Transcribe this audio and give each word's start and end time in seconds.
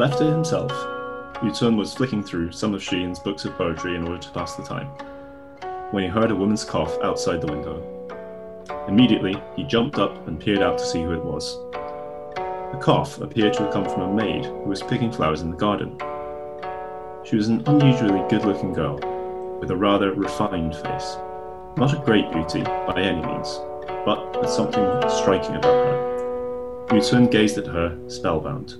Left 0.00 0.16
to 0.16 0.24
himself, 0.24 0.70
Yucun 1.42 1.76
was 1.76 1.92
flicking 1.92 2.22
through 2.22 2.52
some 2.52 2.72
of 2.72 2.80
Shiyin's 2.80 3.18
books 3.18 3.44
of 3.44 3.54
poetry 3.56 3.96
in 3.96 4.08
order 4.08 4.16
to 4.16 4.30
pass 4.30 4.54
the 4.54 4.62
time, 4.62 4.86
when 5.90 6.02
he 6.02 6.08
heard 6.08 6.30
a 6.30 6.34
woman's 6.34 6.64
cough 6.64 6.96
outside 7.02 7.42
the 7.42 7.52
window. 7.52 7.84
Immediately, 8.88 9.36
he 9.56 9.64
jumped 9.64 9.98
up 9.98 10.26
and 10.26 10.40
peered 10.40 10.62
out 10.62 10.78
to 10.78 10.86
see 10.86 11.02
who 11.02 11.12
it 11.12 11.22
was. 11.22 11.54
The 12.72 12.78
cough 12.80 13.20
appeared 13.20 13.52
to 13.52 13.64
have 13.64 13.74
come 13.74 13.84
from 13.84 14.00
a 14.00 14.14
maid 14.14 14.46
who 14.46 14.70
was 14.70 14.82
picking 14.82 15.12
flowers 15.12 15.42
in 15.42 15.50
the 15.50 15.56
garden. 15.58 15.98
She 17.26 17.36
was 17.36 17.48
an 17.48 17.62
unusually 17.66 18.26
good 18.30 18.46
looking 18.46 18.72
girl, 18.72 18.98
with 19.60 19.70
a 19.70 19.76
rather 19.76 20.14
refined 20.14 20.76
face. 20.76 21.16
Not 21.76 21.92
a 21.92 22.02
great 22.06 22.32
beauty 22.32 22.62
by 22.62 23.02
any 23.02 23.20
means, 23.20 23.60
but 24.06 24.40
with 24.40 24.48
something 24.48 24.82
striking 25.10 25.56
about 25.56 25.74
her. 25.74 26.86
Yucun 26.88 27.30
gazed 27.30 27.58
at 27.58 27.66
her, 27.66 27.98
spellbound. 28.08 28.76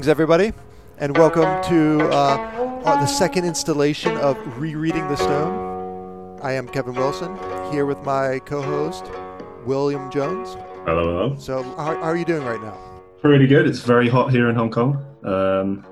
Greetings, 0.00 0.08
everybody, 0.08 0.52
and 0.96 1.14
welcome 1.18 1.62
to 1.68 2.00
uh, 2.08 2.82
uh, 2.86 3.00
the 3.02 3.06
second 3.06 3.44
installation 3.44 4.16
of 4.16 4.38
Rereading 4.58 5.06
the 5.08 5.16
Stone. 5.16 6.40
I 6.40 6.52
am 6.52 6.66
Kevin 6.66 6.94
Wilson, 6.94 7.36
here 7.70 7.84
with 7.84 8.02
my 8.02 8.38
co 8.46 8.62
host, 8.62 9.04
William 9.66 10.10
Jones. 10.10 10.54
Hello, 10.86 11.04
hello. 11.04 11.36
So, 11.38 11.62
how, 11.62 11.96
how 11.96 12.00
are 12.00 12.16
you 12.16 12.24
doing 12.24 12.46
right 12.46 12.62
now? 12.62 12.78
Pretty 13.20 13.46
good. 13.46 13.66
It's 13.66 13.80
very 13.80 14.08
hot 14.08 14.30
here 14.30 14.48
in 14.48 14.56
Hong 14.56 14.70
Kong. 14.70 15.04
Um, 15.22 15.84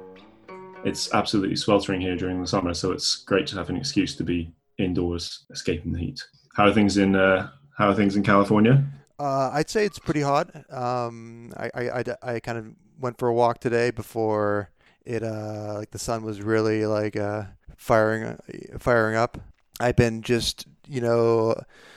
it's 0.86 1.12
absolutely 1.12 1.56
sweltering 1.56 2.00
here 2.00 2.16
during 2.16 2.40
the 2.40 2.46
summer, 2.46 2.72
so 2.72 2.92
it's 2.92 3.14
great 3.14 3.46
to 3.48 3.56
have 3.56 3.68
an 3.68 3.76
excuse 3.76 4.16
to 4.16 4.24
be 4.24 4.50
indoors, 4.78 5.44
escaping 5.50 5.92
the 5.92 5.98
heat. 5.98 6.24
How 6.54 6.64
are 6.64 6.72
things 6.72 6.96
in 6.96 7.14
uh, 7.14 7.50
How 7.76 7.90
are 7.90 7.94
things 7.94 8.16
in 8.16 8.22
California? 8.22 8.86
Uh, 9.18 9.50
I'd 9.52 9.68
say 9.68 9.84
it's 9.84 9.98
pretty 9.98 10.22
hot. 10.22 10.48
Um, 10.72 11.52
I, 11.58 11.70
I, 11.74 11.90
I, 11.90 12.04
I 12.22 12.40
kind 12.40 12.56
of 12.56 12.74
went 12.98 13.18
for 13.18 13.28
a 13.28 13.34
walk 13.34 13.60
today 13.60 13.90
before 13.90 14.70
it 15.04 15.22
uh 15.22 15.74
like 15.76 15.90
the 15.90 15.98
sun 15.98 16.22
was 16.22 16.42
really 16.42 16.86
like 16.86 17.16
uh 17.16 17.44
firing 17.76 18.36
firing 18.78 19.16
up. 19.16 19.38
I've 19.80 19.96
been 19.96 20.22
just 20.22 20.66
you 20.86 21.00
know 21.00 21.54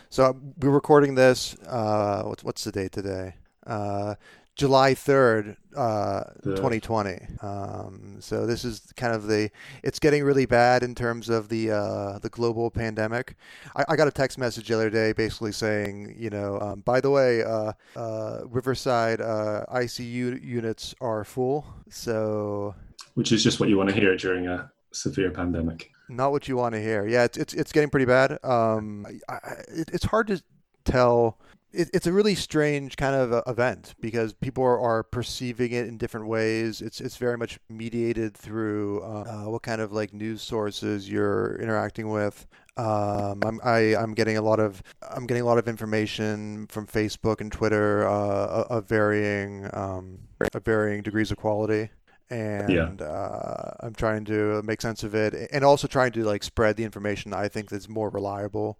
so 0.10 0.40
we're 0.60 0.70
recording 0.70 1.16
this 1.16 1.56
uh 1.68 2.24
what's 2.24 2.44
what's 2.44 2.64
the 2.64 2.72
date 2.72 2.92
today? 2.92 3.36
Uh 3.66 4.16
July 4.56 4.94
3rd, 4.94 5.56
uh, 5.76 6.24
2020. 6.44 7.20
Um, 7.42 8.18
so 8.20 8.46
this 8.46 8.66
is 8.66 8.92
kind 8.96 9.14
of 9.16 9.28
the, 9.28 9.50
it's 9.84 9.98
getting 9.98 10.24
really 10.24 10.46
bad 10.46 10.84
in 10.84 10.94
terms 10.94 11.30
of 11.30 11.50
the 11.50 11.72
uh, 11.72 12.20
the 12.20 12.30
global 12.30 12.70
pandemic. 12.70 13.36
I, 13.76 13.86
I, 13.90 13.96
got 13.96 14.08
a 14.08 14.12
text 14.12 14.38
message 14.38 14.68
the 14.68 14.76
other 14.76 14.90
day 14.90 15.14
basically 15.14 15.54
saying, 15.54 16.16
you 16.18 16.30
know, 16.30 16.60
um, 16.60 16.82
by 16.82 17.00
the 17.00 17.10
way, 17.10 17.44
uh, 17.44 17.74
uh 17.96 18.42
Riverside 18.46 19.22
uh, 19.22 19.66
ICU 19.74 20.44
units 20.44 20.94
are 21.00 21.24
full. 21.24 21.66
So, 21.90 22.76
which 23.14 23.32
is 23.32 23.44
just 23.44 23.60
what 23.60 23.70
you 23.70 23.78
want 23.78 23.90
to 23.90 23.96
hear 23.96 24.16
during 24.18 24.48
a 24.48 24.70
severe 24.92 25.32
pandemic. 25.32 25.92
Not 26.10 26.32
what 26.32 26.48
you 26.48 26.58
want 26.58 26.76
to 26.76 26.82
hear. 26.82 27.08
Yeah, 27.08 27.24
it's 27.24 27.38
it's, 27.38 27.54
it's 27.54 27.72
getting 27.72 27.90
pretty 27.90 28.06
bad. 28.06 28.38
Um, 28.44 29.08
I, 29.30 29.38
it, 29.70 29.90
it's 29.94 30.06
hard 30.06 30.28
to 30.28 30.44
tell 30.84 31.38
it, 31.74 31.90
it's 31.94 32.08
a 32.08 32.14
really 32.14 32.36
strange 32.36 32.98
kind 32.98 33.16
of 33.16 33.44
event 33.48 33.96
because 34.00 34.34
people 34.34 34.64
are, 34.64 34.80
are, 34.80 35.04
perceiving 35.04 35.72
it 35.72 35.88
in 35.88 35.98
different 35.98 36.28
ways. 36.28 36.82
It's 36.82 37.02
it's 37.02 37.18
very 37.18 37.38
much 37.38 37.60
mediated 37.70 38.36
through 38.36 39.02
uh, 39.04 39.46
uh, 39.46 39.50
what 39.50 39.64
kind 39.64 39.82
of 39.82 39.92
like 39.92 40.14
news 40.14 40.42
sources 40.42 41.10
you're 41.10 41.56
interacting 41.62 42.10
with. 42.10 42.48
Um, 42.78 43.42
I'm 43.44 43.60
I, 43.64 43.80
am 43.80 44.00
i 44.00 44.04
am 44.04 44.14
getting 44.14 44.38
a 44.38 44.42
lot 44.42 44.60
of 44.60 44.82
I'm 45.10 45.28
getting 45.28 45.44
a 45.44 45.46
lot 45.46 45.58
of 45.58 45.68
information 45.68 46.68
from 46.68 46.88
Facebook 46.88 47.42
and 47.42 47.52
Twitter 47.52 48.08
uh, 48.08 48.66
of 48.70 48.88
varying 48.88 49.70
um, 49.74 50.20
of 50.54 50.64
varying 50.64 51.02
degrees 51.02 51.32
of 51.32 51.38
quality 51.38 51.90
and 52.32 52.70
yeah. 52.70 53.06
uh, 53.06 53.74
I'm 53.82 53.94
trying 53.94 54.24
to 54.26 54.62
make 54.64 54.82
sense 54.82 55.04
of 55.04 55.14
it, 55.14 55.50
and 55.52 55.66
also 55.66 55.88
trying 55.88 56.14
to 56.14 56.24
like 56.24 56.44
spread 56.44 56.78
the 56.78 56.86
information 56.86 57.34
I 57.34 57.50
think 57.50 57.70
that's 57.70 57.90
more 57.90 58.10
reliable 58.10 58.80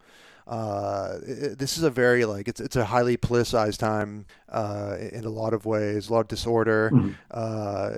uh, 0.52 1.18
it, 1.26 1.58
this 1.58 1.78
is 1.78 1.84
a 1.84 1.90
very 1.90 2.26
like 2.26 2.50
it's 2.50 2.60
it's 2.60 2.76
a 2.76 2.84
highly 2.84 3.16
politicized 3.16 3.78
time 3.78 4.26
uh, 4.50 4.98
in 5.14 5.24
a 5.24 5.30
lot 5.30 5.54
of 5.54 5.66
ways, 5.66 6.10
a 6.10 6.14
lot 6.14 6.20
of 6.20 6.28
disorder. 6.28 6.92
Mm-hmm. 6.94 7.12
Uh, 7.32 7.92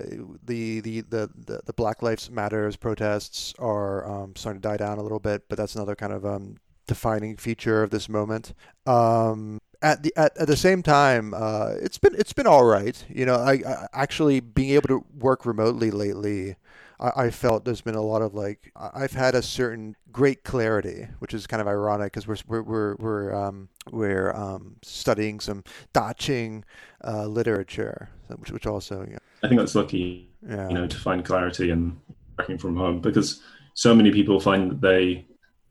the, 0.45 0.79
the, 0.81 1.01
the 1.01 1.29
the 1.35 1.61
the 1.65 1.73
Black 1.73 2.03
Lives 2.03 2.29
Matters 2.29 2.75
protests 2.75 3.55
are 3.57 4.07
um, 4.07 4.35
starting 4.35 4.61
to 4.61 4.67
die 4.67 4.77
down 4.77 4.99
a 4.99 5.01
little 5.01 5.19
bit, 5.19 5.49
but 5.49 5.57
that's 5.57 5.73
another 5.73 5.95
kind 5.95 6.13
of 6.13 6.27
um, 6.27 6.57
defining 6.85 7.37
feature 7.37 7.81
of 7.81 7.89
this 7.89 8.07
moment. 8.07 8.53
Um, 8.85 9.59
at 9.81 10.03
the 10.03 10.13
at, 10.15 10.37
at 10.37 10.47
the 10.47 10.55
same 10.55 10.83
time, 10.83 11.33
uh, 11.33 11.73
it's 11.81 11.97
been 11.97 12.13
it's 12.13 12.33
been 12.33 12.47
all 12.47 12.65
right. 12.65 13.03
You 13.09 13.25
know, 13.25 13.35
I, 13.35 13.53
I, 13.53 13.87
actually 13.93 14.41
being 14.41 14.69
able 14.69 14.89
to 14.89 15.03
work 15.17 15.47
remotely 15.47 15.89
lately 15.89 16.55
I, 17.03 17.25
I 17.25 17.29
felt 17.29 17.65
there's 17.65 17.81
been 17.81 17.95
a 17.95 18.01
lot 18.01 18.21
of 18.21 18.33
like 18.33 18.71
I've 18.75 19.11
had 19.11 19.35
a 19.35 19.41
certain 19.41 19.95
great 20.11 20.43
clarity, 20.43 21.07
which 21.19 21.33
is 21.33 21.45
kind 21.45 21.61
of 21.61 21.67
ironic 21.67 22.13
because 22.13 22.27
we're 22.27 22.37
we're 22.47 22.63
we're 22.63 22.95
we're, 22.95 23.35
um, 23.35 23.69
we're 23.91 24.33
um, 24.33 24.77
studying 24.81 25.39
some 25.39 25.63
Da 25.91 26.13
Qing 26.13 26.63
uh, 27.03 27.27
literature, 27.27 28.09
which 28.37 28.51
which 28.51 28.65
also 28.65 29.05
yeah. 29.09 29.17
I 29.43 29.49
think 29.49 29.59
that's 29.59 29.75
lucky, 29.75 30.29
yeah. 30.47 30.69
you 30.69 30.75
know, 30.75 30.87
to 30.87 30.97
find 30.97 31.23
clarity 31.25 31.69
and 31.69 31.99
working 32.39 32.57
from 32.57 32.77
home 32.77 33.01
because 33.01 33.41
so 33.73 33.93
many 33.93 34.11
people 34.11 34.39
find 34.39 34.71
that 34.71 34.81
they 34.81 35.25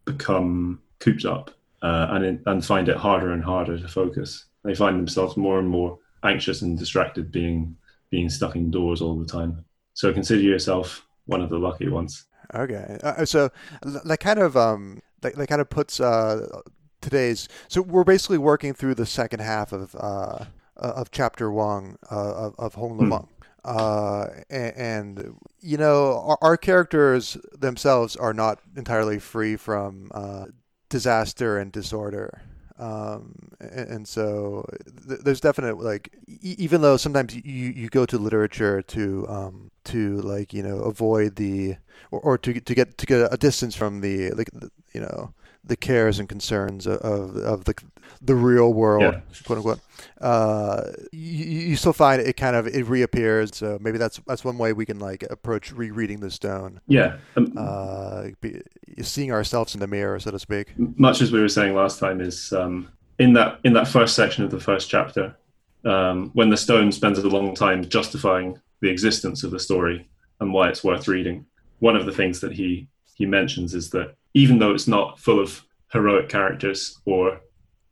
become 0.05 0.81
cooped 0.99 1.25
up 1.25 1.51
uh, 1.83 2.09
and 2.11 2.41
and 2.47 2.65
find 2.65 2.89
it 2.89 2.97
harder 2.97 3.33
and 3.33 3.43
harder 3.43 3.79
to 3.79 3.89
focus. 3.89 4.45
They 4.65 4.75
find 4.75 4.99
themselves 4.99 5.37
more 5.37 5.59
and 5.59 5.69
more 5.69 5.99
anxious 6.23 6.63
and 6.63 6.79
distracted, 6.79 7.33
being 7.33 7.77
being 8.11 8.29
stuck 8.29 8.55
indoors 8.55 9.01
all 9.01 9.19
the 9.19 9.27
time. 9.27 9.65
So 9.95 10.13
consider 10.13 10.43
yourself 10.43 11.07
one 11.27 11.41
of 11.41 11.51
the 11.51 11.59
lucky 11.59 11.89
ones. 11.89 12.27
Okay, 12.55 12.99
uh, 13.03 13.25
so 13.25 13.51
that 13.83 14.21
kind 14.21 14.39
of 14.39 14.57
um 14.57 15.01
that, 15.21 15.37
that 15.37 15.47
kind 15.47 15.61
of 15.61 15.71
puts 15.71 16.01
uh 16.01 16.61
today's 17.01 17.49
so 17.69 17.83
we're 17.83 18.05
basically 18.05 18.39
working 18.39 18.75
through 18.75 18.95
the 18.95 19.07
second 19.07 19.41
half 19.41 19.73
of 19.73 19.95
uh 19.99 20.45
of 20.77 21.11
chapter 21.11 21.51
one 21.51 21.97
uh, 22.11 22.35
of 22.35 22.55
of 22.59 22.75
Hong 22.75 22.99
Lou 22.99 23.07
Meng. 23.07 23.29
Uh, 23.65 24.27
and, 24.51 24.77
and, 24.77 25.37
you 25.61 25.77
know 25.77 26.21
our, 26.27 26.39
our, 26.43 26.57
characters 26.57 27.37
themselves 27.57 28.17
are 28.17 28.35
not 28.35 28.59
entirely 28.77 29.21
free 29.21 29.55
from 29.55 30.11
uh, 30.13 30.47
disaster 30.89 31.59
and 31.59 31.71
disorder 31.71 32.43
um, 32.83 33.35
and, 33.61 33.89
and, 33.89 34.09
so 34.09 34.67
th- 35.09 35.21
there's 35.21 35.41
definite 35.41 35.79
like 35.79 36.11
e- 36.27 36.57
even 36.59 36.83
though 36.83 36.97
sometimes 36.97 37.35
you, 37.35 37.43
you 37.45 37.89
go 37.89 38.05
to 38.05 38.19
literature 38.19 38.83
to 38.83 39.27
um, 39.29 39.71
to 39.85 40.21
like 40.23 40.53
you 40.53 40.63
know 40.65 40.79
avoid 40.79 41.37
the 41.37 41.77
or, 42.11 42.21
or 42.21 42.39
to 42.39 42.61
to 42.61 42.75
get 42.75 42.99
to 42.99 43.07
get 43.07 43.33
a 43.33 43.37
distance 43.37 43.77
from 43.77 44.01
the 44.01 44.33
like 44.33 44.51
you 44.93 45.01
know 45.01 45.33
the 45.65 45.77
cares 45.77 46.19
and 46.19 46.29
concerns 46.29 46.87
of 46.87 47.37
of 47.37 47.65
the 47.65 47.75
the 48.21 48.35
real 48.35 48.73
world, 48.73 49.03
yeah. 49.03 49.21
quote 49.45 49.59
unquote. 49.59 49.81
Uh, 50.21 50.93
you, 51.11 51.45
you, 51.45 51.77
still 51.77 51.93
find 51.93 52.23
it 52.23 52.37
kind 52.37 52.55
of 52.55 52.67
it 52.67 52.87
reappears. 52.87 53.57
So 53.57 53.79
maybe 53.81 53.99
that's 53.99 54.21
that's 54.27 54.45
one 54.45 54.59
way 54.59 54.73
we 54.73 54.87
can 54.87 54.99
like 54.99 55.25
approach 55.31 55.73
rereading 55.73 56.21
the 56.21 56.31
stone. 56.31 56.81
Yeah, 56.87 57.17
um, 57.37 57.53
uh, 57.57 58.29
be, 58.41 58.63
seeing 59.03 59.33
ourselves 59.33 59.75
in 59.75 59.81
the 59.81 59.87
mirror, 59.87 60.19
so 60.21 60.31
to 60.31 60.39
speak. 60.39 60.73
Much 60.79 61.21
as 61.21 61.33
we 61.33 61.41
were 61.41 61.49
saying 61.49 61.75
last 61.75 61.99
time, 61.99 62.21
is 62.21 62.53
um, 62.53 62.89
in 63.19 63.33
that 63.35 63.59
in 63.65 63.73
that 63.73 63.89
first 63.89 64.15
section 64.15 64.45
of 64.45 64.51
the 64.51 64.61
first 64.61 64.89
chapter, 64.89 65.37
um, 65.85 66.31
when 66.35 66.49
the 66.49 66.57
stone 66.57 66.93
spends 66.93 67.19
a 67.19 67.29
long 67.29 67.55
time 67.55 67.89
justifying 67.89 68.59
the 68.81 68.89
existence 68.89 69.45
of 69.45 69.51
the 69.51 69.61
story 69.61 70.09
and 70.41 70.53
why 70.53 70.69
it's 70.69 70.85
worth 70.85 71.09
reading. 71.09 71.47
One 71.79 71.97
of 71.97 72.07
the 72.07 72.13
things 72.13 72.41
that 72.41 72.53
he 72.53 72.89
he 73.15 73.27
mentions 73.27 73.75
is 73.75 73.91
that 73.91 74.15
even 74.35 74.59
though 74.59 74.73
it's 74.73 74.89
not 74.89 75.19
full 75.19 75.41
of 75.41 75.65
heroic 75.93 76.29
characters 76.29 76.99
or 77.05 77.41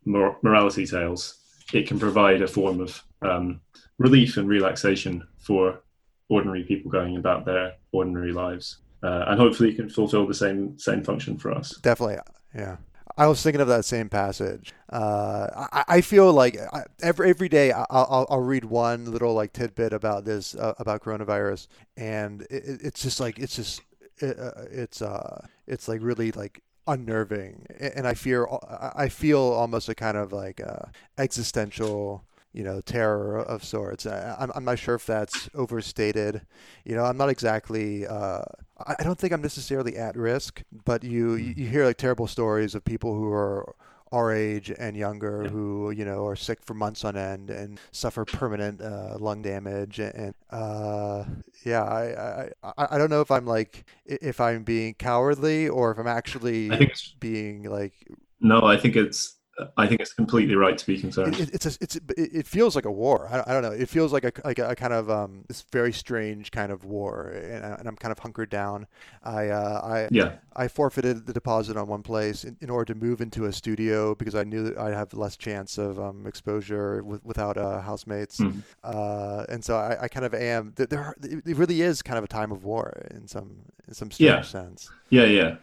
mor- 0.05 0.37
morality 0.41 0.85
tales, 0.85 1.35
it 1.73 1.87
can 1.87 1.99
provide 1.99 2.41
a 2.41 2.47
form 2.47 2.81
of 2.81 3.03
um, 3.21 3.61
relief 3.97 4.37
and 4.37 4.47
relaxation 4.47 5.25
for 5.37 5.81
ordinary 6.29 6.63
people 6.63 6.89
going 6.89 7.17
about 7.17 7.45
their 7.45 7.73
ordinary 7.91 8.31
lives. 8.31 8.79
Uh, 9.03 9.25
and 9.27 9.39
hopefully 9.39 9.69
it 9.69 9.75
can 9.75 9.89
fulfill 9.89 10.27
the 10.27 10.33
same 10.33 10.77
same 10.77 11.03
function 11.03 11.37
for 11.37 11.51
us. 11.51 11.75
Definitely, 11.77 12.17
yeah. 12.55 12.77
I 13.17 13.27
was 13.27 13.41
thinking 13.41 13.61
of 13.61 13.67
that 13.67 13.83
same 13.83 14.09
passage. 14.09 14.73
Uh, 14.91 15.47
I, 15.71 15.83
I, 15.87 16.01
feel 16.01 16.31
like 16.31 16.57
I, 16.71 16.83
every 17.01 17.29
every 17.29 17.49
day 17.49 17.71
I'll, 17.71 17.85
I'll, 17.89 18.27
I'll, 18.29 18.39
read 18.39 18.63
one 18.63 19.11
little 19.11 19.33
like 19.33 19.53
tidbit 19.53 19.91
about 19.91 20.23
this 20.23 20.55
uh, 20.55 20.73
about 20.77 21.03
coronavirus, 21.03 21.67
and 21.97 22.43
it, 22.43 22.79
it's 22.83 23.01
just 23.01 23.19
like 23.19 23.39
it's 23.39 23.55
just 23.55 23.81
it, 24.21 24.39
uh, 24.39 24.51
it's 24.71 25.01
uh 25.01 25.45
it's 25.67 25.87
like 25.87 26.01
really 26.01 26.31
like 26.31 26.61
unnerving, 26.87 27.65
and 27.79 28.07
I 28.07 28.13
fear 28.13 28.47
I 28.95 29.09
feel 29.09 29.39
almost 29.39 29.89
a 29.89 29.95
kind 29.95 30.17
of 30.17 30.31
like 30.33 30.61
uh, 30.61 30.87
existential 31.17 32.23
you 32.53 32.63
know, 32.63 32.81
terror 32.81 33.39
of 33.39 33.63
sorts. 33.63 34.05
I, 34.05 34.49
am 34.55 34.65
not 34.65 34.77
sure 34.77 34.95
if 34.95 35.05
that's 35.05 35.49
overstated. 35.55 36.41
You 36.83 36.95
know, 36.95 37.05
I'm 37.05 37.17
not 37.17 37.29
exactly. 37.29 38.05
Uh, 38.05 38.43
I 38.85 39.03
don't 39.03 39.17
think 39.17 39.31
I'm 39.31 39.41
necessarily 39.41 39.95
at 39.95 40.17
risk, 40.17 40.61
but 40.85 41.03
you 41.03 41.35
you 41.35 41.67
hear 41.67 41.85
like 41.85 41.97
terrible 41.97 42.27
stories 42.27 42.75
of 42.75 42.83
people 42.83 43.15
who 43.15 43.31
are 43.31 43.75
our 44.11 44.33
age 44.33 44.71
and 44.77 44.95
younger 44.95 45.47
who 45.47 45.91
you 45.91 46.03
know 46.03 46.25
are 46.25 46.35
sick 46.35 46.59
for 46.63 46.73
months 46.73 47.05
on 47.05 47.15
end 47.15 47.49
and 47.49 47.79
suffer 47.91 48.25
permanent 48.25 48.81
uh, 48.81 49.17
lung 49.19 49.41
damage 49.41 49.99
and 49.99 50.33
uh, 50.49 51.23
yeah 51.63 51.83
I, 51.83 52.49
I 52.63 52.87
I 52.91 52.97
don't 52.97 53.09
know 53.09 53.21
if 53.21 53.31
I'm 53.31 53.45
like 53.45 53.85
if 54.05 54.41
I'm 54.41 54.63
being 54.63 54.93
cowardly 54.95 55.69
or 55.69 55.91
if 55.91 55.97
I'm 55.97 56.07
actually 56.07 56.91
being 57.19 57.63
like 57.63 57.93
no 58.41 58.63
I 58.63 58.77
think 58.77 58.95
it's 58.95 59.37
I 59.77 59.87
think 59.87 60.01
it's 60.01 60.13
completely 60.13 60.55
right 60.55 60.77
to 60.77 60.85
be 60.85 60.99
concerned. 60.99 61.39
It, 61.39 61.53
it's 61.53 61.65
a, 61.65 61.77
it's 61.81 61.99
it 62.17 62.47
feels 62.47 62.75
like 62.75 62.85
a 62.85 62.91
war. 62.91 63.27
I, 63.31 63.49
I 63.49 63.53
don't 63.53 63.61
know. 63.61 63.71
It 63.71 63.89
feels 63.89 64.13
like 64.13 64.23
a 64.23 64.31
like 64.43 64.59
a, 64.59 64.69
a 64.69 64.75
kind 64.75 64.93
of 64.93 65.09
um, 65.09 65.43
this 65.47 65.63
very 65.71 65.93
strange 65.93 66.51
kind 66.51 66.71
of 66.71 66.85
war, 66.85 67.29
and, 67.29 67.63
and 67.63 67.87
I'm 67.87 67.95
kind 67.95 68.11
of 68.11 68.19
hunkered 68.19 68.49
down. 68.49 68.87
I 69.23 69.49
uh, 69.49 69.81
I 69.83 70.07
yeah. 70.11 70.33
I 70.55 70.67
forfeited 70.67 71.25
the 71.25 71.33
deposit 71.33 71.77
on 71.77 71.87
one 71.87 72.03
place 72.03 72.43
in, 72.43 72.57
in, 72.61 72.69
order 72.69 72.93
to 72.93 72.99
move 72.99 73.21
into 73.21 73.45
a 73.45 73.53
studio 73.53 74.15
because 74.15 74.35
I 74.35 74.43
knew 74.43 74.63
that 74.63 74.77
I'd 74.77 74.93
have 74.93 75.13
less 75.13 75.37
chance 75.37 75.77
of 75.77 75.99
um, 75.99 76.27
exposure 76.27 77.03
with, 77.03 77.23
without 77.23 77.57
uh, 77.57 77.81
housemates, 77.81 78.39
mm. 78.39 78.61
uh, 78.83 79.45
and 79.47 79.63
so 79.63 79.77
I, 79.77 80.03
I, 80.03 80.07
kind 80.07 80.25
of 80.25 80.33
am. 80.33 80.73
There, 80.75 81.15
it 81.21 81.55
really 81.55 81.81
is 81.81 82.01
kind 82.01 82.17
of 82.17 82.23
a 82.23 82.27
time 82.27 82.51
of 82.51 82.63
war 82.63 83.01
in 83.11 83.27
some 83.27 83.57
in 83.87 83.93
some 83.93 84.11
strange 84.11 84.29
yeah. 84.29 84.41
sense. 84.41 84.89
Yeah, 85.09 85.25
yeah. 85.25 85.55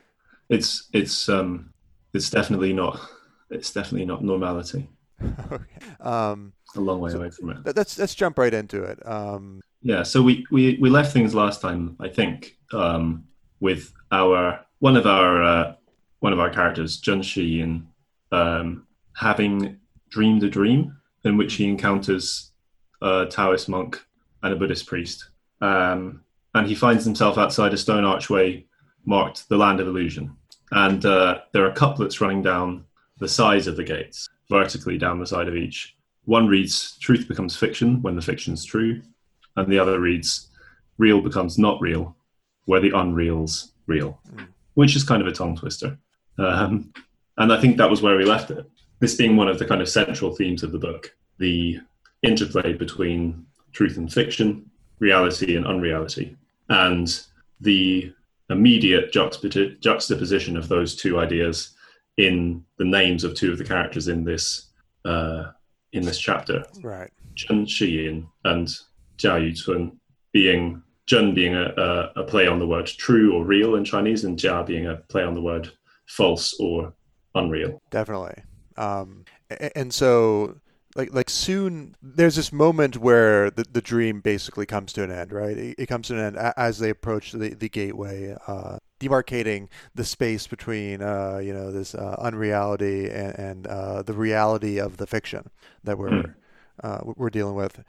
It's 0.48 0.88
it's 0.92 1.28
um 1.28 1.70
it's 2.14 2.30
definitely 2.30 2.72
not 2.72 2.98
it's 3.50 3.72
definitely 3.72 4.06
not 4.06 4.22
normality. 4.22 4.88
okay. 5.52 5.64
Um, 6.00 6.52
a 6.76 6.80
long 6.80 7.00
way 7.00 7.10
so 7.10 7.18
away 7.18 7.30
from 7.30 7.50
it. 7.50 7.76
Let's 7.76 7.98
let's 7.98 8.14
jump 8.14 8.38
right 8.38 8.52
into 8.52 8.82
it. 8.82 9.04
Um, 9.06 9.60
yeah, 9.82 10.02
so 10.02 10.22
we, 10.22 10.46
we 10.50 10.76
we 10.80 10.90
left 10.90 11.12
things 11.12 11.34
last 11.34 11.60
time, 11.60 11.96
I 12.00 12.08
think, 12.08 12.56
um, 12.72 13.24
with 13.60 13.92
our 14.10 14.64
one 14.80 14.96
of 14.96 15.06
our 15.06 15.42
uh, 15.42 15.74
one 16.20 16.32
of 16.32 16.40
our 16.40 16.50
characters, 16.50 16.98
Jun 16.98 17.22
Shi, 17.22 17.62
um, 18.32 18.86
having 19.14 19.78
dreamed 20.10 20.42
a 20.42 20.50
dream 20.50 20.96
in 21.24 21.36
which 21.36 21.54
he 21.54 21.68
encounters 21.68 22.52
a 23.02 23.26
Taoist 23.30 23.68
monk 23.68 24.02
and 24.42 24.52
a 24.52 24.56
Buddhist 24.56 24.86
priest, 24.86 25.30
um, 25.60 26.22
and 26.54 26.66
he 26.66 26.74
finds 26.74 27.04
himself 27.04 27.38
outside 27.38 27.72
a 27.72 27.78
stone 27.78 28.04
archway 28.04 28.64
marked 29.04 29.48
the 29.48 29.56
Land 29.56 29.80
of 29.80 29.86
Illusion, 29.86 30.36
and 30.72 31.04
uh, 31.06 31.40
there 31.52 31.64
are 31.64 31.72
couplets 31.72 32.20
running 32.20 32.42
down 32.42 32.84
the 33.18 33.28
size 33.28 33.66
of 33.66 33.76
the 33.76 33.84
gates 33.84 34.28
vertically 34.48 34.98
down 34.98 35.18
the 35.18 35.26
side 35.26 35.48
of 35.48 35.56
each. 35.56 35.96
One 36.24 36.46
reads, 36.46 36.98
Truth 36.98 37.28
becomes 37.28 37.56
fiction 37.56 38.02
when 38.02 38.16
the 38.16 38.22
fiction's 38.22 38.64
true, 38.64 39.02
and 39.56 39.70
the 39.70 39.78
other 39.78 40.00
reads, 40.00 40.48
Real 40.98 41.20
becomes 41.20 41.58
not 41.58 41.80
real 41.80 42.16
where 42.66 42.80
the 42.80 42.96
unreal's 42.96 43.72
real, 43.86 44.20
which 44.74 44.94
is 44.94 45.04
kind 45.04 45.22
of 45.22 45.28
a 45.28 45.32
tongue 45.32 45.56
twister. 45.56 45.98
Um, 46.38 46.92
and 47.38 47.52
I 47.52 47.60
think 47.60 47.76
that 47.76 47.90
was 47.90 48.02
where 48.02 48.16
we 48.16 48.24
left 48.24 48.50
it. 48.50 48.68
This 49.00 49.14
being 49.14 49.36
one 49.36 49.48
of 49.48 49.58
the 49.58 49.64
kind 49.64 49.80
of 49.80 49.88
central 49.88 50.34
themes 50.34 50.62
of 50.62 50.72
the 50.72 50.78
book 50.78 51.14
the 51.38 51.78
interplay 52.22 52.72
between 52.72 53.46
truth 53.72 53.96
and 53.96 54.12
fiction, 54.12 54.68
reality 54.98 55.54
and 55.54 55.64
unreality, 55.64 56.36
and 56.68 57.22
the 57.60 58.12
immediate 58.50 59.12
juxtaposition 59.12 60.56
of 60.56 60.68
those 60.68 60.96
two 60.96 61.20
ideas 61.20 61.76
in 62.18 62.64
the 62.78 62.84
names 62.84 63.24
of 63.24 63.34
two 63.34 63.50
of 63.50 63.58
the 63.58 63.64
characters 63.64 64.08
in 64.08 64.24
this 64.24 64.70
uh, 65.04 65.52
in 65.92 66.02
this 66.04 66.18
chapter. 66.18 66.64
Right. 66.82 67.10
Zhen 67.36 67.66
Shiyin 67.66 68.26
and 68.44 68.68
Jia 69.16 69.50
Yucun 69.50 69.96
being 70.32 70.82
Zhen 71.08 71.34
being 71.34 71.54
a, 71.54 71.72
a, 71.76 72.20
a, 72.20 72.24
play 72.24 72.46
on 72.46 72.58
the 72.58 72.66
word 72.66 72.86
true 72.86 73.34
or 73.34 73.44
real 73.44 73.76
in 73.76 73.84
Chinese, 73.84 74.24
and 74.24 74.38
Jia 74.38 74.66
being 74.66 74.86
a 74.86 74.96
play 75.08 75.22
on 75.22 75.34
the 75.34 75.40
word 75.40 75.70
false 76.06 76.54
or 76.60 76.92
unreal. 77.34 77.80
Definitely. 77.90 78.42
Um, 78.76 79.24
and 79.74 79.94
so 79.94 80.56
like 80.98 81.14
like 81.14 81.30
soon 81.30 81.94
there's 82.02 82.34
this 82.34 82.52
moment 82.52 82.96
where 82.96 83.50
the, 83.50 83.64
the 83.72 83.80
dream 83.80 84.20
basically 84.20 84.66
comes 84.66 84.92
to 84.92 85.02
an 85.04 85.10
end 85.10 85.32
right? 85.32 85.56
It, 85.56 85.76
it 85.78 85.86
comes 85.86 86.08
to 86.08 86.14
an 86.14 86.20
end 86.20 86.52
as 86.56 86.80
they 86.80 86.90
approach 86.90 87.32
the, 87.32 87.54
the 87.54 87.68
gateway 87.68 88.36
uh, 88.46 88.78
demarcating 89.00 89.68
the 89.94 90.04
space 90.04 90.46
between 90.46 91.00
uh, 91.00 91.38
you 91.38 91.54
know 91.54 91.70
this 91.70 91.94
uh, 91.94 92.16
unreality 92.18 93.08
and, 93.08 93.38
and 93.38 93.66
uh, 93.68 94.02
the 94.02 94.12
reality 94.12 94.78
of 94.78 94.96
the 94.96 95.06
fiction 95.06 95.48
that 95.84 95.96
we're 95.96 96.10
mm. 96.10 97.16
we're 97.16 97.30
dealing 97.30 97.54
with. 97.54 97.82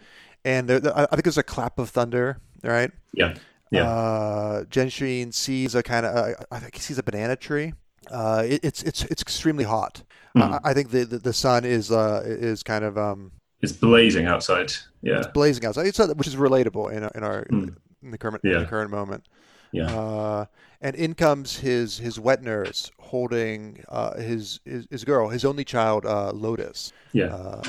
And 0.46 0.70
there, 0.70 0.98
I 0.98 1.08
think 1.08 1.24
there's 1.24 1.38
a 1.38 1.44
clap 1.44 1.80
of 1.80 1.90
thunder 1.90 2.40
right? 2.64 2.92
Yeah. 3.14 3.36
Yeah. 3.72 3.88
Uh, 3.88 4.64
Genshin 4.64 5.34
sees 5.34 5.76
a 5.76 5.84
kind 5.84 6.06
of 6.06 6.16
uh, 6.16 6.34
I 6.52 6.60
think 6.60 6.76
he 6.76 6.82
sees 6.82 6.98
a 6.98 7.04
banana 7.04 7.36
tree 7.36 7.74
uh, 8.12 8.44
it, 8.46 8.64
it's 8.64 8.84
it's 8.84 9.04
it's 9.06 9.22
extremely 9.22 9.64
hot. 9.64 10.04
Mm. 10.38 10.60
I, 10.64 10.70
I, 10.70 10.74
think 10.74 10.92
the, 10.92 11.06
the, 11.06 11.18
the 11.18 11.34
sun 11.34 11.66
is 11.66 11.92
uh, 11.92 12.22
is 12.26 12.64
kind 12.64 12.84
of 12.84 12.98
um, 12.98 13.32
it's 13.62 13.72
blazing 13.72 14.26
outside. 14.26 14.72
Yeah, 15.02 15.20
it's 15.20 15.28
blazing 15.28 15.66
outside. 15.66 15.88
It's, 15.88 16.00
which 16.00 16.28
is 16.28 16.36
relatable 16.36 16.92
in 16.92 17.04
in 17.16 17.24
our 17.24 17.46
mm. 17.46 17.76
in 18.04 18.12
the 18.12 18.18
current 18.18 18.42
yeah. 18.44 18.56
in 18.56 18.60
the 18.62 18.68
current 18.68 18.92
moment. 18.92 19.26
Yeah. 19.72 19.86
Uh, 19.86 20.46
and 20.82 20.96
in 20.96 21.14
comes 21.14 21.58
his 21.58 21.98
his 21.98 22.20
wet 22.20 22.42
nurse 22.42 22.92
holding 23.00 23.84
uh, 23.90 24.18
his, 24.18 24.60
his, 24.66 24.88
his 24.90 25.04
girl, 25.04 25.30
his 25.30 25.44
only 25.44 25.66
child, 25.66 26.06
uh, 26.06 26.32
Lotus. 26.32 26.94
Yeah. 27.12 27.26
Uh, 27.26 27.62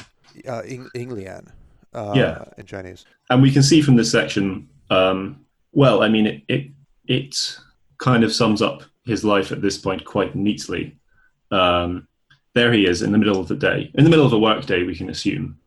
uh, 0.47 0.63
Yinglian. 0.63 1.51
Uh, 1.93 2.13
yeah. 2.15 2.45
In 2.57 2.67
Chinese. 2.67 3.05
And 3.31 3.43
we 3.43 3.51
can 3.51 3.63
see 3.65 3.83
from 3.83 3.97
this 3.97 4.13
section. 4.13 4.69
Um, 4.91 5.45
well, 5.73 6.03
I 6.03 6.09
mean, 6.09 6.27
it, 6.27 6.43
it 6.49 6.71
it 7.07 7.59
kind 7.99 8.23
of 8.23 8.33
sums 8.33 8.63
up 8.63 8.83
his 9.11 9.23
life 9.25 9.51
at 9.53 9.63
this 9.63 9.79
point 9.87 10.05
quite 10.15 10.35
neatly. 10.35 10.85
Um, 11.51 12.09
there 12.55 12.73
he 12.73 12.87
is 12.93 13.03
in 13.03 13.13
the 13.13 13.19
middle 13.23 13.41
of 13.41 13.49
the 13.49 13.61
day, 13.71 13.91
in 13.95 14.05
the 14.05 14.11
middle 14.11 14.27
of 14.27 14.33
a 14.33 14.45
work 14.49 14.63
day, 14.67 14.81
we 14.85 14.99
can 15.01 15.11
assume, 15.11 15.59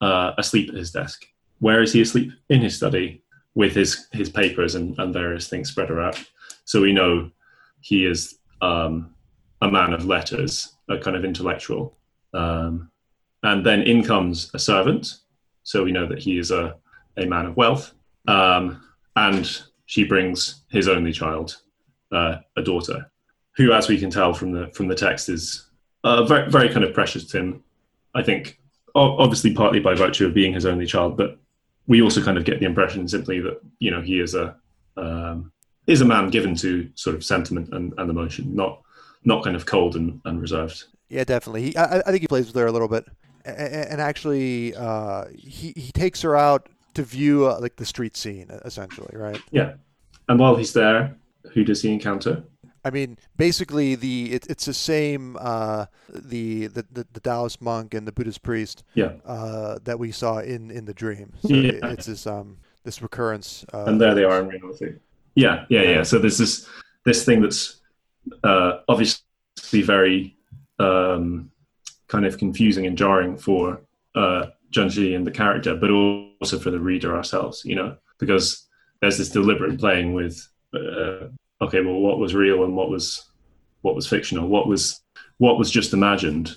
uh, 0.00 0.30
asleep 0.38 0.68
at 0.70 0.76
his 0.82 0.92
desk. 0.92 1.18
Where 1.58 1.82
is 1.82 1.92
he 1.92 2.00
asleep? 2.02 2.32
In 2.48 2.60
his 2.60 2.76
study 2.76 3.22
with 3.54 3.74
his, 3.74 4.08
his 4.12 4.30
papers 4.30 4.74
and, 4.74 4.98
and 4.98 5.12
various 5.12 5.48
things 5.48 5.70
spread 5.70 5.90
around. 5.90 6.18
So 6.64 6.80
we 6.80 6.92
know 6.92 7.30
he 7.80 8.06
is 8.12 8.38
um, 8.60 9.14
a 9.60 9.70
man 9.70 9.92
of 9.92 10.06
letters, 10.06 10.76
a 10.88 10.98
kind 10.98 11.16
of 11.16 11.24
intellectual. 11.24 11.96
Um, 12.34 12.90
and 13.42 13.66
then 13.66 13.82
in 13.82 14.02
comes 14.02 14.50
a 14.54 14.58
servant. 14.58 15.04
So 15.64 15.84
we 15.84 15.92
know 15.92 16.06
that 16.06 16.22
he 16.26 16.38
is 16.38 16.50
a, 16.50 16.76
a 17.16 17.26
man 17.26 17.46
of 17.46 17.56
wealth. 17.56 17.92
Um, 18.26 18.62
and 19.14 19.44
she 19.86 20.04
brings 20.04 20.62
his 20.70 20.88
only 20.88 21.12
child, 21.12 21.62
uh, 22.12 22.36
a 22.56 22.62
daughter, 22.62 23.10
who, 23.56 23.72
as 23.72 23.88
we 23.88 23.98
can 23.98 24.10
tell 24.10 24.32
from 24.32 24.52
the 24.52 24.68
from 24.68 24.88
the 24.88 24.94
text, 24.94 25.28
is 25.28 25.70
uh, 26.04 26.24
very 26.24 26.50
very 26.50 26.68
kind 26.68 26.84
of 26.84 26.94
precious 26.94 27.24
to 27.26 27.38
him. 27.38 27.64
I 28.14 28.22
think, 28.22 28.60
obviously, 28.94 29.54
partly 29.54 29.80
by 29.80 29.94
virtue 29.94 30.26
of 30.26 30.34
being 30.34 30.52
his 30.52 30.66
only 30.66 30.86
child, 30.86 31.16
but 31.16 31.38
we 31.86 32.02
also 32.02 32.22
kind 32.22 32.38
of 32.38 32.44
get 32.44 32.60
the 32.60 32.66
impression 32.66 33.08
simply 33.08 33.40
that 33.40 33.60
you 33.78 33.90
know 33.90 34.00
he 34.00 34.20
is 34.20 34.34
a 34.34 34.56
um, 34.96 35.52
is 35.86 36.00
a 36.00 36.04
man 36.04 36.30
given 36.30 36.54
to 36.56 36.88
sort 36.94 37.16
of 37.16 37.24
sentiment 37.24 37.70
and, 37.72 37.92
and 37.98 38.10
emotion, 38.10 38.54
not 38.54 38.82
not 39.24 39.44
kind 39.44 39.56
of 39.56 39.66
cold 39.66 39.96
and, 39.96 40.20
and 40.24 40.40
reserved. 40.40 40.84
Yeah, 41.08 41.24
definitely. 41.24 41.62
He, 41.62 41.76
I, 41.76 41.98
I 42.00 42.10
think 42.10 42.20
he 42.20 42.26
plays 42.26 42.46
with 42.46 42.56
her 42.56 42.66
a 42.66 42.72
little 42.72 42.88
bit, 42.88 43.06
and, 43.44 43.58
and 43.58 44.00
actually, 44.00 44.74
uh, 44.74 45.26
he 45.36 45.72
he 45.76 45.92
takes 45.92 46.22
her 46.22 46.36
out 46.36 46.68
to 46.94 47.02
view 47.02 47.46
uh, 47.46 47.58
like 47.60 47.76
the 47.76 47.86
street 47.86 48.16
scene, 48.16 48.50
essentially, 48.64 49.16
right? 49.16 49.40
Yeah, 49.50 49.74
and 50.28 50.38
while 50.38 50.56
he's 50.56 50.72
there, 50.72 51.16
who 51.52 51.64
does 51.64 51.82
he 51.82 51.92
encounter? 51.92 52.44
I 52.84 52.90
mean, 52.90 53.16
basically, 53.36 53.94
the 53.94 54.32
it, 54.32 54.46
it's 54.48 54.64
the 54.64 54.74
same 54.74 55.36
uh, 55.38 55.86
the, 56.08 56.66
the 56.66 56.84
the 57.12 57.20
Taoist 57.20 57.60
monk 57.60 57.94
and 57.94 58.06
the 58.08 58.12
Buddhist 58.12 58.42
priest 58.42 58.82
yeah. 58.94 59.12
uh, 59.24 59.78
that 59.84 59.98
we 59.98 60.10
saw 60.10 60.38
in, 60.38 60.70
in 60.70 60.84
the 60.84 60.94
dream. 60.94 61.32
So 61.42 61.54
yeah. 61.54 61.92
it's 61.92 62.06
this 62.06 62.26
um 62.26 62.58
this 62.84 63.00
recurrence. 63.00 63.64
Uh, 63.72 63.84
and 63.84 64.00
there 64.00 64.14
they 64.14 64.24
are 64.24 64.40
in 64.40 64.48
reality. 64.48 64.94
Yeah, 65.34 65.64
yeah, 65.68 65.82
yeah. 65.82 66.02
So 66.02 66.18
there's 66.18 66.38
this 66.38 66.68
this 67.04 67.24
thing 67.24 67.40
that's 67.40 67.80
uh, 68.42 68.78
obviously 68.88 69.22
very 69.82 70.36
um, 70.78 71.50
kind 72.08 72.26
of 72.26 72.38
confusing 72.38 72.86
and 72.86 72.98
jarring 72.98 73.36
for 73.36 73.80
uh, 74.14 74.46
Junji 74.70 75.14
and 75.16 75.26
the 75.26 75.30
character, 75.30 75.74
but 75.74 75.90
also 75.90 76.58
for 76.58 76.70
the 76.70 76.78
reader 76.78 77.16
ourselves, 77.16 77.64
you 77.64 77.74
know, 77.74 77.96
because 78.18 78.66
there's 79.00 79.18
this 79.18 79.30
deliberate 79.30 79.78
playing 79.78 80.12
with, 80.12 80.46
uh, 80.74 81.28
okay, 81.60 81.80
well, 81.80 82.00
what 82.00 82.18
was 82.18 82.34
real 82.34 82.64
and 82.64 82.76
what 82.76 82.90
was 82.90 83.28
what 83.82 83.94
was 83.94 84.06
fictional, 84.06 84.48
what 84.48 84.66
was 84.66 85.00
what 85.38 85.58
was 85.58 85.70
just 85.70 85.92
imagined. 85.92 86.56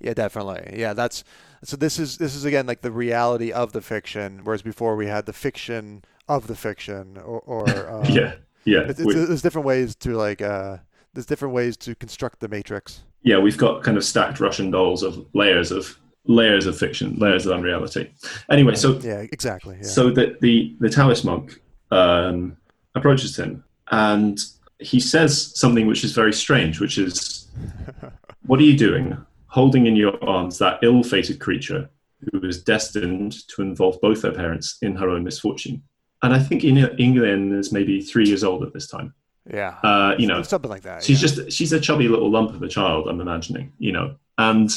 Yeah, 0.00 0.14
definitely. 0.14 0.78
Yeah, 0.78 0.94
that's 0.94 1.24
so. 1.64 1.76
This 1.76 1.98
is 1.98 2.18
this 2.18 2.34
is 2.34 2.44
again 2.44 2.66
like 2.66 2.82
the 2.82 2.92
reality 2.92 3.52
of 3.52 3.72
the 3.72 3.80
fiction, 3.80 4.40
whereas 4.44 4.62
before 4.62 4.96
we 4.96 5.06
had 5.06 5.26
the 5.26 5.32
fiction 5.32 6.04
of 6.28 6.46
the 6.46 6.54
fiction, 6.54 7.18
or, 7.18 7.40
or 7.40 7.68
uh, 7.88 8.06
yeah, 8.08 8.34
yeah. 8.64 8.80
It's, 8.80 9.00
it's, 9.00 9.14
there's 9.14 9.42
different 9.42 9.66
ways 9.66 9.94
to 9.96 10.14
like 10.14 10.40
uh, 10.40 10.78
there's 11.14 11.26
different 11.26 11.54
ways 11.54 11.76
to 11.78 11.94
construct 11.94 12.40
the 12.40 12.48
matrix. 12.48 13.02
Yeah, 13.22 13.38
we've 13.38 13.58
got 13.58 13.82
kind 13.82 13.96
of 13.96 14.04
stacked 14.04 14.38
Russian 14.40 14.70
dolls 14.70 15.02
of 15.02 15.26
layers 15.34 15.72
of 15.72 15.98
layers 16.26 16.66
of 16.66 16.78
fiction, 16.78 17.16
layers 17.16 17.46
of 17.46 17.52
unreality. 17.52 18.12
Anyway, 18.50 18.76
so 18.76 18.98
yeah, 19.00 19.26
exactly. 19.32 19.76
Yeah. 19.76 19.88
So 19.88 20.10
that 20.10 20.40
the 20.40 20.76
the 20.78 20.88
Taoist 20.88 21.24
monk 21.24 21.60
um, 21.90 22.56
approaches 22.94 23.38
him 23.38 23.64
and 23.90 24.40
he 24.78 25.00
says 25.00 25.58
something 25.58 25.86
which 25.86 26.04
is 26.04 26.12
very 26.12 26.32
strange, 26.32 26.80
which 26.80 26.98
is, 26.98 27.48
"What 28.46 28.60
are 28.60 28.64
you 28.64 28.76
doing, 28.76 29.16
holding 29.46 29.86
in 29.86 29.96
your 29.96 30.22
arms 30.24 30.58
that 30.58 30.78
ill-fated 30.82 31.40
creature 31.40 31.90
who 32.32 32.40
is 32.46 32.62
destined 32.62 33.46
to 33.48 33.62
involve 33.62 34.00
both 34.00 34.22
her 34.22 34.32
parents 34.32 34.78
in 34.82 34.94
her 34.96 35.08
own 35.08 35.24
misfortune?" 35.24 35.82
And 36.22 36.32
I 36.32 36.38
think 36.38 36.62
Yinglian 36.62 37.56
is 37.58 37.72
maybe 37.72 38.00
three 38.00 38.26
years 38.26 38.44
old 38.44 38.62
at 38.62 38.72
this 38.72 38.86
time. 38.86 39.14
Yeah, 39.52 39.78
uh, 39.82 40.14
you 40.18 40.26
know, 40.26 40.42
something 40.42 40.70
like 40.70 40.82
that. 40.82 41.02
She's 41.02 41.22
yeah. 41.22 41.28
just 41.28 41.52
she's 41.52 41.72
a 41.72 41.80
chubby 41.80 42.08
little 42.08 42.30
lump 42.30 42.50
of 42.54 42.62
a 42.62 42.68
child. 42.68 43.08
I'm 43.08 43.20
imagining, 43.20 43.72
you 43.78 43.92
know, 43.92 44.16
and 44.36 44.70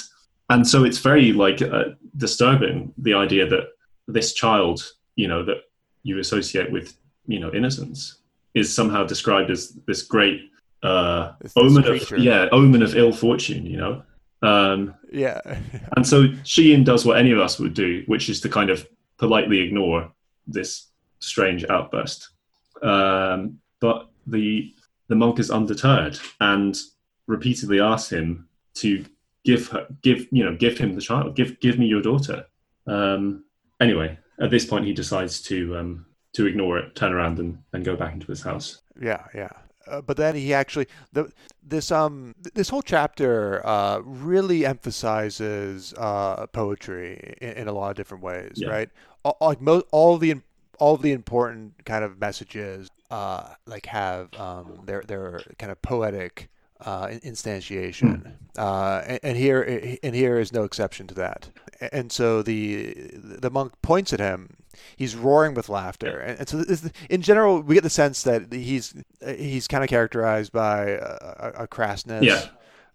and 0.50 0.68
so 0.68 0.84
it's 0.84 1.00
very 1.00 1.34
like 1.34 1.62
uh, 1.62 1.96
disturbing 2.18 2.94
the 2.98 3.14
idea 3.14 3.46
that 3.48 3.70
this 4.08 4.34
child, 4.34 4.94
you 5.16 5.28
know, 5.28 5.44
that 5.46 5.58
you 6.04 6.20
associate 6.20 6.72
with 6.72 6.96
you 7.28 7.40
know 7.40 7.52
innocence 7.54 8.18
is 8.54 8.74
somehow 8.74 9.06
described 9.06 9.50
as 9.50 9.70
this 9.88 10.02
great 10.04 10.50
uh, 10.84 11.34
this 11.42 11.54
omen 11.56 11.86
of 11.88 12.18
yeah 12.18 12.48
omen 12.52 12.82
of 12.82 12.96
ill 12.96 13.14
fortune 13.14 13.66
you 13.66 13.78
know? 13.78 14.04
Um, 14.44 14.96
yeah. 15.12 15.40
and 15.96 16.06
so 16.06 16.26
Sheen 16.44 16.84
does 16.84 17.06
what 17.06 17.18
any 17.18 17.32
of 17.32 17.40
us 17.40 17.60
would 17.60 17.74
do 17.74 18.04
which 18.08 18.30
is 18.30 18.42
to 18.42 18.50
kind 18.50 18.70
of 18.70 18.88
politely 19.18 19.60
ignore 19.60 20.12
this 20.48 20.88
strange 21.20 21.64
outburst. 21.70 22.30
Um, 22.82 23.60
but 23.80 24.10
the 24.26 24.74
the 25.08 25.16
monk 25.16 25.40
is 25.40 25.52
undeterred 25.52 26.20
and 26.40 26.76
repeatedly 27.28 27.80
asks 27.80 28.12
him 28.12 28.48
to 28.76 29.06
give 29.46 29.68
her 29.68 29.86
give 30.02 30.28
you 30.32 30.44
know 30.44 30.56
give 30.56 30.78
him 30.78 30.96
the 30.96 31.02
child 31.02 31.36
give 31.36 31.60
give 31.60 31.78
me 31.78 31.86
your 31.86 32.02
daughter. 32.02 32.46
Um, 32.88 33.46
anyway 33.80 34.18
at 34.40 34.50
this 34.50 34.66
point 34.66 34.86
he 34.86 34.94
decides 34.94 35.42
to 35.44 35.78
um, 35.78 36.06
to 36.34 36.46
ignore 36.46 36.78
it, 36.80 36.96
turn 36.96 37.14
around, 37.14 37.40
and, 37.40 37.58
and 37.74 37.84
go 37.84 37.96
back 37.96 38.14
into 38.14 38.28
his 38.28 38.42
house. 38.42 38.82
Yeah, 39.00 39.26
yeah. 39.34 39.50
Uh, 39.88 40.00
but 40.02 40.16
then 40.16 40.36
he 40.36 40.54
actually 40.54 40.88
the 41.12 41.32
this 41.64 41.92
um 41.92 42.36
this 42.54 42.70
whole 42.70 42.84
chapter 42.84 43.66
uh, 43.66 44.00
really 44.04 44.66
emphasizes 44.66 45.94
uh, 45.98 46.46
poetry 46.48 47.36
in, 47.42 47.52
in, 47.54 47.68
a 47.68 47.74
lot 47.74 47.90
of 47.90 47.98
different 47.98 48.24
ways, 48.24 48.54
yeah. 48.56 48.70
right? 48.70 48.90
All, 49.26 49.38
like 49.42 49.60
most 49.60 49.86
all 49.92 50.18
the 50.18 50.36
all 50.80 50.98
the 50.98 51.12
important 51.12 51.84
kind 51.86 52.04
of 52.04 52.20
messages 52.20 52.90
uh, 53.12 53.54
like 53.66 53.86
have 53.88 54.34
um, 54.40 54.82
their 54.86 55.02
their 55.02 55.42
kind 55.60 55.72
of 55.72 55.82
poetic 55.82 56.50
uh, 56.80 57.08
instantiation, 57.08 58.24
mm. 58.24 58.34
uh, 58.58 59.04
and, 59.06 59.20
and, 59.22 59.38
here 59.38 59.98
and 60.02 60.16
here 60.16 60.40
is 60.40 60.52
no 60.52 60.64
exception 60.64 61.08
to 61.08 61.14
that. 61.16 61.50
And 61.92 62.12
so 62.12 62.42
the 62.42 62.94
the 63.14 63.52
monk 63.52 63.74
points 63.82 64.14
at 64.14 64.20
him. 64.20 64.58
He's 64.96 65.16
roaring 65.16 65.54
with 65.54 65.70
laughter, 65.70 66.20
and, 66.20 66.40
and 66.40 66.50
so 66.50 66.58
this, 66.58 66.90
in 67.10 67.22
general, 67.22 67.62
we 67.62 67.76
get 67.76 67.84
the 67.84 67.90
sense 67.90 68.24
that 68.24 68.52
he's 68.52 68.94
he's 69.26 69.68
kind 69.68 69.84
of 69.84 69.90
characterized 69.90 70.52
by 70.52 70.90
a, 70.90 71.52
a 71.60 71.68
crassness. 71.68 72.24
Yeah. 72.24 72.46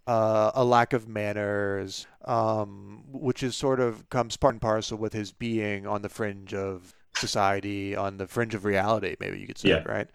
Uh, 0.06 0.52
a 0.54 0.64
lack 0.64 0.92
of 0.92 1.08
manners, 1.08 2.06
um, 2.26 3.02
which 3.10 3.42
is 3.42 3.56
sort 3.56 3.80
of 3.80 4.08
comes 4.08 4.36
part 4.36 4.54
and 4.54 4.62
parcel 4.62 4.96
with 4.96 5.12
his 5.12 5.32
being 5.32 5.84
on 5.84 6.00
the 6.02 6.08
fringe 6.08 6.54
of 6.54 6.94
society, 7.16 7.96
on 7.96 8.16
the 8.16 8.26
fringe 8.26 8.54
of 8.54 8.64
reality, 8.64 9.16
maybe 9.18 9.38
you 9.38 9.46
could 9.46 9.58
say, 9.58 9.70
yeah. 9.70 9.82
right? 9.84 10.08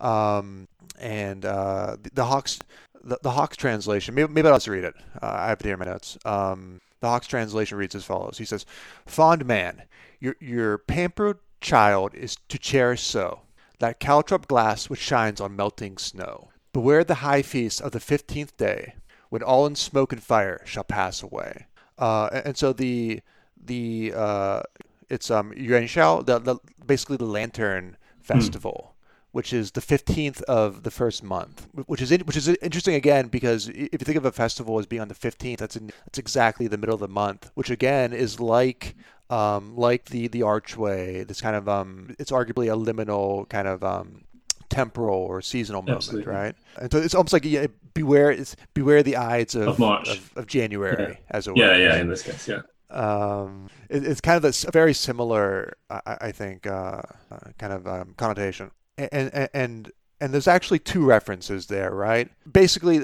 Um, 0.00 0.68
and 0.98 1.44
uh, 1.44 1.96
the, 2.02 2.10
the, 2.12 2.24
Hawkes 2.24 2.58
the, 3.02 3.18
the 3.22 3.30
Hawkes 3.30 3.56
translation, 3.56 4.14
maybe, 4.14 4.32
maybe 4.32 4.48
I'll 4.48 4.56
just 4.56 4.68
read 4.68 4.84
it. 4.84 4.94
Uh, 5.20 5.26
I 5.26 5.48
have 5.48 5.60
it 5.60 5.64
here 5.64 5.74
in 5.74 5.78
my 5.78 5.86
notes. 5.86 6.18
Um, 6.24 6.80
the 7.00 7.08
Hawkes 7.08 7.26
translation 7.26 7.78
reads 7.78 7.94
as 7.94 8.04
follows 8.04 8.38
He 8.38 8.44
says, 8.44 8.66
Fond 9.06 9.44
man, 9.46 9.82
your, 10.18 10.36
your 10.40 10.78
pampered 10.78 11.38
child 11.60 12.14
is 12.14 12.36
to 12.48 12.58
cherish 12.58 13.02
so, 13.02 13.40
that 13.78 14.00
caltrop 14.00 14.46
glass 14.46 14.88
which 14.88 15.00
shines 15.00 15.40
on 15.40 15.56
melting 15.56 15.98
snow. 15.98 16.50
Beware 16.72 17.04
the 17.04 17.16
high 17.16 17.42
feast 17.42 17.80
of 17.80 17.92
the 17.92 18.00
fifteenth 18.00 18.56
day, 18.56 18.94
when 19.28 19.42
all 19.42 19.66
in 19.66 19.74
smoke 19.74 20.12
and 20.12 20.22
fire 20.22 20.62
shall 20.64 20.84
pass 20.84 21.22
away. 21.22 21.66
Uh, 21.98 22.28
and, 22.32 22.46
and, 22.46 22.56
so 22.56 22.72
the 22.72 23.20
the 23.62 24.12
uh, 24.14 24.62
it's 25.08 25.30
um 25.30 25.52
Yuanxiao, 25.52 26.24
the, 26.24 26.38
the 26.38 26.56
basically 26.86 27.16
the 27.16 27.24
lantern 27.24 27.96
hmm. 28.18 28.22
festival 28.22 28.89
which 29.32 29.52
is 29.52 29.72
the 29.72 29.80
15th 29.80 30.42
of 30.42 30.82
the 30.82 30.90
first 30.90 31.22
month, 31.22 31.68
which 31.86 32.02
is 32.02 32.10
which 32.10 32.36
is 32.36 32.48
interesting 32.48 32.94
again 32.94 33.28
because 33.28 33.68
if 33.68 33.92
you 33.92 33.98
think 33.98 34.16
of 34.16 34.24
a 34.24 34.32
festival 34.32 34.78
as 34.78 34.86
being 34.86 35.02
on 35.02 35.08
the 35.08 35.14
15th, 35.14 35.58
that's 35.58 35.76
in, 35.76 35.92
that's 36.04 36.18
exactly 36.18 36.66
the 36.66 36.78
middle 36.78 36.94
of 36.94 37.00
the 37.00 37.08
month, 37.08 37.50
which 37.54 37.70
again 37.70 38.12
is 38.12 38.40
like 38.40 38.96
um, 39.28 39.76
like 39.76 40.06
the 40.06 40.28
the 40.28 40.42
archway. 40.42 41.24
This 41.24 41.40
kind 41.40 41.54
of 41.54 41.68
um, 41.68 42.14
it's 42.18 42.30
arguably 42.30 42.72
a 42.72 42.76
liminal 42.76 43.48
kind 43.48 43.68
of 43.68 43.84
um, 43.84 44.24
temporal 44.68 45.18
or 45.18 45.40
seasonal 45.40 45.82
moment, 45.82 45.98
Absolutely. 45.98 46.32
right? 46.32 46.54
And 46.80 46.90
so 46.90 46.98
it's 46.98 47.14
almost 47.14 47.32
like 47.32 47.44
yeah, 47.44 47.66
beware 47.94 48.30
it's 48.32 48.56
beware 48.74 49.02
the 49.02 49.16
Ides 49.16 49.54
of 49.54 49.68
of, 49.68 49.78
March. 49.78 50.08
of, 50.08 50.32
of 50.36 50.46
January 50.46 51.12
yeah. 51.12 51.16
as 51.30 51.46
it 51.46 51.52
were. 51.52 51.62
Yeah, 51.62 51.76
yeah, 51.76 52.00
in 52.00 52.08
this 52.08 52.22
case, 52.22 52.48
yeah. 52.48 52.62
Um, 52.90 53.70
it, 53.88 54.04
it's 54.04 54.20
kind 54.20 54.44
of 54.44 54.44
a 54.44 54.70
very 54.72 54.92
similar, 54.94 55.74
I, 55.88 56.16
I 56.22 56.32
think, 56.32 56.66
uh, 56.66 57.02
uh, 57.30 57.38
kind 57.56 57.72
of 57.72 57.86
um, 57.86 58.14
connotation 58.16 58.72
and 59.12 59.48
and 59.54 59.92
and 60.20 60.34
there's 60.34 60.48
actually 60.48 60.78
two 60.78 61.04
references 61.04 61.66
there, 61.66 61.90
right? 61.90 62.30
Basically, 62.50 63.00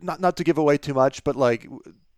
not 0.00 0.20
not 0.20 0.36
to 0.36 0.44
give 0.44 0.58
away 0.58 0.78
too 0.78 0.94
much, 0.94 1.24
but 1.24 1.36
like 1.36 1.68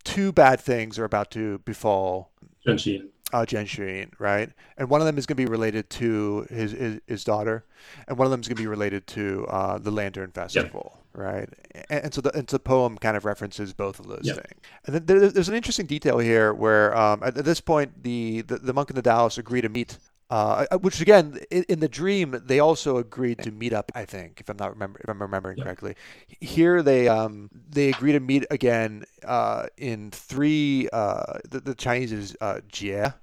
two 0.03 0.31
bad 0.31 0.59
things 0.59 0.97
are 0.99 1.05
about 1.05 1.31
to 1.31 1.59
befall 1.59 2.31
Genshin. 2.65 3.09
Uh, 3.33 3.43
Genshin, 3.43 4.11
right? 4.19 4.49
And 4.77 4.89
one 4.89 5.01
of 5.01 5.07
them 5.07 5.17
is 5.17 5.25
going 5.25 5.35
to 5.35 5.43
be 5.43 5.49
related 5.49 5.89
to 5.91 6.45
his, 6.49 6.71
his, 6.71 7.01
his 7.07 7.23
daughter, 7.23 7.65
and 8.07 8.17
one 8.17 8.25
of 8.25 8.31
them 8.31 8.39
is 8.39 8.47
going 8.47 8.55
to 8.55 8.61
be 8.61 8.67
related 8.67 9.07
to 9.07 9.45
uh, 9.49 9.77
the 9.79 9.91
Lantern 9.91 10.31
Festival, 10.31 10.93
yep. 11.15 11.23
right? 11.25 11.49
And, 11.89 12.05
and, 12.05 12.13
so 12.13 12.21
the 12.21 12.37
and 12.37 12.49
so 12.49 12.57
the 12.57 12.63
poem 12.63 12.97
kind 12.97 13.17
of 13.17 13.25
references 13.25 13.73
both 13.73 13.99
of 13.99 14.07
those 14.07 14.21
yep. 14.23 14.35
things. 14.35 14.61
And 14.85 14.95
then 14.95 15.05
there, 15.05 15.27
there's 15.29 15.49
an 15.49 15.55
interesting 15.55 15.87
detail 15.87 16.19
here 16.19 16.53
where 16.53 16.95
um, 16.95 17.23
at, 17.23 17.35
at, 17.37 17.45
this 17.45 17.59
point 17.59 18.03
the, 18.03 18.41
the, 18.41 18.57
the 18.59 18.73
monk 18.73 18.89
and 18.89 18.97
the 18.97 19.01
Taoist 19.01 19.37
agree 19.39 19.61
to 19.61 19.69
meet 19.69 19.97
uh, 20.29 20.65
which 20.79 21.01
again, 21.01 21.39
in, 21.51 21.65
in, 21.69 21.79
the 21.79 21.87
dream, 21.87 22.41
they 22.45 22.59
also 22.59 22.97
agreed 22.97 23.39
to 23.39 23.51
meet 23.51 23.73
up. 23.73 23.91
I 23.93 24.05
think, 24.05 24.39
if 24.39 24.49
I'm 24.49 24.57
not 24.57 24.71
remember, 24.71 24.99
if 25.03 25.09
I'm 25.09 25.21
remembering 25.21 25.57
yep. 25.57 25.65
correctly, 25.65 25.95
here 26.41 26.81
they 26.81 27.07
um 27.07 27.49
they 27.69 27.89
agree 27.89 28.11
to 28.11 28.19
meet 28.19 28.45
again 28.49 29.05
uh, 29.23 29.67
in 29.77 30.09
three. 30.09 30.89
Uh, 30.91 31.39
the, 31.47 31.59
the 31.59 31.75
Chinese 31.75 32.11
is 32.11 32.35
uh, 32.41 32.61
jie, 32.67 33.13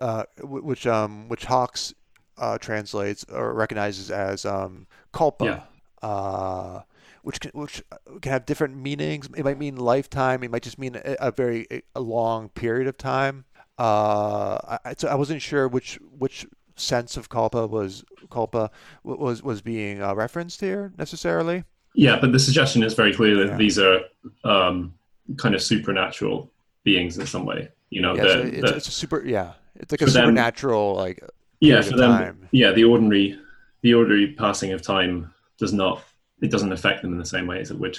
uh, 0.00 0.24
which 0.42 0.86
um 0.86 1.28
which 1.28 1.44
Hawkes 1.44 1.94
uh, 2.38 2.58
translates 2.58 3.24
or 3.32 3.54
recognizes 3.54 4.10
as 4.10 4.44
um 4.44 4.86
kalpa. 5.12 5.44
Yeah. 5.44 6.08
Uh, 6.08 6.82
which 7.22 7.40
can, 7.40 7.50
which 7.52 7.82
can 8.22 8.32
have 8.32 8.46
different 8.46 8.76
meanings. 8.76 9.28
It 9.36 9.44
might 9.44 9.58
mean 9.58 9.76
lifetime. 9.76 10.42
It 10.42 10.50
might 10.50 10.62
just 10.62 10.78
mean 10.78 10.96
a, 10.96 11.16
a 11.20 11.30
very 11.30 11.66
a 11.94 12.00
long 12.00 12.48
period 12.48 12.88
of 12.88 12.96
time. 12.96 13.44
Uh, 13.78 14.78
I, 14.84 14.94
so 14.96 15.08
I 15.08 15.14
wasn't 15.14 15.40
sure 15.40 15.68
which 15.68 15.98
which 16.18 16.46
sense 16.76 17.16
of 17.16 17.28
culpa 17.28 17.66
was 17.66 18.04
kalpa 18.30 18.70
was 19.04 19.42
was 19.42 19.60
being 19.60 20.02
uh, 20.02 20.14
referenced 20.14 20.60
here 20.60 20.92
necessarily. 20.98 21.64
Yeah, 21.94 22.18
but 22.20 22.32
the 22.32 22.38
suggestion 22.38 22.82
is 22.82 22.94
very 22.94 23.14
clear 23.14 23.36
that 23.36 23.48
yeah. 23.48 23.56
these 23.56 23.78
are 23.78 24.00
um, 24.44 24.94
kind 25.36 25.54
of 25.54 25.62
supernatural 25.62 26.50
beings 26.84 27.18
in 27.18 27.26
some 27.26 27.44
way. 27.44 27.68
You 27.90 28.02
know, 28.02 28.14
yeah, 28.14 28.22
so 28.22 28.40
it's, 28.40 28.70
it's, 28.70 28.88
a 28.88 28.92
super 28.92 29.24
yeah, 29.24 29.52
it's 29.76 29.90
like 29.90 30.02
a 30.02 30.10
supernatural 30.10 30.94
them, 30.94 31.04
like 31.04 31.24
yeah 31.60 31.80
for 31.80 31.96
them 31.96 32.10
time. 32.10 32.48
yeah 32.52 32.70
the 32.70 32.84
ordinary 32.84 33.38
the 33.82 33.94
ordinary 33.94 34.32
passing 34.32 34.72
of 34.72 34.82
time 34.82 35.32
does 35.58 35.72
not 35.72 36.04
it 36.40 36.50
doesn't 36.50 36.72
affect 36.72 37.02
them 37.02 37.12
in 37.12 37.18
the 37.18 37.26
same 37.26 37.46
way 37.46 37.60
as 37.60 37.70
it 37.70 37.78
would 37.78 37.98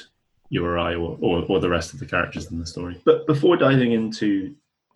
you 0.50 0.66
or 0.66 0.78
I 0.78 0.96
or, 0.96 1.18
or, 1.22 1.46
or 1.48 1.60
the 1.60 1.70
rest 1.70 1.94
of 1.94 2.00
the 2.00 2.06
characters 2.06 2.52
in 2.52 2.60
the 2.60 2.66
story. 2.66 3.00
But 3.06 3.28
before 3.28 3.56
diving 3.56 3.92
into 3.92 4.56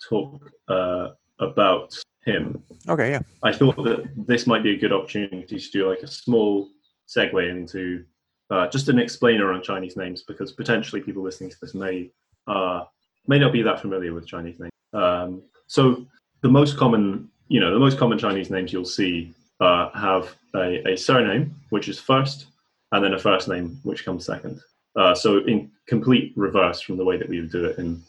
talk 0.10 0.52
uh, 0.68 1.10
about 1.40 1.94
him. 2.26 2.64
Okay, 2.88 3.12
yeah. 3.12 3.22
I 3.44 3.52
thought 3.52 3.76
that 3.84 4.06
this 4.16 4.48
might 4.48 4.64
be 4.64 4.72
a 4.72 4.78
good 4.78 4.94
opportunity 4.94 5.60
to 5.60 5.72
do 5.72 5.90
like 5.90 6.02
a 6.04 6.08
small 6.08 6.70
segue 7.08 7.50
into 7.50 8.06
uh, 8.50 8.68
just 8.68 8.90
an 8.90 9.00
explainer 9.00 9.52
on 9.52 9.62
Chinese 9.62 9.98
names 9.98 10.24
because 10.24 10.52
potentially 10.52 11.02
people 11.02 11.24
listening 11.24 11.50
to 11.50 11.58
this 11.62 11.74
may 11.74 12.12
uh, 12.48 12.84
may 13.28 13.40
not 13.40 13.54
be 13.54 13.62
that 13.62 13.80
familiar 13.80 14.14
with 14.14 14.28
Chinese 14.28 14.60
names. 14.60 14.72
Um, 14.94 15.44
so 15.68 16.06
the 16.42 16.50
most 16.50 16.78
common, 16.78 17.30
you 17.48 17.60
know, 17.60 17.74
the 17.74 17.80
most 17.80 17.98
common 17.98 18.18
Chinese 18.18 18.50
names 18.50 18.72
you'll 18.72 18.86
see 18.86 19.34
uh, 19.60 19.90
have 19.92 20.36
a, 20.56 20.92
a, 20.92 20.98
surname 20.98 21.56
which 21.70 21.88
is 21.88 22.00
first, 22.00 22.48
and 22.92 23.04
then 23.04 23.14
a 23.14 23.20
first 23.20 23.48
name 23.48 23.80
which 23.84 24.04
comes 24.04 24.26
second. 24.26 24.60
Uh, 24.96 25.16
so 25.16 25.38
in 25.46 25.72
complete 25.88 26.34
reverse 26.36 26.82
from 26.82 26.98
the 26.98 27.06
way 27.06 27.18
that 27.18 27.30
we 27.30 27.40
would 27.40 27.52
do 27.52 27.66
it 27.66 27.78
in 27.80 28.02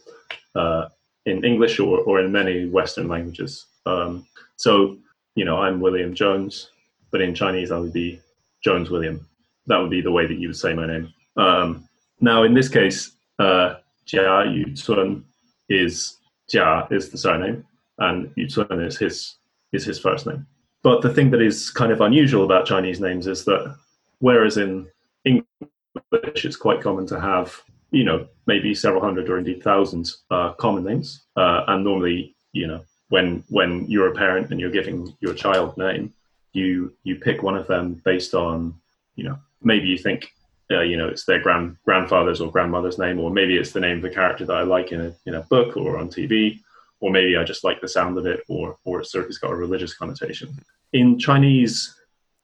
uh, 0.55 0.89
in 1.27 1.45
English 1.45 1.81
or, 1.81 1.99
or 2.01 2.21
in 2.21 2.33
many 2.33 2.67
Western 2.69 3.09
languages. 3.09 3.67
Um, 3.87 4.27
so 4.57 4.99
you 5.35 5.45
know, 5.45 5.59
I'm 5.59 5.81
William 5.81 6.15
Jones, 6.15 6.71
but 7.11 7.21
in 7.21 7.35
Chinese 7.35 7.71
I 7.71 7.79
would 7.79 7.93
be 7.93 8.21
Jones 8.63 8.91
William. 8.91 9.27
That 9.67 9.79
would 9.79 9.91
be 9.91 10.01
the 10.01 10.13
way 10.13 10.27
that 10.27 10.39
you 10.39 10.49
would 10.49 10.57
say 10.57 10.75
my 10.75 10.87
name. 10.87 11.13
Um, 11.37 11.89
now, 12.21 12.43
in 12.45 12.55
this 12.55 12.69
case, 12.69 13.13
uh, 13.39 13.77
Jia 14.07 14.47
Yucun 14.47 15.25
is 15.69 16.19
Jia 16.53 16.91
is 16.93 17.09
the 17.09 17.19
surname, 17.19 17.65
and 17.99 18.35
Yuzun 18.37 18.87
is 18.87 18.99
his 18.99 19.37
is 19.73 19.85
his 19.85 19.99
first 19.99 20.27
name. 20.27 20.47
But 20.83 21.01
the 21.01 21.13
thing 21.13 21.31
that 21.31 21.41
is 21.41 21.71
kind 21.71 21.91
of 21.91 22.01
unusual 22.01 22.45
about 22.45 22.67
Chinese 22.67 23.01
names 23.01 23.27
is 23.27 23.45
that 23.47 23.75
whereas 24.19 24.57
in 24.57 24.87
English 25.25 26.45
it's 26.45 26.57
quite 26.57 26.83
common 26.83 27.07
to 27.07 27.21
have 27.21 27.61
you 27.95 28.05
know 28.05 28.27
maybe 28.47 28.75
several 28.75 29.03
hundred 29.03 29.31
or 29.31 29.39
indeed 29.39 29.63
thousands 29.63 30.25
uh, 30.31 30.53
common 30.55 30.85
names, 30.85 31.25
uh, 31.37 31.65
and 31.69 31.85
normally 31.85 32.35
you 32.53 32.67
know 32.67 32.85
when 33.09 33.45
when 33.49 33.87
you're 33.87 34.11
a 34.11 34.15
parent 34.15 34.51
and 34.51 34.61
you're 34.61 34.71
giving 34.79 35.15
your 35.21 35.35
child 35.35 35.77
name, 35.79 36.13
you 36.53 36.93
you 37.05 37.17
pick 37.17 37.43
one 37.43 37.57
of 37.57 37.67
them 37.67 38.01
based 38.05 38.35
on 38.35 38.75
you 39.17 39.25
know 39.25 39.39
maybe 39.63 39.87
you 39.87 39.99
think 39.99 40.31
uh, 40.71 40.81
you 40.81 40.97
know 40.97 41.09
it's 41.09 41.25
their 41.25 41.41
grand 41.41 41.77
grandfather's 41.85 42.41
or 42.41 42.51
grandmother's 42.51 42.99
name, 42.99 43.21
or 43.21 43.31
maybe 43.31 43.57
it's 43.57 43.73
the 43.73 43.81
name 43.81 43.99
of 43.99 44.05
a 44.05 44.11
character 44.11 44.45
that 44.45 44.57
I 44.57 44.63
like 44.63 44.93
in 44.93 45.01
a 45.01 45.13
in 45.27 45.35
a 45.35 45.43
book 45.43 45.77
or 45.77 45.99
on 45.99 46.09
TV, 46.09 46.61
or 47.01 47.11
maybe 47.11 47.37
I 47.37 47.45
just 47.45 47.65
like 47.65 47.81
the 47.81 47.89
sound 47.89 48.19
of 48.19 48.27
it, 48.27 48.41
or 48.49 48.77
or 48.85 49.01
it's 49.01 49.15
of 49.15 49.41
got 49.41 49.53
a 49.53 49.57
religious 49.57 49.95
connotation. 49.95 50.49
In 50.93 51.19
Chinese, 51.19 51.95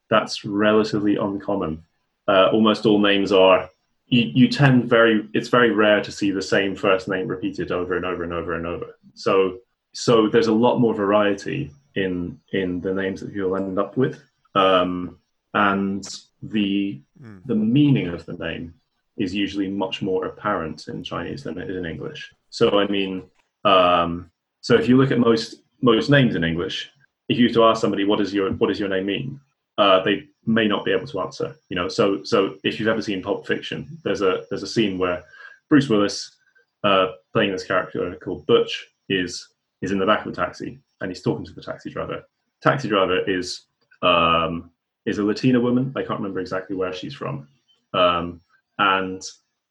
that's 0.09 0.45
relatively 0.45 1.15
uncommon. 1.15 1.83
Uh, 2.27 2.49
almost 2.51 2.85
all 2.85 2.99
names 2.99 3.31
are. 3.31 3.69
You, 4.11 4.31
you 4.33 4.47
tend 4.47 4.89
very. 4.89 5.27
It's 5.33 5.49
very 5.49 5.71
rare 5.71 6.01
to 6.03 6.11
see 6.11 6.31
the 6.31 6.41
same 6.41 6.75
first 6.75 7.07
name 7.07 7.27
repeated 7.27 7.71
over 7.71 7.95
and 7.95 8.05
over 8.05 8.23
and 8.23 8.33
over 8.33 8.53
and 8.53 8.67
over. 8.67 8.97
So 9.15 9.59
so 9.93 10.27
there's 10.27 10.47
a 10.47 10.53
lot 10.53 10.79
more 10.79 10.93
variety 10.93 11.71
in 11.95 12.39
in 12.53 12.81
the 12.81 12.93
names 12.93 13.21
that 13.21 13.33
you'll 13.33 13.55
end 13.55 13.79
up 13.79 13.97
with. 13.97 14.21
Um, 14.55 15.17
and 15.53 16.07
the 16.41 17.01
mm. 17.21 17.41
the 17.45 17.55
meaning 17.55 18.07
of 18.07 18.25
the 18.25 18.33
name 18.33 18.73
is 19.17 19.35
usually 19.35 19.69
much 19.69 20.01
more 20.01 20.25
apparent 20.25 20.87
in 20.87 21.03
Chinese 21.03 21.43
than 21.43 21.57
it 21.57 21.69
is 21.69 21.75
in 21.75 21.85
English. 21.85 22.33
So 22.49 22.79
I 22.79 22.87
mean, 22.87 23.23
um, 23.65 24.31
so 24.61 24.75
if 24.75 24.87
you 24.87 24.97
look 24.97 25.11
at 25.11 25.19
most 25.19 25.63
most 25.81 26.09
names 26.09 26.35
in 26.35 26.43
English, 26.43 26.89
if 27.27 27.37
you 27.37 27.47
were 27.47 27.53
to 27.53 27.63
ask 27.65 27.81
somebody 27.81 28.05
what 28.05 28.19
does 28.19 28.33
your 28.33 28.51
what 28.53 28.67
does 28.67 28.79
your 28.79 28.89
name 28.89 29.05
mean, 29.05 29.39
uh, 29.77 30.01
they 30.03 30.27
may 30.45 30.67
not 30.67 30.85
be 30.85 30.91
able 30.91 31.07
to 31.07 31.21
answer. 31.21 31.55
You 31.69 31.75
know, 31.75 31.87
so 31.87 32.23
so 32.23 32.55
if 32.63 32.79
you've 32.79 32.89
ever 32.89 33.01
seen 33.01 33.21
Pulp 33.21 33.45
Fiction, 33.47 33.87
there's 34.03 34.21
a 34.21 34.45
there's 34.49 34.63
a 34.63 34.67
scene 34.67 34.97
where 34.97 35.23
Bruce 35.69 35.89
Willis, 35.89 36.35
uh, 36.83 37.07
playing 37.33 37.51
this 37.51 37.63
character 37.63 38.15
called 38.23 38.45
Butch, 38.45 38.87
is 39.09 39.47
is 39.81 39.91
in 39.91 39.99
the 39.99 40.05
back 40.05 40.25
of 40.25 40.31
a 40.31 40.35
taxi 40.35 40.79
and 41.01 41.09
he's 41.09 41.21
talking 41.21 41.45
to 41.45 41.53
the 41.53 41.61
taxi 41.61 41.89
driver. 41.89 42.23
Taxi 42.61 42.87
driver 42.87 43.29
is 43.29 43.65
um, 44.01 44.71
is 45.05 45.17
a 45.17 45.23
Latina 45.23 45.59
woman. 45.59 45.91
I 45.95 46.01
can't 46.03 46.19
remember 46.19 46.39
exactly 46.39 46.75
where 46.75 46.93
she's 46.93 47.13
from. 47.13 47.47
Um, 47.93 48.39
and 48.77 49.21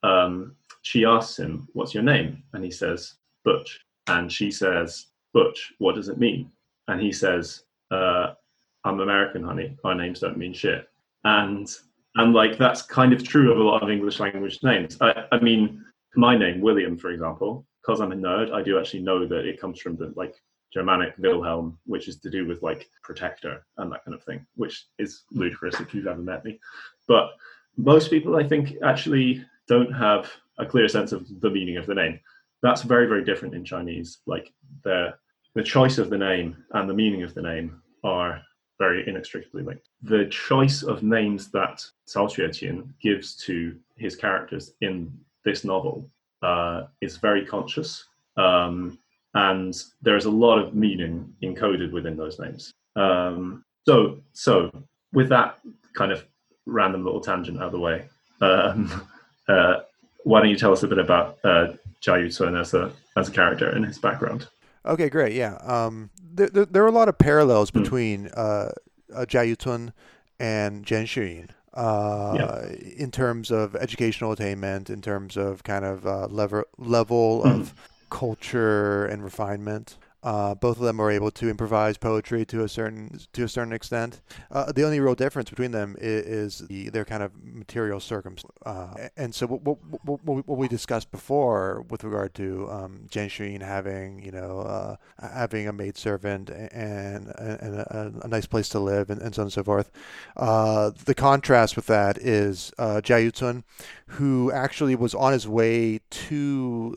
um, 0.03 0.57
she 0.83 1.05
asks 1.05 1.39
him, 1.39 1.69
What's 1.73 1.95
your 1.95 2.03
name? 2.03 2.43
And 2.53 2.65
he 2.65 2.71
says, 2.71 3.15
Butch. 3.45 3.81
And 4.09 4.31
she 4.31 4.51
says, 4.51 5.07
Butch, 5.33 5.73
what 5.79 5.95
does 5.95 6.09
it 6.09 6.19
mean? 6.19 6.51
And 6.89 7.01
he 7.01 7.13
says, 7.13 7.63
uh, 7.91 8.35
I'm 8.85 9.01
American, 9.01 9.43
honey. 9.43 9.77
Our 9.85 9.95
names 9.95 10.21
don't 10.21 10.39
mean 10.39 10.53
shit. 10.53 10.89
And 11.25 11.69
and 12.17 12.33
like 12.33 12.59
that's 12.59 12.83
kind 12.83 13.13
of 13.13 13.27
true 13.27 13.53
of 13.53 13.59
a 13.59 13.63
lot 13.63 13.83
of 13.83 13.91
English 13.91 14.21
language 14.21 14.59
names. 14.63 14.97
I, 15.01 15.27
I 15.33 15.39
mean, 15.41 15.85
my 16.17 16.37
name, 16.37 16.61
William, 16.61 16.97
for 16.97 17.11
example, 17.11 17.67
because 17.83 18.01
I'm 18.01 18.13
a 18.13 18.17
nerd, 18.17 18.53
I 18.53 18.63
do 18.63 18.79
actually 18.79 19.03
know 19.03 19.27
that 19.27 19.47
it 19.47 19.61
comes 19.61 19.81
from 19.81 19.97
the 19.97 20.13
like 20.17 20.35
Germanic 20.73 21.15
Wilhelm, 21.19 21.79
which 21.87 22.09
is 22.09 22.19
to 22.21 22.31
do 22.31 22.47
with 22.47 22.63
like 22.63 22.89
protector 23.03 23.65
and 23.79 23.93
that 23.93 24.05
kind 24.05 24.15
of 24.15 24.23
thing, 24.25 24.45
which 24.57 24.87
is 24.99 25.25
ludicrous 25.33 25.81
if 25.81 25.95
you've 25.95 26.07
ever 26.07 26.21
met 26.23 26.45
me. 26.45 26.59
But 27.07 27.31
most 27.77 28.11
people, 28.11 28.37
I 28.37 28.47
think, 28.47 28.75
actually 28.85 29.45
don't 29.69 29.93
have 29.93 30.31
a 30.59 30.67
clear 30.67 30.89
sense 30.89 31.13
of 31.13 31.27
the 31.41 31.51
meaning 31.51 31.77
of 31.77 31.87
the 31.87 31.95
name. 31.95 32.21
That's 32.63 32.83
very, 32.83 33.07
very 33.07 33.25
different 33.25 33.55
in 33.55 33.65
Chinese. 33.65 34.19
Like 34.27 34.53
the 34.85 35.15
the 35.55 35.63
choice 35.63 35.99
of 35.99 36.11
the 36.11 36.19
name 36.19 36.57
and 36.73 36.89
the 36.89 36.95
meaning 36.95 37.23
of 37.25 37.35
the 37.35 37.43
name 37.43 37.83
are 38.05 38.41
very 38.81 39.07
inextricably 39.07 39.63
linked. 39.63 39.89
The 40.03 40.25
choice 40.27 40.83
of 40.83 41.05
names 41.05 41.51
that 41.53 41.85
Cao 42.09 42.27
Xueqin 42.27 42.89
gives 43.01 43.37
to 43.45 43.77
his 43.97 44.17
characters 44.17 44.73
in 44.81 45.13
this 45.45 45.63
novel 45.65 46.11
uh, 46.43 46.85
is 47.01 47.19
very 47.19 47.45
conscious. 47.45 48.07
Um, 48.37 48.99
and 49.35 49.77
there's 50.03 50.25
a 50.25 50.31
lot 50.31 50.59
of 50.59 50.75
meaning 50.75 51.33
encoded 51.43 51.93
within 51.93 52.17
those 52.17 52.41
names. 52.41 52.73
Um, 52.97 53.65
so, 53.87 54.19
so 54.33 54.71
with 55.13 55.29
that 55.29 55.59
kind 55.95 56.11
of 56.11 56.25
random 56.67 57.05
little 57.05 57.21
tangent 57.21 57.59
out 57.59 57.67
of 57.67 57.73
the 57.73 57.79
way, 57.79 58.07
um, 58.41 59.07
uh, 59.49 59.81
why 60.25 60.41
don't 60.41 60.51
you 60.51 60.57
tell 60.57 60.73
us 60.73 60.83
a 60.83 60.89
bit 60.89 60.99
about 60.99 61.39
uh, 61.45 61.69
Jia 62.03 62.59
as 62.59 62.75
a 62.75 62.93
as 63.17 63.29
a 63.29 63.33
character 63.33 63.69
and 63.69 63.85
his 63.85 63.99
background? 63.99 64.49
Okay, 64.85 65.09
great. 65.09 65.35
Yeah, 65.35 65.55
um, 65.63 66.11
there, 66.19 66.49
there, 66.49 66.65
there, 66.65 66.85
are 66.85 66.89
a 66.89 66.93
lot 66.93 67.09
of 67.09 67.19
parallels 67.19 67.71
hmm. 67.71 67.83
between 67.83 68.25
mm. 68.27 68.33
uh, 68.37 68.71
uh, 69.15 69.27
Jia 69.27 69.55
Yucun 69.55 69.93
and 70.39 70.85
Zhen 70.87 71.05
Shiyin. 71.05 71.51
Uh, 71.73 72.35
yeah. 72.37 72.77
in 72.97 73.13
terms 73.13 73.53
of 73.53 73.77
educational 73.77 74.33
attainment, 74.33 74.91
in 74.91 75.01
terms 75.01 75.37
of 75.37 75.63
kind 75.63 75.85
of 75.85 76.05
uh, 76.05 76.27
lever, 76.27 76.65
level 76.79 77.43
mm. 77.45 77.61
of 77.61 77.75
culture 78.11 79.07
and 79.07 79.23
refinement. 79.23 79.97
Uh, 80.23 80.55
both 80.55 80.77
of 80.77 80.83
them 80.83 81.01
are 81.01 81.11
able 81.11 81.31
to 81.31 81.49
improvise 81.49 81.97
poetry 81.97 82.45
to 82.45 82.63
a 82.63 82.69
certain 82.69 83.19
to 83.33 83.45
a 83.45 83.49
certain 83.49 83.73
extent. 83.73 84.21
Uh, 84.51 84.71
the 84.71 84.85
only 84.85 85.01
real 85.01 85.15
difference 85.15 85.49
between 85.49 85.71
them 85.71 85.97
is, 85.99 86.61
is 86.61 86.69
the, 86.69 86.91
their 86.91 87.07
kind 87.07 87.23
of 87.23 87.33
material 87.43 88.01
circumstance. 88.01 88.53
Uh, 88.67 89.09
and 89.17 89.35
so, 89.35 89.47
what, 89.47 89.63
what, 89.63 89.79
what, 90.05 90.47
what, 90.47 90.59
we 90.59 90.69
discussed 90.69 91.11
before 91.11 91.87
with 91.89 92.05
regard 92.05 92.35
to 92.35 92.69
um, 92.71 93.07
Jian 93.09 93.63
having 93.63 94.23
you 94.23 94.31
know 94.31 94.61
uh, 94.61 94.97
having 95.19 95.67
a 95.67 95.73
maid 95.73 95.97
servant 95.97 96.51
and, 96.51 97.29
and 97.29 97.75
a, 97.77 98.13
a, 98.23 98.29
nice 98.29 98.47
place 98.47 98.69
to 98.71 98.79
live 98.79 99.09
and, 99.09 99.23
and 99.23 99.35
so 99.35 99.43
on 99.43 99.47
and 99.47 99.53
so 99.53 99.65
forth. 99.65 99.91
Uh, 100.37 100.91
the 101.07 101.15
contrast 101.15 101.77
with 101.77 101.87
that 101.87 102.19
is 102.19 102.73
uh, 102.79 103.01
Jia 103.03 103.31
Yucun, 103.31 103.63
who 104.07 104.53
actually 104.53 104.95
was 104.95 105.15
on 105.15 105.33
his 105.33 105.49
way 105.49 106.01
to 106.11 106.97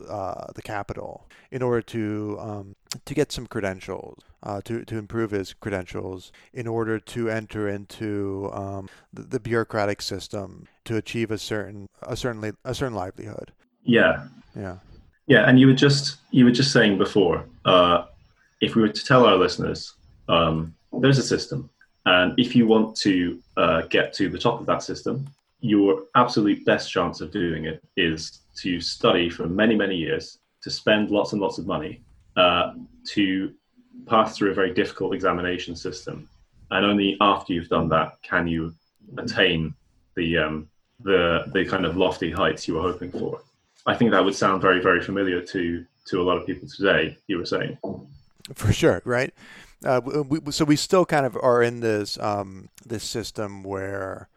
the 0.54 0.62
capital 0.62 1.26
in 1.54 1.62
order 1.62 1.80
to 1.80 2.36
um, 2.40 2.74
to 3.04 3.14
get 3.14 3.30
some 3.30 3.46
credentials, 3.46 4.18
uh, 4.42 4.60
to 4.62 4.84
to 4.84 4.98
improve 4.98 5.30
his 5.30 5.54
credentials, 5.54 6.32
in 6.52 6.66
order 6.66 6.98
to 6.98 7.30
enter 7.30 7.68
into 7.68 8.50
um, 8.52 8.88
the, 9.12 9.22
the, 9.22 9.38
bureaucratic 9.38 10.02
system 10.02 10.66
to 10.84 10.96
achieve 10.96 11.30
a 11.30 11.38
certain 11.38 11.88
a 12.02 12.16
certainly 12.16 12.52
a 12.64 12.74
certain 12.74 12.96
livelihood. 12.96 13.52
Yeah. 13.84 14.26
Yeah. 14.56 14.78
Yeah, 15.26 15.48
and 15.48 15.58
you 15.60 15.68
were 15.68 15.80
just 15.86 16.16
you 16.32 16.44
were 16.44 16.50
just 16.50 16.72
saying 16.72 16.98
before, 16.98 17.46
uh, 17.64 18.06
if 18.60 18.74
we 18.74 18.82
were 18.82 18.88
to 18.88 19.04
tell 19.04 19.24
our 19.24 19.36
listeners, 19.36 19.94
um, 20.28 20.74
there's 20.92 21.18
a 21.18 21.22
system, 21.22 21.70
and 22.04 22.34
if 22.36 22.56
you 22.56 22.66
want 22.66 22.96
to 22.96 23.40
uh, 23.56 23.82
get 23.82 24.12
to 24.14 24.28
the 24.28 24.38
top 24.38 24.60
of 24.60 24.66
that 24.66 24.82
system, 24.82 25.24
your 25.60 26.02
absolute 26.16 26.64
best 26.66 26.90
chance 26.90 27.20
of 27.20 27.30
doing 27.30 27.64
it 27.64 27.80
is 27.96 28.40
to 28.56 28.80
study 28.80 29.30
for 29.30 29.46
many 29.46 29.76
many 29.76 29.94
years 29.94 30.40
to 30.64 30.70
spend 30.70 31.10
lots 31.10 31.32
and 31.32 31.40
lots 31.40 31.58
of 31.58 31.66
money 31.66 32.02
uh, 32.36 32.72
to 33.06 33.52
pass 34.06 34.36
through 34.36 34.50
a 34.50 34.54
very 34.54 34.72
difficult 34.72 35.14
examination 35.14 35.76
system, 35.76 36.28
and 36.70 36.84
only 36.84 37.16
after 37.20 37.52
you've 37.52 37.68
done 37.68 37.88
that 37.90 38.16
can 38.22 38.48
you 38.48 38.74
attain 39.18 39.74
the 40.16 40.38
um, 40.38 40.68
the 41.00 41.44
the 41.52 41.64
kind 41.66 41.84
of 41.84 41.96
lofty 41.96 42.30
heights 42.30 42.66
you 42.66 42.74
were 42.74 42.82
hoping 42.82 43.12
for. 43.12 43.40
I 43.86 43.94
think 43.94 44.10
that 44.10 44.24
would 44.24 44.34
sound 44.34 44.62
very 44.62 44.80
very 44.82 45.02
familiar 45.02 45.40
to 45.42 45.84
to 46.06 46.20
a 46.20 46.24
lot 46.24 46.38
of 46.38 46.46
people 46.46 46.66
today. 46.66 47.16
You 47.28 47.38
were 47.38 47.46
saying, 47.46 47.78
for 48.54 48.72
sure, 48.72 49.02
right? 49.04 49.32
Uh, 49.84 50.00
we, 50.02 50.50
so 50.50 50.64
we 50.64 50.76
still 50.76 51.04
kind 51.04 51.26
of 51.26 51.36
are 51.36 51.62
in 51.62 51.80
this 51.80 52.18
um, 52.18 52.70
this 52.86 53.04
system 53.04 53.62
where 53.62 54.28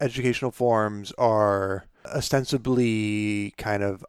educational 0.00 0.50
forms 0.50 1.12
are 1.18 1.84
ostensibly 2.06 3.52
kind 3.58 3.82
of 3.82 4.04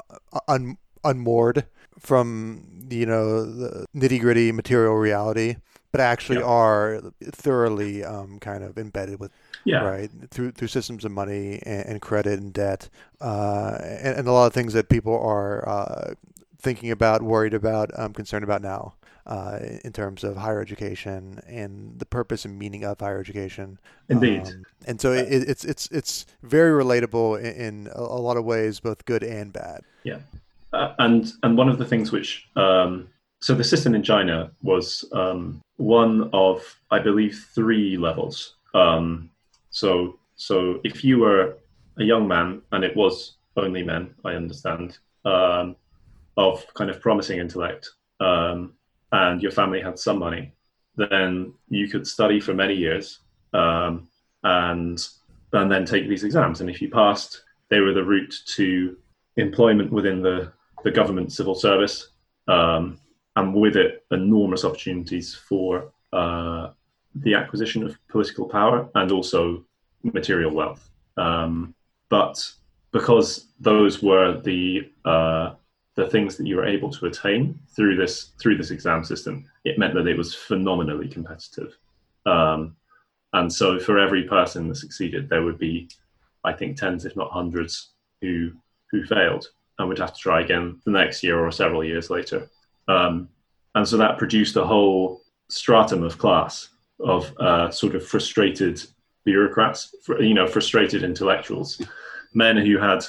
un, 0.47 0.77
unmoored 1.05 1.65
from 1.99 2.87
you 2.89 3.05
know 3.05 3.45
the 3.45 3.85
nitty 3.95 4.19
gritty 4.19 4.51
material 4.51 4.95
reality, 4.95 5.55
but 5.91 6.01
actually 6.01 6.39
Yeah. 6.39 6.45
are 6.45 7.01
thoroughly 7.23 8.03
um, 8.03 8.39
kind 8.39 8.63
of 8.63 8.77
embedded 8.77 9.19
with 9.19 9.31
Yeah. 9.63 9.83
right 9.83 10.09
through 10.29 10.51
through 10.51 10.67
systems 10.67 11.05
of 11.05 11.11
money 11.11 11.61
and, 11.65 11.85
and 11.87 12.01
credit 12.01 12.39
and 12.39 12.53
debt 12.53 12.89
uh, 13.21 13.77
and, 13.81 14.19
and 14.19 14.27
a 14.27 14.31
lot 14.31 14.45
of 14.47 14.53
things 14.53 14.73
that 14.73 14.89
people 14.89 15.17
are 15.17 15.67
uh, 15.67 16.13
thinking 16.61 16.91
about 16.91 17.21
worried 17.23 17.53
about 17.53 17.89
um, 17.97 18.13
concerned 18.13 18.43
about 18.43 18.61
now 18.61 18.93
uh, 19.25 19.57
in 19.83 19.91
terms 19.91 20.23
of 20.23 20.37
higher 20.37 20.61
education 20.61 21.39
and 21.47 21.97
the 21.97 22.05
purpose 22.05 22.45
and 22.45 22.59
meaning 22.59 22.83
of 22.83 22.99
higher 22.99 23.19
education 23.19 23.79
Indeed. 24.09 24.41
Um, 24.45 24.63
and 24.85 25.01
so 25.01 25.11
it, 25.13 25.27
it's 25.31 25.65
it's 25.65 25.87
it's 25.91 26.25
very 26.43 26.71
relatable 26.83 27.39
in, 27.39 27.53
in 27.55 27.89
a, 27.93 28.03
lot 28.03 28.37
of 28.37 28.45
ways 28.45 28.79
both 28.79 29.05
good 29.05 29.23
and 29.23 29.51
bad 29.51 29.81
Uh, 30.03 30.19
and 30.99 31.31
and 31.43 31.57
one 31.57 31.69
of 31.69 31.77
the 31.77 31.85
things 31.85 32.11
which 32.11 32.47
um, 32.55 33.07
so 33.41 33.53
the 33.53 33.63
system 33.63 33.95
in 33.95 34.03
China 34.03 34.51
was 34.63 35.05
um, 35.11 35.61
one 35.77 36.29
of 36.33 36.61
I 36.91 36.99
believe 36.99 37.47
three 37.53 37.97
levels. 37.97 38.55
Um, 38.73 39.29
so 39.69 40.19
so 40.35 40.79
if 40.83 41.03
you 41.03 41.19
were 41.19 41.57
a 41.97 42.03
young 42.03 42.27
man 42.27 42.61
and 42.71 42.83
it 42.83 42.95
was 42.95 43.35
only 43.57 43.83
men, 43.83 44.13
I 44.25 44.31
understand, 44.31 44.97
um, 45.23 45.75
of 46.37 46.65
kind 46.73 46.89
of 46.89 46.99
promising 46.99 47.39
intellect, 47.39 47.89
um, 48.19 48.73
and 49.11 49.41
your 49.41 49.51
family 49.51 49.81
had 49.81 49.97
some 49.97 50.19
money, 50.19 50.51
then 50.97 51.53
you 51.69 51.87
could 51.87 52.05
study 52.05 52.39
for 52.39 52.53
many 52.53 52.73
years 52.73 53.19
um, 53.53 54.07
and 54.43 55.07
and 55.53 55.71
then 55.71 55.85
take 55.85 56.09
these 56.09 56.23
exams. 56.23 56.61
And 56.61 56.69
if 56.69 56.81
you 56.81 56.89
passed, 56.89 57.43
they 57.69 57.79
were 57.79 57.93
the 57.93 58.03
route 58.03 58.35
to 58.55 58.97
employment 59.37 59.91
within 59.91 60.21
the 60.21 60.51
the 60.85 60.91
government 60.91 61.33
civil 61.33 61.55
service, 61.55 62.09
um, 62.47 62.99
and 63.35 63.53
with 63.53 63.75
it, 63.75 64.05
enormous 64.11 64.63
opportunities 64.63 65.33
for 65.33 65.91
uh, 66.13 66.69
the 67.15 67.33
acquisition 67.33 67.83
of 67.83 67.97
political 68.07 68.47
power 68.47 68.87
and 68.93 69.11
also 69.11 69.65
material 70.03 70.53
wealth. 70.53 70.87
Um, 71.17 71.73
but 72.09 72.37
because 72.91 73.47
those 73.59 74.03
were 74.03 74.39
the 74.39 74.91
uh, 75.03 75.55
the 75.95 76.07
things 76.07 76.37
that 76.37 76.45
you 76.45 76.57
were 76.57 76.67
able 76.67 76.91
to 76.91 77.07
attain 77.07 77.57
through 77.75 77.95
this 77.95 78.33
through 78.39 78.57
this 78.57 78.69
exam 78.69 79.03
system, 79.03 79.43
it 79.63 79.79
meant 79.79 79.95
that 79.95 80.07
it 80.07 80.17
was 80.17 80.35
phenomenally 80.35 81.07
competitive. 81.07 81.75
Um, 82.27 82.75
and 83.33 83.51
so, 83.51 83.79
for 83.79 83.97
every 83.97 84.23
person 84.23 84.69
that 84.69 84.75
succeeded, 84.75 85.29
there 85.29 85.41
would 85.41 85.57
be, 85.57 85.89
I 86.43 86.53
think, 86.53 86.77
tens, 86.77 87.05
if 87.05 87.15
not 87.15 87.31
hundreds, 87.31 87.89
who 88.21 88.51
who 88.91 89.03
failed 89.03 89.47
and 89.77 89.89
we'd 89.89 89.99
have 89.99 90.13
to 90.13 90.19
try 90.19 90.41
again 90.41 90.79
the 90.85 90.91
next 90.91 91.23
year 91.23 91.39
or 91.39 91.51
several 91.51 91.83
years 91.83 92.09
later. 92.09 92.49
Um, 92.87 93.29
and 93.73 93.87
so 93.87 93.97
that 93.97 94.17
produced 94.17 94.55
a 94.55 94.65
whole 94.65 95.21
stratum 95.49 96.03
of 96.03 96.17
class 96.17 96.69
of 96.99 97.35
uh, 97.39 97.69
sort 97.71 97.95
of 97.95 98.05
frustrated 98.05 98.81
bureaucrats, 99.25 99.93
you 100.19 100.33
know, 100.33 100.47
frustrated 100.47 101.03
intellectuals, 101.03 101.81
men 102.33 102.57
who 102.57 102.77
had 102.77 103.03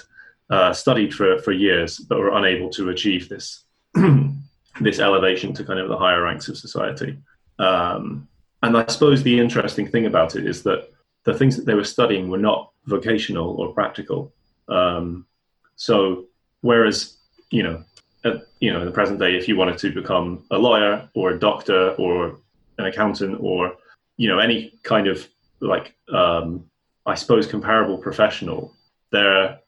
uh, 0.50 0.72
studied 0.72 1.14
for, 1.14 1.38
for 1.38 1.52
years 1.52 1.98
but 1.98 2.18
were 2.18 2.36
unable 2.36 2.70
to 2.70 2.90
achieve 2.90 3.28
this 3.28 3.64
this 4.80 4.98
elevation 4.98 5.52
to 5.54 5.64
kind 5.64 5.80
of 5.80 5.88
the 5.88 5.96
higher 5.96 6.22
ranks 6.22 6.48
of 6.48 6.58
society. 6.58 7.18
Um, 7.58 8.28
and 8.62 8.76
I 8.76 8.86
suppose 8.86 9.22
the 9.22 9.38
interesting 9.38 9.86
thing 9.86 10.06
about 10.06 10.36
it 10.36 10.46
is 10.46 10.62
that 10.64 10.90
the 11.24 11.34
things 11.34 11.56
that 11.56 11.66
they 11.66 11.74
were 11.74 11.84
studying 11.84 12.28
were 12.28 12.38
not 12.38 12.72
vocational 12.84 13.56
or 13.56 13.72
practical. 13.72 14.32
Um, 14.68 15.26
so 15.76 16.26
whereas 16.66 17.16
you 17.50 17.62
know 17.62 17.76
at, 18.24 18.36
you 18.60 18.72
know 18.72 18.80
in 18.80 18.86
the 18.86 18.98
present 18.98 19.18
day 19.18 19.36
if 19.36 19.48
you 19.48 19.56
wanted 19.56 19.78
to 19.78 19.88
become 20.00 20.44
a 20.50 20.58
lawyer 20.58 21.08
or 21.14 21.30
a 21.30 21.38
doctor 21.38 21.80
or 22.02 22.38
an 22.78 22.86
accountant 22.86 23.38
or 23.40 23.76
you 24.16 24.28
know 24.28 24.38
any 24.38 24.58
kind 24.82 25.06
of 25.06 25.26
like 25.60 25.94
um, 26.12 26.64
i 27.06 27.14
suppose 27.14 27.46
comparable 27.46 27.98
professional 27.98 28.74
there 29.12 29.58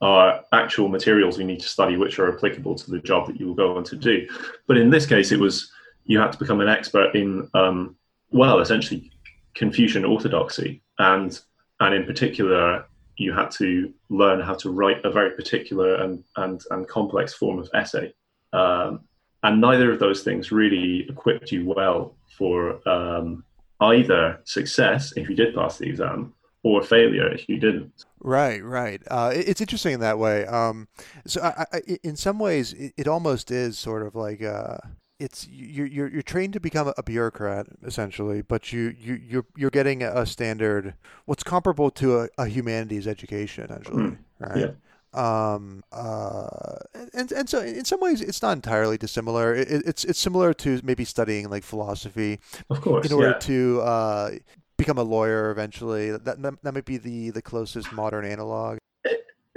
are 0.00 0.44
actual 0.52 0.88
materials 0.88 1.38
you 1.38 1.44
need 1.44 1.60
to 1.60 1.68
study 1.68 1.96
which 1.96 2.18
are 2.18 2.32
applicable 2.34 2.74
to 2.74 2.90
the 2.90 2.98
job 3.00 3.26
that 3.26 3.38
you 3.38 3.46
will 3.46 3.54
go 3.54 3.76
on 3.76 3.82
to 3.84 3.96
do. 3.96 4.28
But 4.66 4.76
in 4.76 4.90
this 4.90 5.06
case 5.06 5.32
it 5.32 5.40
was 5.40 5.70
you 6.04 6.20
had 6.20 6.32
to 6.32 6.38
become 6.38 6.60
an 6.60 6.68
expert 6.68 7.14
in 7.14 7.48
um, 7.54 7.96
well 8.30 8.60
essentially 8.60 9.10
confucian 9.54 10.04
orthodoxy 10.04 10.82
and 10.98 11.40
and 11.80 11.94
in 11.94 12.04
particular 12.04 12.86
you 13.18 13.32
had 13.32 13.50
to 13.50 13.92
learn 14.08 14.40
how 14.40 14.54
to 14.54 14.70
write 14.70 15.04
a 15.04 15.10
very 15.10 15.32
particular 15.32 15.96
and, 15.96 16.24
and, 16.36 16.62
and 16.70 16.88
complex 16.88 17.34
form 17.34 17.58
of 17.58 17.68
essay. 17.74 18.14
Um, 18.52 19.00
and 19.42 19.60
neither 19.60 19.92
of 19.92 19.98
those 19.98 20.22
things 20.22 20.50
really 20.50 21.06
equipped 21.08 21.52
you 21.52 21.66
well 21.66 22.16
for 22.36 22.88
um, 22.88 23.44
either 23.80 24.40
success 24.44 25.12
if 25.16 25.28
you 25.28 25.36
did 25.36 25.54
pass 25.54 25.78
the 25.78 25.88
exam 25.88 26.32
or 26.62 26.82
failure 26.82 27.28
if 27.28 27.48
you 27.48 27.58
didn't. 27.58 28.04
Right, 28.20 28.62
right. 28.64 29.00
Uh, 29.08 29.32
it's 29.34 29.60
interesting 29.60 29.94
in 29.94 30.00
that 30.00 30.18
way. 30.18 30.44
Um, 30.46 30.88
so, 31.26 31.40
I, 31.42 31.66
I, 31.72 31.98
in 32.02 32.16
some 32.16 32.38
ways, 32.38 32.72
it, 32.72 32.94
it 32.96 33.08
almost 33.08 33.50
is 33.50 33.78
sort 33.78 34.06
of 34.06 34.14
like 34.14 34.42
uh, 34.42 34.78
it's 35.20 35.46
you're 35.50 35.86
you're 35.86 36.08
you're 36.08 36.22
trained 36.22 36.52
to 36.54 36.60
become 36.60 36.92
a 36.96 37.02
bureaucrat 37.02 37.66
essentially, 37.84 38.42
but 38.42 38.72
you 38.72 38.94
you 38.98 39.14
you're 39.14 39.46
you're 39.56 39.70
getting 39.70 40.02
a 40.02 40.24
standard 40.26 40.94
what's 41.26 41.42
comparable 41.42 41.90
to 41.92 42.20
a, 42.20 42.28
a 42.38 42.46
humanities 42.46 43.06
education 43.06 43.64
essentially, 43.64 44.04
Mm, 44.04 44.18
right? 44.38 44.68
Um, 45.14 45.82
uh, 45.90 46.76
and 47.14 47.32
and 47.32 47.48
so 47.48 47.60
in 47.62 47.84
some 47.84 48.00
ways, 48.00 48.20
it's 48.20 48.42
not 48.42 48.52
entirely 48.52 48.98
dissimilar. 48.98 49.54
It, 49.54 49.70
it- 49.70 49.82
it's 49.86 50.04
it's 50.04 50.18
similar 50.18 50.52
to 50.54 50.80
maybe 50.84 51.04
studying 51.04 51.48
like 51.50 51.64
philosophy 51.64 52.38
Of 52.70 52.80
course, 52.80 53.04
in 53.04 53.12
order 53.12 53.32
yeah. 53.32 53.34
to 53.34 53.80
uh, 53.82 54.30
become 54.76 54.98
a 54.98 55.02
lawyer 55.02 55.50
eventually. 55.50 56.10
That, 56.12 56.42
that 56.42 56.62
that 56.62 56.74
might 56.74 56.84
be 56.86 56.98
the 56.98 57.30
the 57.30 57.42
closest 57.42 57.92
modern 57.92 58.24
analog. 58.24 58.78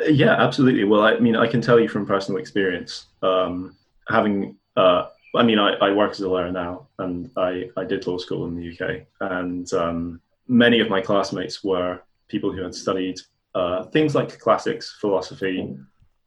Yeah, 0.08 0.32
absolutely. 0.34 0.84
Well, 0.84 1.02
I 1.02 1.20
mean, 1.20 1.36
I 1.36 1.48
can 1.48 1.62
tell 1.62 1.80
you 1.80 1.88
from 1.88 2.06
personal 2.06 2.40
experience, 2.40 3.08
um, 3.22 3.76
having, 4.10 4.58
uh, 4.76 5.10
I 5.36 5.44
mean, 5.44 5.60
I, 5.60 5.74
I 5.76 5.92
work 5.92 6.12
as 6.12 6.20
a 6.20 6.30
lawyer 6.30 6.52
now, 6.52 6.88
and 7.00 7.32
I, 7.38 7.70
I 7.78 7.86
did 7.86 8.06
law 8.06 8.18
school 8.18 8.48
in 8.48 8.56
the 8.56 8.72
UK, 8.72 9.06
and 9.22 9.72
um, 9.74 10.22
many 10.48 10.80
of 10.80 10.90
my 10.90 11.02
classmates 11.02 11.64
were 11.64 12.02
people 12.28 12.52
who 12.52 12.62
had 12.62 12.76
studied 12.76 13.18
uh, 13.56 13.84
things 13.86 14.16
like 14.16 14.40
classics, 14.40 14.98
philosophy, 15.00 15.78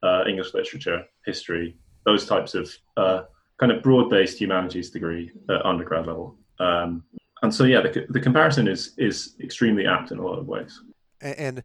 uh, 0.02 0.24
English 0.26 0.54
literature, 0.54 1.04
history, 1.24 1.76
those 2.04 2.26
types 2.26 2.54
of 2.54 2.70
uh, 2.96 3.22
kind 3.58 3.72
of 3.72 3.82
broad-based 3.82 4.38
humanities 4.38 4.90
degree 4.90 5.30
at 5.48 5.64
undergrad 5.64 6.06
level. 6.06 6.36
Um, 6.60 7.04
and 7.42 7.54
so, 7.54 7.64
yeah, 7.64 7.80
the, 7.80 8.06
the 8.08 8.20
comparison 8.20 8.68
is 8.68 8.94
is 8.96 9.34
extremely 9.40 9.86
apt 9.86 10.12
in 10.12 10.18
a 10.18 10.22
lot 10.26 10.38
of 10.38 10.46
ways. 10.46 10.80
And 11.24 11.62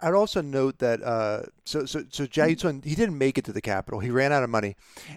I'd 0.00 0.12
also 0.12 0.42
note 0.42 0.78
that 0.78 1.02
uh, 1.02 1.44
so 1.64 1.86
so 1.86 2.04
so 2.10 2.26
Jia 2.26 2.54
Yucun, 2.54 2.84
he 2.84 2.94
didn't 2.94 3.16
make 3.16 3.38
it 3.38 3.44
to 3.46 3.52
the 3.52 3.62
capital. 3.62 4.00
He 4.00 4.10
ran 4.10 4.30
out 4.30 4.42
of 4.42 4.50
money, 4.50 4.76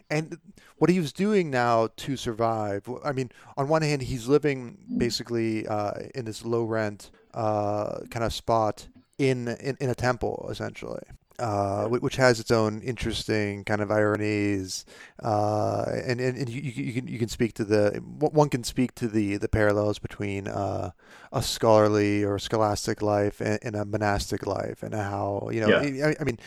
and 0.10 0.38
what 0.78 0.90
he 0.90 1.00
was 1.00 1.12
doing 1.12 1.52
now 1.52 1.90
to 1.98 2.16
survive. 2.16 2.88
I 3.04 3.12
mean, 3.12 3.30
on 3.58 3.68
one 3.68 3.82
hand, 3.82 4.04
he's 4.04 4.28
living 4.28 4.78
basically 4.98 5.68
uh, 5.68 5.94
in 6.16 6.26
this 6.26 6.46
low 6.46 6.64
rent 6.64 7.12
uh, 7.34 8.00
kind 8.10 8.24
of 8.24 8.34
spot 8.34 8.88
in, 9.18 9.50
in 9.50 9.78
in 9.82 9.90
a 9.90 9.96
temple, 9.96 10.48
essentially. 10.50 11.04
Uh, 11.40 11.88
which 11.88 12.16
has 12.18 12.40
its 12.40 12.52
own 12.52 12.80
interesting 12.82 13.64
kind 13.64 13.82
of 13.82 13.90
ironies, 13.90 14.86
uh, 15.24 15.84
and 16.06 16.22
and, 16.22 16.38
and 16.38 16.48
you, 16.48 16.62
you 16.62 16.94
can 16.94 17.08
you 17.08 17.18
can 17.18 17.28
speak 17.28 17.54
to 17.56 17.66
the 17.66 18.00
one 18.20 18.50
can 18.50 18.64
speak 18.64 18.94
to 18.94 19.08
the 19.08 19.38
the 19.38 19.48
parallels 19.50 19.98
between 19.98 20.48
uh, 20.48 20.92
a 21.32 21.42
scholarly 21.42 22.24
or 22.24 22.38
scholastic 22.38 23.02
life 23.02 23.42
and, 23.42 23.58
and 23.64 23.76
a 23.76 23.84
monastic 23.84 24.46
life, 24.46 24.84
and 24.84 24.94
how 24.94 25.50
you 25.52 25.60
know. 25.60 25.70
Yeah. 25.70 26.08
I, 26.08 26.16
I 26.20 26.24
mean, 26.24 26.38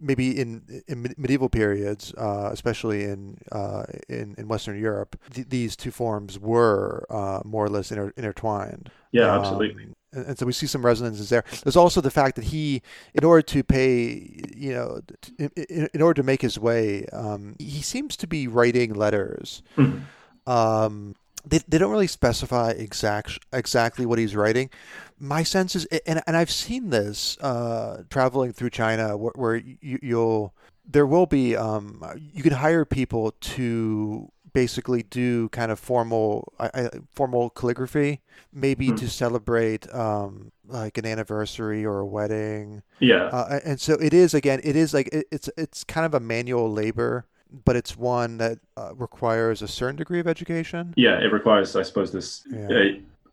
maybe 0.00 0.38
in 0.38 0.82
in 0.88 1.14
medieval 1.16 1.48
periods, 1.48 2.12
uh, 2.14 2.50
especially 2.52 3.04
in 3.04 3.38
uh, 3.52 3.84
in 4.08 4.34
in 4.36 4.48
Western 4.48 4.78
Europe, 4.78 5.16
th- 5.32 5.48
these 5.48 5.76
two 5.76 5.90
forms 5.90 6.38
were 6.38 7.06
uh, 7.10 7.40
more 7.44 7.64
or 7.64 7.68
less 7.70 7.90
inter- 7.92 8.12
intertwined. 8.16 8.90
Yeah, 9.12 9.28
Um, 9.28 9.34
absolutely. 9.34 9.86
And, 10.12 10.26
and 10.26 10.38
so 10.38 10.46
we 10.46 10.52
see 10.52 10.66
some 10.66 10.84
resonances 10.84 11.28
there. 11.28 11.44
There's 11.62 11.76
also 11.76 12.00
the 12.00 12.10
fact 12.10 12.36
that 12.36 12.46
he, 12.46 12.82
in 13.14 13.24
order 13.24 13.42
to 13.42 13.62
pay, 13.62 14.40
you 14.56 14.72
know, 14.72 15.00
in, 15.38 15.50
in, 15.56 15.88
in 15.94 16.02
order 16.02 16.20
to 16.20 16.26
make 16.26 16.42
his 16.42 16.58
way, 16.58 17.06
um, 17.06 17.56
he 17.58 17.82
seems 17.82 18.16
to 18.18 18.26
be 18.26 18.48
writing 18.48 18.94
letters. 18.94 19.62
Mhm. 19.76 20.02
Um, 20.46 21.14
they, 21.44 21.58
they 21.68 21.78
don't 21.78 21.90
really 21.90 22.06
specify 22.06 22.70
exact 22.70 23.40
exactly 23.52 24.06
what 24.06 24.18
he's 24.18 24.36
writing. 24.36 24.70
My 25.18 25.42
sense 25.42 25.74
is, 25.74 25.86
and 26.06 26.22
and 26.26 26.36
I've 26.36 26.50
seen 26.50 26.90
this 26.90 27.36
uh, 27.38 28.04
traveling 28.10 28.52
through 28.52 28.70
China, 28.70 29.16
where, 29.16 29.32
where 29.34 29.56
you, 29.56 29.98
you'll 30.02 30.54
there 30.88 31.06
will 31.06 31.26
be 31.26 31.56
um, 31.56 32.04
you 32.32 32.42
can 32.42 32.52
hire 32.52 32.84
people 32.84 33.32
to 33.40 34.30
basically 34.52 35.02
do 35.02 35.48
kind 35.50 35.70
of 35.72 35.78
formal 35.78 36.52
I, 36.58 36.70
I, 36.74 36.90
formal 37.10 37.50
calligraphy, 37.50 38.20
maybe 38.52 38.88
Hmm. 38.88 38.96
to 38.96 39.08
celebrate 39.08 39.92
um, 39.94 40.52
like 40.66 40.98
an 40.98 41.06
anniversary 41.06 41.84
or 41.84 42.00
a 42.00 42.06
wedding. 42.06 42.82
Yeah. 43.00 43.24
Uh, 43.26 43.60
and 43.64 43.80
so 43.80 43.94
it 43.94 44.12
is 44.14 44.34
again. 44.34 44.60
It 44.64 44.76
is 44.76 44.92
like 44.94 45.08
it, 45.08 45.26
it's 45.30 45.48
it's 45.56 45.84
kind 45.84 46.06
of 46.06 46.14
a 46.14 46.20
manual 46.20 46.70
labor 46.72 47.26
but 47.66 47.76
it's 47.76 47.98
one 47.98 48.38
that 48.38 48.58
uh, 48.78 48.94
requires 48.94 49.60
a 49.60 49.68
certain 49.68 49.96
degree 49.96 50.18
of 50.18 50.26
education. 50.26 50.94
Yeah, 50.96 51.18
it 51.18 51.30
requires, 51.34 51.76
I 51.76 51.82
suppose, 51.82 52.10
this 52.10 52.42
Yeah. 52.50 52.68
uh, 52.70 52.84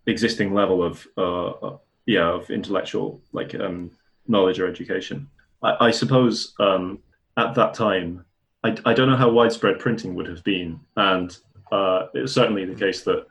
existing 0.08 0.54
level 0.54 0.84
of 0.84 1.08
uh, 1.18 1.50
uh, 1.52 1.78
yeah 2.06 2.28
of 2.28 2.50
intellectual 2.50 3.22
like 3.32 3.56
um, 3.56 3.92
knowledge 4.28 4.60
or 4.60 4.68
education. 4.68 5.30
I, 5.64 5.88
I 5.88 5.92
suppose 5.92 6.54
um, 6.60 7.00
at 7.38 7.56
that 7.56 7.74
time, 7.74 8.26
I, 8.64 8.76
I 8.86 8.94
don't 8.94 9.10
know 9.10 9.16
how 9.16 9.30
widespread 9.30 9.80
printing 9.80 10.16
would 10.16 10.28
have 10.28 10.44
been, 10.44 10.80
and 10.98 11.36
uh, 11.72 12.08
it's 12.14 12.34
certainly 12.34 12.66
the 12.66 12.76
case 12.76 13.04
that 13.04 13.26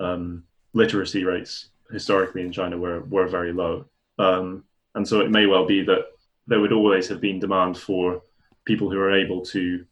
um, 0.00 0.44
literacy 0.72 1.24
rates 1.24 1.70
historically 1.90 2.42
in 2.42 2.52
China 2.52 2.76
were 2.78 3.00
were 3.04 3.26
very 3.26 3.52
low, 3.52 3.86
um, 4.18 4.64
and 4.94 5.06
so 5.06 5.20
it 5.20 5.30
may 5.30 5.46
well 5.46 5.66
be 5.66 5.82
that 5.82 6.06
there 6.46 6.60
would 6.60 6.72
always 6.72 7.08
have 7.08 7.20
been 7.20 7.40
demand 7.40 7.76
for 7.76 8.22
people 8.64 8.90
who 8.90 8.98
are 8.98 9.14
able 9.14 9.44
to 9.46 9.84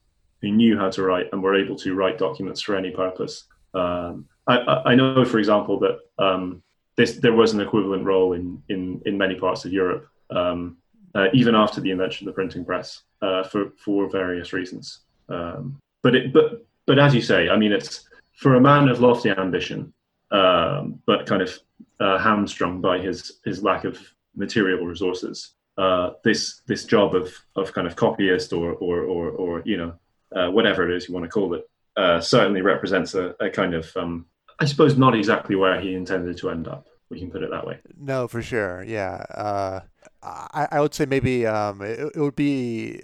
who 0.42 0.50
knew 0.50 0.78
how 0.78 0.90
to 0.90 1.02
write 1.02 1.28
and 1.32 1.42
were 1.42 1.56
able 1.56 1.76
to 1.76 1.94
write 1.94 2.18
documents 2.18 2.60
for 2.60 2.76
any 2.76 2.90
purpose. 2.90 3.44
Um, 3.74 4.26
I, 4.46 4.58
I 4.58 4.92
I 4.92 4.94
know, 4.94 5.24
for 5.24 5.38
example, 5.38 5.80
that 5.80 5.98
um, 6.18 6.62
this 6.96 7.16
there 7.16 7.32
was 7.32 7.52
an 7.52 7.60
equivalent 7.60 8.04
role 8.04 8.34
in 8.34 8.62
in, 8.68 9.02
in 9.06 9.18
many 9.18 9.34
parts 9.34 9.64
of 9.64 9.72
Europe, 9.72 10.08
um, 10.30 10.76
uh, 11.16 11.28
even 11.32 11.54
after 11.54 11.80
the 11.80 11.90
invention 11.90 12.28
of 12.28 12.32
the 12.32 12.34
printing 12.34 12.64
press, 12.64 13.02
uh, 13.22 13.42
for 13.44 13.70
for 13.82 14.08
various 14.10 14.52
reasons. 14.52 15.00
Um, 15.28 15.78
but 16.02 16.14
it 16.14 16.32
but 16.32 16.66
but 16.86 16.98
as 16.98 17.14
you 17.14 17.22
say, 17.22 17.48
I 17.48 17.56
mean, 17.56 17.72
it's 17.72 18.08
for 18.34 18.54
a 18.54 18.60
man 18.60 18.88
of 18.88 19.00
lofty 19.00 19.30
ambition, 19.30 19.92
um, 20.30 21.00
but 21.06 21.26
kind 21.26 21.42
of 21.42 21.58
uh, 22.00 22.18
hamstrung 22.18 22.80
by 22.80 22.98
his 22.98 23.40
his 23.44 23.62
lack 23.62 23.84
of 23.84 23.98
material 24.36 24.84
resources. 24.84 25.54
Uh, 25.78 26.10
this 26.22 26.62
this 26.66 26.84
job 26.84 27.14
of 27.14 27.32
of 27.54 27.72
kind 27.72 27.86
of 27.86 27.96
copyist 27.96 28.52
or 28.52 28.72
or 28.74 29.00
or, 29.00 29.30
or 29.30 29.62
you 29.64 29.78
know 29.78 29.94
uh, 30.34 30.50
whatever 30.50 30.88
it 30.88 30.94
is 30.96 31.08
you 31.08 31.14
want 31.14 31.24
to 31.24 31.30
call 31.30 31.54
it 31.54 31.68
uh, 31.96 32.20
certainly 32.20 32.62
represents 32.62 33.14
a, 33.14 33.34
a 33.40 33.50
kind 33.50 33.74
of 33.74 33.94
um, 33.96 34.26
I 34.58 34.64
suppose 34.66 34.96
not 34.96 35.14
exactly 35.14 35.56
where 35.56 35.80
he 35.80 35.94
intended 35.94 36.36
to 36.38 36.50
end 36.50 36.68
up. 36.68 36.86
We 37.08 37.20
can 37.20 37.30
put 37.30 37.42
it 37.42 37.50
that 37.50 37.66
way. 37.66 37.78
No, 37.98 38.26
for 38.26 38.42
sure. 38.42 38.82
Yeah. 38.82 39.82
I, 40.26 40.68
I 40.72 40.80
would 40.80 40.94
say 40.94 41.06
maybe 41.06 41.46
um, 41.46 41.80
it, 41.82 41.98
it 42.14 42.20
would 42.20 42.36
be 42.36 43.00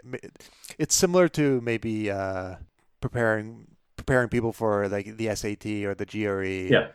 it's 0.78 0.94
similar 0.94 1.28
to 1.28 1.60
maybe 1.60 2.10
uh, 2.10 2.56
preparing 3.00 3.66
preparing 3.96 4.28
people 4.28 4.52
for 4.52 4.88
like 4.88 5.16
the 5.16 5.34
SAT 5.34 5.66
or 5.86 5.94
the 5.94 6.06
GRE. 6.06 6.72
Yeah. 6.72 6.88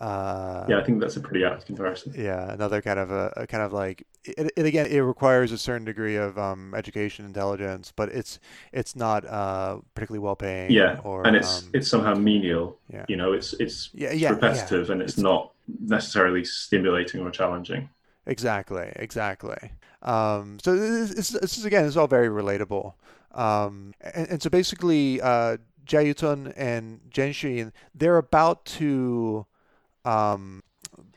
Uh, 0.00 0.66
Yeah, 0.68 0.78
I 0.80 0.84
think 0.84 1.00
that's 1.00 1.16
a 1.16 1.20
pretty 1.20 1.44
apt 1.44 1.66
comparison. 1.66 2.12
yeah, 2.16 2.52
another 2.52 2.82
kind 2.82 2.98
of 2.98 3.10
a, 3.12 3.32
a 3.36 3.46
kind 3.46 3.62
of 3.62 3.72
like 3.72 4.04
it, 4.24 4.50
it 4.56 4.66
again 4.66 4.86
it 4.86 4.98
requires 5.00 5.52
a 5.52 5.58
certain 5.58 5.84
degree 5.84 6.16
of 6.16 6.36
um, 6.38 6.74
education 6.74 7.24
intelligence, 7.24 7.92
but 7.94 8.08
it's 8.08 8.38
it's 8.72 8.96
not 8.96 9.24
uh, 9.24 9.78
particularly 9.94 10.18
well 10.24 10.36
paying. 10.36 10.70
Yeah, 10.72 11.00
or, 11.04 11.26
and 11.26 11.36
it's 11.36 11.62
um, 11.62 11.70
it's 11.72 11.88
somehow 11.88 12.14
menial. 12.14 12.78
yeah. 12.92 13.04
You 13.08 13.16
know, 13.16 13.32
it's 13.32 13.52
it's 13.54 13.90
yeah 13.94 14.08
yeah 14.10 14.14
yeah. 14.14 14.30
repetitive 14.30 14.90
and 14.90 15.00
it's, 15.02 15.12
It's- 15.14 15.22
not 15.22 15.52
necessarily 15.80 16.44
stimulating 16.44 17.20
or 17.22 17.30
challenging. 17.30 17.88
Exactly, 18.26 18.92
exactly. 18.96 19.72
Um, 20.02 20.58
so 20.62 20.76
this, 20.76 21.14
this, 21.14 21.28
this 21.30 21.58
is 21.58 21.64
again, 21.64 21.84
it's 21.86 21.96
all 21.96 22.06
very 22.06 22.28
relatable. 22.28 22.94
Um, 23.32 23.94
and, 24.00 24.28
and 24.28 24.42
so 24.42 24.50
basically, 24.50 25.20
uh, 25.20 25.56
Jia 25.86 26.14
Yucun 26.14 26.52
and 26.56 27.00
Genshin, 27.10 27.72
they're 27.94 28.18
about 28.18 28.64
to, 28.66 29.46
um, 30.04 30.62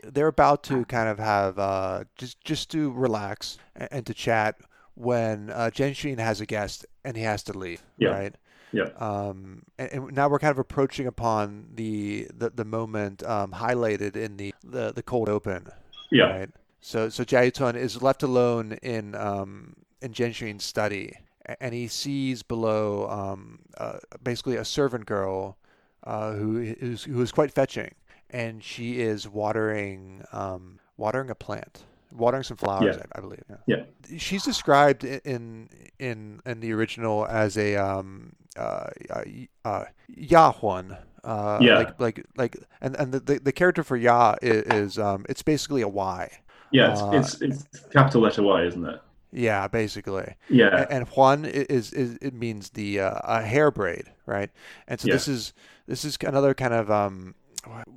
they're 0.03 0.27
about 0.27 0.63
to 0.63 0.85
kind 0.85 1.09
of 1.09 1.19
have 1.19 1.59
uh, 1.59 2.03
just 2.17 2.41
just 2.43 2.71
to 2.71 2.91
relax 2.91 3.57
and, 3.75 3.89
and 3.91 4.05
to 4.05 4.13
chat 4.13 4.57
when 4.95 5.49
uh, 5.49 5.69
Genshin 5.73 6.17
has 6.19 6.41
a 6.41 6.45
guest 6.45 6.85
and 7.03 7.17
he 7.17 7.23
has 7.23 7.43
to 7.43 7.57
leave, 7.57 7.83
Yeah. 7.97 8.09
right? 8.09 8.35
Yeah. 8.71 8.89
Um, 8.97 9.63
and, 9.77 9.91
and 9.91 10.11
now 10.13 10.27
we're 10.29 10.39
kind 10.39 10.51
of 10.51 10.59
approaching 10.59 11.05
upon 11.05 11.67
the 11.75 12.27
the, 12.35 12.49
the 12.49 12.65
moment 12.65 13.23
um, 13.23 13.51
highlighted 13.51 14.15
in 14.15 14.37
the, 14.37 14.53
the, 14.63 14.93
the 14.93 15.03
cold 15.03 15.29
open. 15.29 15.67
Yeah, 16.11 16.25
Right. 16.37 16.49
So 16.86 17.10
so 17.10 17.24
Jaiton 17.24 17.76
is 17.76 18.04
left 18.04 18.21
alone 18.21 18.74
in 18.84 19.15
um 19.15 19.74
in 20.04 20.13
Genshin's 20.13 20.63
study, 20.63 21.17
and 21.60 21.74
he 21.74 21.88
sees 21.88 22.43
below 22.43 23.10
um 23.10 23.58
uh, 23.76 23.98
basically 24.24 24.56
a 24.58 24.63
servant 24.63 25.08
girl, 25.08 25.58
uh, 26.04 26.34
who 26.34 26.60
is 26.60 27.06
who 27.06 27.19
is 27.24 27.32
quite 27.32 27.52
fetching, 27.52 27.95
and 28.30 28.63
she 28.63 29.02
is 29.02 29.28
watering 29.28 30.24
um 30.32 30.78
watering 30.95 31.32
a 31.32 31.36
plant, 31.36 31.86
watering 32.12 32.43
some 32.43 32.58
flowers, 32.58 32.98
Yeah. 32.98 33.04
I, 33.15 33.17
I 33.17 33.21
believe. 33.21 33.43
Yeah. 33.50 33.58
Yeah. 33.65 34.17
She's 34.19 34.43
described 34.43 35.04
in 35.04 35.69
in 35.98 36.39
in 36.45 36.60
the 36.60 36.71
original 36.71 37.26
as 37.26 37.58
a 37.58 37.78
um 37.78 38.34
uh 38.56 38.89
uh, 39.10 39.24
uh 39.65 39.86
Yahuan. 40.08 40.98
Uh, 41.24 41.58
Yeah. 41.63 41.78
like 41.80 42.00
like 42.00 42.26
like 42.38 42.58
and 42.80 42.95
and 42.95 43.12
the, 43.12 43.19
the, 43.19 43.39
the 43.39 43.52
character 43.52 43.84
for 43.84 43.98
Ya 43.98 44.36
is, 44.43 44.62
is 44.62 45.00
um 45.00 45.26
it's 45.28 45.41
basically 45.41 45.82
a 45.82 45.88
Y. 45.88 46.30
yeah. 46.71 46.91
It's, 46.91 47.01
Uh, 47.01 47.39
it's 47.41 47.41
it's 47.41 47.80
capital 47.91 48.21
letter 48.21 48.43
Y, 48.43 48.63
isn't 48.65 48.86
it? 48.86 49.01
Yeah, 49.32 49.67
basically. 49.67 50.36
Yeah, 50.49 50.69
A- 50.84 50.91
And 50.93 51.08
Juan 51.10 51.45
is 51.45 51.91
is 51.93 52.17
it 52.21 52.34
means 52.34 52.69
the 52.69 52.99
uh, 53.01 53.19
a 53.23 53.41
hair 53.41 53.71
braid, 53.71 54.12
right? 54.25 54.49
And 54.88 54.99
so 54.99 55.08
Yeah. 55.08 55.15
this 55.15 55.28
is 55.28 55.54
this 55.88 56.06
is 56.06 56.17
another 56.23 56.54
kind 56.54 56.73
of 56.73 56.89
um 56.89 57.36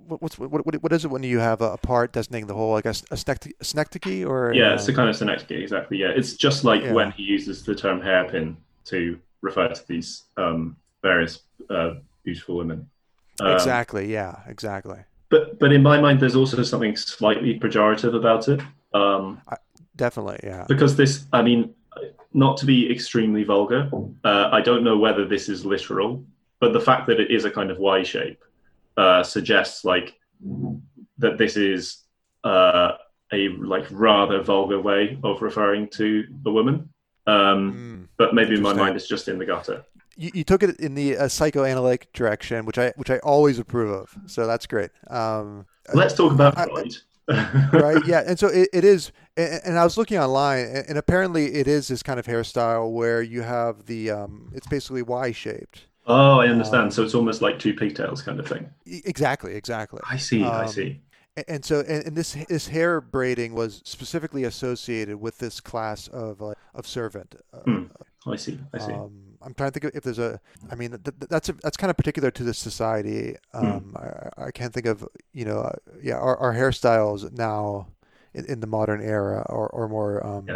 what, 0.09 0.23
what's 0.23 0.39
what, 0.39 0.51
what 0.67 0.83
what 0.83 0.93
is 0.93 1.05
it 1.05 1.11
when 1.11 1.23
you 1.23 1.39
have 1.41 1.61
a 1.61 1.77
part 1.77 2.13
designating 2.13 2.49
the 2.49 2.55
whole 2.55 2.73
like 2.73 2.87
a, 2.87 2.95
a 3.11 3.15
a 3.61 3.65
synecdoche 3.65 4.25
or 4.25 4.53
yeah. 4.55 4.71
uh, 4.71 4.75
It's 4.75 4.87
the 4.87 4.95
kind 4.95 5.09
of 5.09 5.17
synecdoche, 5.17 5.63
exactly. 5.63 5.99
Yeah, 5.99 6.09
it's 6.19 6.35
just 6.35 6.65
like 6.65 6.83
Yeah. 6.83 6.93
when 6.95 7.11
he 7.13 7.23
uses 7.23 7.63
the 7.65 7.75
term 7.75 8.01
hairpin 8.01 8.57
to 8.87 9.19
refer 9.43 9.69
to 9.69 9.87
these 9.87 10.25
um, 10.37 10.77
various 11.03 11.43
uh, 11.71 11.91
beautiful 12.25 12.57
women. 12.57 12.89
Um, 13.41 13.53
exactly 13.55 14.11
yeah 14.13 14.41
exactly 14.49 14.99
But 15.31 15.59
but 15.59 15.73
in 15.73 15.83
my 15.83 16.01
mind, 16.01 16.21
there's 16.21 16.37
also 16.37 16.63
something 16.63 16.97
slightly 16.97 17.59
pejorative 17.59 18.15
about 18.15 18.49
it. 18.49 18.61
Um, 18.95 19.43
definitely 19.97 20.39
yeah 20.45 20.65
because 20.69 20.97
this 20.97 21.25
i 21.33 21.43
mean 21.43 21.75
not 22.33 22.57
to 22.57 22.65
be 22.65 22.91
extremely 22.91 23.43
vulgar 23.43 23.91
uh, 24.25 24.49
i 24.53 24.61
don't 24.61 24.85
know 24.85 24.97
whether 24.97 25.27
this 25.27 25.49
is 25.49 25.65
literal 25.67 26.25
but 26.61 26.73
the 26.73 26.81
fact 26.81 27.09
that 27.09 27.19
it 27.19 27.31
is 27.33 27.45
a 27.45 27.51
kind 27.51 27.71
of 27.73 27.79
y 27.79 28.03
shape 28.03 28.43
uh, 28.97 29.23
suggests 29.25 29.85
like 29.85 30.15
that 31.19 31.37
this 31.37 31.57
is 31.57 32.05
uh, 32.45 32.93
a 33.33 33.49
like 33.49 33.87
rather 33.91 34.41
vulgar 34.41 34.81
way 34.81 35.19
of 35.25 35.43
referring 35.43 35.89
to 35.89 36.25
a 36.47 36.51
woman 36.51 36.89
um, 37.27 37.61
Mm. 37.75 38.09
but 38.17 38.35
maybe 38.35 38.55
in 38.55 38.63
my 38.63 38.73
mind 38.73 38.95
it's 38.97 39.09
just 39.09 39.27
in 39.29 39.37
the 39.39 39.45
gutter 39.45 39.85
you, 40.19 40.31
you 40.35 40.45
took 40.45 40.63
it 40.63 40.79
in 40.81 40.95
the 40.95 41.17
uh, 41.17 41.29
psychoanalytic 41.29 42.13
direction 42.13 42.67
which 42.67 42.79
I 42.79 42.93
which 42.97 43.11
I 43.11 43.19
always 43.19 43.59
approve 43.59 43.91
of 43.91 44.17
so 44.27 44.47
that's 44.47 44.67
great. 44.67 44.91
Um 45.09 45.67
let's 45.95 46.15
talk 46.15 46.33
about 46.33 46.59
I- 46.59 46.65
Freud. 46.67 46.97
Right 47.73 48.03
yeah 48.07 48.23
and 48.27 48.39
so 48.39 48.47
it, 48.49 48.69
it 48.73 48.85
is 48.85 49.13
and, 49.37 49.61
and 49.67 49.79
i 49.79 49.85
was 49.85 49.99
looking 49.99 50.17
online 50.19 50.65
and, 50.65 50.85
and 50.89 50.97
apparently 50.99 51.55
it 51.61 51.67
is 51.69 51.87
this 51.89 52.03
kind 52.03 52.19
of 52.19 52.25
hairstyle 52.25 52.91
where 52.91 53.21
you 53.21 53.43
have 53.43 53.85
the 53.85 54.11
um 54.11 54.51
it's 54.55 54.67
basically 54.67 55.03
y 55.03 55.31
shaped 55.31 55.89
oh 56.07 56.41
i 56.41 56.49
understand. 56.49 56.85
Um, 56.85 56.91
so 56.91 57.03
it's 57.05 57.15
almost 57.15 57.43
like 57.43 57.59
two 57.59 57.75
pigtails 57.75 58.23
kind 58.23 58.41
of 58.41 58.47
thing. 58.49 58.71
Exactly 58.87 59.55
exactly. 59.55 60.01
I 60.09 60.17
see 60.17 60.43
i 60.43 60.63
Um, 60.65 60.69
see. 60.69 61.01
and 61.47 61.63
so 61.67 61.81
and, 61.81 62.17
this 62.17 62.33
this 62.49 62.69
hair 62.69 63.03
braiding 63.03 63.53
was 63.55 63.83
specifically 63.85 64.45
associated 64.45 65.21
with 65.21 65.37
this 65.37 65.61
class 65.61 66.09
of 66.09 66.41
uh, 66.41 66.55
of 66.75 66.87
servant 66.87 67.35
uh, 67.53 67.59
Hmm. 67.67 67.85
i 68.27 68.37
see 68.37 68.59
i 68.73 68.79
see. 68.79 68.93
um, 68.93 69.28
I'm 69.43 69.55
trying 69.55 69.71
to 69.73 69.81
think 69.81 69.95
if 69.95 70.03
there's 70.03 70.19
a. 70.19 70.41
I 70.71 70.75
mean, 70.75 70.91
th- 70.91 71.03
th- 71.05 71.29
that's 71.31 71.49
a, 71.49 71.53
that's 71.55 71.77
kind 71.77 71.91
of 71.91 71.97
particular 71.97 72.31
to 72.31 72.45
this 72.45 72.59
society. 72.59 73.37
Hmm. 73.53 73.67
Um, 73.67 73.97
I, 73.97 74.47
I 74.47 74.51
can't 74.51 74.73
think 74.73 74.87
of 74.87 75.07
you 75.33 75.45
know, 75.45 75.59
uh, 75.61 75.73
yeah, 76.03 76.17
our, 76.17 76.37
our 76.37 76.55
hairstyles 76.55 77.31
now 77.33 77.89
in, 78.35 78.45
in 78.47 78.61
the 78.61 78.67
modern 78.67 79.03
era 79.03 79.45
are, 79.49 79.75
are 79.75 79.89
more 79.89 80.27
um, 80.27 80.47
Yeah. 80.49 80.55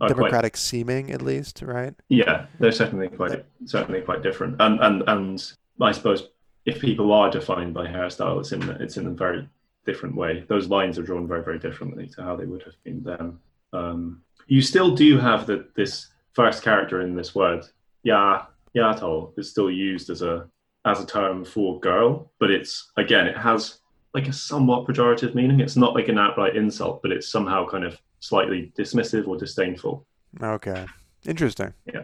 Are 0.00 0.08
quite- 0.08 0.16
democratic 0.16 0.56
seeming, 0.56 1.12
at 1.12 1.22
least, 1.22 1.62
right? 1.62 1.94
Yeah, 2.08 2.46
they're 2.58 2.72
certainly 2.72 3.08
quite 3.08 3.44
certainly 3.64 4.00
quite 4.00 4.22
different, 4.22 4.56
and 4.60 4.80
and 4.80 5.04
and 5.06 5.52
I 5.80 5.92
suppose 5.92 6.28
if 6.66 6.80
people 6.80 7.12
are 7.12 7.30
defined 7.30 7.74
by 7.74 7.86
hairstyle, 7.86 8.40
it's 8.40 8.50
in 8.52 8.62
it's 8.80 8.96
in 8.96 9.06
a 9.06 9.10
very 9.10 9.48
different 9.86 10.16
way. 10.16 10.44
Those 10.48 10.68
lines 10.68 10.98
are 10.98 11.02
drawn 11.02 11.28
very 11.28 11.44
very 11.44 11.58
differently 11.60 12.08
to 12.08 12.22
how 12.22 12.34
they 12.36 12.44
would 12.46 12.62
have 12.64 12.74
been 12.82 13.02
then. 13.04 13.38
Um, 13.72 14.22
you 14.48 14.60
still 14.62 14.94
do 14.96 15.16
have 15.18 15.46
the 15.46 15.68
this 15.76 16.08
first 16.32 16.64
character 16.64 17.00
in 17.00 17.14
this 17.14 17.34
word, 17.34 17.64
ya 18.04 18.46
yato, 18.76 19.36
is 19.36 19.50
still 19.50 19.70
used 19.70 20.10
as 20.10 20.22
a 20.22 20.48
as 20.84 21.00
a 21.00 21.06
term 21.06 21.44
for 21.44 21.80
girl, 21.80 22.30
but 22.38 22.50
it's 22.50 22.92
again 22.96 23.26
it 23.26 23.36
has 23.36 23.80
like 24.14 24.28
a 24.28 24.32
somewhat 24.32 24.86
pejorative 24.86 25.34
meaning. 25.34 25.60
It's 25.60 25.76
not 25.76 25.94
like 25.94 26.08
an 26.08 26.18
outright 26.18 26.54
insult, 26.54 27.02
but 27.02 27.10
it's 27.10 27.28
somehow 27.28 27.66
kind 27.66 27.84
of 27.84 28.00
slightly 28.20 28.72
dismissive 28.78 29.26
or 29.26 29.36
disdainful. 29.36 30.06
Okay, 30.40 30.86
interesting. 31.26 31.74
Yeah. 31.92 32.02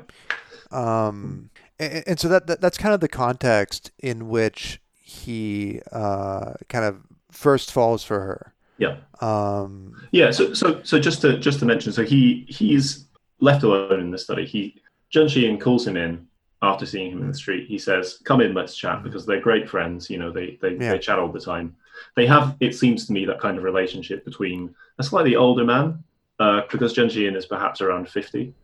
Um, 0.73 1.51
and, 1.79 2.05
and 2.07 2.21
so 2.21 2.29
that, 2.29 2.47
that 2.47 2.61
that's 2.61 2.79
kind 2.79 2.95
of 2.95 3.01
the 3.01 3.09
context 3.09 3.93
in 3.99 4.29
which 4.29 4.81
he 4.93 5.81
uh, 5.93 6.55
kind 6.69 6.85
of 6.85 7.03
first 7.31 7.73
falls 7.73 8.03
for 8.03 8.21
her. 8.21 8.55
Yeah. 8.79 8.97
Um, 9.21 9.95
Yeah, 10.11 10.31
so 10.31 10.55
so 10.55 10.81
so 10.83 10.99
just 10.99 11.21
to 11.23 11.39
just 11.39 11.59
to 11.61 11.67
mention, 11.67 11.93
so 11.93 12.05
he 12.05 12.47
he's 12.49 13.07
left 13.41 13.63
alone 13.63 14.01
in 14.01 14.11
the 14.11 14.19
study. 14.19 14.47
He 14.47 14.81
Zheng 15.15 15.27
Xian 15.27 15.61
calls 15.61 15.87
him 15.87 15.97
in 15.97 16.27
after 16.63 16.85
seeing 16.87 17.11
him 17.13 17.23
in 17.23 17.29
the 17.29 17.35
street, 17.35 17.67
he 17.67 17.79
says, 17.79 18.21
"Come 18.25 18.41
in, 18.41 18.55
let's 18.55 18.77
chat," 18.77 19.03
because 19.03 19.25
they're 19.25 19.41
great 19.41 19.69
friends. 19.69 20.11
You 20.11 20.19
know, 20.19 20.31
they 20.31 20.59
they, 20.61 20.73
Yeah. 20.75 20.93
they 20.93 20.99
chat 20.99 21.19
all 21.19 21.33
the 21.33 21.41
time. 21.41 21.75
They 22.17 22.27
have, 22.27 22.57
it 22.61 22.75
seems 22.75 23.07
to 23.07 23.13
me, 23.13 23.25
that 23.27 23.41
kind 23.41 23.59
of 23.59 23.65
relationship 23.65 24.25
between 24.25 24.75
a 24.99 25.03
slightly 25.03 25.37
older 25.37 25.65
man, 25.65 26.03
uh, 26.39 26.63
because 26.71 26.93
Jen 26.93 27.09
Jian 27.09 27.37
is 27.37 27.47
perhaps 27.47 27.81
around 27.81 28.09
fifty, 28.09 28.55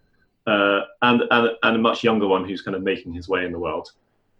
uh, 0.47 0.83
and, 1.03 1.23
and 1.31 1.51
and 1.63 1.77
a 1.77 1.79
much 1.79 2.05
younger 2.05 2.27
one 2.27 2.45
who's 2.47 2.63
kind 2.63 2.77
of 2.77 2.83
making 2.83 3.13
his 3.13 3.29
way 3.29 3.45
in 3.45 3.53
the 3.53 3.59
world. 3.59 3.93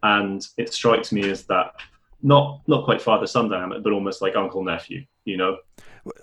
And 0.03 0.47
it 0.57 0.73
strikes 0.73 1.11
me 1.13 1.29
as 1.31 1.45
that 1.47 1.75
not 2.23 2.61
not 2.67 2.85
quite 2.85 3.03
father 3.03 3.27
son 3.27 3.49
dynamic, 3.49 3.83
but 3.83 3.93
almost 3.93 4.23
like 4.23 4.37
uncle 4.37 4.63
nephew. 4.63 5.05
You 5.27 5.37
know, 5.37 5.59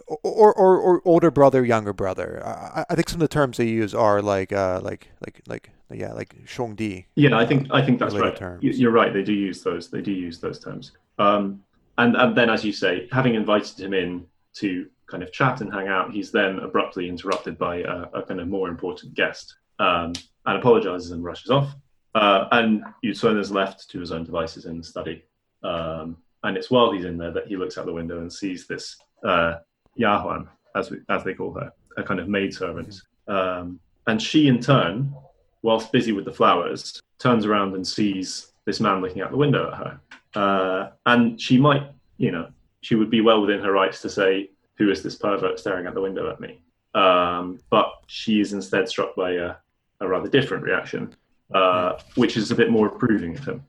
or, 0.08 0.54
or, 0.54 0.78
or 0.80 1.02
older 1.06 1.30
brother, 1.30 1.64
younger 1.66 1.94
brother. 1.94 2.42
I, 2.46 2.86
I 2.90 2.96
think 2.96 3.10
some 3.10 3.18
of 3.18 3.30
the 3.30 3.34
terms 3.34 3.58
they 3.58 3.68
use 3.68 3.94
are 3.94 4.22
like 4.22 4.52
uh, 4.54 4.80
like 4.82 5.10
like 5.26 5.42
like 5.48 5.72
yeah, 5.92 6.14
like 6.14 6.36
xiongdi. 6.46 7.06
Yeah, 7.16 7.38
I 7.38 7.46
think 7.46 7.68
I 7.72 7.86
think 7.86 8.00
that's 8.00 8.16
right. 8.16 8.36
terms. 8.36 8.64
You- 8.64 8.72
You're 8.72 8.92
right. 8.92 9.14
They 9.14 9.24
do 9.24 9.34
use 9.34 9.62
those. 9.62 9.90
They 9.90 10.02
do 10.02 10.12
use 10.12 10.40
those 10.40 10.58
terms. 10.60 10.94
Um, 11.20 11.62
and 11.98 12.16
and 12.16 12.36
then, 12.36 12.50
as 12.50 12.64
you 12.64 12.72
say, 12.74 13.08
having 13.12 13.36
invited 13.36 13.80
him 13.80 13.94
in 13.94 14.26
to 14.56 14.88
kind 15.08 15.22
of 15.22 15.32
chat 15.34 15.62
and 15.62 15.72
hang 15.72 15.88
out, 15.90 16.12
he's 16.12 16.32
then 16.32 16.60
abruptly 16.60 17.08
interrupted 17.10 17.58
by 17.58 17.78
a, 17.80 18.06
a 18.14 18.24
kind 18.24 18.40
of 18.40 18.48
more 18.48 18.70
important 18.70 19.14
guest 19.14 19.56
um, 19.80 20.14
and 20.46 20.58
apologizes 20.58 21.12
and 21.12 21.24
rushes 21.24 21.52
off. 21.52 21.76
Uh, 22.16 22.48
and 22.54 22.84
Yucun 23.04 23.38
is 23.40 23.52
left 23.52 23.90
to 23.90 24.00
his 24.00 24.12
own 24.12 24.24
devices 24.24 24.66
in 24.66 24.78
the 24.78 24.84
study. 24.84 25.24
Um, 25.62 26.18
and 26.44 26.58
it's 26.58 26.70
while 26.70 26.92
he's 26.92 27.06
in 27.06 27.18
there 27.18 27.32
that 27.32 27.48
he 27.48 27.56
looks 27.56 27.78
out 27.78 27.86
the 27.86 27.94
window 27.94 28.20
and 28.20 28.32
sees 28.32 28.68
this 28.68 28.98
uh, 29.24 29.56
Yahuan, 29.96 30.48
as 30.76 30.92
we, 30.92 31.00
as 31.10 31.24
they 31.24 31.34
call 31.34 31.54
her, 31.54 31.72
a 31.98 32.04
kind 32.04 32.20
of 32.20 32.28
maidservant. 32.28 33.02
Um, 33.28 33.80
and 34.08 34.22
she, 34.22 34.48
in 34.48 34.60
turn, 34.60 35.14
whilst 35.62 35.92
busy 35.92 36.12
with 36.12 36.26
the 36.26 36.32
flowers, 36.32 37.02
turns 37.20 37.46
around 37.46 37.74
and 37.76 37.88
sees 37.88 38.52
this 38.66 38.80
man 38.80 39.02
looking 39.02 39.22
out 39.22 39.32
the 39.32 39.38
window 39.38 39.72
at 39.72 39.78
her. 39.78 40.00
Uh, 40.36 40.90
and 41.06 41.40
she 41.40 41.58
might, 41.58 41.84
you 42.18 42.32
know, 42.32 42.50
she 42.82 42.96
would 42.96 43.10
be 43.10 43.22
well 43.22 43.42
within 43.42 43.62
her 43.62 43.72
rights 43.72 44.02
to 44.02 44.10
say, 44.10 44.50
Who 44.78 44.92
is 44.92 45.02
this 45.02 45.16
pervert 45.16 45.60
staring 45.60 45.88
out 45.88 45.94
the 45.94 46.02
window 46.02 46.30
at 46.30 46.40
me? 46.40 46.62
Um, 46.96 47.60
but 47.70 47.92
she 48.08 48.42
is 48.42 48.54
instead 48.54 48.88
struck 48.90 49.16
by 49.16 49.32
a, 49.32 49.56
a 50.02 50.08
rather 50.08 50.30
different 50.30 50.64
reaction, 50.64 51.16
uh, 51.54 52.00
which 52.16 52.36
is 52.36 52.52
a 52.52 52.56
bit 52.56 52.70
more 52.70 52.88
approving 52.88 53.38
of 53.38 53.46
him. 53.46 53.64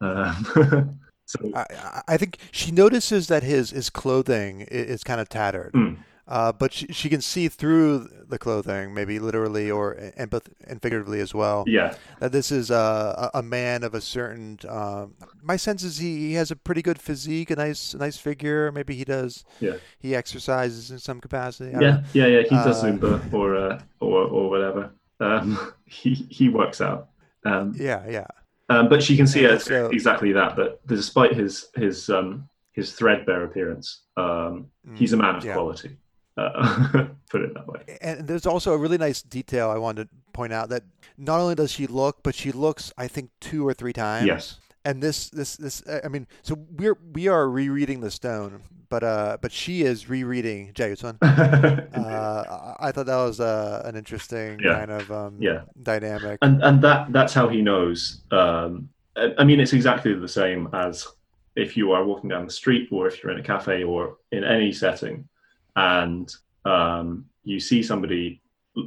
Uh, 0.00 0.34
so, 1.28 1.38
I, 1.54 2.02
I- 2.08 2.16
think 2.16 2.38
she 2.50 2.72
notices 2.72 3.28
that 3.28 3.42
his 3.42 3.70
his 3.70 3.90
clothing 3.90 4.62
is 4.70 5.04
kind 5.04 5.20
of 5.20 5.28
tattered, 5.28 5.72
Mm. 5.74 5.96
uh, 6.26 6.52
but 6.52 6.72
she, 6.72 6.86
she 6.98 7.08
can 7.08 7.20
see 7.20 7.48
through 7.48 8.08
the 8.32 8.38
clothing, 8.38 8.92
maybe 8.94 9.18
literally 9.18 9.70
or 9.70 9.94
empath- 10.18 10.52
and 10.66 10.80
figuratively 10.82 11.20
as 11.20 11.32
well. 11.34 11.64
yeah, 11.66 11.94
That 12.20 12.32
this 12.32 12.50
is 12.50 12.70
a, 12.70 13.30
a 13.34 13.38
a 13.40 13.42
man 13.42 13.84
of 13.84 13.92
a 13.94 14.00
certain. 14.00 14.58
Um, 14.68 15.14
my 15.42 15.56
sense 15.56 15.82
is 15.84 15.98
he, 15.98 16.12
he 16.28 16.34
has 16.40 16.50
a 16.50 16.56
pretty 16.56 16.82
good 16.82 16.98
physique, 17.00 17.50
a 17.50 17.56
nice 17.56 17.94
a 17.94 17.98
nice 17.98 18.16
figure. 18.18 18.72
Maybe 18.72 18.94
he 18.96 19.04
does. 19.04 19.44
Yeah. 19.60 19.76
He 19.98 20.14
exercises 20.14 20.90
in 20.90 20.98
some 20.98 21.20
capacity. 21.20 21.74
I 21.74 21.80
yeah, 21.80 21.96
yeah, 22.14 22.26
yeah. 22.34 22.42
He 22.42 22.56
does 22.66 22.82
Uh, 22.82 22.86
Zumba 22.88 23.12
or, 23.32 23.56
uh, 23.56 23.80
or, 24.00 24.20
or 24.36 24.44
whatever. 24.52 24.82
Um, 25.20 25.58
he, 25.86 26.14
he 26.30 26.48
works 26.48 26.80
out. 26.80 27.08
Um, 27.44 27.72
Yeah, 27.76 28.02
yeah. 28.08 28.26
Um, 28.68 28.88
but 28.88 29.02
she 29.02 29.16
can 29.16 29.26
see 29.26 29.42
Yeah, 29.42 29.58
so- 29.58 29.88
exactly 29.90 30.32
that. 30.32 30.56
That 30.56 30.86
despite 30.86 31.34
his 31.34 31.68
his 31.74 32.10
um, 32.10 32.48
his 32.72 32.92
threadbare 32.92 33.44
appearance, 33.44 34.02
um, 34.16 34.66
he's 34.94 35.12
a 35.12 35.16
man 35.16 35.36
of 35.36 35.42
Mm, 35.42 35.46
yeah. 35.46 35.52
quality. 35.54 35.96
Uh, 36.36 37.06
put 37.30 37.42
it 37.42 37.52
that 37.54 37.66
way. 37.66 37.98
And 38.00 38.26
there's 38.28 38.46
also 38.46 38.72
a 38.72 38.78
really 38.78 38.98
nice 38.98 39.22
detail 39.22 39.70
I 39.70 39.78
wanted 39.78 40.04
to 40.10 40.16
point 40.32 40.52
out 40.52 40.68
that 40.68 40.84
not 41.16 41.40
only 41.40 41.56
does 41.56 41.72
she 41.72 41.86
look, 41.88 42.22
but 42.22 42.34
she 42.34 42.52
looks, 42.52 42.92
I 42.96 43.08
think, 43.08 43.30
two 43.40 43.66
or 43.66 43.74
three 43.74 43.92
times. 43.92 44.26
Yes. 44.26 44.58
And 44.88 45.02
this, 45.02 45.28
this, 45.28 45.56
this. 45.56 45.82
I 46.02 46.08
mean, 46.08 46.26
so 46.42 46.56
we're 46.80 46.96
we 47.12 47.28
are 47.28 47.46
rereading 47.46 48.00
the 48.00 48.10
stone, 48.10 48.62
but 48.88 49.02
uh, 49.04 49.36
but 49.42 49.52
she 49.52 49.82
is 49.82 50.08
rereading 50.08 50.72
Jaesun. 50.72 51.18
Uh, 51.94 52.74
I 52.80 52.90
thought 52.92 53.04
that 53.06 53.16
was 53.16 53.38
uh, 53.38 53.82
an 53.84 53.96
interesting 53.96 54.60
Yeah. 54.60 54.78
kind 54.78 54.90
of 54.90 55.12
um, 55.12 55.36
Yeah. 55.40 55.60
dynamic. 55.82 56.38
and 56.40 56.62
and 56.62 56.80
that 56.82 57.12
that's 57.12 57.34
how 57.34 57.48
he 57.48 57.60
knows. 57.60 58.24
Um, 58.30 58.88
I 59.14 59.34
I 59.40 59.44
mean, 59.44 59.60
it's 59.60 59.74
exactly 59.74 60.14
the 60.14 60.28
same 60.42 60.68
as 60.72 61.06
if 61.54 61.76
you 61.76 61.92
are 61.92 62.04
walking 62.04 62.30
down 62.30 62.46
the 62.46 62.52
street, 62.62 62.88
or 62.90 63.08
if 63.08 63.22
you're 63.22 63.32
in 63.32 63.40
a 63.40 63.48
cafe, 63.54 63.84
or 63.84 64.16
in 64.32 64.42
any 64.42 64.72
setting, 64.72 65.28
and 65.76 66.32
um, 66.64 67.26
you 67.44 67.60
see 67.60 67.82
somebody 67.82 68.40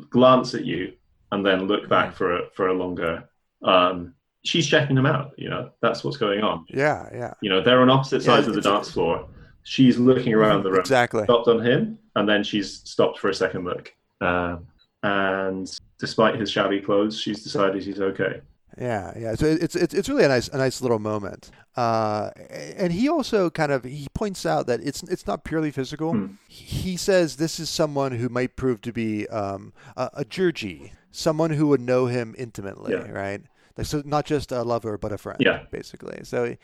glance 0.10 0.56
at 0.56 0.66
you 0.66 0.94
and 1.32 1.46
then 1.46 1.68
look 1.68 1.88
back 1.90 2.16
for 2.16 2.28
a 2.38 2.42
for 2.56 2.70
a 2.70 2.74
longer. 2.74 3.30
Um, 3.62 4.16
she's 4.44 4.68
checking 4.68 4.96
them 4.96 5.06
out. 5.06 5.32
You 5.38 5.50
know, 5.50 5.70
that's 5.82 6.04
what's 6.04 6.18
going 6.18 6.42
on. 6.42 6.66
Yeah, 6.70 7.08
yeah. 7.14 7.34
You 7.42 7.50
know, 7.50 7.62
they're 7.62 7.82
on 7.82 7.90
opposite 7.90 8.22
Yeah, 8.22 8.36
sides 8.36 8.48
of 8.48 8.56
the 8.56 8.62
dance 8.62 8.92
floor. 8.92 9.28
She's 9.64 9.98
looking 9.98 10.34
around 10.34 10.64
the 10.64 10.72
room, 10.72 10.80
Exactly. 10.80 11.24
stopped 11.26 11.48
on 11.48 11.64
him, 11.64 12.00
and 12.16 12.28
then 12.28 12.44
she's 12.44 12.82
stopped 12.90 13.20
for 13.20 13.30
a 13.30 13.34
second 13.34 13.66
look. 13.66 13.94
Um, 14.20 14.66
and 15.04 15.72
despite 16.00 16.36
his 16.40 16.52
shabby 16.52 16.80
clothes, 16.82 17.20
she's 17.20 17.44
decided 17.44 17.84
he's 17.84 18.00
okay. 18.02 18.42
Yeah, 18.78 19.14
yeah. 19.18 19.36
So 19.36 19.46
it's 19.48 19.76
it's 19.76 19.94
it's 19.94 20.08
really 20.08 20.24
a 20.24 20.30
nice 20.30 20.48
a 20.48 20.58
nice 20.58 20.82
little 20.82 21.00
moment. 21.00 21.52
Uh, 21.76 22.32
and 22.50 22.92
he 22.94 23.08
also 23.10 23.50
kind 23.50 23.72
of 23.72 23.84
he 23.84 24.08
points 24.14 24.46
out 24.46 24.66
that 24.68 24.80
it's 24.82 25.04
it's 25.04 25.28
not 25.28 25.44
purely 25.44 25.72
physical. 25.72 26.14
Hmm. 26.14 26.28
He 26.48 26.98
says 26.98 27.36
this 27.36 27.60
is 27.60 27.70
someone 27.70 28.14
who 28.14 28.30
might 28.30 28.56
prove 28.56 28.82
to 28.82 28.94
be 28.94 29.28
um, 29.28 29.74
a, 29.98 30.10
a 30.14 30.26
someone 31.12 31.52
who 31.52 31.68
would 31.68 31.82
know 31.82 32.06
him 32.06 32.34
intimately, 32.38 32.94
Yeah. 32.94 33.10
right? 33.12 33.42
Like 33.82 33.88
so, 33.88 34.02
not 34.06 34.26
just 34.26 34.52
a 34.52 34.64
lover 34.64 34.98
but 34.98 35.12
a 35.12 35.18
friend. 35.18 35.40
Yeah. 35.40 35.64
basically. 35.72 36.20
So. 36.24 36.56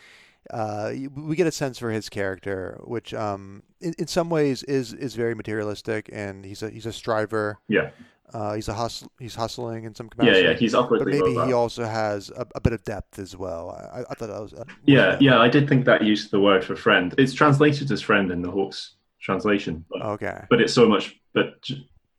Uh, 0.49 0.93
we 1.13 1.35
get 1.35 1.45
a 1.45 1.51
sense 1.51 1.77
for 1.77 1.91
his 1.91 2.07
character, 2.07 2.79
which, 2.85 3.13
um, 3.13 3.63
in, 3.81 3.93
in 3.99 4.07
some 4.07 4.29
ways, 4.29 4.63
is 4.63 4.93
is 4.93 5.13
very 5.13 5.35
materialistic, 5.35 6.09
and 6.13 6.45
he's 6.45 6.63
a 6.63 6.69
he's 6.69 6.85
a 6.85 6.93
striver. 6.93 7.59
Yeah, 7.67 7.89
Uh, 8.33 8.53
he's 8.53 8.69
a 8.69 8.73
hustle, 8.73 9.11
he's 9.19 9.35
hustling 9.35 9.83
in 9.83 9.93
some 9.93 10.05
yeah, 10.07 10.25
capacity 10.25 10.43
yeah. 10.47 10.53
He's 10.53 10.73
upwardly 10.73 11.19
but 11.19 11.27
maybe 11.31 11.47
he 11.47 11.51
also 11.53 11.83
has 11.83 12.29
a, 12.29 12.45
a 12.55 12.61
bit 12.61 12.71
of 12.71 12.81
depth 12.85 13.19
as 13.19 13.35
well. 13.35 13.71
I, 13.71 14.03
I 14.09 14.13
thought 14.13 14.29
that 14.29 14.41
was 14.41 14.53
uh, 14.53 14.63
yeah, 14.85 15.17
yeah. 15.19 15.37
I 15.37 15.49
did 15.49 15.67
think 15.67 15.83
that 15.83 16.01
used 16.03 16.31
the 16.31 16.39
word 16.39 16.63
for 16.63 16.77
friend. 16.77 17.13
It's 17.17 17.33
translated 17.33 17.91
as 17.91 18.01
friend 18.01 18.31
in 18.31 18.41
the 18.41 18.51
Hawkes 18.51 18.95
translation, 19.21 19.83
but, 19.89 20.01
Okay, 20.01 20.45
but 20.49 20.61
it's 20.61 20.73
so 20.73 20.87
much. 20.87 21.19
But 21.33 21.69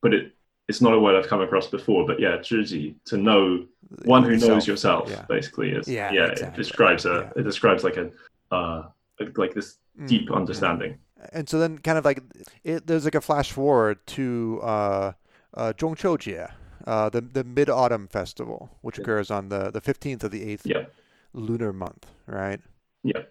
but 0.02 0.12
it 0.12 0.32
it's 0.68 0.80
not 0.80 0.92
a 0.92 1.00
word 1.00 1.16
I've 1.16 1.28
come 1.28 1.40
across 1.40 1.66
before. 1.66 2.06
But 2.06 2.20
yeah, 2.20 2.36
Zhiji, 2.38 2.94
to 3.06 3.16
know 3.16 3.66
one 4.04 4.22
who 4.22 4.32
knows 4.32 4.66
Yourself, 4.66 5.08
yourself 5.08 5.10
yeah. 5.10 5.24
basically 5.28 5.70
is 5.70 5.88
Yeah, 5.88 6.12
yeah. 6.12 6.26
It 6.26 6.54
describes 6.54 7.06
a 7.06 7.32
Yeah. 7.34 7.40
it 7.40 7.44
describes 7.44 7.84
like 7.84 7.96
a 7.96 8.10
uh 8.54 8.88
like 9.36 9.54
this 9.54 9.78
Mm, 9.98 10.06
deep 10.06 10.28
mm. 10.28 10.36
understanding. 10.36 10.98
And 11.32 11.48
so 11.48 11.58
then, 11.58 11.78
kind 11.78 11.98
of 11.98 12.04
like 12.04 12.22
it, 12.62 12.86
there's 12.86 13.04
like 13.04 13.16
a 13.16 13.20
flash 13.20 13.50
forward 13.50 14.06
to 14.08 14.60
uh, 14.62 15.12
uh, 15.54 15.72
Zhongqiujie, 15.76 16.52
uh, 16.86 17.08
the 17.08 17.20
the 17.20 17.42
Mid 17.42 17.68
Autumn 17.68 18.06
Festival, 18.06 18.70
which 18.82 18.98
occurs 18.98 19.28
on 19.28 19.48
the 19.48 19.72
the 19.72 19.80
15th 19.80 20.22
of 20.22 20.30
the 20.30 20.48
eighth 20.48 20.64
Yeah. 20.66 20.84
lunar 21.32 21.72
month, 21.72 22.06
right? 22.26 22.60
Yeah. 23.02 23.22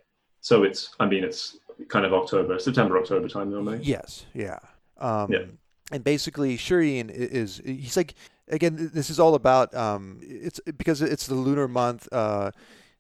So 0.42 0.64
it's, 0.64 0.94
I 1.00 1.06
mean, 1.06 1.24
it's 1.24 1.58
kind 1.88 2.06
of 2.06 2.14
October, 2.14 2.60
September, 2.60 2.98
October 2.98 3.30
time 3.30 3.50
normally. 3.52 3.80
Yes, 3.82 4.26
yeah. 4.34 4.60
Um, 4.98 5.32
Yeah. 5.32 5.46
And 5.92 6.04
basically, 6.04 6.58
Shirin 6.58 7.10
i- 7.10 7.14
is 7.14 7.62
he's 7.66 7.96
like 7.96 8.14
again. 8.50 8.92
This 8.94 9.10
is 9.10 9.20
all 9.20 9.36
about 9.36 9.74
um, 9.74 10.20
it's 10.22 10.60
because 10.78 11.02
it's 11.02 11.28
the 11.28 11.36
lunar 11.36 11.68
month. 11.68 12.08
Uh, 12.12 12.52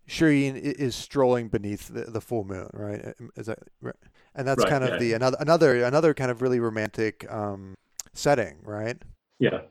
Shirin 0.07 0.55
i- 0.55 0.59
is 0.79 0.95
strolling 0.95 1.49
beneath 1.49 1.89
the, 1.89 2.03
the 2.11 2.21
full 2.21 2.45
moon, 2.45 2.69
right? 2.73 3.13
Is 3.35 3.47
that 3.47 3.59
right? 3.81 3.95
And 4.35 4.47
that's 4.47 4.63
Right, 4.63 4.69
kind 4.69 4.83
of 4.83 4.91
yeah. 4.91 4.97
the 4.99 5.13
another 5.13 5.37
another 5.39 5.83
another 5.83 6.13
kind 6.13 6.31
of 6.31 6.41
really 6.41 6.59
romantic 6.59 7.29
um, 7.31 7.75
setting, 8.13 8.57
right? 8.63 9.01
Yeah. 9.39 9.61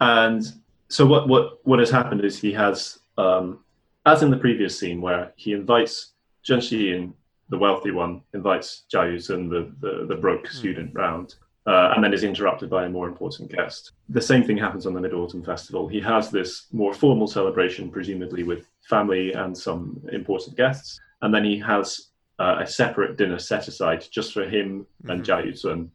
And 0.00 0.42
so 0.88 1.06
what, 1.06 1.28
what, 1.28 1.64
what 1.64 1.78
has 1.78 1.90
happened 1.90 2.24
is 2.24 2.38
he 2.38 2.52
has, 2.52 2.98
um, 3.16 3.60
as 4.04 4.22
in 4.22 4.30
the 4.30 4.36
previous 4.36 4.78
scene 4.78 5.00
where 5.00 5.32
he 5.36 5.52
invites 5.52 6.12
Zhen 6.44 6.58
Shiyin, 6.58 7.12
the 7.48 7.56
wealthy 7.56 7.90
one, 7.90 8.22
invites 8.34 8.82
Jia 8.92 9.14
Yucun, 9.14 9.48
the, 9.48 9.72
the, 9.80 10.06
the 10.06 10.16
broke 10.16 10.48
student, 10.48 10.90
round. 10.94 11.36
Uh, 11.66 11.92
and 11.94 12.04
then 12.04 12.12
is 12.12 12.24
interrupted 12.24 12.68
by 12.68 12.84
a 12.84 12.88
more 12.90 13.08
important 13.08 13.50
guest. 13.50 13.92
The 14.10 14.20
same 14.20 14.44
thing 14.44 14.58
happens 14.58 14.84
on 14.84 14.92
the 14.92 15.00
Mid 15.00 15.14
Autumn 15.14 15.42
Festival. 15.42 15.88
He 15.88 15.98
has 16.00 16.30
this 16.30 16.66
more 16.72 16.92
formal 16.92 17.26
celebration, 17.26 17.90
presumably 17.90 18.42
with 18.42 18.66
family 18.82 19.32
and 19.32 19.56
some 19.56 19.98
important 20.12 20.58
guests, 20.58 21.00
and 21.22 21.32
then 21.34 21.42
he 21.44 21.58
has 21.60 22.08
uh, 22.38 22.56
a 22.60 22.66
separate 22.66 23.16
dinner 23.16 23.38
set 23.38 23.66
aside 23.68 24.04
just 24.10 24.34
for 24.34 24.44
him 24.44 24.86
and 25.08 25.22
Mhm. 25.22 25.26
Jia 25.26 25.46
Yucun 25.52 25.88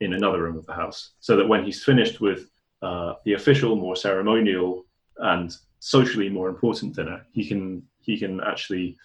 in 0.00 0.12
another 0.12 0.42
room 0.42 0.58
of 0.58 0.66
the 0.66 0.74
house, 0.74 1.12
so 1.20 1.36
that 1.36 1.48
when 1.48 1.64
he's 1.64 1.82
finished 1.82 2.20
with 2.20 2.50
uh, 2.82 3.14
the 3.24 3.32
official, 3.32 3.76
more 3.76 3.96
ceremonial, 3.96 4.84
and 5.18 5.56
socially 5.78 6.28
more 6.28 6.50
important 6.50 6.94
dinner, 6.96 7.24
he 7.32 7.48
can 7.48 7.82
he 8.00 8.18
can 8.18 8.40
actually 8.42 8.98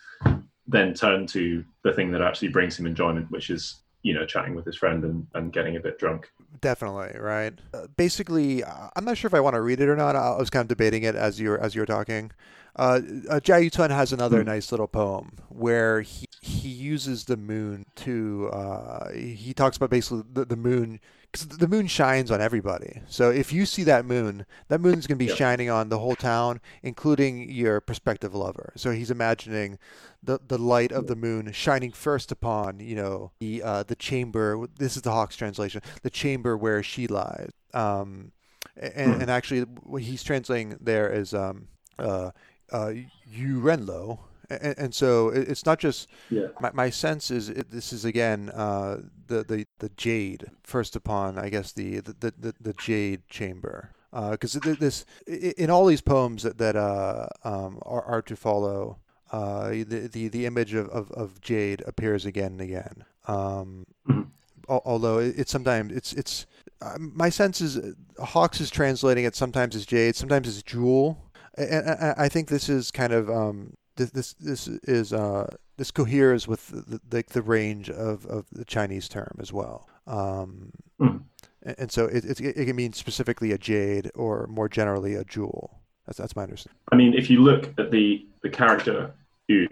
then 0.67 0.93
turn 0.93 1.25
to 1.27 1.63
the 1.83 1.93
thing 1.93 2.11
that 2.11 2.21
actually 2.21 2.49
brings 2.49 2.77
him 2.77 2.85
enjoyment, 2.85 3.31
which 3.31 3.49
is 3.49 3.81
you 4.01 4.13
know 4.13 4.25
chatting 4.25 4.55
with 4.55 4.65
his 4.65 4.75
friend 4.75 5.03
and, 5.03 5.27
and 5.33 5.51
getting 5.51 5.75
a 5.75 5.79
bit 5.79 5.99
drunk. 5.99 6.31
Definitely, 6.61 7.19
right? 7.19 7.53
Uh, 7.73 7.87
basically, 7.95 8.63
I'm 8.63 9.05
not 9.05 9.17
sure 9.17 9.27
if 9.27 9.33
I 9.33 9.39
want 9.39 9.55
to 9.55 9.61
read 9.61 9.79
it 9.79 9.89
or 9.89 9.95
not. 9.95 10.15
I 10.15 10.29
I 10.29 10.37
was 10.37 10.49
kind 10.49 10.61
of 10.61 10.67
debating 10.67 11.03
it 11.03 11.15
as 11.15 11.39
you 11.39 11.49
were 11.49 11.59
as 11.59 11.75
you 11.75 11.81
were 11.81 11.85
talking. 11.85 12.31
Uh, 12.79 13.01
uh, 13.29 13.39
Jia 13.41 13.69
Yucun 13.69 13.89
has 13.91 14.13
another 14.13 14.41
Hmm. 14.41 14.49
nice 14.53 14.71
little 14.71 14.87
poem 14.87 15.37
where 15.49 16.01
he 16.01 16.25
he 16.41 16.69
uses 16.69 17.25
the 17.25 17.35
moon 17.35 17.85
to 17.95 18.49
uh, 18.53 19.11
he 19.11 19.53
talks 19.53 19.75
about 19.77 19.89
basically 19.89 20.23
the, 20.31 20.45
the 20.45 20.55
moon 20.55 21.01
because 21.31 21.45
the 21.49 21.67
moon 21.67 21.87
shines 21.87 22.31
on 22.31 22.39
everybody. 22.41 23.01
So 23.09 23.29
if 23.29 23.51
you 23.51 23.65
see 23.65 23.83
that 23.83 24.05
moon, 24.05 24.45
that 24.69 24.79
moon's 24.79 25.05
going 25.07 25.17
to 25.19 25.25
be 25.25 25.27
Yeah. 25.27 25.35
shining 25.41 25.69
on 25.69 25.89
the 25.89 25.99
whole 25.99 26.15
town, 26.15 26.61
including 26.81 27.51
your 27.51 27.81
prospective 27.81 28.33
lover. 28.33 28.71
So 28.77 28.91
he's 28.91 29.11
imagining 29.11 29.77
the 30.23 30.39
the 30.47 30.57
light 30.57 30.93
of 30.93 31.07
the 31.07 31.15
moon 31.17 31.51
shining 31.51 31.91
first 31.91 32.31
upon 32.31 32.79
you 32.79 32.95
know 32.95 33.31
the 33.39 33.61
uh, 33.61 33.83
the 33.83 33.95
chamber. 33.97 34.67
This 34.77 34.95
is 34.95 35.01
the 35.01 35.11
Hawkes' 35.11 35.35
translation. 35.35 35.81
The 36.03 36.09
chamber 36.09 36.55
where 36.55 36.81
she 36.83 37.07
lies. 37.07 37.51
Um, 37.73 38.31
and, 38.77 39.15
Hmm. 39.15 39.21
and 39.21 39.29
actually, 39.29 39.61
what 39.83 40.03
he's 40.03 40.23
translating 40.23 40.77
there 40.79 41.09
is 41.11 41.33
um, 41.33 41.67
uh, 41.99 42.31
uh, 42.71 42.93
Yu 43.27 43.59
Renlo. 43.61 44.19
And, 44.49 44.75
and 44.79 44.95
so 44.95 45.29
it- 45.29 45.47
it's 45.47 45.65
not 45.65 45.77
just 45.79 46.07
Yeah. 46.29 46.47
my, 46.59 46.71
my 46.73 46.89
sense 46.89 47.29
is 47.29 47.49
it, 47.49 47.69
this 47.69 47.93
is 47.93 48.03
again 48.05 48.49
uh, 48.49 48.97
the, 49.27 49.43
the 49.43 49.65
the 49.77 49.89
jade 49.95 50.45
first 50.63 50.95
upon 50.95 51.37
I 51.37 51.49
guess 51.49 51.71
the 51.71 51.99
the, 51.99 52.33
the, 52.37 52.53
the 52.59 52.73
jade 52.73 53.21
chamber 53.29 53.91
because 54.31 54.53
this 54.53 55.05
in 55.27 55.69
all 55.69 55.85
these 55.85 56.01
poems 56.01 56.41
that, 56.41 56.57
that 56.57 56.75
uh, 56.75 57.27
um, 57.43 57.77
are, 57.83 58.01
are 58.03 58.21
to 58.23 58.35
follow 58.35 58.97
uh, 59.31 59.69
the, 59.69 60.09
the 60.11 60.27
the 60.29 60.45
image 60.47 60.73
of, 60.73 60.89
of, 60.89 61.11
of 61.11 61.39
jade 61.41 61.83
appears 61.85 62.25
again 62.25 62.53
and 62.53 62.61
again. 62.61 63.05
Um, 63.27 63.85
Mhm. 64.07 64.29
although 64.67 65.19
it's 65.19 65.51
sometimes 65.51 65.91
it's 65.93 66.13
it's 66.13 66.47
uh, 66.81 66.97
my 66.97 67.29
sense 67.29 67.61
is 67.61 67.77
uh, 67.77 67.91
Hawkes 68.25 68.59
is 68.61 68.71
translating 68.71 69.25
it 69.25 69.35
sometimes 69.35 69.75
as 69.75 69.85
jade, 69.85 70.15
sometimes 70.15 70.47
as 70.47 70.63
jewel, 70.63 71.17
and 71.57 71.89
I, 72.17 72.29
think 72.29 72.49
this 72.49 72.69
is 72.69 72.91
kind 72.91 73.13
of 73.13 73.29
um, 73.29 73.73
this 73.95 74.11
this 74.11 74.33
this 74.33 74.67
is 74.67 75.13
uh, 75.13 75.47
this 75.77 75.91
coheres 75.91 76.47
with 76.47 76.67
the, 76.67 76.99
the 77.09 77.23
the 77.31 77.41
range 77.41 77.89
of, 77.89 78.25
of 78.25 78.45
the 78.51 78.65
Chinese 78.65 79.07
term 79.09 79.35
as 79.39 79.51
well. 79.53 79.87
Um, 80.07 80.71
Mhm. 80.99 81.21
and, 81.63 81.91
so 81.91 82.05
it, 82.05 82.25
it 82.25 82.39
it 82.41 82.65
can 82.65 82.75
mean 82.75 82.93
specifically 82.93 83.51
a 83.51 83.57
jade 83.57 84.11
or 84.15 84.47
more 84.47 84.67
generally 84.67 85.15
a 85.15 85.23
jewel. 85.23 85.79
That's 86.05 86.17
that's 86.17 86.35
my 86.35 86.43
understanding. 86.43 86.77
I 86.91 86.95
mean, 86.95 87.13
if 87.13 87.29
you 87.29 87.41
look 87.41 87.73
at 87.79 87.91
the 87.91 88.25
the 88.43 88.49
character 88.49 89.13
Yu, 89.47 89.67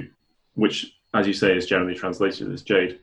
which, 0.56 0.94
as 1.14 1.28
you 1.28 1.34
say, 1.34 1.56
is 1.56 1.66
generally 1.66 1.96
translated 1.96 2.52
as 2.52 2.62
Jade, 2.64 3.00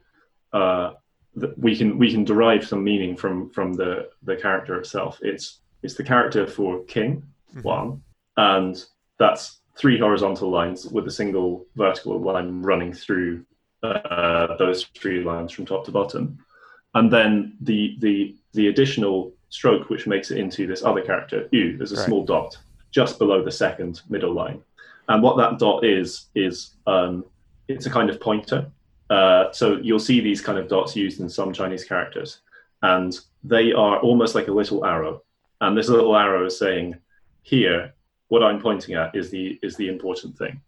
uh, 0.52 0.94
th- 1.40 1.52
we 1.56 1.76
can 1.76 1.98
we 1.98 2.10
can 2.10 2.24
derive 2.24 2.66
some 2.66 2.82
meaning 2.84 3.16
from 3.16 3.50
from 3.50 3.72
the 3.74 4.08
the 4.22 4.36
character 4.36 4.78
itself. 4.78 5.18
It's 5.22 5.60
it's 5.82 5.94
the 5.94 6.04
character 6.04 6.46
for 6.46 6.82
King 6.84 7.22
Mhm. 7.56 7.62
one, 7.62 8.02
and 8.36 8.84
that's 9.18 9.60
three 9.76 9.98
horizontal 9.98 10.50
lines 10.50 10.86
with 10.86 11.06
a 11.06 11.10
single 11.10 11.66
vertical 11.76 12.18
line 12.20 12.62
running 12.62 12.92
through 12.92 13.44
uh, 13.82 14.56
those 14.56 14.84
three 14.96 15.22
lines 15.22 15.52
from 15.52 15.66
top 15.66 15.84
to 15.84 15.90
bottom, 15.90 16.38
and 16.94 17.12
then 17.12 17.56
the 17.60 17.96
the 18.00 18.34
the 18.52 18.68
additional 18.68 19.32
stroke 19.50 19.88
which 19.90 20.06
makes 20.06 20.30
it 20.30 20.38
into 20.38 20.66
this 20.66 20.82
other 20.84 21.00
character 21.00 21.48
u 21.52 21.76
There's 21.76 21.92
a 21.92 21.96
Right. 21.96 22.06
small 22.06 22.24
dot 22.24 22.56
just 22.90 23.18
below 23.18 23.42
the 23.44 23.50
second 23.50 24.02
middle 24.08 24.32
line, 24.32 24.62
and 25.08 25.22
what 25.22 25.36
that 25.36 25.58
dot 25.58 25.84
is 25.84 26.26
is 26.34 26.74
um, 26.86 27.24
it's 27.68 27.86
a 27.86 27.90
kind 27.90 28.10
of 28.10 28.20
pointer. 28.20 28.70
Uh, 29.10 29.52
so 29.52 29.76
you'll 29.82 29.98
see 29.98 30.20
these 30.20 30.40
kind 30.40 30.58
of 30.58 30.66
dots 30.68 30.96
used 30.96 31.20
in 31.20 31.28
some 31.28 31.52
Chinese 31.52 31.84
characters, 31.84 32.40
and 32.82 33.18
they 33.42 33.72
are 33.72 33.98
almost 34.00 34.34
like 34.34 34.48
a 34.48 34.52
little 34.52 34.84
arrow. 34.84 35.22
And 35.60 35.76
this 35.76 35.88
little 35.88 36.16
arrow 36.16 36.46
is 36.46 36.58
saying, 36.58 36.96
"Here, 37.42 37.93
what 38.28 38.42
I'm 38.42 38.60
pointing 38.60 38.94
at 38.94 39.14
is 39.14 39.30
the 39.30 39.58
is 39.62 39.76
the 39.76 39.88
important 39.88 40.36
thing." 40.36 40.60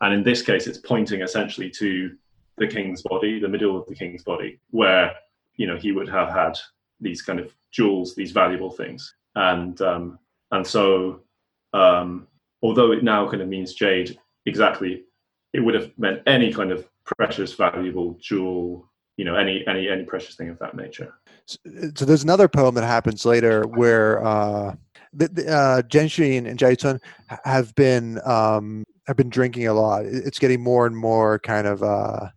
And 0.00 0.14
in 0.14 0.22
this 0.22 0.42
case, 0.42 0.66
it's 0.66 0.78
pointing 0.78 1.20
essentially 1.20 1.70
to 1.70 2.16
the 2.56 2.66
king's 2.66 3.02
body, 3.02 3.38
the 3.38 3.48
middle 3.48 3.76
of 3.78 3.86
the 3.86 3.94
king's 3.94 4.24
body, 4.24 4.60
where 4.70 5.14
you 5.56 5.66
know 5.66 5.76
he 5.76 5.92
would 5.92 6.08
have 6.08 6.30
had 6.30 6.58
these 7.00 7.22
kind 7.22 7.40
of 7.40 7.54
jewels, 7.70 8.14
these 8.14 8.32
valuable 8.32 8.70
things, 8.70 9.14
and 9.34 9.80
um, 9.82 10.18
and 10.52 10.66
so 10.66 11.22
um, 11.72 12.26
although 12.62 12.92
it 12.92 13.02
now 13.02 13.28
kind 13.28 13.42
of 13.42 13.48
means 13.48 13.74
jade, 13.74 14.18
exactly, 14.46 15.04
it 15.52 15.60
would 15.60 15.74
have 15.74 15.90
meant 15.98 16.22
any 16.26 16.52
kind 16.52 16.72
of 16.72 16.88
precious, 17.04 17.54
valuable 17.54 18.16
jewel, 18.20 18.88
you 19.16 19.24
know, 19.24 19.36
any 19.36 19.64
any 19.66 19.88
any 19.88 20.04
precious 20.04 20.36
thing 20.36 20.48
of 20.48 20.58
that 20.58 20.76
nature. 20.76 21.14
So, 21.46 21.58
so 21.96 22.04
there's 22.04 22.22
another 22.22 22.48
poem 22.48 22.74
that 22.74 22.84
happens 22.84 23.24
later 23.24 23.64
where 23.64 24.24
uh, 24.24 24.74
the, 25.12 25.28
the, 25.28 25.48
uh, 25.48 25.82
Genshin 25.82 26.48
and 26.48 26.58
Jaitun 26.58 27.00
have 27.44 27.74
been 27.74 28.20
um, 28.24 28.84
have 29.06 29.16
been 29.16 29.30
drinking 29.30 29.66
a 29.66 29.74
lot. 29.74 30.04
It's 30.04 30.38
getting 30.38 30.62
more 30.62 30.86
and 30.86 30.96
more 30.96 31.38
kind 31.40 31.66
of 31.66 31.82
uh, 31.82 32.28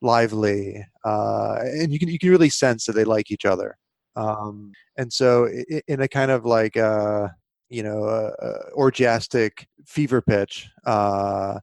lively, 0.00 0.84
uh, 1.04 1.58
and 1.62 1.92
you 1.92 1.98
can 1.98 2.08
you 2.08 2.18
can 2.18 2.30
really 2.30 2.50
sense 2.50 2.86
that 2.86 2.92
they 2.92 3.04
like 3.04 3.30
each 3.30 3.44
other. 3.44 3.76
Um, 4.14 4.72
and 4.96 5.12
so, 5.12 5.48
in 5.88 6.00
a 6.00 6.08
kind 6.08 6.30
of 6.30 6.44
like 6.44 6.76
uh, 6.76 7.28
you 7.70 7.82
know 7.82 8.04
uh, 8.04 8.30
uh, 8.40 8.70
orgiastic 8.76 9.66
fever 9.86 10.20
pitch, 10.20 10.68
uh, 10.86 11.58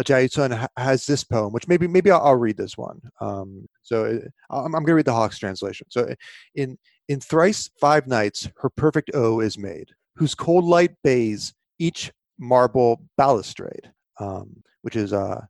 Jaitun 0.00 0.66
has 0.76 1.06
this 1.06 1.24
poem, 1.24 1.52
which 1.52 1.68
maybe 1.68 1.86
maybe 1.86 2.10
I'll, 2.10 2.22
I'll 2.22 2.36
read 2.36 2.56
this 2.56 2.76
one. 2.76 3.00
Um, 3.20 3.66
so 3.82 4.04
it, 4.04 4.32
I'm, 4.50 4.66
I'm 4.66 4.82
going 4.82 4.86
to 4.86 4.94
read 4.94 5.06
the 5.06 5.12
Hawkes 5.12 5.38
translation. 5.38 5.86
So 5.90 6.14
in 6.54 6.76
in 7.08 7.20
thrice 7.20 7.70
five 7.80 8.06
nights, 8.06 8.48
her 8.58 8.70
perfect 8.70 9.10
O 9.14 9.40
is 9.40 9.58
made, 9.58 9.90
whose 10.16 10.34
cold 10.34 10.64
light 10.64 10.92
bathes 11.02 11.54
each 11.78 12.12
marble 12.38 13.02
balustrade, 13.16 13.90
um, 14.20 14.62
which 14.82 14.96
is 14.96 15.12
uh, 15.12 15.44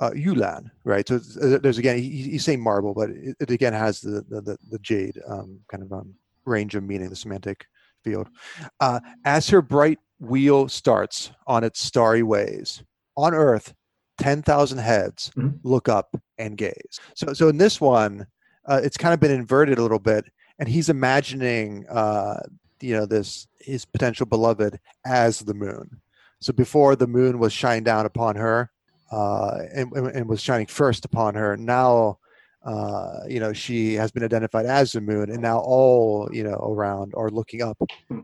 uh, 0.00 0.10
Yulan, 0.10 0.70
right? 0.84 1.06
So 1.06 1.16
it's- 1.16 1.36
uh, 1.36 1.58
there's 1.62 1.78
again, 1.78 1.98
he, 1.98 2.08
he's 2.08 2.44
saying 2.44 2.60
marble, 2.62 2.94
but 2.94 3.10
it, 3.10 3.36
it 3.40 3.50
again 3.50 3.72
has 3.72 4.00
the 4.00 4.24
the, 4.28 4.56
the, 4.70 4.78
jade 4.78 5.20
um, 5.28 5.60
kind 5.70 5.82
of 5.82 5.92
um, 5.92 6.14
range 6.44 6.74
of 6.74 6.82
meaning, 6.84 7.08
the 7.10 7.16
semantic 7.16 7.66
field. 8.04 8.28
Uh, 8.80 9.00
as 9.24 9.48
her 9.48 9.62
bright 9.62 9.98
wheel 10.18 10.68
starts 10.68 11.30
on 11.46 11.62
its 11.64 11.80
starry 11.82 12.22
ways, 12.22 12.82
on 13.16 13.34
earth, 13.34 13.74
ten 14.18 14.42
thousand 14.42 14.78
heads 14.78 15.30
Mhm. 15.36 15.58
look 15.62 15.88
up 15.88 16.16
and 16.38 16.56
gaze. 16.56 17.00
So, 17.14 17.32
so 17.32 17.48
in 17.48 17.58
this 17.58 17.80
one, 17.80 18.26
uh, 18.68 18.80
it's 18.82 18.96
kind 18.96 19.12
of 19.14 19.20
been 19.20 19.30
inverted 19.30 19.78
a 19.78 19.82
little 19.82 19.98
bit, 19.98 20.24
and 20.58 20.68
he's 20.68 20.88
imagining, 20.88 21.86
uh, 21.88 22.40
you 22.80 22.94
know, 22.94 23.06
this 23.06 23.46
his 23.60 23.84
potential 23.84 24.26
beloved 24.26 24.78
as 25.06 25.40
the 25.40 25.54
moon. 25.54 26.00
So 26.40 26.52
before 26.52 26.96
the 26.96 27.06
moon 27.06 27.38
was 27.38 27.52
shining 27.52 27.84
down 27.84 28.06
upon 28.06 28.36
her, 28.36 28.70
uh, 29.12 29.58
and, 29.74 29.92
and 29.92 30.28
was 30.28 30.40
shining 30.40 30.66
first 30.66 31.04
upon 31.04 31.34
her. 31.34 31.56
Now, 31.56 32.18
uh, 32.64 33.20
you 33.28 33.40
know, 33.40 33.52
she 33.52 33.94
has 33.94 34.10
been 34.10 34.24
identified 34.24 34.66
as 34.66 34.92
the 34.92 35.00
moon, 35.00 35.30
and 35.30 35.40
now 35.40 35.58
all 35.58 36.28
you 36.32 36.44
know 36.44 36.54
around 36.54 37.12
are 37.16 37.28
looking 37.28 37.62
up 37.62 37.78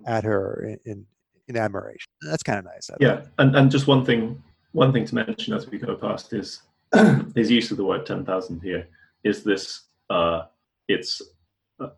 at 0.07 0.25
her 0.25 0.65
in 0.65 0.93
in, 0.93 1.07
in 1.49 1.57
admiration. 1.57 2.11
That's 2.23 2.43
kind 2.43 2.59
of 2.59 2.65
nice. 2.65 2.89
I 2.91 2.95
Yeah, 3.01 3.23
and, 3.39 3.55
and 3.57 3.71
just 3.71 3.87
one 3.87 4.05
thing 4.05 4.43
one 4.73 4.93
thing 4.93 5.05
to 5.07 5.15
mention 5.15 5.55
as 5.55 5.69
we 5.69 5.79
go 5.79 5.95
past 5.97 6.33
is 6.33 6.63
his 7.35 7.51
use 7.51 7.71
of 7.71 7.77
the 7.77 7.85
word 7.85 8.07
ten 8.07 8.25
thousand 8.25 8.61
here 8.63 8.89
is 9.25 9.43
this 9.43 9.83
uh, 10.09 10.43
it's 10.87 11.21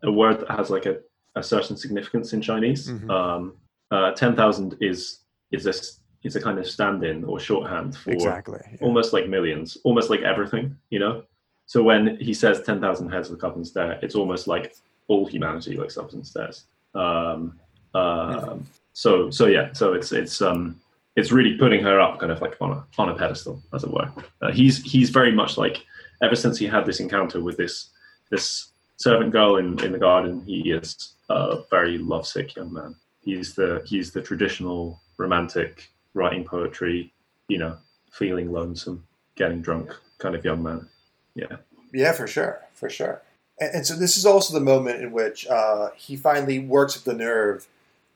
a- 0.02 0.10
word 0.12 0.40
that 0.40 0.50
has 0.50 0.70
like 0.70 0.86
a, 0.86 0.98
a 1.36 1.42
certain 1.42 1.76
significance 1.76 2.32
in 2.32 2.40
Chinese. 2.42 2.88
Mhm. 2.88 3.10
Um, 3.10 3.54
uh, 3.90 4.12
ten 4.12 4.36
thousand 4.36 4.76
is 4.80 5.20
is 5.50 5.66
a 5.66 5.74
is 6.22 6.36
a 6.36 6.40
kind 6.40 6.58
of 6.58 6.66
stand-in 6.66 7.24
or 7.24 7.40
shorthand 7.40 7.96
for 7.96 8.10
exactly. 8.12 8.60
yeah. 8.72 8.76
almost 8.82 9.12
like 9.12 9.26
millions, 9.28 9.78
almost 9.84 10.10
like 10.10 10.20
everything, 10.20 10.76
you 10.90 10.98
know. 10.98 11.22
So 11.66 11.82
when 11.82 12.16
he 12.18 12.34
says 12.34 12.62
ten 12.62 12.80
thousand 12.80 13.10
heads 13.10 13.30
look 13.30 13.42
up 13.44 13.56
and 13.56 13.66
stare, 13.66 13.98
it's 14.02 14.14
almost 14.14 14.46
like 14.46 14.74
all 15.08 15.26
humanity 15.26 15.76
looks 15.76 15.96
up 15.98 16.12
and 16.12 16.26
stares. 16.26 16.64
Um, 16.94 17.58
um, 17.94 18.66
So 18.92 19.30
so 19.30 19.46
yeah, 19.46 19.72
so 19.72 19.94
it's 19.94 20.12
it's 20.12 20.42
um 20.42 20.80
it's 21.16 21.32
really 21.32 21.56
putting 21.56 21.82
her 21.82 22.00
up 22.00 22.18
kind 22.20 22.30
of 22.32 22.40
like 22.40 22.56
on 22.60 22.72
a 22.72 22.84
on 22.98 23.08
a 23.08 23.14
pedestal, 23.14 23.60
as 23.72 23.82
it 23.84 23.90
were. 23.90 24.10
Uh, 24.42 24.52
he's 24.52 24.82
he's 24.82 25.10
very 25.10 25.32
much 25.32 25.56
like 25.56 25.84
ever 26.22 26.36
since 26.36 26.58
he 26.58 26.66
had 26.66 26.84
this 26.86 27.00
encounter 27.00 27.40
with 27.42 27.56
this 27.56 27.90
this 28.30 28.69
servant 29.00 29.32
girl 29.32 29.56
in, 29.56 29.82
in 29.82 29.92
the 29.92 29.98
garden, 29.98 30.42
he 30.46 30.70
is 30.70 31.14
a 31.30 31.62
very 31.70 31.96
lovesick 31.98 32.54
young 32.54 32.72
man. 32.72 32.94
He's 33.22 33.54
the 33.54 33.82
he's 33.86 34.12
the 34.12 34.20
traditional 34.22 35.00
romantic 35.16 35.90
writing 36.14 36.44
poetry, 36.44 37.12
you 37.48 37.58
know, 37.58 37.76
feeling 38.12 38.52
lonesome, 38.52 39.04
getting 39.36 39.62
drunk 39.62 39.94
kind 40.18 40.34
of 40.34 40.44
young 40.44 40.62
man. 40.62 40.88
Yeah. 41.34 41.56
Yeah, 41.92 42.12
for 42.12 42.26
sure, 42.26 42.60
for 42.74 42.88
sure. 42.90 43.22
And, 43.58 43.76
and 43.76 43.86
so 43.86 43.94
this 43.94 44.16
is 44.16 44.26
also 44.26 44.52
the 44.54 44.64
moment 44.64 45.02
in 45.02 45.12
which 45.12 45.46
uh, 45.46 45.90
he 45.96 46.16
finally 46.16 46.58
works 46.58 46.96
up 46.96 47.04
the 47.04 47.14
nerve 47.14 47.66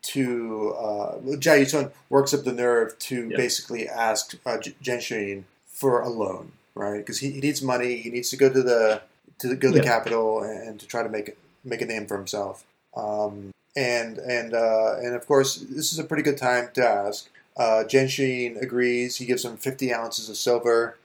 to 0.02 0.74
uh, 0.78 1.16
Jia 1.18 1.62
Yucun 1.62 1.90
works 2.10 2.34
up 2.34 2.44
the 2.44 2.52
nerve 2.52 2.98
to 2.98 3.28
Yeah. 3.30 3.36
basically 3.36 3.88
ask 3.88 4.34
uh, 4.44 4.58
J- 4.58 5.42
for 5.66 6.00
a 6.02 6.08
loan, 6.10 6.52
right? 6.74 6.98
Because 6.98 7.20
he, 7.20 7.30
he 7.30 7.40
needs 7.40 7.62
money. 7.62 7.96
He 7.96 8.10
needs 8.10 8.28
to 8.30 8.36
go 8.36 8.52
to 8.52 8.62
the 8.62 9.02
to 9.38 9.54
go 9.54 9.68
to 9.68 9.74
the 9.74 9.84
Yeah. 9.84 9.84
capital 9.84 10.42
and, 10.42 10.68
and 10.68 10.80
to 10.80 10.86
try 10.86 11.02
to 11.02 11.08
make 11.08 11.36
make 11.64 11.80
a 11.80 11.86
name 11.86 12.06
for 12.06 12.16
himself. 12.16 12.64
Um, 12.96 13.52
and 13.76 14.18
and 14.18 14.54
uh, 14.54 14.96
and 14.98 15.14
of 15.14 15.26
course, 15.26 15.56
this 15.56 15.92
is 15.92 15.98
a 15.98 16.04
pretty 16.04 16.22
good 16.22 16.38
time 16.38 16.68
to 16.74 16.86
ask. 16.86 17.30
Uh, 17.56 17.84
Genshin 17.86 18.60
agrees. 18.60 19.16
He 19.16 19.26
gives 19.26 19.44
him 19.44 19.56
50 19.56 19.92
ounces 19.94 20.28
of 20.28 20.36
silver 20.36 20.96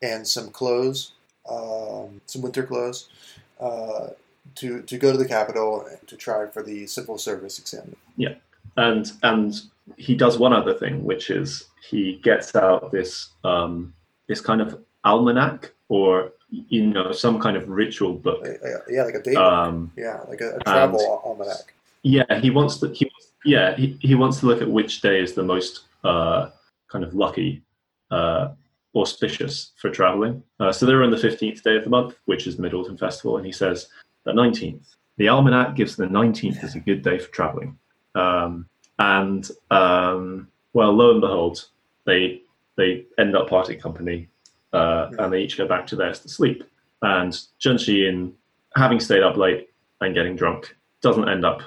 and 0.00 0.26
some 0.26 0.48
clothes, 0.50 1.12
um, 1.50 2.20
some 2.26 2.40
winter 2.42 2.62
clothes, 2.62 3.08
uh, 3.60 4.08
to, 4.54 4.80
to 4.82 4.96
go 4.98 5.12
to 5.12 5.18
the 5.18 5.28
capital 5.28 5.84
and 5.86 6.06
to 6.08 6.16
try 6.16 6.46
for 6.46 6.62
the 6.62 6.86
civil 6.86 7.18
service 7.18 7.58
exam. 7.58 7.94
Yeah, 8.16 8.34
and 8.76 9.10
and 9.22 9.60
he 9.96 10.14
does 10.14 10.38
one 10.38 10.52
other 10.52 10.74
thing, 10.74 11.04
which 11.04 11.30
is 11.30 11.66
he 11.88 12.20
gets 12.22 12.54
out 12.54 12.90
this 12.90 13.28
um, 13.44 13.92
this 14.26 14.40
kind 14.40 14.60
of 14.60 14.78
almanac 15.04 15.72
or 15.88 16.32
you 16.50 16.86
know 16.86 17.12
some 17.12 17.38
kind 17.40 17.56
of 17.56 17.68
ritual 17.68 18.14
book. 18.14 18.46
Yeah, 18.88 19.04
like 19.04 19.14
a 19.14 19.40
Um, 19.40 19.92
Yeah, 19.96 20.20
like 20.28 20.40
a, 20.40 20.56
a 20.56 20.60
travel 20.60 21.20
almanac. 21.24 21.74
yeah, 22.02 22.40
he 22.40 22.50
wants 22.50 22.78
to. 22.78 22.88
He, 22.88 23.10
yeah, 23.44 23.76
he, 23.76 23.96
he 24.00 24.14
wants 24.14 24.40
to 24.40 24.46
look 24.46 24.62
at 24.62 24.70
which 24.70 25.00
day 25.00 25.20
is 25.20 25.34
the 25.34 25.42
most 25.42 25.82
uh, 26.04 26.50
kind 26.88 27.04
of 27.04 27.14
lucky, 27.14 27.62
uh, 28.10 28.48
auspicious 28.94 29.72
for 29.76 29.90
traveling. 29.90 30.42
Uh, 30.58 30.72
so 30.72 30.86
they're 30.86 31.02
on 31.04 31.10
the 31.10 31.18
fifteenth 31.18 31.62
day 31.62 31.76
of 31.76 31.84
the 31.84 31.90
month, 31.90 32.14
which 32.24 32.46
is 32.46 32.56
the 32.56 32.62
Mid 32.62 32.74
Autumn 32.74 32.96
Festival, 32.96 33.36
and 33.36 33.46
he 33.46 33.52
says 33.52 33.88
the 34.24 34.32
nineteenth. 34.32 34.94
The 35.18 35.28
almanac 35.28 35.76
gives 35.76 35.96
the 35.96 36.08
nineteenth 36.08 36.62
as 36.64 36.74
a 36.74 36.80
good 36.80 37.02
day 37.02 37.18
for 37.18 37.30
traveling. 37.30 37.78
Um, 38.14 38.66
and 38.98 39.48
um, 39.70 40.48
well, 40.72 40.92
lo 40.92 41.12
and 41.12 41.20
behold, 41.20 41.66
they 42.04 42.42
they 42.76 43.04
end 43.18 43.36
up 43.36 43.48
parting 43.48 43.78
company, 43.78 44.28
uh, 44.72 45.10
and 45.18 45.32
they 45.32 45.42
each 45.42 45.56
go 45.56 45.66
back 45.66 45.86
to 45.88 45.96
theirs 45.96 46.20
to 46.20 46.28
sleep. 46.28 46.64
And 47.02 47.32
Junshi, 47.60 48.08
in 48.08 48.34
having 48.76 49.00
stayed 49.00 49.22
up 49.22 49.36
late 49.36 49.68
and 50.00 50.14
getting 50.14 50.36
drunk, 50.36 50.76
doesn't 51.00 51.28
end 51.28 51.44
up 51.44 51.62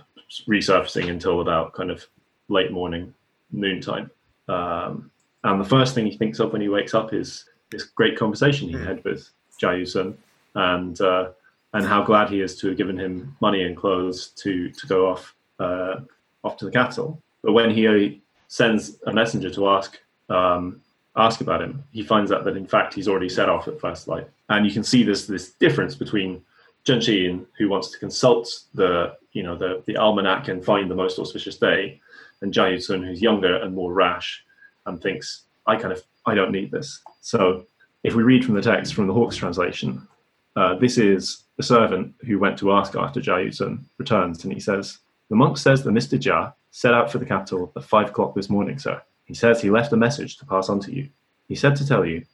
resurfacing 0.47 1.09
until 1.09 1.41
about 1.41 1.73
kind 1.73 1.91
of 1.91 2.05
late 2.47 2.71
morning, 2.71 3.13
noontime. 3.51 4.11
Um, 4.47 5.11
and 5.43 5.59
the 5.59 5.65
first 5.65 5.95
thing 5.95 6.05
he 6.05 6.17
thinks 6.17 6.39
of 6.39 6.51
when 6.51 6.61
he 6.61 6.69
wakes 6.69 6.93
up 6.93 7.13
is 7.13 7.45
this 7.71 7.83
great 7.83 8.17
conversation 8.17 8.69
he 8.69 8.75
had 8.75 9.03
with 9.03 9.29
Jia 9.59 9.87
Sun, 9.87 10.17
and 10.55 10.99
uh, 11.01 11.29
and 11.73 11.85
how 11.85 12.03
glad 12.03 12.29
he 12.29 12.41
is 12.41 12.57
to 12.57 12.67
have 12.67 12.77
given 12.77 12.99
him 12.99 13.35
money 13.41 13.63
and 13.63 13.75
clothes 13.75 14.27
to 14.37 14.69
to 14.71 14.87
go 14.87 15.09
off 15.09 15.33
uh, 15.59 16.01
off 16.43 16.57
to 16.57 16.65
the 16.65 16.71
capital. 16.71 17.21
But 17.41 17.53
when 17.53 17.71
he 17.71 17.87
uh, 17.87 18.09
sends 18.47 18.97
a 19.07 19.13
messenger 19.13 19.49
to 19.51 19.69
ask 19.69 19.97
um, 20.29 20.80
ask 21.15 21.41
about 21.41 21.61
him, 21.61 21.83
he 21.91 22.03
finds 22.03 22.31
out 22.31 22.45
that 22.45 22.57
in 22.57 22.67
fact 22.67 22.93
he's 22.93 23.07
already 23.07 23.29
set 23.29 23.49
off 23.49 23.67
at 23.67 23.79
first 23.79 24.07
light. 24.07 24.27
And 24.49 24.65
you 24.65 24.71
can 24.71 24.83
see 24.83 25.03
this 25.03 25.27
this 25.27 25.51
difference 25.53 25.95
between 25.95 26.41
Zhen 26.85 26.97
Shiyin, 26.97 27.45
who 27.57 27.69
wants 27.69 27.89
to 27.91 27.99
consult 27.99 28.47
the 28.73 29.17
you 29.33 29.43
know 29.43 29.55
the, 29.55 29.83
the 29.85 29.97
almanac 29.97 30.47
and 30.47 30.63
find 30.63 30.89
the 30.89 30.95
most 30.95 31.19
auspicious 31.19 31.57
day, 31.57 32.01
and 32.41 32.53
Jia 32.53 32.81
Sun, 32.81 33.03
who's 33.03 33.21
younger 33.21 33.57
and 33.57 33.75
more 33.75 33.93
rash 33.93 34.43
and 34.85 35.01
thinks, 35.01 35.43
I 35.67 35.75
kind 35.75 35.93
of 35.93 36.03
I 36.25 36.35
don't 36.35 36.51
need 36.51 36.71
this. 36.71 37.01
So 37.21 37.65
if 38.03 38.15
we 38.15 38.23
read 38.23 38.45
from 38.45 38.55
the 38.55 38.61
text 38.61 38.93
from 38.93 39.07
the 39.07 39.13
Hawkes 39.13 39.35
translation, 39.35 40.07
uh, 40.55 40.75
this 40.75 40.97
is 40.97 41.43
the 41.57 41.63
servant 41.63 42.13
who 42.25 42.39
went 42.39 42.57
to 42.59 42.73
ask 42.73 42.95
after 42.95 43.21
Jia 43.21 43.53
Sun 43.53 43.85
returns, 43.97 44.43
and 44.43 44.53
he 44.53 44.59
says, 44.59 44.97
The 45.29 45.35
monk 45.35 45.57
says 45.57 45.83
that 45.83 45.91
Mr. 45.91 46.19
Jia 46.19 46.53
set 46.71 46.93
out 46.93 47.11
for 47.11 47.19
the 47.19 47.25
capital 47.25 47.71
at 47.75 47.83
five 47.83 48.09
o'clock 48.09 48.35
this 48.35 48.49
morning, 48.49 48.79
sir. 48.79 49.01
He 49.31 49.35
says 49.35 49.61
he 49.61 49.69
left 49.69 49.93
a 49.93 49.95
message 49.95 50.35
to 50.39 50.45
pass 50.45 50.67
on 50.67 50.81
to 50.81 50.93
you. 50.93 51.07
He 51.47 51.55
said 51.55 51.77
to 51.77 51.87
tell 51.87 52.05
you, 52.05 52.25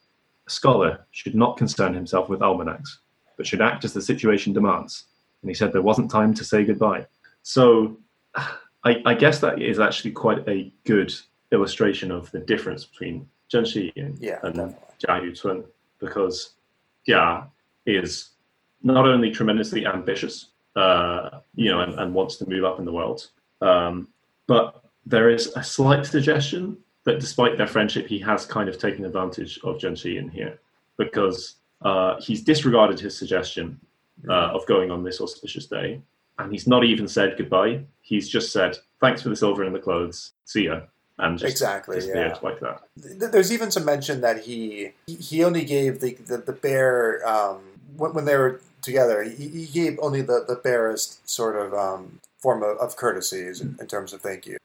a 0.47 0.49
scholar 0.49 1.05
should 1.11 1.35
not 1.35 1.55
concern 1.55 1.93
himself 1.93 2.27
with 2.27 2.41
almanacs, 2.41 3.01
but 3.35 3.45
should 3.45 3.61
act 3.61 3.85
as 3.85 3.93
the 3.93 4.01
situation 4.01 4.51
demands. 4.51 5.03
And 5.43 5.51
he 5.51 5.53
said 5.53 5.71
there 5.71 5.83
wasn't 5.83 6.09
time 6.09 6.33
to 6.33 6.43
say 6.43 6.65
goodbye. 6.65 7.05
So 7.43 7.99
I, 8.83 9.03
I 9.05 9.13
guess 9.13 9.37
that 9.41 9.61
is 9.61 9.79
actually 9.79 10.09
quite 10.09 10.39
a 10.49 10.73
good 10.85 11.13
illustration 11.51 12.09
of 12.09 12.31
the 12.31 12.39
difference 12.39 12.85
between 12.85 13.29
Zheng 13.53 13.67
Shi 13.67 13.93
and, 13.95 14.17
Yeah, 14.17 14.39
and 14.41 14.55
definitely. 14.55 14.83
Jia 15.07 15.21
Yucun, 15.21 15.65
because 15.99 16.53
Jia 17.07 17.47
is 17.85 18.29
not 18.81 19.05
only 19.05 19.29
tremendously 19.29 19.85
ambitious, 19.85 20.47
uh, 20.75 21.41
you 21.53 21.69
know, 21.69 21.81
and, 21.81 21.93
and 21.99 22.11
wants 22.15 22.37
to 22.37 22.49
move 22.49 22.65
up 22.65 22.79
in 22.79 22.85
the 22.85 22.91
world, 22.91 23.27
um, 23.61 24.07
but 24.47 24.83
there 25.05 25.29
is 25.29 25.53
a 25.55 25.63
slight 25.63 26.03
suggestion 26.03 26.75
that 27.07 27.21
despite 27.21 27.57
their 27.57 27.67
friendship, 27.67 28.05
he 28.05 28.19
has 28.19 28.45
kind 28.45 28.67
of 28.67 28.77
taken 28.77 29.05
advantage 29.05 29.57
of 29.63 29.77
Zheng 29.77 29.97
Shi 29.97 30.17
in 30.17 30.27
here 30.27 30.59
because 30.97 31.55
uh, 31.81 32.19
he's 32.19 32.43
disregarded 32.43 32.99
his 32.99 33.17
suggestion 33.17 33.79
uh, 34.27 34.49
of 34.51 34.65
going 34.67 34.91
on 34.91 35.03
this 35.03 35.21
auspicious 35.21 35.67
day, 35.67 36.01
and 36.37 36.51
he's 36.51 36.67
not 36.67 36.83
even 36.83 37.07
said 37.07 37.35
goodbye. 37.37 37.79
He's 38.01 38.27
just 38.27 38.51
said, 38.51 38.77
"Thanks 38.99 39.21
for 39.21 39.29
the 39.29 39.37
silver 39.37 39.63
and 39.63 39.73
the 39.73 39.79
clothes. 39.79 40.33
See 40.43 40.65
ya," 40.65 40.81
and 41.17 41.39
just 41.39 41.49
Exactly, 41.49 41.95
disappeared 41.95 42.33
yeah. 42.35 42.49
like 42.49 42.59
that. 42.59 42.81
There's 43.31 43.53
even 43.53 43.71
some 43.71 43.85
mention 43.85 44.19
that 44.19 44.41
he 44.41 44.91
he 45.07 45.45
only 45.45 45.63
gave 45.63 46.01
the 46.01 46.15
the, 46.15 46.39
the 46.39 46.53
bear 46.53 47.25
um, 47.25 47.61
when, 47.95 48.13
when 48.15 48.25
they 48.25 48.35
were 48.35 48.59
together. 48.81 49.23
He, 49.23 49.47
he 49.47 49.65
gave 49.65 49.97
only 50.01 50.21
the, 50.21 50.43
the 50.45 50.55
barest 50.55 51.29
sort 51.29 51.55
of 51.55 51.73
um, 51.73 52.19
form 52.37 52.63
of, 52.63 52.77
of 52.79 52.97
courtesies 52.97 53.61
in, 53.61 53.77
in 53.79 53.87
terms 53.87 54.11
of 54.11 54.19
thank 54.21 54.45
you. 54.45 54.57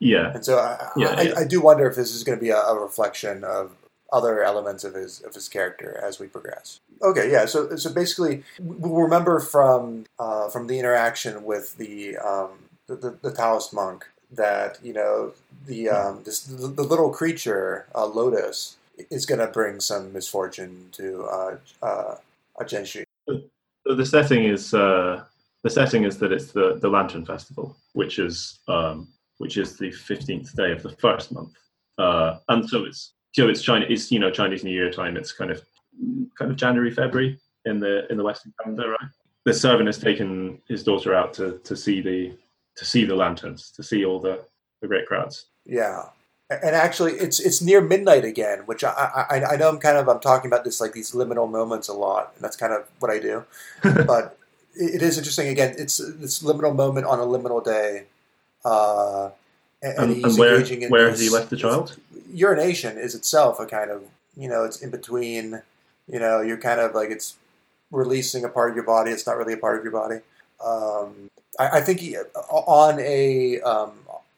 Yeah, 0.00 0.32
And 0.34 0.44
so 0.44 0.58
I, 0.58 0.90
Yeah, 0.96 1.14
I, 1.16 1.22
yeah. 1.22 1.34
I 1.38 1.44
do 1.44 1.60
wonder 1.60 1.88
if 1.88 1.96
this 1.96 2.14
is 2.14 2.24
going 2.24 2.38
to 2.38 2.42
be 2.42 2.50
a, 2.50 2.58
a 2.58 2.78
reflection 2.78 3.44
of 3.44 3.76
other 4.12 4.42
elements 4.42 4.84
of 4.84 4.94
his 4.94 5.20
of 5.22 5.34
his 5.34 5.48
character 5.48 6.00
as 6.02 6.20
we 6.20 6.26
progress. 6.26 6.80
Okay, 7.02 7.30
yeah. 7.30 7.46
So 7.46 7.76
so 7.76 7.92
basically, 7.92 8.44
we'll 8.60 9.02
remember 9.02 9.40
from 9.40 10.06
uh, 10.18 10.48
from 10.48 10.66
the 10.68 10.78
interaction 10.78 11.44
with 11.44 11.76
the 11.76 12.16
um, 12.18 12.50
the, 12.86 12.96
the, 12.96 13.18
the 13.22 13.32
Taoist 13.32 13.72
monk 13.72 14.06
that 14.30 14.78
you 14.82 14.92
know 14.92 15.32
the 15.66 15.88
um, 15.88 16.22
this 16.24 16.44
the, 16.44 16.68
the 16.68 16.82
little 16.82 17.10
creature 17.10 17.86
uh, 17.94 18.06
Lotus 18.06 18.76
is 19.10 19.26
going 19.26 19.40
to 19.40 19.48
bring 19.48 19.80
some 19.80 20.12
misfortune 20.12 20.88
to 20.92 21.24
uh, 21.24 21.56
uh, 21.82 22.14
Genshin. 22.60 23.04
So 23.26 23.94
the 23.94 24.06
setting 24.06 24.44
is 24.44 24.72
uh, 24.72 25.24
the 25.62 25.70
setting 25.70 26.04
is 26.04 26.18
that 26.18 26.32
it's 26.32 26.52
the 26.52 26.78
the 26.80 26.88
Lantern 26.88 27.24
Festival, 27.24 27.76
which 27.94 28.18
is 28.18 28.58
um, 28.68 29.08
which 29.38 29.56
is 29.56 29.76
the 29.76 29.90
fifteenth 29.90 30.54
day 30.56 30.72
of 30.72 30.82
the 30.82 30.90
first 30.96 31.32
month, 31.32 31.52
uh, 31.98 32.38
and 32.48 32.68
so 32.68 32.84
it's 32.84 33.14
so 33.32 33.48
it's 33.48 33.62
China. 33.62 33.86
It's 33.88 34.10
you 34.10 34.18
know 34.18 34.30
Chinese 34.30 34.64
New 34.64 34.72
Year 34.72 34.90
time. 34.90 35.16
It's 35.16 35.32
kind 35.32 35.50
of 35.50 35.62
kind 36.38 36.50
of 36.50 36.56
January 36.56 36.90
February 36.90 37.38
in 37.64 37.80
the 37.80 38.10
in 38.10 38.16
the 38.16 38.24
Western 38.24 38.52
calendar, 38.60 38.90
right? 38.90 39.10
The 39.44 39.54
servant 39.54 39.88
has 39.88 39.98
taken 39.98 40.60
his 40.68 40.82
daughter 40.82 41.14
out 41.14 41.34
to, 41.34 41.58
to 41.64 41.76
see 41.76 42.00
the 42.00 42.36
to 42.76 42.84
see 42.84 43.04
the 43.04 43.14
lanterns, 43.14 43.70
to 43.72 43.82
see 43.82 44.04
all 44.04 44.18
the, 44.18 44.44
the 44.80 44.88
great 44.88 45.06
crowds. 45.06 45.46
Yeah, 45.64 46.06
and 46.50 46.74
actually, 46.76 47.12
it's 47.12 47.40
it's 47.40 47.62
near 47.62 47.80
midnight 47.80 48.24
again, 48.24 48.60
which 48.66 48.84
I, 48.84 49.26
I 49.30 49.44
I 49.52 49.56
know 49.56 49.68
I'm 49.68 49.78
kind 49.78 49.96
of 49.96 50.08
I'm 50.08 50.20
talking 50.20 50.50
about 50.50 50.64
this 50.64 50.80
like 50.80 50.92
these 50.92 51.12
liminal 51.12 51.50
moments 51.50 51.88
a 51.88 51.94
lot, 51.94 52.32
and 52.34 52.44
that's 52.44 52.56
kind 52.56 52.72
of 52.72 52.86
what 52.98 53.10
I 53.10 53.18
do. 53.18 53.44
but 53.82 54.38
it 54.74 55.02
is 55.02 55.18
interesting. 55.18 55.48
Again, 55.48 55.74
it's 55.78 55.98
this 55.98 56.42
liminal 56.42 56.74
moment 56.74 57.06
on 57.06 57.18
a 57.18 57.22
liminal 57.22 57.64
day, 57.64 58.04
uh, 58.64 59.30
and, 59.82 59.98
And, 59.98 60.14
he's 60.14 60.24
and 60.24 60.38
where 60.38 60.54
engaging 60.54 60.82
in 60.82 60.90
where 60.90 61.10
this- 61.10 61.20
has 61.20 61.28
he 61.28 61.30
left 61.30 61.50
the 61.50 61.56
child? 61.56 61.96
Urination 62.32 62.98
is 62.98 63.14
itself 63.14 63.60
a 63.60 63.66
kind 63.66 63.90
of 63.90 64.02
you 64.36 64.48
know 64.48 64.64
it's 64.64 64.80
in 64.80 64.90
between. 64.90 65.62
You 66.06 66.18
know, 66.18 66.42
you're 66.42 66.58
kind 66.58 66.80
of 66.80 66.94
like 66.94 67.10
it's 67.10 67.36
releasing 67.90 68.44
a 68.44 68.48
part 68.48 68.70
of 68.70 68.76
your 68.76 68.84
body. 68.84 69.10
It's 69.10 69.26
not 69.26 69.36
really 69.38 69.54
a 69.54 69.56
part 69.56 69.78
of 69.78 69.84
your 69.84 69.92
body. 69.92 70.16
Um, 70.64 71.30
I, 71.58 71.78
I 71.78 71.80
think 71.80 72.00
he, 72.00 72.16
on 72.16 72.98
a 73.00 73.60
um, 73.60 73.92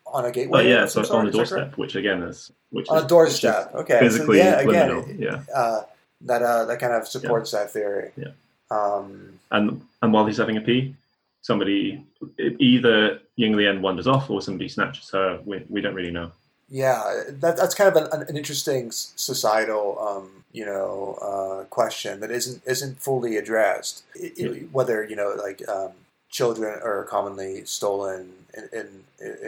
on 0.07 0.25
a 0.25 0.31
gateway. 0.31 0.59
But 0.59 0.67
yeah, 0.67 0.87
so 0.87 1.03
sort, 1.03 1.19
on 1.19 1.25
that 1.27 1.33
doorstep, 1.33 1.77
which 1.77 1.97
again 1.97 2.23
is 2.23 2.53
which 2.71 2.89
on 2.89 2.99
is 2.99 3.05
a 3.05 3.09
doorstep. 3.09 3.75
Okay, 3.75 3.95
is 3.95 4.01
so 4.01 4.19
physically 4.19 4.39
yeah, 4.39 4.61
again, 4.61 4.91
liminal. 4.91 5.19
Yeah, 5.19 5.43
uh, 5.55 5.83
that 6.23 6.43
uh, 6.43 6.65
that 6.67 6.79
kind 6.79 6.93
of 6.93 7.09
supports 7.09 7.51
that 7.53 7.73
theory. 7.73 8.13
Yeah. 8.17 8.29
Um, 8.71 9.39
and 9.51 9.81
and 10.03 10.13
while 10.13 10.27
he's 10.27 10.39
having 10.39 10.57
a 10.57 10.61
pee, 10.61 10.95
somebody 11.43 12.05
either 12.39 13.21
Yinglian 13.39 13.81
wanders 13.81 14.07
off 14.07 14.31
or 14.31 14.41
somebody 14.43 14.69
snatches 14.69 15.11
her. 15.11 15.41
We, 15.45 15.65
we 15.69 15.81
don't 15.81 15.95
really 15.95 16.11
know. 16.11 16.33
yeah, 16.69 17.23
that, 17.29 17.57
that's 17.57 17.75
kind 17.75 17.95
of 17.95 17.97
an, 18.13 18.23
an 18.29 18.37
interesting 18.37 18.91
societal, 18.91 19.99
um, 20.01 20.45
you 20.53 20.65
know, 20.65 21.19
uh, 21.23 21.65
question 21.65 22.21
that 22.21 22.31
isn't 22.31 22.63
isn't 22.67 23.01
fully 23.01 23.37
addressed. 23.37 24.05
I- 24.17 24.27
I- 24.27 24.33
Yeah. 24.37 24.49
Whether 24.73 25.05
you 25.05 25.17
know, 25.17 25.35
like 25.47 25.61
um, 25.69 25.93
children 26.31 26.81
are 26.83 27.05
commonly 27.05 27.65
stolen 27.65 28.33
in, 28.57 28.65
in 28.81 28.87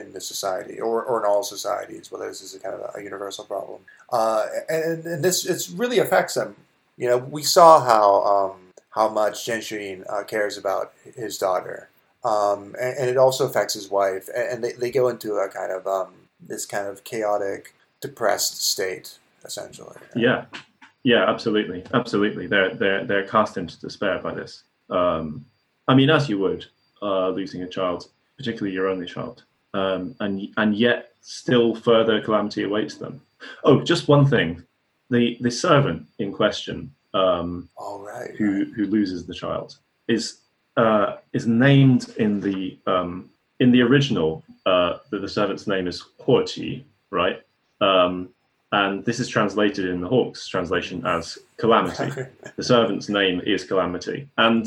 in 0.01 0.13
the 0.13 0.21
society 0.21 0.81
or, 0.81 1.03
or 1.03 1.21
in 1.21 1.27
all 1.31 1.43
societies. 1.43 2.11
Whether 2.13 2.29
this 2.29 2.43
is 2.43 2.55
a 2.55 2.61
kind 2.61 2.75
of 2.75 2.95
a 2.95 3.03
universal 3.03 3.45
problem, 3.45 3.81
uh, 4.13 4.47
and, 4.69 5.05
and 5.07 5.25
this 5.25 5.45
it 5.47 5.61
really 5.77 5.99
affects 5.99 6.35
them. 6.35 6.57
You 6.97 7.09
know, 7.09 7.19
we 7.19 7.43
saw 7.43 7.81
how 7.93 8.07
um, 8.35 8.57
how 8.91 9.09
much 9.09 9.47
Genshin 9.47 10.05
uh, 10.13 10.25
cares 10.25 10.59
about 10.59 10.93
his 11.17 11.39
daughter, 11.39 11.89
um, 12.25 12.75
and, 12.81 12.99
and 12.99 13.11
it 13.11 13.17
also 13.17 13.47
affects 13.47 13.75
his 13.75 13.91
wife. 13.91 14.29
And, 14.35 14.63
they, 14.63 14.73
they 14.73 14.91
go 14.91 15.09
into 15.09 15.35
a 15.35 15.49
kind 15.49 15.73
of 15.73 15.87
um, 15.87 16.15
this 16.41 16.67
kind 16.67 16.87
of 16.87 17.05
chaotic, 17.05 17.75
depressed 18.01 18.63
state, 18.63 19.19
essentially. 19.45 19.97
Yeah, 20.15 20.47
yeah, 21.03 21.29
absolutely, 21.29 21.85
absolutely. 21.95 22.47
They're 22.47 22.75
they're 22.75 23.05
they're 23.05 23.27
cast 23.27 23.57
into 23.57 23.81
despair 23.81 24.19
by 24.19 24.35
this. 24.35 24.65
Um, 24.91 25.45
I 25.87 25.95
mean, 25.95 26.11
as 26.11 26.29
you 26.29 26.39
would 26.39 26.67
uh, 27.03 27.31
losing 27.31 27.63
a 27.63 27.69
child, 27.69 28.09
particularly 28.37 28.75
your 28.75 28.89
only 28.89 29.07
child, 29.07 29.45
um, 29.75 30.15
and 30.21 30.49
and 30.57 30.77
yet 30.77 31.13
still 31.21 31.75
further 31.75 32.21
calamity 32.21 32.65
awaits 32.65 32.97
them. 32.97 33.21
Oh, 33.65 33.81
just 33.81 34.09
one 34.09 34.27
thing: 34.27 34.63
the 35.11 35.39
the 35.41 35.51
servant 35.51 36.07
in 36.19 36.33
question, 36.33 36.93
um, 37.15 37.69
All 37.77 38.01
right. 38.01 38.35
who 38.37 38.67
who 38.75 38.87
loses 38.87 39.27
the 39.27 39.35
child, 39.35 39.77
is 40.09 40.41
uh, 40.79 41.17
is 41.33 41.47
named 41.47 42.15
in 42.19 42.41
the 42.41 42.79
um, 42.87 43.29
in 43.61 43.71
the 43.73 43.83
original. 43.83 44.43
Uh, 44.65 44.99
the, 45.11 45.19
the 45.19 45.29
servant's 45.29 45.67
name 45.67 45.87
is 45.87 46.03
Huoqi, 46.21 46.83
right? 47.11 47.43
Um, 47.81 48.29
and 48.73 49.05
this 49.05 49.19
is 49.19 49.29
translated 49.29 49.87
in 49.87 50.01
the 50.01 50.09
Hawkes' 50.09 50.47
translation 50.47 51.05
as 51.07 51.39
calamity. 51.57 52.11
the 52.57 52.63
servant's 52.63 53.09
name 53.09 53.41
is 53.45 53.65
calamity, 53.65 54.29
and 54.39 54.67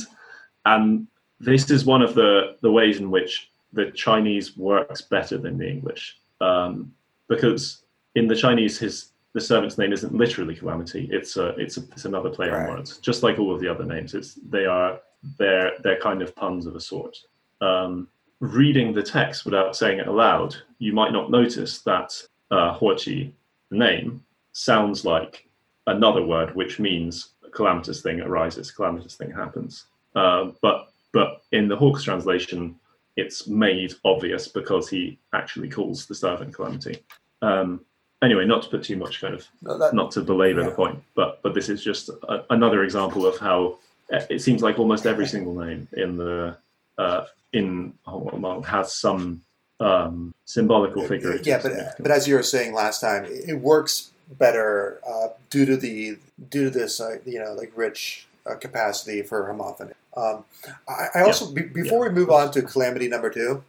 and 0.66 1.07
this 1.39 1.72
is 1.72 1.86
one 1.86 2.01
of 2.01 2.14
the 2.14 2.57
the 2.62 2.72
ways 2.72 2.99
in 2.99 3.09
which 3.09 3.49
the 3.74 3.91
Chinese 3.91 4.57
works 4.57 5.01
better 5.01 5.38
than 5.38 5.57
the 5.57 5.70
English, 5.70 6.18
um, 6.41 6.91
because 7.30 7.84
in 8.16 8.28
the 8.28 8.36
Chinese, 8.36 8.78
his 8.78 9.12
the 9.34 9.39
servant's 9.39 9.78
name 9.78 9.93
isn't 9.93 10.14
literally 10.14 10.55
calamity. 10.55 11.07
It's 11.09 11.38
a, 11.38 11.49
it's 11.57 11.78
a, 11.78 11.82
it's 11.93 12.03
another 12.03 12.30
play 12.30 12.49
Right. 12.49 12.70
on 12.70 12.76
words, 12.76 12.97
just 12.97 13.24
like 13.24 13.39
all 13.39 13.55
of 13.55 13.62
the 13.62 13.70
other 13.70 13.86
names. 13.86 14.14
It's 14.14 14.34
they 14.49 14.66
are 14.66 14.99
they're 15.38 15.72
they're 15.84 15.99
kind 15.99 16.22
of 16.22 16.36
puns 16.36 16.65
of 16.65 16.76
a 16.76 16.80
sort. 16.80 17.17
Um, 17.61 18.07
reading 18.39 18.93
the 18.93 19.03
text 19.03 19.45
without 19.45 19.76
saying 19.76 19.99
it 19.99 20.07
aloud, 20.07 20.55
you 20.80 20.93
might 20.93 21.13
not 21.13 21.30
notice 21.30 21.82
that 21.82 22.22
uh, 22.49 22.78
the 22.80 23.32
name, 23.69 24.24
sounds 24.53 25.05
like 25.05 25.47
another 25.88 26.24
word 26.24 26.53
which 26.55 26.80
means 26.80 27.30
a 27.45 27.49
calamitous 27.49 28.01
thing 28.01 28.19
arises, 28.22 28.72
calamitous 28.72 29.15
thing 29.15 29.32
happens. 29.32 29.86
Uh, 30.15 30.51
but 30.61 30.89
but 31.13 31.43
in 31.51 31.67
the 31.67 31.76
Hawkes' 31.76 32.03
translation, 32.03 32.76
it's 33.15 33.47
made 33.47 33.93
obvious 34.05 34.47
because 34.47 34.89
he 34.89 35.19
actually 35.34 35.69
calls 35.69 36.05
the 36.05 36.15
servant 36.15 36.53
calamity. 36.53 37.03
Um, 37.41 37.82
anyway, 38.22 38.45
not 38.45 38.63
to 38.63 38.69
put 38.69 38.84
too 38.84 38.97
much 38.97 39.19
kind 39.22 39.34
of 39.34 39.47
No, 39.61 39.78
that, 39.78 39.93
not 39.93 40.11
to 40.11 40.22
belabor 40.22 40.63
the 40.63 40.72
point, 40.72 41.01
but 41.15 41.41
but 41.41 41.53
this 41.53 41.69
is 41.69 41.84
just 41.84 42.09
a, 42.09 42.45
another 42.49 42.84
example 42.84 43.26
of 43.26 43.38
how 43.38 43.80
it 44.12 44.41
seems 44.41 44.62
like 44.62 44.78
almost 44.80 45.05
every 45.05 45.28
single 45.28 45.55
name 45.55 45.88
in 45.93 46.18
the 46.18 46.57
uh, 46.97 47.26
in 47.53 47.93
Hong 48.05 48.30
Lou 48.32 48.39
Meng 48.39 48.64
has 48.64 48.93
some 48.93 49.41
um, 49.80 50.34
symbolical 50.45 51.07
figure. 51.07 51.39
yeah, 51.43 51.59
but 51.62 51.74
but 51.99 52.12
as 52.12 52.28
you 52.28 52.36
were 52.36 52.43
saying 52.43 52.74
last 52.74 52.99
time, 52.99 53.26
it, 53.26 53.59
works 53.59 54.12
better 54.38 54.99
uh, 55.07 55.30
due 55.49 55.66
to 55.66 55.78
the 55.78 56.18
due 56.49 56.66
to 56.66 56.70
this 56.70 57.01
uh, 57.01 57.18
you 57.26 57.39
know 57.39 57.53
like 57.53 57.72
rich 57.76 58.28
uh, 58.45 58.55
capacity 58.55 59.22
for 59.22 59.43
homophony. 59.51 59.93
Um, 60.16 60.43
I, 60.88 61.20
I 61.20 61.24
also 61.24 61.51
be, 61.51 61.62
before 61.64 62.01
we 62.01 62.09
move 62.09 62.30
on 62.30 62.51
to 62.51 62.62
calamity 62.62 63.07
number 63.07 63.30
two, 63.30 63.64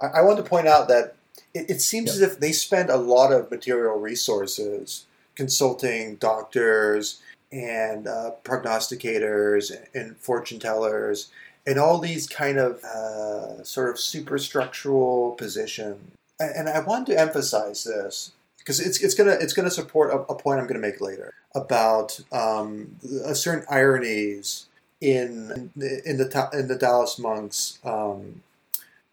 I, 0.00 0.06
I 0.06 0.22
want 0.22 0.38
to 0.38 0.44
point 0.44 0.68
out 0.68 0.88
that 0.88 1.16
it, 1.54 1.70
it 1.70 1.80
seems 1.80 2.10
as 2.10 2.20
if 2.20 2.38
they 2.40 2.52
spend 2.52 2.88
a 2.88 2.96
lot 2.96 3.32
of 3.32 3.50
material 3.50 3.98
resources 3.98 5.06
consulting 5.34 6.16
doctors 6.16 7.20
and 7.52 8.06
uh, 8.06 8.32
prognosticators 8.44 9.72
and 9.94 10.16
fortune 10.18 10.58
tellers 10.58 11.30
and 11.66 11.78
all 11.78 11.98
these 11.98 12.26
kind 12.26 12.58
of 12.58 12.82
uh, 12.84 13.62
sort 13.64 13.90
of 13.90 13.96
superstructural 13.96 15.36
position. 15.36 16.12
And, 16.40 16.68
I 16.68 16.80
want 16.80 17.06
to 17.08 17.18
emphasize 17.18 17.84
this 17.84 18.32
because 18.58 18.80
it's, 18.80 19.00
it's 19.02 19.14
gonna 19.14 19.32
it's 19.40 19.52
gonna 19.52 19.70
support 19.70 20.10
a, 20.12 20.18
a 20.32 20.34
point 20.34 20.60
I'm 20.60 20.66
gonna 20.66 20.78
make 20.80 21.00
later 21.00 21.34
about 21.54 22.20
um, 22.32 22.96
a 23.24 23.34
certain 23.34 23.64
ironies 23.70 24.66
in 25.00 25.70
in 25.74 26.16
the 26.18 26.28
in 26.58 26.68
the 26.68 26.78
Taoist 26.78 27.18
monks 27.18 27.78
um, 27.84 28.42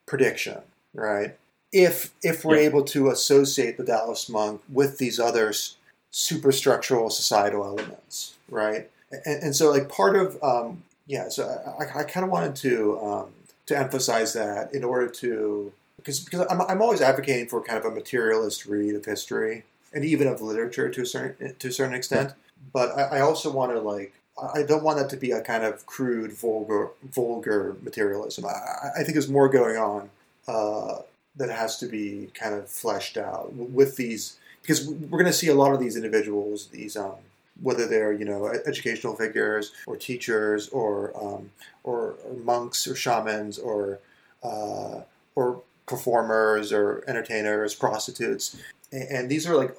prediction, 0.06 0.60
right? 0.94 1.36
If 1.72 2.14
if 2.24 2.46
we're 2.46 2.58
Yeah. 2.58 2.68
able 2.68 2.84
to 2.86 3.10
associate 3.10 3.78
the 3.78 3.86
Taoist 3.86 4.30
monk 4.30 4.62
with 4.72 4.98
these 5.00 5.20
other 5.20 5.50
s- 5.50 5.76
superstructural 6.16 7.12
societal 7.12 7.66
elements, 7.66 8.36
right? 8.50 8.90
And, 9.26 9.44
and 9.44 9.56
so, 9.56 9.70
like 9.70 9.90
part 9.90 10.16
of 10.16 10.42
um, 10.42 10.82
yeah, 11.08 11.28
so 11.28 11.46
I, 11.78 12.00
I 12.00 12.04
kind 12.04 12.24
of 12.24 12.32
wanted 12.32 12.56
to 12.58 13.00
um, 13.02 13.26
to 13.66 13.78
emphasize 13.78 14.32
that 14.34 14.74
in 14.74 14.84
order 14.86 15.08
to 15.08 15.74
because 15.98 16.22
because 16.22 16.48
I'm, 16.50 16.62
I'm 16.62 16.82
always 16.82 17.02
advocating 17.02 17.48
for 17.48 17.62
kind 17.62 17.78
of 17.78 17.86
a 17.86 17.94
materialist 17.94 18.66
read 18.66 18.96
of 18.96 19.04
history 19.04 19.66
and 19.94 20.06
even 20.06 20.28
of 20.28 20.42
literature 20.42 20.90
to 20.90 21.02
a 21.02 21.06
certain 21.06 21.54
to 21.54 21.68
a 21.68 21.72
certain 21.72 21.94
extent. 21.94 22.34
But 22.72 22.98
I, 22.98 23.18
I 23.18 23.20
also 23.20 23.52
want 23.52 23.74
to 23.74 23.82
like 23.82 24.14
I 24.54 24.64
don't 24.64 24.84
want 24.84 24.98
that 25.00 25.10
to 25.10 25.18
be 25.18 25.32
a 25.32 25.42
kind 25.42 25.66
of 25.66 25.86
crude, 25.86 26.32
vulgar, 26.32 26.92
vulgar 27.04 27.76
materialism. 27.82 28.46
I, 28.46 28.90
I 29.00 29.04
think 29.04 29.14
there's 29.14 29.30
more 29.30 29.50
going 29.50 29.76
on 29.76 30.10
uh, 30.48 31.00
that 31.36 31.50
has 31.50 31.78
to 31.80 31.88
be 31.88 32.32
kind 32.34 32.56
of 32.56 32.70
fleshed 32.70 33.18
out 33.18 33.54
with 33.54 33.98
these 33.98 34.38
because 34.66 34.88
we're 34.88 35.20
going 35.20 35.26
to 35.26 35.34
see 35.34 35.48
a 35.50 35.56
lot 35.56 35.74
of 35.74 35.80
these 35.80 35.96
individuals, 35.96 36.68
these 36.68 36.98
um, 36.98 37.16
whether 37.62 37.86
they're 37.88 38.12
you 38.14 38.26
know 38.26 38.48
educational 38.66 39.16
figures 39.16 39.72
or 39.86 39.96
teachers 39.96 40.70
or 40.70 41.12
um, 41.16 41.52
or, 41.84 42.16
or 42.26 42.34
monks 42.44 42.88
or 42.88 42.96
shamans 42.96 43.60
or 43.60 44.00
uh, 44.44 45.02
or 45.36 45.62
performers 45.86 46.74
or 46.74 47.04
entertainers, 47.08 47.76
prostitutes, 47.76 48.58
and, 48.92 49.04
and 49.10 49.30
these 49.30 49.48
are 49.48 49.56
like 49.56 49.76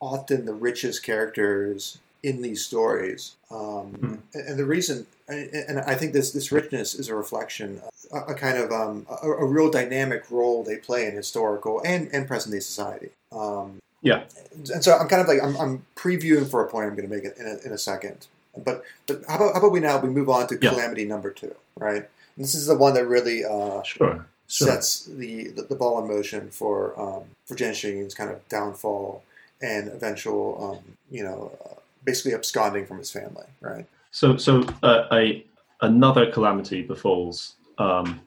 often 0.00 0.44
the 0.44 0.54
richest 0.54 1.02
characters 1.02 1.98
in 2.22 2.42
these 2.42 2.64
stories. 2.64 3.36
Um, 3.50 3.86
Hmm. 3.86 4.14
and, 4.34 4.48
and 4.48 4.58
the 4.58 4.64
reason, 4.64 5.06
and 5.28 5.48
and 5.54 5.80
I 5.80 5.94
think 5.94 6.12
this 6.12 6.32
this 6.32 6.52
richness 6.52 6.94
is 6.94 7.08
a 7.08 7.14
reflection, 7.14 7.80
of 8.12 8.28
a, 8.28 8.32
a 8.32 8.34
kind 8.34 8.58
of 8.58 8.70
um, 8.70 9.06
a, 9.22 9.28
a 9.28 9.44
real 9.46 9.70
dynamic 9.70 10.30
role 10.30 10.62
they 10.62 10.76
play 10.76 11.06
in 11.06 11.14
historical 11.14 11.80
and, 11.84 12.08
and 12.12 12.26
present 12.28 12.52
day 12.52 12.60
society. 12.60 13.10
Um, 13.32 13.80
Yeah. 14.06 14.22
and 14.74 14.82
so 14.84 14.96
I'm 14.96 15.08
kind 15.08 15.20
of 15.22 15.28
like 15.28 15.42
I'm, 15.42 15.56
I'm 15.56 15.86
previewing 15.96 16.48
for 16.48 16.64
a 16.64 16.68
point 16.70 16.86
I'm 16.88 16.96
going 16.96 17.08
to 17.08 17.14
make 17.14 17.24
it 17.24 17.36
in 17.38 17.46
a, 17.46 17.66
in 17.66 17.72
a 17.72 17.78
second. 17.78 18.26
But 18.56 18.82
but 19.06 19.22
how 19.28 19.36
about 19.36 19.52
how 19.54 19.58
about 19.60 19.72
we 19.72 19.80
now 19.80 19.98
we 19.98 20.08
move 20.08 20.28
on 20.28 20.46
to 20.48 20.58
Yeah. 20.60 20.70
calamity 20.70 21.04
number 21.04 21.30
two, 21.30 21.54
right? 21.76 22.04
And 22.36 22.44
this 22.44 22.54
is 22.54 22.66
the 22.66 22.76
one 22.76 22.94
that 22.94 23.06
really 23.06 23.44
uh, 23.44 23.82
Sure. 23.82 24.26
Sure. 24.48 24.68
sets 24.68 25.06
the, 25.06 25.48
the, 25.48 25.62
the 25.62 25.74
ball 25.74 26.00
in 26.00 26.06
motion 26.08 26.50
for 26.50 26.98
um, 27.00 27.24
for 27.46 27.54
Jen 27.56 27.74
Shing's 27.74 28.14
kind 28.14 28.30
of 28.30 28.46
downfall 28.48 29.24
and 29.60 29.88
eventual, 29.88 30.78
um, 30.78 30.96
you 31.10 31.24
know, 31.24 31.50
uh, 31.64 31.74
basically 32.04 32.34
absconding 32.34 32.86
from 32.86 32.98
his 32.98 33.10
family, 33.10 33.46
right? 33.60 33.86
So, 34.12 34.36
so 34.36 34.62
uh, 34.84 35.06
a 35.12 35.44
another 35.82 36.30
calamity 36.30 36.82
befalls 36.82 37.54
um, 37.78 38.20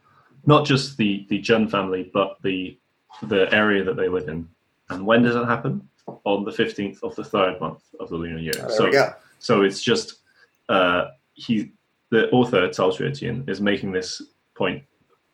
not 0.46 0.66
just 0.66 0.98
the 0.98 1.26
the 1.30 1.40
Jun 1.40 1.68
family, 1.68 2.10
but 2.14 2.38
the 2.44 2.78
the 3.24 3.52
area 3.54 3.84
that 3.84 3.96
they 3.96 4.10
live 4.10 4.28
in. 4.28 4.48
And 4.90 5.06
when 5.06 5.24
does 5.24 5.36
it 5.36 5.46
happen? 5.46 5.88
On 6.26 6.44
the 6.44 6.52
fifteenth 6.52 7.04
of 7.04 7.16
the 7.16 7.24
third 7.24 7.60
month 7.62 7.84
of 8.00 8.10
the 8.10 8.16
lunar 8.16 8.40
year. 8.40 8.54
Oh, 8.58 8.68
there 8.68 8.78
so, 8.78 8.86
we 8.86 8.92
go. 8.92 9.14
so 9.38 9.62
it's 9.62 9.80
just 9.84 10.22
uh, 10.68 11.10
he, 11.34 11.72
the 12.10 12.30
author 12.32 12.68
Xueqin, 12.68 13.48
is 13.48 13.62
making 13.62 13.92
this 13.92 14.22
point 14.56 14.84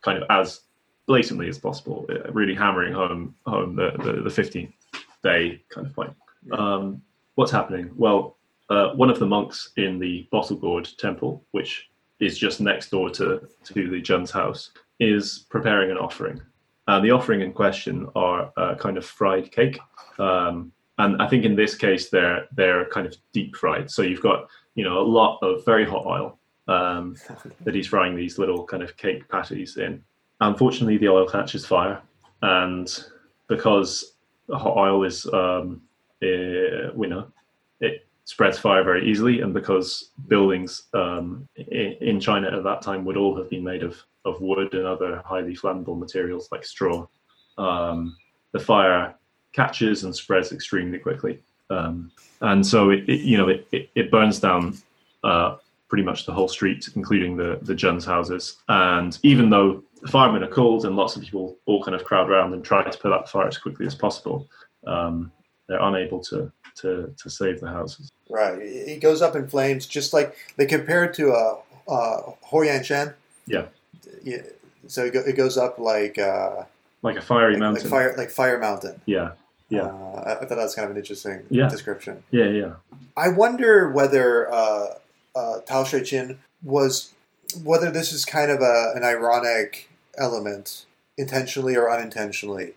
kind 0.02 0.22
of 0.22 0.26
as 0.30 0.62
blatantly 1.08 1.48
as 1.48 1.58
possible, 1.58 2.06
uh, 2.10 2.30
really 2.34 2.54
hammering 2.54 2.94
home 2.94 3.36
home 3.46 3.78
the 3.78 3.92
the, 4.04 4.22
the 4.24 4.30
fifteenth 4.30 4.74
day 5.24 5.62
kind 5.70 5.88
of 5.88 5.96
point. 5.96 6.14
Um, 6.52 7.02
what's 7.36 7.52
happening? 7.52 7.92
Well, 7.96 8.38
uh, 8.70 8.90
one 8.96 9.10
of 9.10 9.20
the 9.20 9.26
monks 9.26 9.72
in 9.78 9.98
the 9.98 10.28
Bottle 10.32 10.58
Gourd 10.58 10.90
Temple, 10.98 11.42
which 11.52 11.90
is 12.20 12.38
just 12.38 12.60
next 12.60 12.90
door 12.90 13.10
to 13.12 13.48
to 13.64 13.90
the 13.90 14.02
Jun's 14.02 14.32
house, 14.32 14.72
is 15.00 15.46
preparing 15.50 15.90
an 15.90 15.98
offering. 15.98 16.42
And 16.88 17.04
the 17.04 17.12
offering 17.12 17.42
in 17.42 17.52
question 17.52 18.08
are 18.16 18.52
uh, 18.58 18.76
kind 18.76 18.98
of 18.98 19.06
fried 19.06 19.52
cake. 19.52 19.80
Um, 20.20 20.72
and 20.98 21.22
I 21.22 21.28
think 21.28 21.44
in 21.44 21.56
this 21.56 21.76
case 21.76 22.10
they're 22.10 22.48
they're 22.54 22.86
kind 22.86 23.06
of 23.08 23.16
deep 23.34 23.56
fried. 23.56 23.92
So 23.92 24.02
you've 24.02 24.22
got 24.22 24.48
you 24.76 24.84
know 24.84 25.00
a 25.00 25.08
lot 25.08 25.40
of 25.42 25.66
very 25.66 25.86
hot 25.86 26.06
oil 26.06 26.38
um, 26.68 27.16
that 27.64 27.76
he's 27.76 27.88
frying 27.88 28.16
these 28.16 28.38
little 28.38 28.64
kind 28.66 28.84
of 28.84 28.96
cake 28.98 29.28
patties 29.30 29.78
in. 29.78 30.04
Unfortunately, 30.42 30.98
the 30.98 31.10
oil 31.10 31.28
catches 31.28 31.66
fire, 31.66 32.02
and 32.42 33.04
because 33.48 34.16
hot 34.50 34.78
oil 34.78 35.04
is 35.04 35.26
um, 35.34 35.82
eh, 36.22 36.92
you 36.98 37.08
know 37.08 37.28
it 37.82 38.08
spreads 38.26 38.60
fire 38.60 38.84
very 38.84 39.10
easily, 39.10 39.42
and 39.42 39.54
because 39.54 40.12
buildings 40.28 40.84
um, 40.94 41.48
in, 41.56 41.96
in 42.02 42.20
China 42.20 42.56
at 42.56 42.64
that 42.64 42.82
time 42.82 43.06
would 43.06 43.18
all 43.18 43.38
have 43.38 43.50
been 43.50 43.64
made 43.64 43.84
of 43.84 44.04
of 44.26 44.42
wood 44.42 44.74
and 44.74 44.86
other 44.86 45.22
highly 45.24 45.56
flammable 45.56 45.98
materials 45.98 46.50
like 46.52 46.66
straw, 46.66 47.08
um, 47.60 48.18
the 48.52 48.60
fire 48.60 49.16
catches 49.54 50.04
and 50.04 50.16
spreads 50.16 50.52
extremely 50.52 50.98
quickly. 50.98 51.40
Um, 51.70 52.12
and 52.42 52.66
so 52.66 52.90
it, 52.90 53.08
it 53.08 53.22
you 53.22 53.38
know 53.38 53.48
it, 53.50 53.68
it, 53.72 53.90
it 53.96 54.12
burns 54.12 54.40
down 54.40 54.78
uh, 55.24 55.58
pretty 55.88 56.04
much 56.04 56.26
the 56.26 56.34
whole 56.34 56.48
street, 56.48 56.90
including 56.96 57.38
the 57.38 57.60
the 57.62 57.76
Jun's 57.76 58.06
houses. 58.06 58.58
And 58.68 59.18
even 59.22 59.50
though 59.52 59.84
firemen 60.08 60.44
are 60.44 60.48
called 60.48 60.86
and 60.86 60.96
lots 60.96 61.16
of 61.16 61.22
people 61.22 61.58
all 61.68 61.84
kind 61.84 61.96
of 61.96 62.04
crowd 62.04 62.30
around 62.30 62.54
and 62.54 62.64
try 62.64 62.84
to 62.84 62.98
put 62.98 63.14
out 63.14 63.26
the 63.26 63.32
fire 63.32 63.48
as 63.48 63.58
quickly 63.60 63.86
as 63.86 63.96
possible, 63.96 64.48
um, 64.88 65.32
they're 65.68 65.82
unable 65.82 66.20
to, 66.26 66.52
to 66.76 67.14
to 67.18 67.30
save 67.30 67.60
the 67.62 67.68
houses. 67.68 68.12
Right. 68.30 68.60
It 68.60 69.02
goes 69.02 69.22
up 69.22 69.36
in 69.36 69.48
flames, 69.48 69.86
just 69.86 70.14
like 70.14 70.36
they 70.58 70.66
compare 70.66 71.04
it 71.06 71.14
to 71.16 71.32
uh, 71.32 71.58
uh, 71.88 72.32
Huoyan 72.52 72.84
Shan. 72.84 73.14
Yeah. 73.46 73.66
Yeah. 74.24 74.42
So 74.88 75.06
it, 75.06 75.14
go, 75.14 75.20
it 75.22 75.36
goes 75.36 75.58
up 75.58 75.80
like 75.80 76.18
uh, 76.20 76.64
like 77.02 77.18
a 77.18 77.22
fiery 77.22 77.54
like, 77.54 77.60
mountain. 77.60 77.84
like 77.84 77.90
fire, 77.90 78.16
like 78.18 78.32
Fire 78.32 78.60
Mountain. 78.60 79.00
Yeah, 79.06 79.32
yeah. 79.70 79.84
Uh, 79.84 80.24
I, 80.26 80.46
thought 80.46 80.50
that 80.50 80.58
was 80.58 80.76
kind 80.76 80.86
of 80.86 80.92
an 80.92 80.98
interesting 80.98 81.44
Yeah. 81.50 81.70
description. 81.70 82.24
yeah, 82.32 82.46
yeah. 82.46 82.74
I 83.16 83.30
wonder 83.30 83.92
whether 83.92 84.52
uh, 84.52 84.96
uh, 85.36 85.60
Tao 85.62 85.86
was 86.64 87.14
whether 87.64 87.92
this 87.92 88.12
is 88.12 88.26
kind 88.26 88.52
of 88.52 88.60
a, 88.62 88.94
an 88.96 89.04
ironic 89.04 89.90
element, 90.18 90.86
intentionally 91.18 91.76
or 91.76 91.92
unintentionally, 91.92 92.74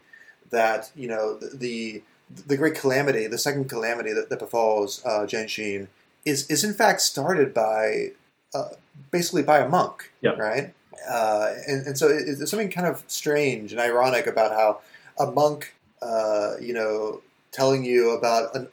that 0.51 0.91
you 0.95 1.09
know 1.09 1.39
the 1.39 1.57
the, 1.57 2.03
the 2.47 2.57
great 2.57 2.75
calamity, 2.75 3.27
the 3.27 3.39
second 3.39 3.69
calamity 3.69 4.13
that, 4.13 4.29
that 4.31 4.39
befalls 4.39 5.03
uh, 5.05 5.21
Genshin 5.27 5.89
is 6.25 6.49
is 6.51 6.65
in 6.65 6.75
fact 6.75 7.01
started 7.01 7.55
by 7.55 8.13
uh, 8.55 8.71
basically 9.11 9.43
by 9.43 9.59
a 9.59 9.69
monk, 9.69 10.11
Yeah. 10.21 10.33
right? 10.33 10.75
Uh, 11.09 11.55
and, 11.67 11.87
and 11.87 11.99
so 11.99 12.09
it, 12.09 12.23
it's 12.29 12.51
something 12.51 12.71
kind 12.71 12.87
of 12.87 13.05
strange 13.07 13.73
and 13.73 13.81
ironic 13.81 14.27
about 14.27 14.51
how 14.53 14.81
a 15.19 15.31
monk, 15.31 15.75
uh, 16.03 16.55
you 16.61 16.75
know, 16.75 17.21
telling 17.53 17.85
you 17.85 18.11
about 18.11 18.55
an, 18.55 18.69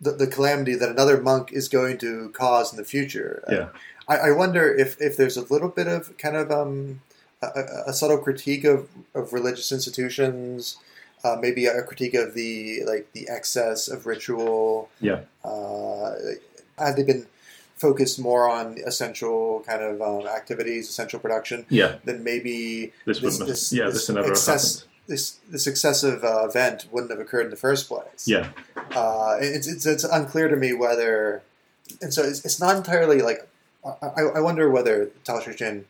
the, 0.00 0.10
the 0.12 0.26
calamity 0.26 0.74
that 0.74 0.88
another 0.88 1.20
monk 1.20 1.52
is 1.52 1.68
going 1.68 1.96
to 1.98 2.30
cause 2.30 2.72
in 2.72 2.76
the 2.76 2.84
future. 2.84 3.42
Uh, 3.48 3.52
Yeah. 3.54 3.68
I, 4.08 4.16
I 4.28 4.30
wonder 4.32 4.74
if, 4.74 5.00
if 5.00 5.16
there's 5.16 5.36
a 5.36 5.42
little 5.52 5.68
bit 5.68 5.86
of 5.86 6.16
kind 6.18 6.36
of 6.36 6.50
um, 6.50 7.00
a, 7.42 7.46
a- 7.46 7.84
a 7.88 7.92
subtle 7.92 8.18
critique 8.18 8.64
of, 8.64 8.88
of 9.14 9.32
religious 9.32 9.70
institutions, 9.72 10.78
uh, 11.24 11.36
maybe 11.40 11.66
a 11.66 11.82
critique 11.82 12.14
of 12.14 12.34
the 12.34 12.82
like 12.86 13.12
the 13.12 13.28
excess 13.28 13.88
of 13.88 14.06
ritual. 14.06 14.88
Yeah. 15.00 15.20
Uh, 15.44 16.14
had 16.78 16.96
they 16.96 17.02
been 17.02 17.26
focused 17.76 18.18
more 18.18 18.48
on 18.48 18.76
essential 18.86 19.62
kind 19.66 19.82
of 19.82 20.00
um, 20.02 20.26
activities, 20.26 20.88
essential 20.88 21.18
production, 21.20 21.64
Yeah, 21.68 21.96
then 22.04 22.24
maybe 22.24 22.92
this, 23.04 23.20
This- 23.20 23.38
this- 23.38 23.72
yeah, 23.72 23.86
this 23.86 24.08
excess- 24.10 24.84
this 25.06 25.38
this 25.48 25.66
excessive 25.66 26.22
uh, 26.22 26.46
event 26.46 26.86
wouldn't 26.92 27.10
have 27.10 27.18
occurred 27.20 27.44
in 27.46 27.50
the 27.50 27.56
first 27.56 27.88
place. 27.88 28.26
Yeah, 28.26 28.48
uh, 28.94 29.38
it's, 29.40 29.66
it's 29.66 29.86
it's 29.86 30.04
unclear 30.04 30.48
to 30.48 30.56
me 30.56 30.74
whether, 30.74 31.42
and 32.02 32.12
so 32.12 32.22
it's, 32.22 32.44
it's 32.44 32.60
not 32.60 32.76
entirely 32.76 33.22
like 33.22 33.48
I, 34.02 34.22
I 34.36 34.40
wonder 34.40 34.68
whether 34.70 35.06
Tao 35.24 35.40
Jin 35.40 35.86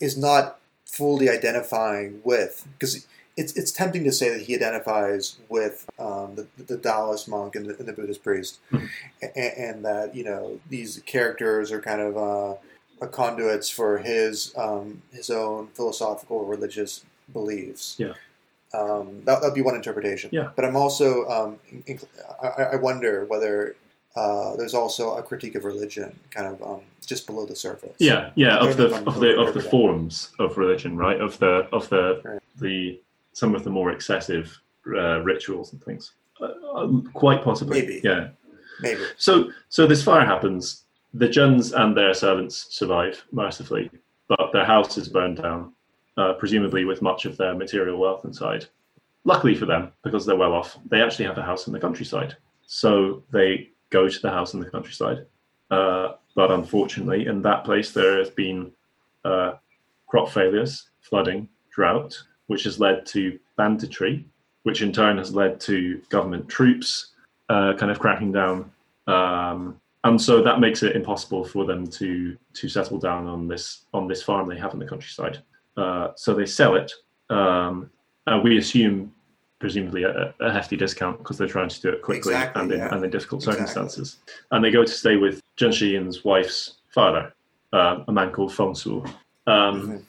is 0.00 0.16
not 0.16 0.58
fully 0.86 1.28
identifying 1.28 2.20
with 2.24 2.66
because 2.78 3.06
it's 3.36 3.52
it's 3.56 3.72
tempting 3.72 4.04
to 4.04 4.12
say 4.12 4.28
that 4.30 4.42
he 4.42 4.54
identifies 4.54 5.36
with 5.48 5.88
um, 5.98 6.34
the, 6.34 6.46
the 6.64 6.76
Taoist 6.78 7.28
monk 7.28 7.54
and 7.56 7.66
the, 7.66 7.76
and 7.78 7.86
the 7.88 7.92
Buddhist 7.92 8.22
priest, 8.22 8.58
Mhm. 8.70 8.88
and, 9.22 9.32
and 9.56 9.84
that 9.84 10.14
you 10.14 10.24
know 10.24 10.60
these 10.68 11.00
characters 11.06 11.72
are 11.72 11.80
kind 11.80 12.00
of 12.00 12.16
uh, 12.16 12.54
a 13.00 13.08
conduits 13.08 13.68
for 13.70 13.98
his 13.98 14.52
um, 14.56 15.02
his 15.12 15.30
own 15.30 15.68
philosophical 15.68 16.44
religious 16.44 17.04
beliefs. 17.32 17.96
Yeah. 17.98 18.12
Um, 18.74 19.20
that 19.24 19.42
would 19.42 19.54
be 19.54 19.60
one 19.60 19.74
interpretation. 19.74 20.30
Yeah. 20.32 20.50
But 20.56 20.64
I'm 20.64 20.76
also 20.76 21.28
um, 21.28 21.58
in- 21.86 22.00
I, 22.42 22.48
I 22.72 22.76
wonder 22.76 23.24
whether 23.26 23.76
uh, 24.16 24.56
there's 24.56 24.74
also 24.74 25.16
a 25.16 25.22
critique 25.22 25.54
of 25.54 25.64
religion, 25.64 26.18
kind 26.30 26.46
of 26.46 26.62
um, 26.62 26.80
just 27.06 27.26
below 27.26 27.44
the 27.46 27.56
surface. 27.56 27.94
yeah, 27.98 28.30
yeah. 28.34 28.56
Of 28.58 28.76
the 28.76 28.88
know 28.88 28.94
if 28.94 29.00
I'm 29.00 29.08
of 29.08 29.20
the 29.20 29.38
of 29.40 29.54
the 29.54 29.62
forms 29.62 30.30
of 30.38 30.56
religion, 30.58 30.96
right? 30.96 31.20
Of 31.20 31.38
the 31.38 31.66
of 31.72 31.88
the 31.88 32.20
Right. 32.24 32.40
the 32.58 33.00
some 33.32 33.54
of 33.54 33.64
the 33.64 33.70
more 33.70 33.90
excessive 33.90 34.60
uh, 34.86 35.20
rituals 35.20 35.72
and 35.72 35.82
things. 35.82 36.12
Uh, 36.40 36.46
uh, 36.74 36.88
quite 37.12 37.42
possibly. 37.42 37.80
Maybe. 37.80 38.00
Yeah. 38.02 38.28
Maybe. 38.80 39.02
So 39.16 39.50
so 39.68 39.86
this 39.86 40.02
fire 40.02 40.24
happens. 40.24 40.84
The 41.14 41.28
Juns 41.28 41.72
and 41.72 41.96
their 41.96 42.14
servants 42.14 42.66
survive 42.70 43.22
mercifully, 43.32 43.90
but 44.28 44.50
their 44.52 44.64
house 44.64 44.96
is 44.96 45.08
burned 45.08 45.42
down, 45.42 45.72
uh, 46.16 46.32
presumably 46.34 46.84
with 46.84 47.02
much 47.02 47.26
of 47.26 47.36
their 47.36 47.54
material 47.54 47.98
wealth 47.98 48.24
inside. 48.24 48.66
Luckily 49.24 49.54
for 49.54 49.66
them, 49.66 49.92
because 50.02 50.24
they're 50.24 50.36
well 50.36 50.54
off, 50.54 50.78
they 50.88 51.02
actually 51.02 51.26
have 51.26 51.38
a 51.38 51.42
house 51.42 51.66
in 51.66 51.72
the 51.72 51.78
countryside. 51.78 52.36
So 52.66 53.22
they 53.30 53.68
go 53.90 54.08
to 54.08 54.20
the 54.20 54.30
house 54.30 54.54
in 54.54 54.60
the 54.60 54.70
countryside. 54.70 55.26
Uh, 55.70 56.14
but 56.34 56.50
unfortunately, 56.50 57.26
in 57.26 57.42
that 57.42 57.64
place, 57.64 57.92
there 57.92 58.18
has 58.18 58.30
been 58.30 58.72
uh, 59.24 59.52
crop 60.08 60.30
failures, 60.30 60.90
flooding, 61.00 61.48
drought, 61.70 62.20
which 62.52 62.64
has 62.64 62.78
led 62.78 63.04
to 63.06 63.38
banditry, 63.56 64.24
which 64.62 64.82
in 64.82 64.92
turn 64.92 65.16
has 65.18 65.34
led 65.34 65.58
to 65.60 66.00
government 66.10 66.48
troops 66.48 66.90
uh, 67.48 67.72
kind 67.78 67.90
of 67.90 67.98
cracking 67.98 68.30
down 68.30 68.70
um, 69.06 69.80
and 70.04 70.20
so 70.20 70.42
that 70.42 70.60
makes 70.60 70.82
it 70.82 70.96
impossible 70.96 71.44
for 71.44 71.64
them 71.64 71.86
to 71.86 72.36
to 72.54 72.68
settle 72.68 72.98
down 72.98 73.26
on 73.26 73.48
this 73.48 73.84
on 73.94 74.06
this 74.08 74.22
farm 74.22 74.48
they 74.48 74.58
have 74.58 74.72
in 74.74 74.78
the 74.80 74.86
countryside. 74.86 75.38
Uh, 75.76 76.08
so 76.16 76.34
they 76.34 76.46
sell 76.46 76.74
it, 76.74 76.92
um, 77.30 77.90
and 78.26 78.42
we 78.42 78.58
assume 78.58 79.12
presumably 79.58 80.02
a, 80.02 80.34
a 80.40 80.52
hefty 80.52 80.76
discount 80.76 81.18
because 81.18 81.38
they're 81.38 81.46
trying 81.56 81.68
to 81.68 81.80
do 81.80 81.88
it 81.90 82.02
quickly 82.02 82.32
Exactly, 82.34 82.62
and, 82.62 82.72
in, 82.72 82.78
yeah. 82.78 82.92
and 82.94 83.04
in 83.04 83.10
difficult 83.10 83.42
Exactly. 83.42 83.60
circumstances. 83.66 84.18
And 84.50 84.64
they 84.64 84.72
go 84.72 84.84
to 84.84 84.90
stay 84.92 85.16
with 85.16 85.40
Zhen 85.56 85.70
Shiyin's 85.70 86.24
wife's 86.24 86.78
father, 86.92 87.32
uh, 87.72 88.02
a 88.08 88.12
man 88.12 88.32
called 88.32 88.52
Feng 88.52 88.74
Su. 88.74 89.04
Um, 89.46 89.74
Mhm. 89.82 90.02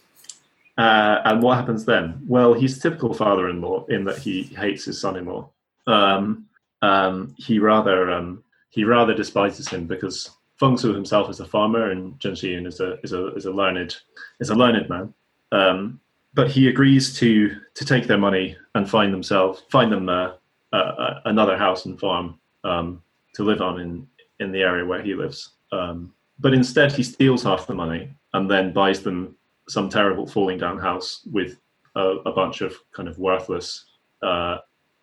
Uh, 0.78 1.22
and 1.26 1.42
what 1.42 1.58
happens 1.58 1.86
then? 1.86 2.22
Well, 2.28 2.54
he's 2.54 2.82
typical 2.82 3.14
father-in-law 3.14 3.86
in 3.88 4.04
that 4.06 4.18
he 4.18 4.44
hates 4.44 4.86
his 4.86 5.00
son-in-law. 5.00 5.50
Um, 5.86 6.46
um, 6.82 7.36
he 7.38 7.60
rather 7.60 8.12
um, 8.12 8.44
he 8.70 8.84
rather 8.84 9.14
despises 9.14 9.68
him 9.70 9.86
because 9.86 10.32
Feng 10.60 10.78
Su 10.78 10.94
himself 10.94 11.30
is 11.30 11.40
a 11.40 11.46
farmer 11.46 11.92
and 11.92 12.18
Zhen 12.20 12.32
Shiyin 12.32 12.68
is 12.68 12.80
a 12.80 13.00
is 13.04 13.14
a 13.14 13.28
is 13.36 13.46
a 13.46 13.52
learned 13.52 13.96
is 14.40 14.50
a 14.50 14.56
learned 14.56 14.90
man. 14.90 15.14
Um, 15.52 16.00
but 16.34 16.50
he 16.50 16.68
agrees 16.68 17.16
to 17.20 17.56
to 17.76 17.86
take 17.86 18.08
their 18.08 18.18
money 18.18 18.58
and 18.76 18.90
find 18.90 19.14
themselves 19.14 19.64
find 19.70 19.92
them 19.92 20.10
uh, 20.10 20.34
uh, 20.74 20.76
uh, 20.76 21.22
another 21.26 21.58
house 21.58 21.86
and 21.86 22.00
farm 22.00 22.40
um, 22.64 23.02
to 23.36 23.44
live 23.44 23.62
on 23.62 23.80
in 23.80 24.08
in 24.40 24.52
the 24.52 24.62
area 24.62 24.86
where 24.86 25.02
he 25.02 25.14
lives. 25.14 25.52
Um, 25.72 26.14
but 26.40 26.54
instead, 26.54 26.92
he 26.92 27.04
steals 27.04 27.44
half 27.44 27.68
the 27.68 27.76
money 27.76 28.10
and 28.34 28.50
then 28.50 28.74
buys 28.74 29.02
them 29.04 29.36
some 29.68 29.90
terrible 29.90 30.28
falling 30.28 30.58
down 30.58 30.78
house 30.78 31.28
with 31.32 31.60
a, 31.96 32.18
a 32.26 32.32
bunch 32.32 32.62
of 32.62 32.76
kind 32.92 33.08
of 33.08 33.18
worthless 33.18 33.86
uh, 34.22 34.58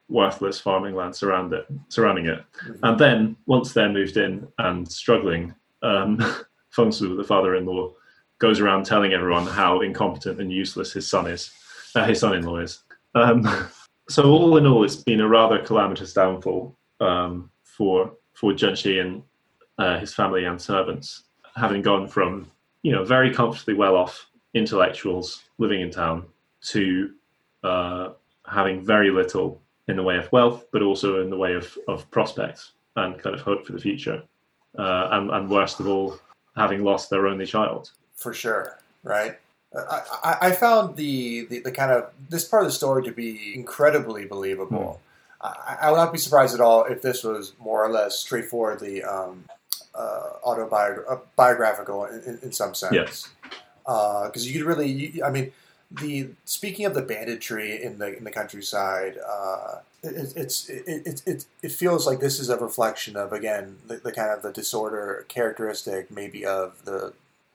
worthless 0.09 0.61
farming 0.61 0.95
land 0.95 1.15
surround 1.15 1.53
it, 1.53 1.67
surrounding 1.89 2.27
it. 2.27 2.45
Mhm. 2.67 2.79
And 2.83 2.99
then 2.99 3.37
once 3.47 3.73
they're 3.73 3.89
moved 3.89 4.17
in 4.17 4.47
and 4.59 4.91
struggling, 4.91 5.55
um, 5.83 6.19
Feng 6.71 6.93
Su, 6.93 7.17
the 7.17 7.25
father-in-law, 7.25 7.93
goes 8.39 8.61
around 8.61 8.85
telling 8.85 9.13
everyone 9.13 9.47
how 9.47 9.81
incompetent 9.81 10.41
and 10.41 10.53
useless 10.53 10.93
his 10.93 11.09
son 11.09 11.27
is, 11.27 11.53
uh, 11.95 12.05
his 12.05 12.21
son-in-law 12.21 12.59
is. 12.59 12.83
Um, 13.15 13.47
so 14.09 14.25
all 14.31 14.57
in 14.57 14.67
all, 14.67 14.85
it's 14.85 14.97
been 14.97 15.21
a 15.21 15.29
rather 15.29 15.59
calamitous 15.59 16.13
downfall 16.13 16.77
um, 17.01 17.51
for 17.63 18.13
for 18.35 18.53
Zheng 18.53 19.01
and 19.01 19.23
uh, 19.79 19.99
his 19.99 20.15
family 20.15 20.45
and 20.45 20.61
servants, 20.61 21.25
having 21.55 21.83
gone 21.83 22.09
from 22.09 22.51
you 22.83 22.93
know 22.93 23.05
very 23.05 23.33
comfortably 23.33 23.75
well 23.75 23.97
off 23.97 24.30
intellectuals 24.55 25.45
living 25.59 25.81
in 25.81 25.91
town 25.91 26.27
to 26.63 27.11
uh, 27.63 28.11
having 28.47 28.85
very 28.85 29.11
little 29.11 29.61
in 29.89 29.97
the 29.97 30.03
way 30.03 30.17
of 30.17 30.31
wealth, 30.33 30.67
but 30.73 30.83
also 30.83 31.23
in 31.23 31.31
the 31.31 31.37
way 31.37 31.55
of, 31.55 31.77
of 31.89 32.11
prospects 32.11 32.73
and 32.97 33.21
kind 33.23 33.35
of 33.35 33.41
hope 33.41 33.67
for 33.67 33.73
the 33.73 33.79
future. 33.79 34.23
Uh, 34.79 35.09
and, 35.13 35.31
and 35.31 35.51
worst 35.51 35.81
of 35.81 35.89
all, 35.89 36.19
having 36.57 36.85
lost 36.85 37.11
their 37.11 37.27
only 37.27 37.47
child. 37.47 37.91
for 38.15 38.33
sure, 38.33 38.79
right? 39.03 39.37
I, 39.75 40.37
I, 40.43 40.53
found 40.53 40.97
the, 40.97 41.45
the, 41.47 41.61
the 41.61 41.73
kind 41.73 41.93
of 41.93 42.11
this 42.29 42.45
part 42.45 42.65
of 42.65 42.69
the 42.69 42.73
story 42.73 43.05
to 43.05 43.13
be 43.13 43.53
incredibly 43.55 44.27
believable. 44.27 45.01
I, 45.41 45.79
I 45.83 45.91
would 45.91 45.97
not 45.97 46.13
be 46.13 46.19
surprised 46.19 46.55
at 46.55 46.61
all 46.61 46.85
if 46.85 47.03
this 47.03 47.23
was 47.23 47.53
more 47.59 47.85
or 47.85 47.91
less 47.91 48.19
straightforwardly 48.19 49.03
um, 49.05 49.45
uh, 49.95 50.31
autobiographical 50.45 52.05
in, 52.07 52.23
in, 52.23 52.39
in 52.43 52.53
some 52.53 52.75
sense. 52.75 52.95
Yes. 52.95 53.29
Because 53.85 54.47
you 54.47 54.59
could 54.59 54.69
really, 54.69 54.91
you, 54.91 55.25
I 55.25 55.31
mean, 55.31 55.53
the 55.91 56.29
speaking 56.45 56.87
of 56.87 56.95
the 56.95 57.03
banditry 57.03 57.83
in 57.83 57.99
the 57.99 58.17
in 58.17 58.25
the 58.25 58.31
countryside, 58.31 59.17
uh, 59.29 59.81
it, 60.03 60.33
it's 60.37 60.69
it, 60.69 60.85
it, 60.87 61.23
it, 61.27 61.45
it 61.63 61.73
feels 61.73 62.07
like 62.07 62.21
this 62.21 62.39
is 62.39 62.49
a 62.49 62.57
reflection 62.57 63.17
of 63.17 63.33
again 63.33 63.77
the, 63.87 63.97
the 63.97 64.13
kind 64.13 64.31
of 64.31 64.43
the 64.43 64.53
disorder 64.53 65.25
characteristic 65.29 66.11
maybe 66.11 66.47
of 66.47 66.85
the 66.85 67.13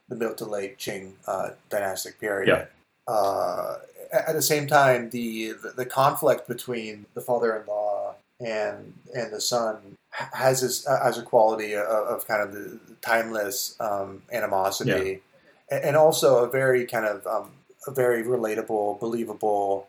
the 0.10 0.16
middle 0.16 0.36
to 0.36 0.46
late 0.46 0.78
Qing 0.78 1.14
uh, 1.28 1.52
dynastic 1.70 2.20
period. 2.20 2.50
Yeah. 2.50 3.14
Uh, 3.14 3.78
at 4.12 4.34
the 4.34 4.42
same 4.42 4.68
time, 4.68 5.10
the, 5.10 5.54
the 5.54 5.70
the 5.70 5.86
conflict 5.86 6.48
between 6.48 7.06
the 7.14 7.22
father-in-law 7.22 8.16
and 8.40 8.94
and 9.16 9.32
the 9.32 9.42
son 9.42 9.98
has 10.12 10.62
this 10.62 10.88
uh, 10.88 11.00
as 11.04 11.18
a 11.18 11.22
quality 11.22 11.74
of, 11.74 11.86
of 11.86 12.28
kind 12.28 12.42
of 12.42 12.54
the 12.54 12.80
timeless 13.02 13.76
um, 13.80 14.22
animosity, 14.32 14.92
A- 14.92 15.22
and 15.70 15.96
also 15.96 16.44
a 16.44 16.50
very 16.50 16.86
kind 16.86 17.06
of 17.06 17.26
um, 17.28 17.52
a 17.88 17.92
very 17.92 18.24
relatable, 18.24 19.00
believable 19.00 19.88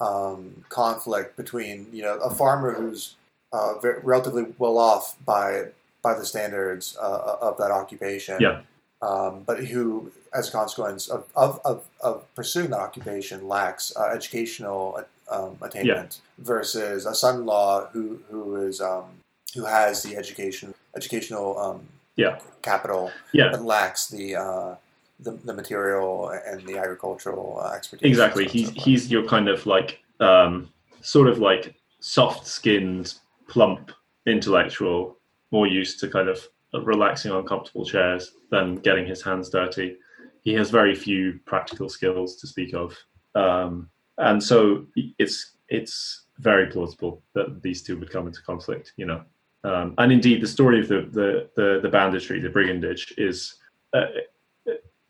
um, 0.00 0.64
conflict 0.68 1.36
between 1.36 1.86
you 1.92 2.02
know 2.02 2.18
a 2.18 2.30
farmer 2.30 2.72
who's 2.74 3.14
uh, 3.52 3.78
very, 3.78 4.00
relatively 4.02 4.46
well 4.58 4.78
off 4.78 5.16
by 5.24 5.66
by 6.02 6.14
the 6.14 6.24
standards 6.26 6.96
uh, 7.00 7.36
of 7.40 7.58
that 7.58 7.70
occupation, 7.70 8.40
Yeah. 8.40 8.60
um, 9.02 9.42
but 9.44 9.64
who, 9.64 10.12
as 10.32 10.48
a 10.48 10.52
consequence 10.52 11.08
of, 11.08 11.24
of, 11.34 11.60
of, 11.64 11.84
of 12.00 12.32
pursuing 12.36 12.70
that 12.70 12.78
occupation, 12.78 13.48
lacks 13.48 13.92
uh, 13.96 14.10
educational 14.14 15.02
um, 15.28 15.58
attainment 15.62 16.20
versus 16.38 17.06
a 17.06 17.14
son-in-law 17.14 17.86
who 17.92 18.20
who 18.30 18.54
is 18.56 18.80
um, 18.80 19.06
who 19.54 19.64
has 19.64 20.02
the 20.02 20.16
education 20.16 20.74
educational 20.94 21.58
um, 21.58 21.88
Yeah. 22.16 22.38
capital 22.62 23.10
Yeah. 23.32 23.50
but 23.50 23.62
lacks 23.62 24.06
the 24.08 24.36
uh, 24.36 24.74
the, 25.20 25.32
the 25.44 25.54
material 25.54 26.30
and 26.46 26.66
the 26.66 26.78
agricultural 26.78 27.60
uh, 27.62 27.72
expertise. 27.72 28.08
Exactly. 28.08 28.44
and 28.44 28.52
so 28.52 28.58
on 28.58 28.74
He's 28.74 28.84
he's 28.84 29.10
your 29.10 29.24
kind 29.24 29.48
of 29.48 29.66
like 29.66 30.00
um, 30.20 30.68
sort 31.00 31.28
of 31.28 31.38
like 31.38 31.74
soft-skinned, 32.00 33.14
plump 33.48 33.92
intellectual, 34.26 35.16
more 35.50 35.66
used 35.66 36.00
to 36.00 36.08
kind 36.08 36.28
of 36.28 36.46
relaxing 36.82 37.32
on 37.32 37.46
comfortable 37.46 37.84
chairs 37.84 38.32
than 38.50 38.76
getting 38.76 39.06
his 39.06 39.22
hands 39.22 39.48
dirty. 39.48 39.96
He 40.42 40.52
has 40.54 40.70
very 40.70 40.94
few 40.94 41.40
practical 41.44 41.88
skills 41.88 42.36
to 42.36 42.46
speak 42.46 42.74
of, 42.74 42.96
um, 43.34 43.88
and 44.18 44.42
so 44.42 44.86
it's 45.18 45.52
it's 45.68 46.26
very 46.38 46.66
plausible 46.66 47.22
that 47.34 47.62
these 47.62 47.82
two 47.82 47.98
would 47.98 48.10
come 48.10 48.26
into 48.26 48.42
conflict. 48.42 48.92
You 48.96 49.06
know, 49.06 49.22
um, 49.64 49.94
and 49.98 50.12
indeed, 50.12 50.40
the 50.40 50.46
story 50.46 50.80
of 50.80 50.88
the 50.88 51.08
the 51.12 51.48
the, 51.56 51.80
the 51.82 51.88
banditry, 51.88 52.40
the 52.40 52.48
brigandage, 52.48 53.12
is 53.16 53.56
uh, 53.92 54.06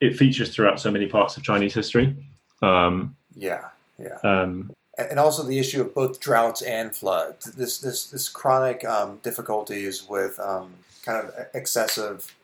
it- 0.00 0.16
features 0.16 0.54
throughout 0.54 0.80
so 0.80 0.90
many 0.90 1.06
parts 1.06 1.36
of 1.36 1.42
Chinese 1.42 1.74
history. 1.74 2.14
Um, 2.62 3.16
yeah, 3.34 3.68
yeah. 3.98 4.18
um, 4.24 4.70
and 4.98 5.18
also 5.18 5.42
the 5.42 5.58
issue 5.58 5.82
of 5.82 5.94
both 5.94 6.20
droughts 6.20 6.62
and 6.62 6.94
floods. 6.94 7.44
This 7.52 7.78
this 7.78 8.06
this 8.10 8.28
chronic 8.28 8.84
um, 8.84 9.18
difficulties 9.22 10.06
with 10.08 10.38
um, 10.40 10.72
kind 11.04 11.18
of 11.26 11.34
excessive 11.54 12.34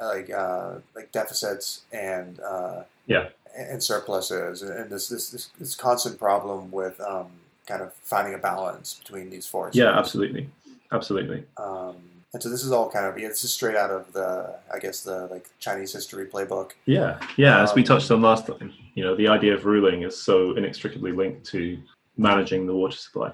like 0.00 0.30
uh, 0.30 0.74
like 0.94 1.10
deficits 1.12 1.82
and 1.92 2.40
uh, 2.40 2.82
Yeah. 3.06 3.28
and 3.56 3.82
surpluses, 3.82 4.62
and 4.62 4.90
this 4.90 5.08
this 5.08 5.30
this, 5.30 5.50
this 5.58 5.74
constant 5.76 6.18
problem 6.18 6.70
with 6.72 7.00
um, 7.00 7.28
kind 7.66 7.80
of 7.80 7.92
finding 8.02 8.34
a 8.34 8.38
balance 8.38 8.94
between 8.94 9.30
these 9.30 9.46
forces. 9.46 9.78
yeah, 9.78 9.96
absolutely, 9.98 10.50
absolutely. 10.92 11.44
Um, 11.56 11.96
and 12.34 12.42
so 12.42 12.48
this 12.50 12.64
is 12.64 12.72
all 12.72 12.90
kind 12.90 13.06
of 13.06 13.16
yeah, 13.18 13.28
this 13.28 13.44
is 13.44 13.52
straight 13.54 13.76
out 13.76 13.90
of 13.90 14.12
the 14.12 14.56
I 14.72 14.78
guess 14.80 15.00
the 15.02 15.28
like 15.30 15.48
Chinese 15.60 15.92
history 15.92 16.26
playbook. 16.26 16.72
Yeah, 16.84 17.18
yeah. 17.36 17.62
As 17.62 17.74
we 17.74 17.82
Um, 17.82 17.86
touched 17.86 18.10
on 18.10 18.20
last 18.20 18.46
time, 18.46 18.72
you 18.94 19.04
know, 19.04 19.14
the 19.14 19.28
idea 19.28 19.54
of 19.54 19.64
ruling 19.64 20.02
is 20.02 20.20
so 20.20 20.54
inextricably 20.56 21.12
linked 21.12 21.46
to 21.52 21.78
managing 22.18 22.66
the 22.66 22.74
water 22.74 22.96
supply, 22.96 23.32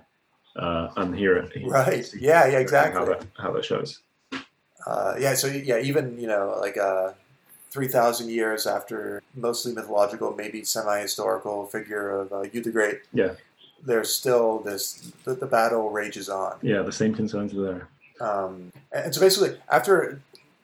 uh, 0.56 0.88
and 0.98 1.16
here, 1.16 1.36
it- 1.38 1.66
Right. 1.66 2.12
Yeah. 2.14 2.46
Yeah. 2.46 2.52
How 2.52 2.58
Exactly. 2.58 3.04
that 3.06 3.26
how 3.38 3.50
that 3.52 3.64
shows. 3.64 4.00
Uh, 4.86 5.14
yeah, 5.18 5.34
so 5.34 5.46
yeah, 5.46 5.78
even 5.78 6.18
you 6.20 6.26
know, 6.26 6.56
like 6.60 6.76
uh, 6.76 7.12
three 7.70 7.88
thousand 7.88 8.28
years 8.30 8.66
after 8.66 9.22
mostly 9.34 9.72
mythological, 9.72 10.34
maybe 10.36 10.62
semi-historical 10.64 11.66
figure 11.66 12.10
of 12.20 12.32
uh, 12.32 12.42
Yu 12.52 12.62
the 12.62 12.70
Great, 12.70 13.00
Yeah. 13.14 13.32
there's 13.82 14.12
still 14.14 14.58
this 14.58 15.12
the, 15.24 15.34
the 15.34 15.46
battle 15.46 15.88
rages 15.90 16.28
on, 16.28 16.58
Yeah, 16.62 16.82
the 16.82 16.92
same 16.92 17.14
concerns 17.14 17.54
are 17.54 17.62
there. 17.62 17.88
Um, 18.20 18.72
and, 18.92 19.14
so 19.14 19.20
basically 19.20 19.56
after 19.70 20.20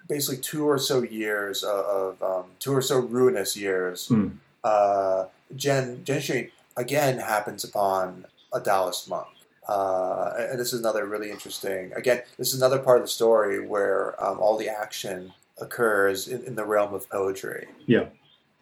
basically 0.08 0.38
two 0.40 0.64
or 0.68 0.78
so 0.78 1.02
years 1.02 1.62
of, 1.64 2.22
um, 2.22 2.44
two 2.60 2.72
or 2.72 2.82
so 2.82 2.98
ruinous 2.98 3.56
years, 3.56 4.06
Hmm. 4.08 4.28
uh, 4.62 5.26
Jen 5.54 6.02
Genshin 6.04 6.50
again 6.76 7.18
happens 7.18 7.64
upon 7.64 8.26
a 8.52 8.60
Taoist 8.60 9.08
monk. 9.08 9.26
Uh, 9.68 10.32
and 10.38 10.60
this 10.60 10.72
is 10.72 10.78
another 10.78 11.06
really 11.06 11.30
interesting. 11.30 11.92
Again, 11.96 12.22
this 12.38 12.54
is 12.54 12.60
another 12.62 12.78
part 12.78 12.98
of 12.98 13.04
the 13.04 13.08
story 13.08 13.66
where 13.66 14.14
um, 14.24 14.38
all 14.38 14.56
the 14.56 14.68
action 14.68 15.32
occurs 15.60 16.28
in, 16.28 16.44
in 16.44 16.54
the 16.54 16.64
realm 16.64 16.94
of 16.94 17.08
poetry. 17.10 17.66
Yeah. 17.86 18.06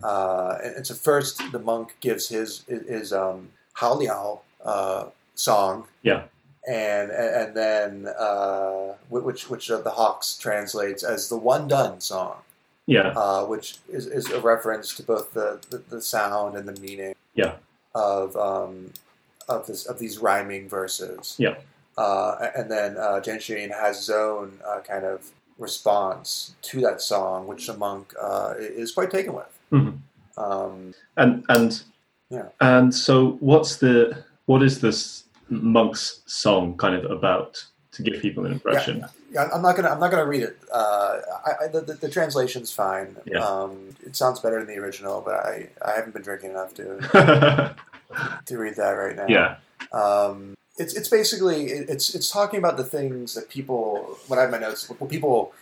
Uh, 0.02 0.58
and, 0.62 0.76
and 0.76 0.86
so 0.86 0.94
first, 0.94 1.42
the 1.52 1.58
monk 1.58 1.96
gives 2.00 2.28
his 2.28 2.64
his 2.68 3.12
um, 3.12 3.50
Hao 3.74 3.94
Liao 3.94 4.40
uh, 4.64 5.06
song. 5.34 5.86
Yeah. 6.02 6.24
And 6.66 7.10
and, 7.10 7.54
then 7.54 8.06
uh, 8.18 8.94
which 9.10 9.50
which 9.50 9.68
the 9.68 9.90
Hawkes 9.90 10.38
translates 10.38 11.02
as 11.02 11.28
the 11.28 11.36
One 11.36 11.68
Done 11.68 12.00
song 12.00 12.36
Yeah, 12.86 13.08
uh, 13.16 13.44
which 13.44 13.78
is, 13.88 14.06
is 14.06 14.30
a 14.30 14.40
reference 14.40 14.94
to 14.96 15.02
both 15.02 15.32
the, 15.34 15.60
the, 15.70 15.78
the 15.78 16.00
sound 16.00 16.56
and 16.56 16.66
the 16.66 16.80
meaning 16.80 17.14
Yeah. 17.34 17.56
of 17.94 18.34
um, 18.36 18.92
of 19.48 19.66
this 19.66 19.84
of 19.86 19.98
these 19.98 20.18
rhyming 20.18 20.68
verses. 20.68 21.34
Yeah. 21.38 21.56
Uh, 21.98 22.48
and 22.56 22.70
then 22.70 22.96
uh, 22.96 23.20
Genshin 23.22 23.70
has 23.70 23.98
his 23.98 24.10
own 24.10 24.58
uh, 24.66 24.80
kind 24.80 25.04
of 25.04 25.30
response 25.58 26.54
to 26.62 26.80
that 26.80 27.00
song, 27.02 27.46
which 27.46 27.66
the 27.66 27.76
monk 27.76 28.12
uh, 28.20 28.54
is 28.58 28.92
quite 28.92 29.10
taken 29.10 29.34
with. 29.34 29.58
Mhm. 29.70 29.98
Um, 30.38 30.94
and 31.18 31.44
and 31.50 31.82
Yeah. 32.30 32.48
and 32.60 32.94
so 32.94 33.32
what's 33.40 33.76
the 33.76 34.24
what 34.46 34.62
is 34.62 34.80
this 34.80 35.23
monk's 35.48 36.22
song 36.26 36.76
kind 36.76 36.94
of 36.94 37.10
about 37.10 37.64
to 37.92 38.02
give 38.02 38.20
people 38.20 38.44
an 38.46 38.52
impression? 38.52 39.04
yeah, 39.30 39.48
I'm 39.52 39.62
not 39.62 39.76
gonna 39.76 39.90
I'm 39.90 40.00
not 40.00 40.10
gonna 40.10 40.26
read 40.26 40.42
it. 40.42 40.58
Uh, 40.72 41.18
I, 41.44 41.64
I, 41.64 41.68
the, 41.68 41.80
the, 41.80 41.94
the 41.94 42.08
translation's 42.08 42.72
fine. 42.72 43.16
Yeah. 43.26 43.38
Um, 43.38 43.96
it 44.04 44.16
sounds 44.16 44.40
better 44.40 44.58
than 44.58 44.68
the 44.68 44.80
original, 44.80 45.20
but 45.20 45.34
I, 45.34 45.68
I 45.84 45.92
haven't 45.92 46.12
been 46.12 46.22
drinking 46.22 46.50
enough 46.50 46.74
to 46.74 47.74
to 48.46 48.58
read 48.58 48.76
that 48.76 48.90
right 48.90 49.16
now. 49.16 49.26
yeah, 49.28 49.56
Um, 49.92 50.54
it's 50.78 50.94
it's 50.94 51.08
basically 51.08 51.66
it's 51.66 52.14
it's 52.14 52.30
talking 52.30 52.58
about 52.58 52.76
the 52.76 52.84
things 52.84 53.34
that 53.34 53.48
people. 53.48 54.18
What 54.28 54.38
I 54.38 54.42
have 54.42 54.50
my 54.50 54.58
notes, 54.58 54.88
what 54.88 55.10
people 55.10 55.52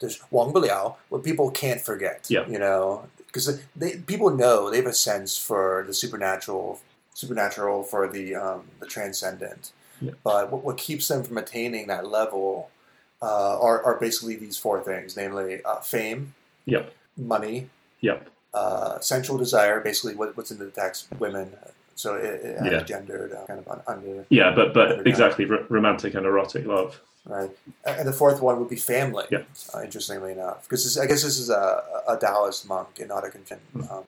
there's 0.00 0.20
Wang 0.30 0.52
Biliao, 0.52 0.96
what 1.08 1.22
people 1.24 1.50
can't 1.50 1.80
forget. 1.80 2.26
Yeah. 2.28 2.46
you 2.46 2.58
know, 2.58 3.06
because 3.26 3.60
they 3.74 3.96
people 3.98 4.30
know 4.30 4.70
they 4.70 4.76
have 4.76 4.86
a 4.86 4.92
sense 4.92 5.36
for 5.36 5.84
the 5.86 5.94
supernatural, 5.94 6.80
supernatural 7.14 7.82
for 7.82 8.06
the 8.08 8.34
um, 8.34 8.64
the 8.80 8.86
transcendent. 8.86 9.72
Yeah. 10.00 10.10
But 10.22 10.50
what, 10.52 10.62
what 10.64 10.76
keeps 10.76 11.08
them 11.08 11.22
from 11.22 11.38
attaining 11.38 11.86
that 11.86 12.06
level 12.06 12.70
uh, 13.22 13.58
are 13.60 13.82
are 13.82 13.98
basically 13.98 14.36
these 14.36 14.58
four 14.58 14.82
things, 14.82 15.16
namely 15.16 15.62
uh, 15.64 15.80
fame, 15.80 16.34
Yep. 16.66 16.92
money, 17.16 17.70
Yep. 18.00 18.28
uh, 18.52 18.98
sensual 19.00 19.38
desire, 19.38 19.80
basically 19.80 20.14
what, 20.14 20.36
what's 20.36 20.50
in 20.50 20.58
the 20.58 20.70
text, 20.70 21.06
women. 21.18 21.52
So 21.94 22.16
it, 22.16 22.24
it 22.44 22.58
has 22.58 22.72
Yeah. 22.72 22.82
gendered 22.82 23.32
uh, 23.32 23.46
kind 23.46 23.60
of 23.60 23.68
un- 23.68 23.82
under 23.86 24.26
yeah, 24.28 24.52
but 24.54 24.74
but 24.74 25.06
exactly 25.06 25.48
r- 25.48 25.64
romantic 25.68 26.14
and 26.14 26.26
erotic 26.26 26.66
love. 26.66 27.00
right. 27.24 27.50
And 27.86 28.06
the 28.08 28.12
fourth 28.12 28.40
one 28.42 28.58
would 28.58 28.68
be 28.68 28.76
family. 28.76 29.26
Yeah. 29.30 29.44
Uh, 29.72 29.82
interestingly 29.82 30.32
enough, 30.32 30.64
because 30.64 30.98
I 30.98 31.06
guess 31.06 31.22
this 31.22 31.38
is 31.38 31.50
a, 31.50 31.82
a 32.08 32.16
Taoist 32.16 32.66
monk 32.68 32.88
and 32.98 33.08
not 33.08 33.24
a 33.24 33.30
Confucian 33.30 33.60
Hmm. 33.72 33.82
um, 33.92 34.04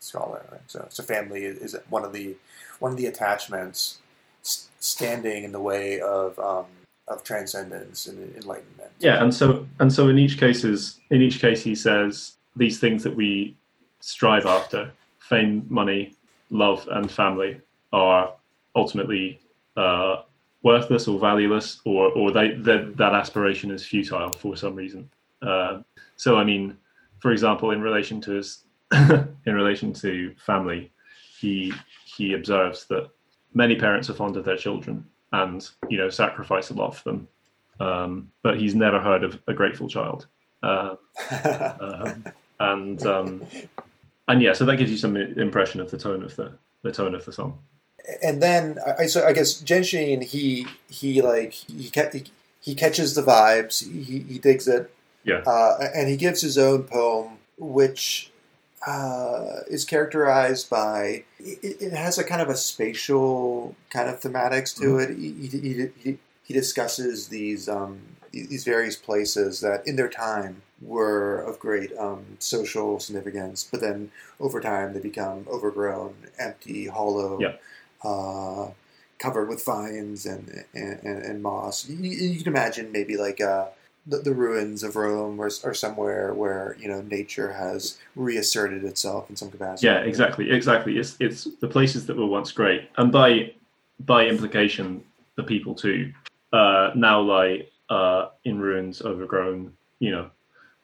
scholar. 0.00 0.44
Right? 0.50 0.60
So, 0.66 0.86
so 0.90 1.02
family 1.02 1.44
is, 1.44 1.76
one 1.88 2.04
of 2.04 2.12
the 2.12 2.34
one 2.80 2.90
of 2.90 2.98
the 2.98 3.06
attachments 3.06 3.98
standing 4.42 5.44
in 5.44 5.52
the 5.52 5.60
way 5.60 6.00
of 6.00 6.38
um, 6.38 6.66
of 7.08 7.22
transcendence 7.22 8.06
and 8.06 8.34
enlightenment. 8.36 8.90
Yeah, 8.98 9.22
and 9.22 9.32
so 9.32 9.66
and 9.78 9.92
so 9.92 10.08
in 10.08 10.18
each 10.18 10.38
case 10.38 10.64
is 10.64 10.98
in 11.10 11.22
each 11.22 11.40
case 11.40 11.62
he 11.62 11.74
says 11.74 12.32
these 12.56 12.80
things 12.80 13.02
that 13.04 13.14
we 13.14 13.56
strive 14.00 14.46
after: 14.46 14.90
fame, 15.18 15.66
money, 15.68 16.16
love, 16.50 16.86
and 16.90 17.10
family 17.10 17.60
are 17.92 18.32
ultimately 18.74 19.38
uh, 19.76 20.22
worthless 20.62 21.06
or 21.08 21.18
valueless, 21.18 21.80
or 21.84 22.10
or 22.12 22.32
they, 22.32 22.54
that 22.54 22.96
that 22.96 23.14
aspiration 23.14 23.70
is 23.70 23.84
futile 23.84 24.32
for 24.32 24.56
some 24.56 24.74
reason. 24.74 25.08
Uh, 25.42 25.82
so 26.16 26.36
I 26.36 26.44
mean, 26.44 26.76
for 27.18 27.32
example, 27.32 27.70
in 27.72 27.82
relation 27.82 28.20
to 28.22 28.32
his 28.32 28.64
in 29.46 29.54
relation 29.54 29.92
to 29.94 30.34
family, 30.44 30.90
he 31.38 31.72
he 32.04 32.32
observes 32.34 32.86
that 32.86 33.08
many 33.54 33.76
parents 33.76 34.10
are 34.10 34.14
fond 34.14 34.36
of 34.36 34.44
their 34.44 34.56
children 34.56 35.04
and 35.32 35.68
you 35.88 35.96
know 35.98 36.08
sacrifice 36.10 36.70
a 36.70 36.74
lot 36.74 36.94
for 36.94 37.04
them 37.10 37.28
um, 37.80 38.30
but 38.42 38.58
he's 38.60 38.74
never 38.74 39.00
heard 39.00 39.24
of 39.24 39.38
a 39.46 39.54
grateful 39.54 39.88
child. 39.88 40.26
Uh, 40.62 40.96
um, 41.80 42.24
and 42.58 43.06
um, 43.06 43.42
and 44.28 44.42
yeah, 44.42 44.52
so 44.52 44.64
that 44.66 44.76
gives 44.76 44.90
you 44.90 44.96
some 44.98 45.16
impression 45.16 45.80
of 45.80 45.90
the 45.90 45.96
tone 45.98 46.22
of 46.22 46.36
the 46.36 46.52
the 46.82 46.92
tone 46.92 47.14
of 47.14 47.24
the 47.24 47.32
song. 47.32 47.58
and 48.22 48.42
then 48.42 48.78
I, 48.86 49.02
I- 49.04 49.06
so 49.06 49.24
I 49.26 49.32
guess 49.32 49.62
Genshin 49.62 50.22
he 50.22 50.66
he 50.88 51.22
like 51.22 51.52
he 51.52 51.90
he, 52.12 52.24
he 52.60 52.74
catches 52.74 53.14
the 53.14 53.22
vibes 53.22 53.82
he, 53.82 54.18
he 54.20 54.38
digs 54.38 54.68
it 54.68 54.92
Yeah. 55.24 55.38
uh, 55.46 55.78
and 55.94 56.08
he 56.08 56.16
gives 56.16 56.42
his 56.42 56.58
own 56.58 56.82
poem 56.84 57.38
which 57.58 58.29
uh, 58.86 59.60
is 59.68 59.84
characterized 59.84 60.70
by 60.70 61.24
it, 61.38 61.82
it 61.82 61.92
has 61.92 62.18
a 62.18 62.24
kind 62.24 62.40
of 62.40 62.48
a 62.48 62.56
spatial 62.56 63.74
kind 63.90 64.08
of 64.08 64.20
thematics 64.20 64.76
to 64.80 64.98
it. 64.98 65.16
He, 65.18 65.32
he, 65.32 65.58
he, 65.58 65.88
he, 65.98 66.18
he 66.42 66.54
discusses 66.54 67.28
these 67.28 67.68
um, 67.68 68.00
these 68.32 68.64
various 68.64 68.96
places 68.96 69.60
that 69.60 69.86
in 69.86 69.96
their 69.96 70.08
time 70.08 70.62
were 70.80 71.40
of 71.40 71.58
great 71.58 71.92
um, 71.98 72.24
social 72.38 72.98
significance 72.98 73.68
but 73.70 73.80
then 73.82 74.10
over 74.38 74.60
time 74.60 74.94
they 74.94 75.00
become 75.00 75.46
overgrown 75.50 76.14
empty 76.38 76.86
hollow 76.86 77.38
uh, 78.02 78.70
covered 79.20 79.48
with 79.48 79.64
vines 79.64 80.26
and 80.26 80.64
and, 80.74 81.00
and, 81.04 81.22
and 81.22 81.42
moss. 81.42 81.88
You, 81.88 81.96
you 81.96 82.38
can 82.38 82.48
imagine 82.48 82.90
maybe 82.90 83.16
like 83.16 83.40
uh, 83.40 83.66
the, 84.06 84.18
the 84.18 84.34
ruins 84.34 84.82
of 84.82 84.96
Rome 84.96 85.40
or, 85.40 85.50
or 85.64 85.74
somewhere 85.74 86.34
where 86.34 86.76
you 86.78 86.88
know 86.88 87.02
nature 87.02 87.52
has 87.52 87.98
reasserted 88.16 88.84
itself 88.84 89.30
in 89.30 89.36
some 89.36 89.50
capacity. 89.50 89.86
Yeah, 89.86 89.98
exactly, 89.98 90.50
exactly. 90.50 90.98
It's 90.98 91.16
it's 91.20 91.44
the 91.60 91.68
places 91.68 92.06
that 92.06 92.16
were 92.16 92.26
once 92.26 92.52
great, 92.52 92.88
and 92.96 93.12
by 93.12 93.52
by 94.06 94.26
implication, 94.26 95.04
the 95.36 95.42
people 95.42 95.74
too, 95.74 96.12
uh, 96.52 96.90
now 96.94 97.20
lie 97.20 97.66
uh, 97.90 98.28
in 98.44 98.60
ruins, 98.60 99.02
overgrown, 99.02 99.72
you 99.98 100.10
know. 100.10 100.30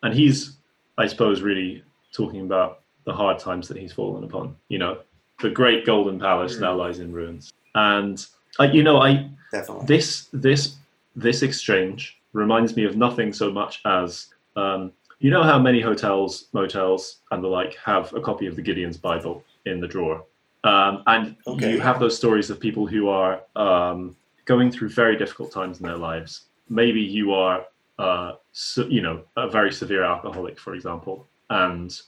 And 0.03 0.15
he's, 0.15 0.57
I 0.99 1.07
suppose, 1.07 1.41
really 1.41 1.83
talking 2.13 2.43
about 2.43 2.81
the 3.05 3.13
hard 3.13 3.39
times 3.39 3.69
that 3.69 3.77
he's 3.77 3.93
fallen 3.93 4.25
upon. 4.25 4.57
You 4.69 4.79
know, 4.79 4.99
the 5.41 5.51
great 5.51 5.87
golden 5.87 6.19
palace 6.19 6.59
now 6.59 6.75
lies 6.75 6.99
in 6.99 7.13
ruins, 7.13 7.53
and 7.75 8.25
I, 8.59 8.67
you 8.67 8.83
know, 8.83 9.01
I 9.01 9.31
Definitely. 9.53 9.87
this 9.87 10.29
this 10.33 10.77
this 11.15 11.43
exchange 11.43 12.16
reminds 12.33 12.77
me 12.77 12.85
of 12.85 12.97
nothing 12.97 13.33
so 13.33 13.51
much 13.51 13.81
as 13.85 14.29
um, 14.57 14.93
you 15.19 15.31
know 15.31 15.43
how 15.43 15.59
many 15.59 15.81
hotels, 15.81 16.49
motels, 16.53 17.21
and 17.31 17.43
the 17.43 17.49
like 17.49 17.77
have 17.77 18.13
a 18.15 18.21
copy 18.21 18.47
of 18.47 18.57
the 18.57 18.63
Gideon's 18.63 18.99
Bible 18.99 19.43
in 19.65 19.81
the 19.81 19.89
drawer, 19.89 20.25
um, 20.65 21.03
and 21.07 21.37
Okay. 21.47 21.73
you 21.73 21.81
have 21.81 21.99
those 22.01 22.17
stories 22.17 22.51
of 22.51 22.61
people 22.61 22.87
who 22.87 23.09
are 23.09 23.41
um, 23.57 24.15
going 24.45 24.71
through 24.71 24.91
very 24.91 25.17
difficult 25.17 25.51
times 25.53 25.81
in 25.81 25.87
their 25.87 25.97
lives. 25.97 26.47
Maybe 26.69 27.01
you 27.01 27.33
are, 27.33 27.65
uh, 27.99 28.33
so, 28.53 28.87
you 28.87 29.01
know, 29.01 29.23
a 29.37 29.49
very 29.49 29.73
severe 29.73 30.05
alcoholic, 30.05 30.59
for 30.59 30.75
example, 30.75 31.27
and 31.51 31.99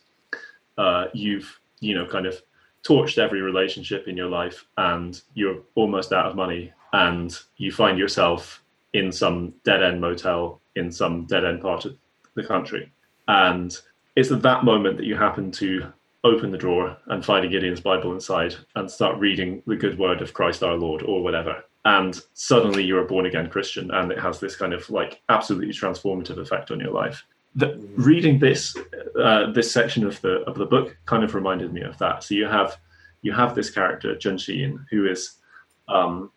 uh, 0.77 1.07
you've, 1.15 1.59
you 1.81 1.95
know, 1.95 2.07
kind 2.07 2.27
of 2.27 2.41
torched 2.85 3.19
every 3.19 3.41
relationship 3.41 4.07
in 4.07 4.17
your 4.17 4.29
life, 4.29 4.67
and 4.77 5.23
you're 5.35 5.61
almost 5.75 6.13
out 6.13 6.27
of 6.27 6.37
money, 6.37 6.73
and 6.93 7.39
you 7.57 7.73
find 7.73 7.99
yourself 7.99 8.63
in 8.99 9.13
some 9.13 9.55
dead 9.65 9.83
end 9.83 10.01
motel 10.01 10.61
in 10.75 10.91
some 10.93 11.25
dead 11.27 11.45
end 11.45 11.61
part 11.61 11.85
of 11.85 11.97
the 12.35 12.45
country. 12.45 12.91
And 13.27 13.77
it's 14.17 14.31
at 14.31 14.43
that 14.43 14.65
moment 14.65 14.97
that 14.97 15.07
you 15.07 15.17
happen 15.17 15.51
to 15.53 15.93
open 16.25 16.51
the 16.51 16.59
drawer 16.59 16.97
and 17.07 17.25
find 17.25 17.45
a 17.45 17.49
Gideon's 17.49 17.81
Bible 17.81 18.13
inside 18.13 18.55
and 18.75 18.91
start 18.91 19.19
reading 19.19 19.63
the 19.67 19.77
good 19.77 19.99
word 19.99 20.21
of 20.21 20.35
Christ 20.35 20.63
our 20.63 20.75
Lord 20.75 21.03
or 21.03 21.23
whatever. 21.23 21.65
And 21.85 22.21
suddenly 22.35 22.85
you're 22.85 23.05
a 23.05 23.07
born 23.07 23.27
again 23.27 23.49
Christian 23.49 23.91
and 23.93 24.11
it 24.11 24.19
has 24.19 24.41
this 24.41 24.57
kind 24.57 24.73
of 24.73 24.89
like 24.91 25.23
absolutely 25.29 25.73
transformative 25.73 26.39
effect 26.39 26.71
on 26.71 26.81
your 26.81 26.93
life. 26.93 27.25
The, 27.55 27.79
reading 27.97 28.39
this 28.39 28.77
uh, 29.21 29.51
this 29.53 29.73
section 29.73 30.07
of 30.07 30.21
the 30.21 30.43
of 30.43 30.57
the 30.57 30.67
book 30.67 30.97
kind 31.07 31.25
of 31.25 31.35
reminded 31.35 31.73
me 31.73 31.81
of 31.81 31.97
that. 31.99 32.23
So 32.23 32.35
you 32.35 32.47
have 32.47 32.77
you 33.23 33.33
have 33.33 33.55
this 33.55 33.71
character 33.71 34.17
Jun 34.17 34.39
who 34.91 35.09
is 35.09 35.37
um, 35.89 36.31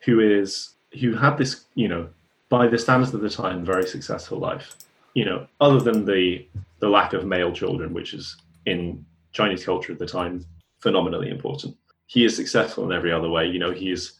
who 0.00 0.20
is 0.20 0.75
who 1.00 1.14
had 1.14 1.36
this 1.36 1.64
you 1.74 1.88
know 1.88 2.08
by 2.48 2.66
the 2.68 2.78
standards 2.78 3.12
of 3.12 3.20
the 3.20 3.30
time 3.30 3.64
very 3.64 3.86
successful 3.86 4.38
life. 4.38 4.76
You 5.14 5.24
know 5.24 5.46
other 5.60 5.80
than 5.80 6.04
the 6.04 6.46
the 6.80 6.88
lack 6.88 7.12
of 7.12 7.24
male 7.24 7.52
children 7.52 7.94
which 7.94 8.12
is 8.12 8.36
in 8.66 9.04
chinese 9.32 9.64
culture 9.64 9.92
at 9.92 9.98
the 9.98 10.06
time 10.06 10.44
phenomenally 10.80 11.30
important. 11.30 11.76
He 12.06 12.24
is 12.24 12.36
successful 12.36 12.84
in 12.84 12.92
every 12.92 13.12
other 13.12 13.28
way. 13.28 13.46
You 13.46 13.58
know 13.58 13.72
he 13.72 13.90
is 13.90 14.12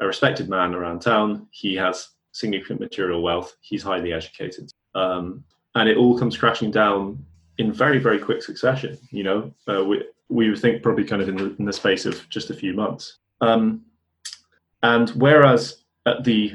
a 0.00 0.06
respected 0.06 0.48
man 0.48 0.74
around 0.74 1.00
town. 1.00 1.46
He 1.50 1.74
has 1.76 2.08
significant 2.32 2.80
material 2.80 3.22
wealth. 3.22 3.56
He's 3.60 3.82
highly 3.82 4.12
educated. 4.12 4.72
Um, 4.94 5.44
and 5.74 5.88
it 5.88 5.96
all 5.96 6.18
comes 6.18 6.36
crashing 6.36 6.70
down 6.70 7.24
in 7.58 7.72
very 7.72 7.98
very 7.98 8.18
quick 8.18 8.42
succession 8.42 8.98
you 9.10 9.22
know? 9.22 9.52
Uh, 9.68 9.84
we, 9.84 10.04
we 10.30 10.48
would 10.48 10.58
think 10.58 10.82
probably 10.82 11.04
kind 11.04 11.20
of 11.20 11.28
in 11.28 11.36
the, 11.36 11.56
in 11.58 11.64
the 11.64 11.72
space 11.72 12.06
of 12.06 12.26
just 12.28 12.50
a 12.50 12.54
few 12.54 12.72
months. 12.72 13.18
Um, 13.40 13.82
and 14.82 15.10
whereas 15.10 15.79
at 16.06 16.24
the 16.24 16.52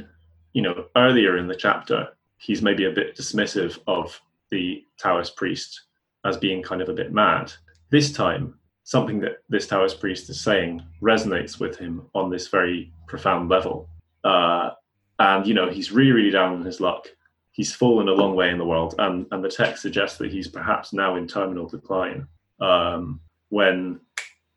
you 0.53 0.61
know 0.61 0.85
earlier 0.95 1.37
in 1.37 1.47
the 1.47 1.55
chapter 1.55 2.09
he's 2.37 2.61
maybe 2.61 2.85
a 2.85 2.91
bit 2.91 3.15
dismissive 3.15 3.79
of 3.87 4.19
the 4.51 4.83
taoist 4.99 5.35
priest 5.35 5.81
as 6.25 6.37
being 6.37 6.61
kind 6.61 6.81
of 6.81 6.89
a 6.89 6.93
bit 6.93 7.11
mad. 7.11 7.51
This 7.89 8.11
time 8.11 8.55
something 8.83 9.19
that 9.19 9.37
this 9.49 9.67
taoist 9.67 9.99
priest 9.99 10.29
is 10.29 10.39
saying 10.39 10.81
resonates 11.01 11.59
with 11.59 11.77
him 11.77 12.03
on 12.13 12.29
this 12.29 12.47
very 12.47 12.91
profound 13.07 13.49
level. 13.49 13.89
Uh, 14.23 14.71
and 15.19 15.47
you 15.47 15.53
know 15.53 15.69
he's 15.69 15.91
really 15.91 16.11
really 16.11 16.31
down 16.31 16.53
on 16.53 16.65
his 16.65 16.79
luck. 16.79 17.07
He's 17.51 17.73
fallen 17.73 18.09
a 18.09 18.13
long 18.13 18.35
way 18.35 18.49
in 18.49 18.57
the 18.57 18.65
world. 18.65 18.95
And 18.99 19.25
and 19.31 19.43
the 19.43 19.49
text 19.49 19.81
suggests 19.81 20.17
that 20.19 20.31
he's 20.31 20.47
perhaps 20.47 20.93
now 20.93 21.15
in 21.15 21.27
terminal 21.27 21.67
decline 21.67 22.27
um, 22.59 23.19
when 23.49 23.99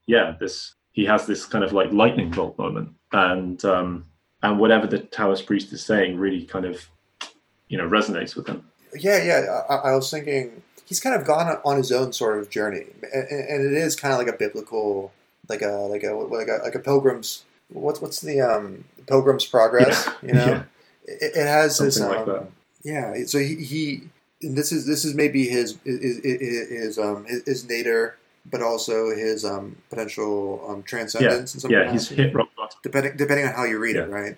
yeah 0.07 0.35
this 0.41 0.75
he 0.93 1.05
has 1.05 1.27
this 1.27 1.45
kind 1.45 1.65
of 1.65 1.73
like 1.73 1.93
lightning 1.93 2.31
bolt 2.31 2.59
moment. 2.59 2.91
And 3.13 3.65
um, 3.65 4.07
and 4.43 4.59
whatever 4.59 4.87
the 4.87 5.01
Taoist 5.01 5.47
priest 5.47 5.73
is 5.73 5.85
saying 5.85 6.19
really 6.19 6.45
kind 6.45 6.65
of 6.65 6.89
you 7.69 7.79
know 7.79 7.89
resonates 7.89 8.37
with 8.37 8.47
him. 8.47 8.65
Yeah, 8.99 9.23
yeah. 9.23 9.61
I, 9.69 9.75
I 9.91 9.95
was 9.95 10.11
thinking 10.11 10.63
he's 10.87 11.01
kind 11.01 11.15
of 11.15 11.27
gone 11.27 11.59
on 11.65 11.77
his 11.77 11.93
own 11.93 12.13
sort 12.13 12.39
of 12.39 12.51
journey, 12.51 12.87
and, 13.13 13.29
and 13.29 13.65
it 13.67 13.73
is 13.73 13.97
kind 13.97 14.13
of 14.13 14.19
like 14.19 14.29
a 14.29 14.37
biblical, 14.37 15.13
like 15.49 15.63
a 15.63 15.69
like 15.69 16.03
a 16.03 16.13
like 16.13 16.49
a 16.49 16.61
like 16.65 16.75
a 16.75 16.81
pilgrim's. 16.81 17.45
What's 17.71 18.01
what's 18.01 18.21
the 18.21 18.41
um 18.41 18.85
pilgrim's 19.07 19.47
progress? 19.47 20.09
You 20.23 20.33
know, 20.33 20.47
Yeah. 20.47 20.63
it, 21.05 21.37
it 21.37 21.47
has 21.47 21.79
this. 21.79 21.97
Something 21.97 22.19
like 22.19 22.29
um, 22.29 22.35
that. 22.35 22.49
Yeah, 22.85 23.25
so 23.27 23.39
he, 23.39 23.57
he 23.57 24.03
and 24.43 24.57
this 24.57 24.73
is 24.73 24.87
this 24.87 25.05
is 25.05 25.15
maybe 25.15 25.49
his 25.49 25.79
his 25.85 26.21
his, 26.23 26.69
his 26.69 26.99
um 26.99 27.25
his, 27.27 27.43
his 27.45 27.69
nadir, 27.69 28.17
but 28.51 28.63
also 28.63 29.11
his 29.15 29.45
um 29.45 29.77
potential 29.91 30.65
um 30.69 30.77
Yeah, 30.79 30.83
transcendence. 30.85 31.55
in 31.55 31.61
some 31.61 31.71
yeah, 31.71 31.91
he's 31.91 32.09
hit 32.09 32.35
rock 32.35 32.49
bottom. 32.57 32.79
depending 32.83 33.17
depending 33.17 33.47
on 33.47 33.55
how 33.55 33.65
you 33.65 33.79
read 33.79 33.97
it, 33.97 34.09
right? 34.09 34.37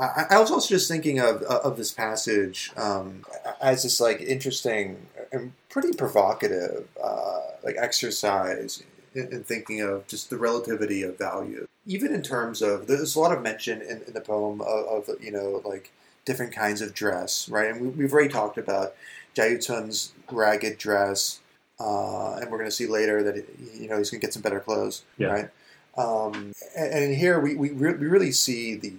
I, 0.00 0.26
I 0.30 0.38
was 0.38 0.50
also 0.52 0.68
just 0.68 0.88
thinking 0.88 1.18
of 1.18 1.42
of 1.42 1.76
this 1.76 1.90
passage 1.92 2.70
um, 2.76 3.24
as 3.60 3.82
this 3.82 4.00
like 4.00 4.20
interesting 4.20 5.06
and 5.32 5.52
pretty 5.68 5.92
provocative 5.92 6.86
uh, 7.02 7.40
like 7.64 7.76
exercise 7.76 8.82
in, 9.14 9.32
in 9.32 9.42
thinking 9.42 9.80
of 9.80 10.06
just 10.06 10.30
the 10.30 10.36
relativity 10.38 11.02
of 11.02 11.18
value, 11.18 11.66
even 11.84 12.14
in 12.14 12.22
terms 12.22 12.62
of 12.62 12.86
there's 12.86 13.16
a 13.16 13.20
lot 13.20 13.32
of 13.32 13.42
mention 13.42 13.82
in, 13.82 14.02
in 14.06 14.12
the 14.12 14.20
poem 14.20 14.60
of, 14.60 15.08
of 15.08 15.22
you 15.22 15.32
know 15.32 15.62
like 15.64 15.90
different 16.24 16.54
kinds 16.54 16.80
of 16.80 16.94
dress, 16.94 17.48
right? 17.48 17.70
And 17.70 17.80
we, 17.80 17.88
we've 17.88 18.12
already 18.12 18.28
talked 18.28 18.58
about 18.58 18.94
Jia 19.34 19.56
Yucun's 19.58 20.12
ragged 20.30 20.78
dress, 20.78 21.40
uh, 21.80 22.34
and 22.40 22.50
we're 22.50 22.58
going 22.58 22.70
to 22.70 22.74
see 22.74 22.86
later 22.86 23.22
that 23.22 23.36
you 23.74 23.88
know 23.88 23.98
he's 23.98 24.10
going 24.10 24.20
to 24.20 24.26
get 24.26 24.32
some 24.32 24.42
better 24.42 24.60
clothes, 24.60 25.04
Yeah. 25.16 25.28
right? 25.28 25.50
Um, 25.96 26.52
and, 26.76 26.92
and 26.92 27.14
here 27.16 27.40
we, 27.40 27.54
we, 27.56 27.70
re- 27.70 27.94
we 27.94 28.06
really 28.06 28.30
see 28.32 28.74
the 28.76 28.92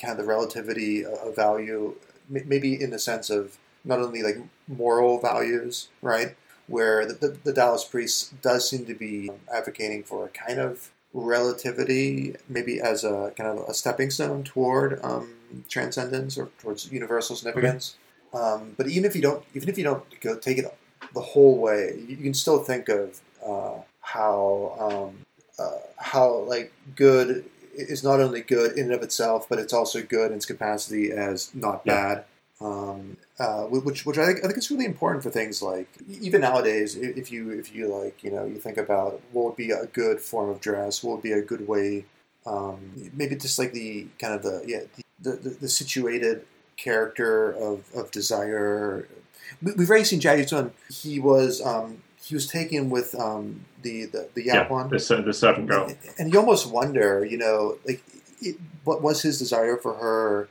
kind 0.00 0.12
of 0.12 0.18
the 0.18 0.24
relativity 0.24 1.04
of 1.04 1.36
value, 1.36 1.94
m- 2.34 2.42
maybe 2.48 2.80
in 2.82 2.90
the 2.90 2.98
sense 2.98 3.28
of 3.30 3.58
not 3.84 3.98
only 4.00 4.22
like 4.22 4.38
moral 4.66 5.20
values, 5.20 5.88
right? 6.02 6.34
Where 6.66 7.04
the, 7.06 7.14
the, 7.14 7.28
the 7.44 7.52
Taoist 7.52 7.90
priest 7.90 8.40
does 8.42 8.68
seem 8.68 8.86
to 8.86 8.94
be 8.94 9.30
advocating 9.54 10.02
for 10.02 10.24
a 10.26 10.28
kind 10.30 10.58
of 10.58 10.90
relativity, 11.12 12.34
maybe 12.48 12.80
as 12.80 13.04
a 13.04 13.32
kind 13.36 13.50
of 13.58 13.68
a 13.68 13.74
stepping 13.74 14.10
stone 14.10 14.42
toward 14.42 14.98
um, 15.04 15.34
transcendence 15.68 16.36
or 16.36 16.48
towards 16.58 16.90
universal 16.90 17.36
significance. 17.36 17.96
Um, 18.34 18.74
but 18.76 18.88
even 18.88 19.04
if 19.04 19.14
you 19.14 19.22
don't, 19.22 19.44
even 19.54 19.68
if 19.68 19.78
you 19.78 19.84
don't 19.84 20.04
go 20.20 20.36
take 20.36 20.58
it 20.58 20.66
the 21.14 21.20
whole 21.20 21.58
way, 21.58 21.98
you, 22.06 22.16
can 22.16 22.34
still 22.34 22.58
think 22.58 22.88
of 22.88 23.20
uh, 23.46 23.74
how 24.00 24.76
um, 24.78 25.26
uh, 25.58 25.78
how 25.96 26.38
like 26.40 26.72
good 26.94 27.44
is 27.74 28.02
not 28.02 28.20
only 28.20 28.40
good 28.40 28.72
in 28.72 28.86
and 28.86 28.94
of 28.94 29.02
itself, 29.02 29.48
but 29.48 29.58
it's 29.58 29.72
also 29.72 30.02
good 30.02 30.30
in 30.30 30.36
its 30.36 30.46
capacity 30.46 31.12
as 31.12 31.54
not 31.54 31.82
Yeah. 31.84 32.14
bad. 32.14 32.24
Um, 32.58 33.18
uh, 33.38 33.64
which 33.64 34.06
which 34.06 34.16
I 34.16 34.24
think, 34.26 34.38
I 34.38 34.46
think 34.46 34.56
is 34.56 34.70
really 34.70 34.86
important 34.86 35.22
for 35.22 35.30
things 35.30 35.60
like 35.60 35.88
even 36.08 36.40
nowadays, 36.40 36.96
if 36.96 37.30
you 37.30 37.50
if 37.50 37.74
you 37.74 37.86
like 37.86 38.24
you 38.24 38.30
know 38.30 38.46
you 38.46 38.56
think 38.56 38.78
about 38.78 39.20
what 39.32 39.44
would 39.44 39.56
be 39.56 39.70
a 39.72 39.84
good 39.86 40.20
form 40.20 40.48
of 40.48 40.60
dress, 40.60 41.02
what 41.02 41.16
would 41.16 41.22
be 41.22 41.32
a 41.32 41.42
good 41.42 41.68
way, 41.68 42.06
um, 42.46 43.10
maybe 43.12 43.36
just 43.36 43.58
like 43.58 43.72
the 43.72 44.06
kind 44.18 44.32
of 44.32 44.42
the 44.42 44.64
yeah 44.66 44.80
the, 45.20 45.32
the, 45.32 45.50
the 45.50 45.68
situated 45.68 46.46
character 46.76 47.52
of, 47.52 47.84
of 47.94 48.10
desire. 48.10 49.06
We, 49.62 49.72
we've 49.72 49.88
already 49.90 50.04
seen 50.04 50.20
Jia 50.20 50.38
Yucun. 50.44 50.70
He 50.90 51.18
was 51.20 51.60
um, 51.64 52.02
he 52.22 52.34
was 52.34 52.46
taken 52.46 52.90
with 52.90 53.14
um, 53.14 53.64
the 53.82 54.06
the 54.06 54.28
the 54.34 54.44
Yeah, 54.44 54.68
one. 54.68 54.88
the, 54.90 54.98
cer- 54.98 55.22
the 55.22 55.32
servant 55.32 55.68
girl. 55.68 55.92
And 56.18 56.32
you 56.32 56.38
almost 56.38 56.70
wonder, 56.70 57.24
you 57.24 57.38
know, 57.38 57.78
like, 57.86 58.02
it, 58.40 58.56
what 58.84 59.02
was 59.02 59.22
his 59.22 59.38
desire 59.38 59.76
for 59.76 59.94
her? 59.94 60.48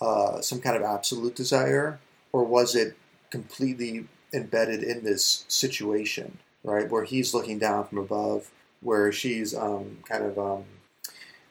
Uh, 0.00 0.40
some 0.40 0.60
kind 0.62 0.76
of 0.76 0.82
absolute 0.82 1.34
desire, 1.36 2.00
or 2.32 2.42
was 2.42 2.74
it 2.74 2.96
completely 3.28 4.06
embedded 4.32 4.82
in 4.82 5.04
this 5.04 5.44
situation, 5.46 6.38
right, 6.64 6.88
where 6.90 7.04
he's 7.04 7.34
looking 7.34 7.58
down 7.58 7.86
from 7.86 7.98
above, 7.98 8.50
where 8.80 9.12
she's 9.12 9.54
um, 9.54 9.98
kind 10.08 10.24
of 10.24 10.38
um, 10.38 10.64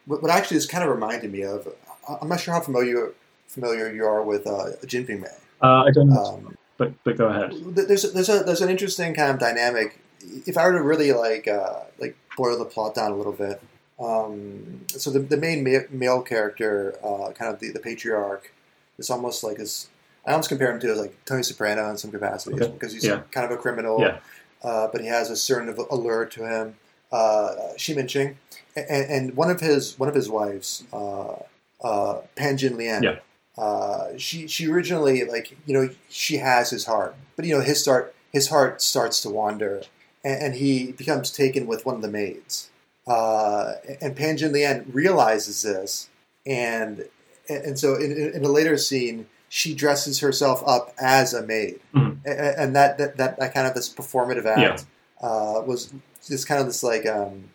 what, 0.07 0.23
what 0.23 0.31
actually 0.31 0.57
this 0.57 0.65
kind 0.65 0.83
of 0.83 0.89
reminded 0.89 1.31
me 1.31 1.43
of. 1.43 1.67
I- 2.09 2.17
I'm 2.21 2.27
not 2.27 2.39
sure 2.39 2.55
how 2.55 2.59
familiar 2.61 3.11
familiar 3.47 3.93
you 3.93 4.03
are 4.03 4.23
with 4.23 4.47
uh, 4.47 4.71
Jin 4.87 5.05
Ping 5.05 5.21
Mei. 5.21 5.27
Uh, 5.61 5.83
I 5.83 5.91
don't 5.91 6.09
know, 6.09 6.15
Um, 6.25 6.57
but 6.79 6.91
but 7.03 7.15
go 7.17 7.27
ahead. 7.27 7.51
there's 7.75 8.11
there's 8.13 8.29
a 8.29 8.39
there's 8.43 8.61
an 8.61 8.69
interesting 8.69 9.13
kind 9.13 9.29
of 9.31 9.37
dynamic. 9.39 9.99
If 10.47 10.57
I 10.57 10.65
were 10.65 10.73
to 10.79 10.81
really 10.83 11.11
like 11.13 11.47
uh, 11.47 11.81
like 11.99 12.15
boil 12.35 12.57
the 12.57 12.65
plot 12.65 12.95
down 12.95 13.11
a 13.11 13.15
little 13.15 13.31
bit, 13.45 13.61
um, 13.99 14.85
so 14.87 15.11
the, 15.11 15.19
the 15.19 15.37
main 15.37 15.63
ma- 15.63 15.87
male 15.91 16.21
character, 16.21 16.95
uh, 17.03 17.31
kind 17.33 17.53
of 17.53 17.59
the, 17.59 17.69
the 17.71 17.79
patriarch, 17.79 18.51
is 18.97 19.09
almost 19.11 19.43
like 19.43 19.57
his. 19.57 19.89
I 20.25 20.31
almost 20.31 20.49
compare 20.49 20.71
him 20.73 20.79
to 20.81 20.93
like 20.95 21.13
Tony 21.25 21.43
Soprano 21.43 21.89
in 21.89 21.97
some 21.97 22.11
capacities 22.11 22.59
Okay. 22.61 22.71
because 22.71 22.93
he's 22.93 23.05
Yeah. 23.05 23.21
kind 23.31 23.45
of 23.45 23.51
a 23.51 23.57
criminal, 23.57 23.99
Yeah. 24.01 24.17
uh, 24.63 24.87
but 24.91 25.01
he 25.01 25.07
has 25.07 25.29
a 25.29 25.35
certain 25.35 25.69
allure 25.91 26.25
to 26.25 26.43
him. 26.45 26.75
uh, 27.11 27.73
Ximen 27.77 28.05
Qing, 28.05 28.35
and, 28.75 29.05
and 29.15 29.35
one 29.35 29.49
of 29.49 29.59
his 29.61 29.97
one 29.97 30.09
of 30.09 30.15
his 30.15 30.29
wives, 30.29 30.83
uh, 30.93 31.35
uh, 31.83 32.13
Pan 32.35 32.55
Jin 32.57 32.77
Lian. 32.77 33.01
Yeah. 33.01 33.15
Uh, 33.59 34.17
she 34.17 34.47
she 34.47 34.67
originally 34.71 35.25
like 35.25 35.57
you 35.65 35.73
know 35.73 35.89
she 36.07 36.37
has 36.37 36.69
his 36.69 36.85
heart, 36.85 37.13
but 37.35 37.43
you 37.45 37.53
know 37.55 37.61
his 37.61 37.81
start 37.81 38.15
his 38.31 38.47
heart 38.47 38.81
starts 38.81 39.21
to 39.21 39.29
wander, 39.29 39.81
and, 40.23 40.41
and 40.43 40.55
he 40.55 40.91
becomes 40.93 41.29
taken 41.29 41.67
with 41.67 41.85
one 41.85 41.95
of 41.95 42.01
the 42.01 42.07
maids. 42.21 42.69
Uh, 43.05 43.73
and 44.01 44.15
Pan 44.15 44.37
Jin 44.37 44.53
Lian 44.53 44.85
realizes 44.93 45.61
this, 45.63 46.09
and 46.45 47.05
and 47.49 47.77
so 47.77 47.95
in, 47.95 48.11
in 48.35 48.45
a 48.45 48.49
later 48.49 48.77
scene, 48.77 49.25
she 49.49 49.73
dresses 49.73 50.19
herself 50.19 50.63
up 50.65 50.93
as 51.01 51.33
a 51.33 51.41
maid, 51.45 51.79
Mhm. 51.93 52.19
A- 52.25 52.59
and 52.61 52.75
that, 52.75 52.97
that 52.99 53.17
that 53.17 53.39
that 53.39 53.53
kind 53.53 53.67
of 53.67 53.73
this 53.73 53.89
performative 53.93 54.45
act 54.45 54.85
uh, 55.21 55.61
was 55.65 55.91
just 56.25 56.47
kind 56.47 56.61
of 56.61 56.67
this 56.67 56.83
like 56.83 57.05
um, 57.07 57.49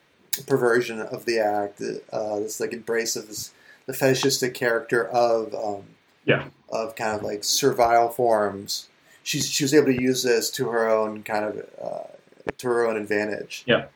perversion 0.47 1.01
of 1.01 1.25
the 1.25 1.39
act, 1.39 1.81
uh, 2.13 2.41
this 2.41 2.61
like 2.61 2.73
embrace 2.75 3.15
of 3.17 3.29
this 3.29 3.53
the 3.87 3.93
fetishistic 3.95 4.53
character 4.55 5.07
of 5.09 5.55
um, 5.55 5.85
Yeah. 6.27 6.45
of 6.71 6.95
kind 6.97 7.17
of 7.17 7.23
like 7.23 7.45
servile 7.45 8.09
forms. 8.09 8.89
She's 9.23 9.49
she 9.49 9.65
was 9.65 9.73
able 9.75 9.87
to 9.87 10.03
use 10.03 10.23
this 10.23 10.51
to 10.53 10.69
her 10.69 10.89
own 10.89 11.23
kind 11.23 11.45
of 11.45 11.59
uh, 11.83 12.51
to 12.59 12.67
her 12.69 12.87
own 12.87 12.97
advantage. 12.97 13.65
Yeah. 13.67 13.87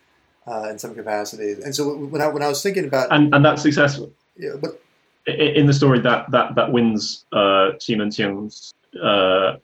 Uh, 0.46 0.68
in 0.70 0.78
some 0.78 0.94
capacities, 0.94 1.58
and 1.58 1.74
so 1.74 1.94
when 1.94 2.22
I 2.22 2.28
when 2.28 2.42
I 2.42 2.48
was 2.48 2.62
thinking 2.62 2.86
about, 2.86 3.08
And 3.12 3.34
and 3.34 3.44
that's 3.44 3.60
successful. 3.60 4.10
yeah, 4.38 4.54
but 4.58 4.80
in 5.26 5.66
the 5.66 5.74
story 5.74 6.00
that 6.00 6.30
that 6.30 6.54
that 6.54 6.72
wins 6.72 7.26
uh 7.32 7.72
Ximen 7.82 8.08
Qing's 8.08 8.72
uh 9.02 9.56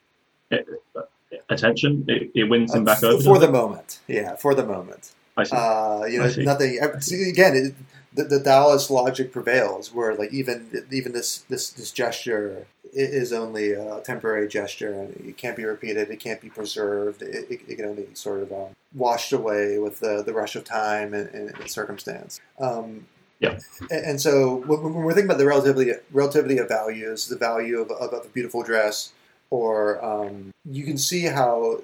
attention. 1.48 2.04
It, 2.08 2.30
it 2.34 2.44
wins 2.44 2.74
him 2.74 2.84
back 2.84 3.02
uh, 3.02 3.08
over. 3.08 3.22
for 3.22 3.38
the 3.38 3.50
moment, 3.50 4.00
yeah, 4.06 4.36
for 4.36 4.54
the 4.54 4.64
moment. 4.66 5.12
I 5.36 5.44
see. 5.44 5.56
Uh, 5.56 6.04
you 6.04 6.20
I 6.20 6.24
know, 6.26 6.30
see. 6.30 6.42
nothing. 6.44 6.78
see, 7.00 7.28
Again, 7.30 7.56
it, 7.56 7.74
the, 8.14 8.24
the 8.24 8.40
Taoist 8.40 8.90
logic 8.90 9.32
prevails, 9.32 9.92
where 9.92 10.14
like 10.14 10.32
even 10.32 10.84
even 10.90 11.12
this 11.12 11.38
this 11.48 11.70
this 11.70 11.90
gesture 11.90 12.66
is 12.92 13.32
only 13.32 13.72
a 13.72 14.00
temporary 14.00 14.48
gesture, 14.48 14.92
and 14.92 15.10
it 15.28 15.36
can't 15.36 15.56
be 15.56 15.64
repeated. 15.64 16.10
It 16.10 16.20
can't 16.20 16.40
be 16.40 16.48
preserved. 16.48 17.22
It, 17.22 17.50
it, 17.50 17.60
it 17.66 17.76
can 17.76 17.86
only 17.86 18.04
be 18.04 18.14
sort 18.14 18.42
of 18.42 18.52
um, 18.52 18.68
washed 18.94 19.32
away 19.32 19.78
with 19.78 19.98
the, 19.98 20.22
the 20.22 20.32
rush 20.32 20.54
of 20.54 20.64
time 20.64 21.12
and, 21.12 21.28
and, 21.30 21.70
circumstance. 21.70 22.40
Um, 22.60 23.06
Yeah. 23.40 23.58
And, 23.90 24.06
and 24.06 24.20
so 24.20 24.56
when, 24.66 24.82
when 24.82 24.94
we're 24.94 25.12
thinking 25.12 25.30
about 25.30 25.38
the 25.38 25.46
relativity 25.46 25.92
relativity 26.12 26.58
of 26.58 26.68
values, 26.68 27.26
the 27.26 27.36
value 27.36 27.80
of, 27.80 27.90
of, 27.90 28.12
of 28.12 28.26
a 28.26 28.28
beautiful 28.28 28.62
dress, 28.62 29.12
or 29.50 30.02
um, 30.04 30.52
you 30.64 30.84
can 30.84 30.96
see 30.96 31.24
how 31.24 31.80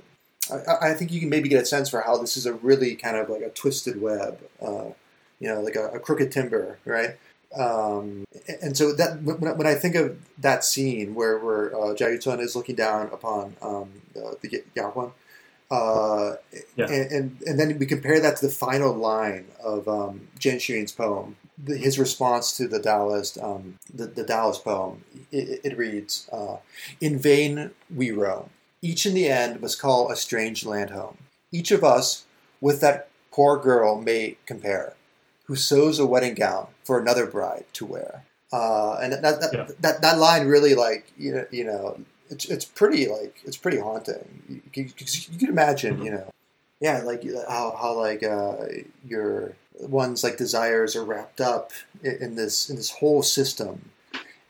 I, 0.50 0.90
I 0.90 0.94
think 0.94 1.12
you 1.12 1.20
can 1.20 1.28
maybe 1.28 1.48
get 1.48 1.62
a 1.62 1.66
sense 1.66 1.88
for 1.88 2.00
how 2.02 2.16
this 2.18 2.36
is 2.36 2.46
a 2.46 2.54
really 2.54 2.94
kind 2.94 3.16
of 3.16 3.28
like 3.28 3.42
a 3.42 3.50
twisted 3.50 4.00
web, 4.00 4.38
uh, 4.62 4.90
you 5.40 5.48
know, 5.48 5.60
like 5.60 5.74
a, 5.76 5.88
a 5.88 5.98
crooked 5.98 6.30
timber, 6.30 6.78
right? 6.84 7.16
Um, 7.56 8.24
and 8.62 8.76
so 8.76 8.92
that 8.92 9.22
when, 9.22 9.38
when 9.58 9.66
I 9.66 9.74
think 9.74 9.96
of 9.96 10.16
that 10.38 10.64
scene 10.64 11.14
where 11.16 11.38
where 11.38 11.74
uh, 11.74 11.94
Jia 11.94 12.16
Yucun 12.16 12.40
is 12.40 12.54
looking 12.54 12.76
down 12.76 13.06
upon 13.12 13.56
um, 13.60 13.90
the, 14.14 14.36
the 14.40 14.62
Yahuan, 14.76 15.10
uh, 15.70 16.34
Yeah. 16.76 16.86
and, 16.86 17.10
and 17.12 17.42
and 17.46 17.58
then 17.58 17.78
we 17.78 17.86
compare 17.86 18.20
that 18.20 18.36
to 18.36 18.46
the 18.46 18.52
final 18.52 18.92
line 18.94 19.46
of 19.64 19.88
um, 19.88 20.28
Zhen 20.38 20.56
Shiyin's 20.56 20.92
poem, 20.92 21.36
the, 21.58 21.76
his 21.76 21.98
response 21.98 22.56
to 22.58 22.68
the 22.68 22.78
Taoist 22.80 23.38
um, 23.38 23.78
the, 23.92 24.06
the 24.06 24.24
Taoist 24.24 24.62
poem. 24.64 25.02
It, 25.32 25.60
it 25.64 25.76
reads, 25.76 26.28
uh, 26.32 26.56
"In 27.00 27.18
vain 27.18 27.72
we 27.94 28.12
roam." 28.12 28.50
Each 28.82 29.04
in 29.06 29.14
the 29.14 29.28
end 29.28 29.60
must 29.60 29.80
call 29.80 30.10
a 30.10 30.16
strange 30.16 30.64
land 30.64 30.90
home. 30.90 31.18
Each 31.52 31.70
of 31.70 31.82
us 31.84 32.24
with 32.60 32.80
that 32.80 33.08
poor 33.32 33.58
girl 33.58 34.00
may 34.00 34.36
compare, 34.46 34.94
who 35.50 35.56
sews 35.56 35.98
a 35.98 36.06
wedding 36.06 36.34
gown 36.34 36.68
for 36.84 37.00
another 37.00 37.26
bride 37.26 37.64
to 37.72 37.84
wear. 37.84 38.22
Uh, 38.52 38.94
and 39.02 39.12
that 39.12 39.22
that, 39.42 39.50
Yeah. 39.52 39.66
that 39.80 40.00
that 40.02 40.16
line 40.18 40.46
really 40.46 40.74
like 40.86 41.02
you 41.18 41.32
know 41.34 41.44
you 41.50 41.64
know 41.64 41.98
it's 42.30 42.44
it's 42.54 42.64
pretty 42.64 43.08
like 43.08 43.34
it's 43.44 43.56
pretty 43.56 43.78
haunting. 43.78 44.24
You, 44.48 44.60
you, 44.74 44.90
you 45.32 45.38
can 45.42 45.48
imagine 45.48 45.94
you 46.06 46.12
know 46.12 46.30
yeah 46.80 47.02
like 47.10 47.22
how 47.48 47.66
how 47.82 47.92
like 47.98 48.22
uh, 48.22 48.56
your 49.04 49.54
one's 49.80 50.22
like 50.22 50.36
desires 50.36 50.94
are 50.94 51.04
wrapped 51.04 51.40
up 51.40 51.72
in, 52.02 52.14
in 52.24 52.34
this 52.36 52.70
in 52.70 52.76
this 52.76 52.90
whole 53.00 53.22
system. 53.24 53.90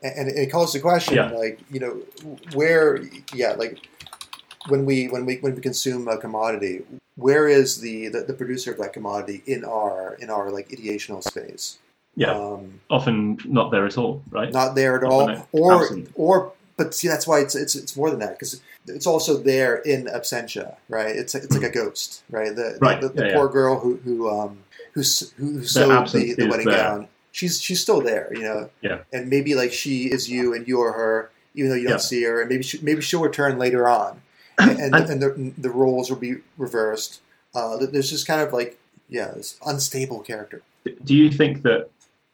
And, 0.03 0.28
and 0.28 0.38
it 0.38 0.51
calls 0.51 0.72
the 0.72 0.80
question, 0.80 1.16
Yeah. 1.16 1.30
like 1.30 1.61
you 1.70 1.78
know, 1.80 1.94
where, 2.55 3.03
yeah, 3.34 3.53
like 3.53 3.86
when 4.68 4.84
we 4.84 5.08
when 5.08 5.26
we 5.26 5.36
when 5.38 5.54
we 5.54 5.61
consume 5.61 6.08
a 6.08 6.16
commodity, 6.18 6.82
where 7.16 7.48
is 7.48 7.80
the, 7.80 8.08
the, 8.08 8.20
the 8.22 8.34
producer 8.34 8.72
of 8.72 8.78
that 8.78 8.92
commodity 8.92 9.42
in 9.46 9.64
our 9.64 10.14
in 10.20 10.30
our 10.30 10.50
like 10.50 10.68
ideational 10.70 11.22
space? 11.22 11.78
Yeah. 12.16 12.32
um, 12.32 12.80
Often 12.90 13.38
not 13.46 13.70
there 13.70 13.86
at 13.86 13.96
all, 13.96 14.22
right? 14.30 14.52
not 14.52 14.74
there 14.74 14.96
at 14.96 15.02
Not 15.02 15.12
all, 15.12 15.46
or 15.52 15.82
absent. 15.84 16.11
or 16.14 16.52
but 16.76 16.94
see 16.94 17.08
that's 17.08 17.26
why 17.26 17.40
it's 17.40 17.54
it's 17.54 17.74
it's 17.74 17.96
more 17.96 18.11
than 18.11 18.18
that 18.20 18.30
because 18.38 18.61
it's 18.86 19.06
also 19.06 19.36
there 19.36 19.76
in 19.76 20.06
absentia, 20.06 20.76
right? 20.88 21.14
It's 21.14 21.34
it's 21.34 21.54
like 21.54 21.62
a 21.70 21.72
ghost, 21.72 22.22
right? 22.30 22.54
The 22.54 22.78
Right, 22.80 23.00
the, 23.00 23.08
the, 23.11 23.26
yeah, 23.28 23.34
poor 23.34 23.48
girl 23.48 23.78
who 23.80 23.96
who 24.04 24.28
um 24.28 24.58
who 24.92 25.00
who, 25.00 25.64
sewed 25.64 26.08
the, 26.08 26.34
the 26.36 26.48
wedding 26.48 26.66
there. 26.66 26.76
gown. 26.76 27.08
She's 27.32 27.61
she's 27.61 27.80
still 27.80 28.00
there, 28.00 28.28
you 28.34 28.42
know. 28.42 28.70
Yeah. 28.82 28.98
And 29.12 29.28
maybe 29.30 29.54
like 29.54 29.72
she 29.72 30.06
is 30.11 30.28
you 30.28 30.52
and 30.52 30.66
you 30.66 30.80
are 30.82 30.92
her, 30.92 31.30
even 31.54 31.70
though 31.70 31.76
you 31.76 31.84
don't 31.84 31.92
Yeah. 31.92 31.96
see 31.98 32.24
her, 32.24 32.40
and 32.40 32.50
maybe 32.50 32.64
she, 32.64 32.80
maybe 32.82 33.00
she'll 33.00 33.22
return 33.22 33.56
later 33.56 33.88
on, 33.88 34.20
and 34.61 34.78
and, 34.80 34.94
And- 34.94 35.11
and 35.11 35.22
the 35.22 35.52
the 35.58 35.70
roles 35.70 36.11
will 36.11 36.18
be 36.18 36.36
reversed. 36.58 37.20
Uh, 37.54 37.76
there's 37.78 38.11
just 38.11 38.26
kind 38.26 38.40
of 38.40 38.52
like 38.52 38.78
yeah, 39.08 39.32
this 39.36 39.58
unstable 39.66 40.20
character. 40.20 40.62
Do 41.04 41.14
you 41.16 41.30
think 41.30 41.62
that 41.62 41.88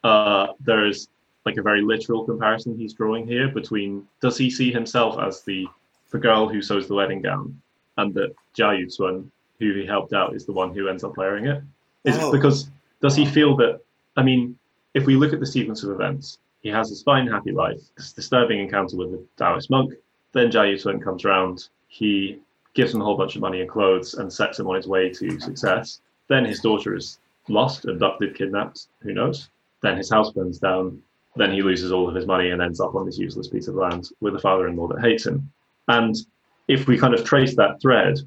uh, 0.05 0.49
there 0.61 0.87
is 0.87 1.09
like 1.47 1.57
a 1.57 1.63
very 1.63 1.81
literal 1.81 2.25
comparison 2.25 2.77
he's 2.77 2.93
drawing 2.93 3.27
here 3.27 3.49
between 3.49 4.07
does 4.21 4.37
he 4.37 4.51
see 4.51 4.71
himself 4.73 5.19
as 5.19 5.43
the 5.43 5.67
the 6.11 6.19
girl 6.19 6.49
who 6.49 6.61
sews 6.63 6.87
the 6.87 6.95
wedding 6.95 7.23
gown 7.23 7.61
and 7.99 8.13
that 8.15 8.35
Jia 8.57 8.85
Yucun, 8.85 9.29
who 9.59 9.75
he 9.75 9.87
helped 9.87 10.13
out, 10.13 10.35
is 10.37 10.45
the 10.45 10.53
one 10.53 10.75
who 10.75 10.89
ends 10.89 11.03
up 11.03 11.17
wearing 11.17 11.47
it? 11.47 11.63
Is 12.05 12.17
Oh. 12.19 12.29
it 12.29 12.33
because 12.33 12.69
does 13.01 13.17
he 13.17 13.25
feel 13.25 13.57
that? 13.57 13.81
I 14.17 14.23
mean, 14.23 14.59
if 14.95 15.07
we 15.07 15.17
look 15.17 15.33
at 15.33 15.41
the 15.41 15.47
sequence 15.47 15.83
of 15.83 15.91
events, 15.91 16.39
he 16.63 16.69
has 16.71 16.89
this 16.91 17.03
fine, 17.03 17.27
happy 17.27 17.53
life, 17.53 17.81
this 17.97 18.13
disturbing 18.13 18.61
encounter 18.61 18.97
with 18.97 19.09
a 19.15 19.23
Taoist 19.37 19.71
monk. 19.71 19.93
Then 20.37 20.51
Jia 20.51 20.75
Yucun 20.75 21.03
comes 21.03 21.25
around. 21.25 21.71
He 21.89 22.41
gives 22.75 22.93
him 22.93 23.01
a 23.01 23.05
whole 23.05 23.17
bunch 23.17 23.37
of 23.37 23.41
money 23.41 23.63
and 23.63 23.71
clothes 23.71 24.13
and 24.13 24.31
sets 24.31 24.61
him 24.61 24.67
on 24.67 24.75
his 24.75 24.87
way 24.87 25.09
to 25.09 25.41
success. 25.41 26.03
Then 26.29 26.45
his 26.45 26.61
daughter 26.61 26.95
is 26.95 27.19
lost, 27.49 27.87
abducted, 27.87 28.37
kidnapped. 28.37 28.89
Who 29.01 29.15
knows? 29.15 29.49
Then 29.81 29.97
his 29.97 30.11
house 30.11 30.33
burns 30.33 30.59
down. 30.59 31.01
Then 31.37 31.53
he 31.53 31.63
loses 31.63 31.91
all 31.91 32.07
of 32.07 32.15
his 32.15 32.27
money 32.27 32.51
and 32.51 32.61
ends 32.61 32.81
up 32.81 32.95
on 32.95 33.07
this 33.07 33.17
useless 33.17 33.49
piece 33.49 33.67
of 33.67 33.77
land 33.77 34.11
with 34.21 34.35
a 34.35 34.39
father-in-law 34.39 34.89
that 34.89 35.01
hates 35.01 35.25
him. 35.25 35.51
And 35.89 36.15
if 36.69 36.87
we 36.87 36.99
kind 36.99 37.15
of 37.15 37.25
trace 37.25 37.57
that 37.57 37.81
thread, 37.81 38.19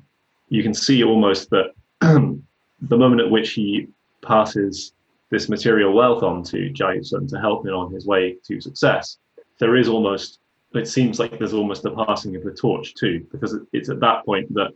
you 0.48 0.64
can 0.64 0.74
see 0.74 1.04
almost 1.04 1.52
that 1.52 1.76
the 2.02 2.98
moment 2.98 3.22
at 3.22 3.30
which 3.30 3.52
he 3.52 3.88
passes 4.24 4.94
this 5.30 5.48
material 5.48 5.94
wealth 5.94 6.24
on 6.24 6.42
to 6.46 6.72
Jia 6.72 7.02
Yucun 7.02 7.30
to 7.30 7.40
help 7.40 7.68
him 7.68 7.76
on 7.76 7.94
his 7.94 8.08
way 8.08 8.38
to 8.46 8.60
success, 8.60 9.20
there 9.60 9.76
is 9.76 9.88
almost, 9.88 10.39
it 10.74 10.88
seems 10.88 11.20
like 11.20 11.38
there's 11.40 11.54
almost 11.54 11.86
a 11.86 11.92
passing 11.92 12.36
of 12.36 12.44
the 12.44 12.52
torch 12.52 12.94
too, 12.96 13.26
because 13.32 13.58
it's 13.74 13.90
at 13.90 14.00
that 14.00 14.26
point 14.26 14.54
that 14.54 14.72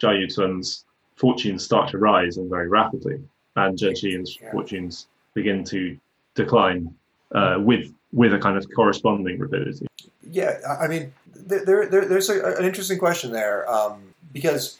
Jia 0.00 0.26
Yucun's 0.26 0.84
fortunes 1.16 1.64
start 1.64 1.90
to 1.90 1.98
rise 1.98 2.36
and 2.36 2.48
very 2.50 2.68
rapidly, 2.68 3.20
and 3.56 3.78
Zhen 3.78 3.92
Shiyin's 3.92 4.38
Yeah. 4.40 4.52
fortunes 4.52 5.06
begin 5.34 5.64
to 5.64 5.96
decline 6.34 6.94
uh, 7.34 7.58
with 7.60 7.92
with 8.12 8.32
a 8.32 8.38
kind 8.38 8.56
of 8.56 8.66
corresponding 8.74 9.38
rapidity. 9.38 9.86
Yeah, 10.30 10.58
I 10.80 10.88
mean, 10.88 11.12
there, 11.34 11.86
there, 11.86 12.06
there's 12.06 12.30
a, 12.30 12.56
an 12.56 12.64
interesting 12.64 12.98
question 12.98 13.32
there 13.32 13.70
um, 13.70 14.14
because 14.32 14.78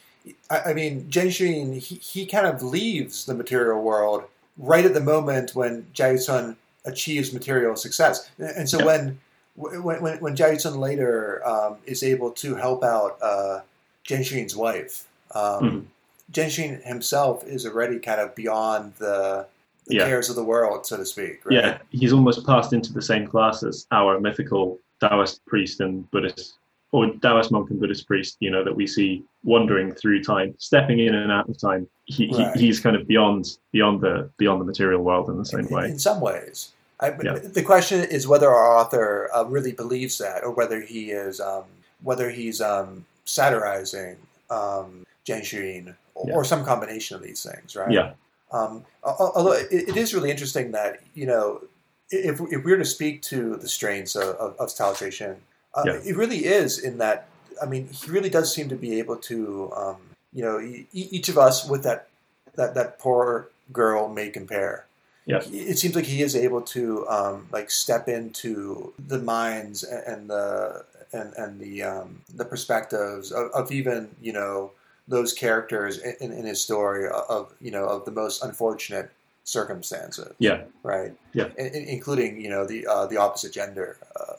I, 0.51 0.71
I 0.71 0.75
mean, 0.75 1.05
Zhen 1.11 1.27
Shiyin 1.27 1.75
he, 1.79 1.97
he 1.97 2.25
kind 2.27 2.47
of 2.47 2.63
leaves 2.63 3.27
the 3.27 3.35
material 3.35 3.83
world 3.83 4.25
right 4.57 4.85
at 4.85 4.95
the 4.95 5.01
moment 5.01 5.55
when 5.55 5.87
Jaisun 5.95 6.57
achieves 6.85 7.33
material 7.33 7.77
success, 7.77 8.31
and 8.39 8.69
so 8.69 8.79
Yeah. 8.79 8.85
when 8.87 9.21
when 9.59 10.01
when, 10.03 10.19
when 10.21 10.37
Jia 10.37 10.53
Yucun 10.55 10.79
later 10.79 11.47
um, 11.47 11.77
is 11.87 12.03
able 12.03 12.31
to 12.43 12.55
help 12.55 12.83
out 12.85 13.19
uh, 13.23 13.61
Zhen 14.07 14.21
Shiyin's 14.21 14.57
wife, 14.57 15.05
um. 15.35 15.89
Genshin 16.31 16.83
himself 16.85 17.43
is 17.47 17.65
already 17.65 17.99
kind 17.99 18.21
of 18.21 18.35
beyond 18.35 18.93
the, 18.99 19.47
the 19.87 19.95
Yeah. 19.95 20.05
cares 20.07 20.29
of 20.29 20.37
the 20.37 20.45
world, 20.45 20.85
so 20.85 20.99
to 20.99 21.07
speak. 21.07 21.41
Right? 21.47 21.55
Yeah, 21.57 21.79
he's 21.89 22.13
almost 22.13 22.45
passed 22.45 22.75
into 22.75 22.93
the 22.93 23.01
same 23.01 23.27
class 23.27 23.63
as 23.63 23.87
our 23.93 24.21
mythical 24.21 24.79
Taoist 25.01 25.43
priest 25.47 25.81
and 25.81 26.05
Buddhist, 26.11 26.57
or 26.93 27.11
Taoist 27.23 27.51
monk 27.51 27.71
and 27.71 27.81
Buddhist 27.81 28.07
priest, 28.07 28.37
you 28.41 28.51
know, 28.51 28.63
that 28.63 28.77
we 28.77 28.87
see 28.87 29.25
wandering 29.43 29.95
through 29.95 30.23
time, 30.23 30.55
stepping 30.59 30.99
in 30.99 31.15
and 31.15 31.33
out 31.33 31.49
of 31.49 31.57
time. 31.59 31.89
He, 32.05 32.29
Right. 32.31 32.55
he 32.59 32.67
he's 32.67 32.79
kind 32.79 32.95
of 32.95 33.09
beyond 33.09 33.57
beyond 33.73 34.03
the 34.03 34.29
beyond 34.37 34.61
the 34.61 34.67
material 34.67 35.01
world 35.03 35.31
in 35.31 35.39
the 35.39 35.47
same 35.47 35.61
in, 35.61 35.75
way. 35.75 35.85
in 35.87 35.99
some 35.99 36.21
ways. 36.21 36.73
I, 37.01 37.15
Yeah. 37.23 37.39
The 37.39 37.63
question 37.63 38.05
is 38.05 38.27
whether 38.27 38.49
our 38.51 38.77
author 38.79 39.31
uh, 39.35 39.45
really 39.45 39.73
believes 39.73 40.19
that, 40.19 40.45
or 40.45 40.51
whether 40.51 40.81
he 40.81 41.11
is 41.11 41.41
um, 41.41 41.65
whether 42.03 42.31
he's 42.31 42.61
um, 42.61 43.05
satirizing 43.25 44.17
um, 44.51 45.07
Zhen 45.27 45.43
Shiyin, 45.43 45.95
or, 46.15 46.27
Yeah. 46.29 46.35
or 46.35 46.45
some 46.45 46.65
combination 46.65 47.17
of 47.17 47.23
these 47.23 47.43
things, 47.43 47.77
right? 47.77 47.91
Yeah, 47.91 48.13
Um, 48.53 48.85
although 49.05 49.53
it, 49.53 49.69
it 49.71 49.97
is 49.97 50.15
really 50.15 50.31
interesting 50.31 50.73
that 50.73 51.01
you 51.15 51.27
know 51.27 51.63
if, 52.11 52.41
if 52.41 52.65
we 52.65 52.73
were 52.73 52.79
to 52.79 52.85
speak 52.85 53.23
to 53.23 53.57
the 53.57 53.69
strains 53.69 54.17
of, 54.17 54.29
of, 54.37 54.57
of 54.59 54.71
uh, 54.81 55.83
yeah. 55.85 55.93
it 56.05 56.17
really 56.17 56.45
is 56.47 56.79
in 56.79 56.99
that. 56.99 57.29
I 57.61 57.67
mean, 57.67 57.89
he 57.89 58.11
really 58.11 58.31
does 58.31 58.55
seem 58.55 58.69
to 58.69 58.77
be 58.77 58.99
able 59.01 59.17
to, 59.17 59.73
um, 59.75 59.97
you 60.33 60.43
know, 60.43 60.61
each 60.93 61.29
of 61.29 61.37
us 61.37 61.69
with 61.69 61.83
that 61.83 62.09
that 62.55 62.75
that 62.75 62.99
poor 62.99 63.49
girl 63.73 64.09
may 64.09 64.31
compare. 64.31 64.87
Yeah. 65.29 65.43
It 65.53 65.79
seems 65.79 65.95
like 65.95 66.07
he 66.07 66.23
is 66.23 66.35
able 66.35 66.63
to 66.63 67.07
um, 67.07 67.49
like 67.53 67.71
step 67.71 68.09
into 68.09 68.95
the 69.09 69.19
minds 69.19 69.85
and 69.85 70.31
the 70.31 70.87
and 71.13 71.35
and 71.35 71.61
the 71.61 71.83
um, 71.83 72.23
the 72.35 72.47
perspectives 72.47 73.31
of, 73.31 73.51
of, 73.51 73.71
even 73.71 74.09
you 74.23 74.33
know 74.33 74.73
those 75.07 75.35
characters 75.35 75.99
in, 75.99 76.33
in 76.33 76.47
his 76.47 76.63
story 76.63 77.09
of 77.29 77.53
you 77.61 77.71
know 77.71 77.85
of 77.85 78.07
the 78.07 78.11
most 78.11 78.43
unfortunate 78.43 79.11
circumstances. 79.45 80.33
Yeah. 80.39 80.63
Right. 80.83 81.13
Yeah. 81.35 81.49
In, 81.59 81.75
including 81.75 82.41
you 82.41 82.49
know 82.49 82.67
the 82.67 82.87
uh, 82.87 83.07
the 83.07 83.19
opposite 83.19 83.53
gender 83.53 83.99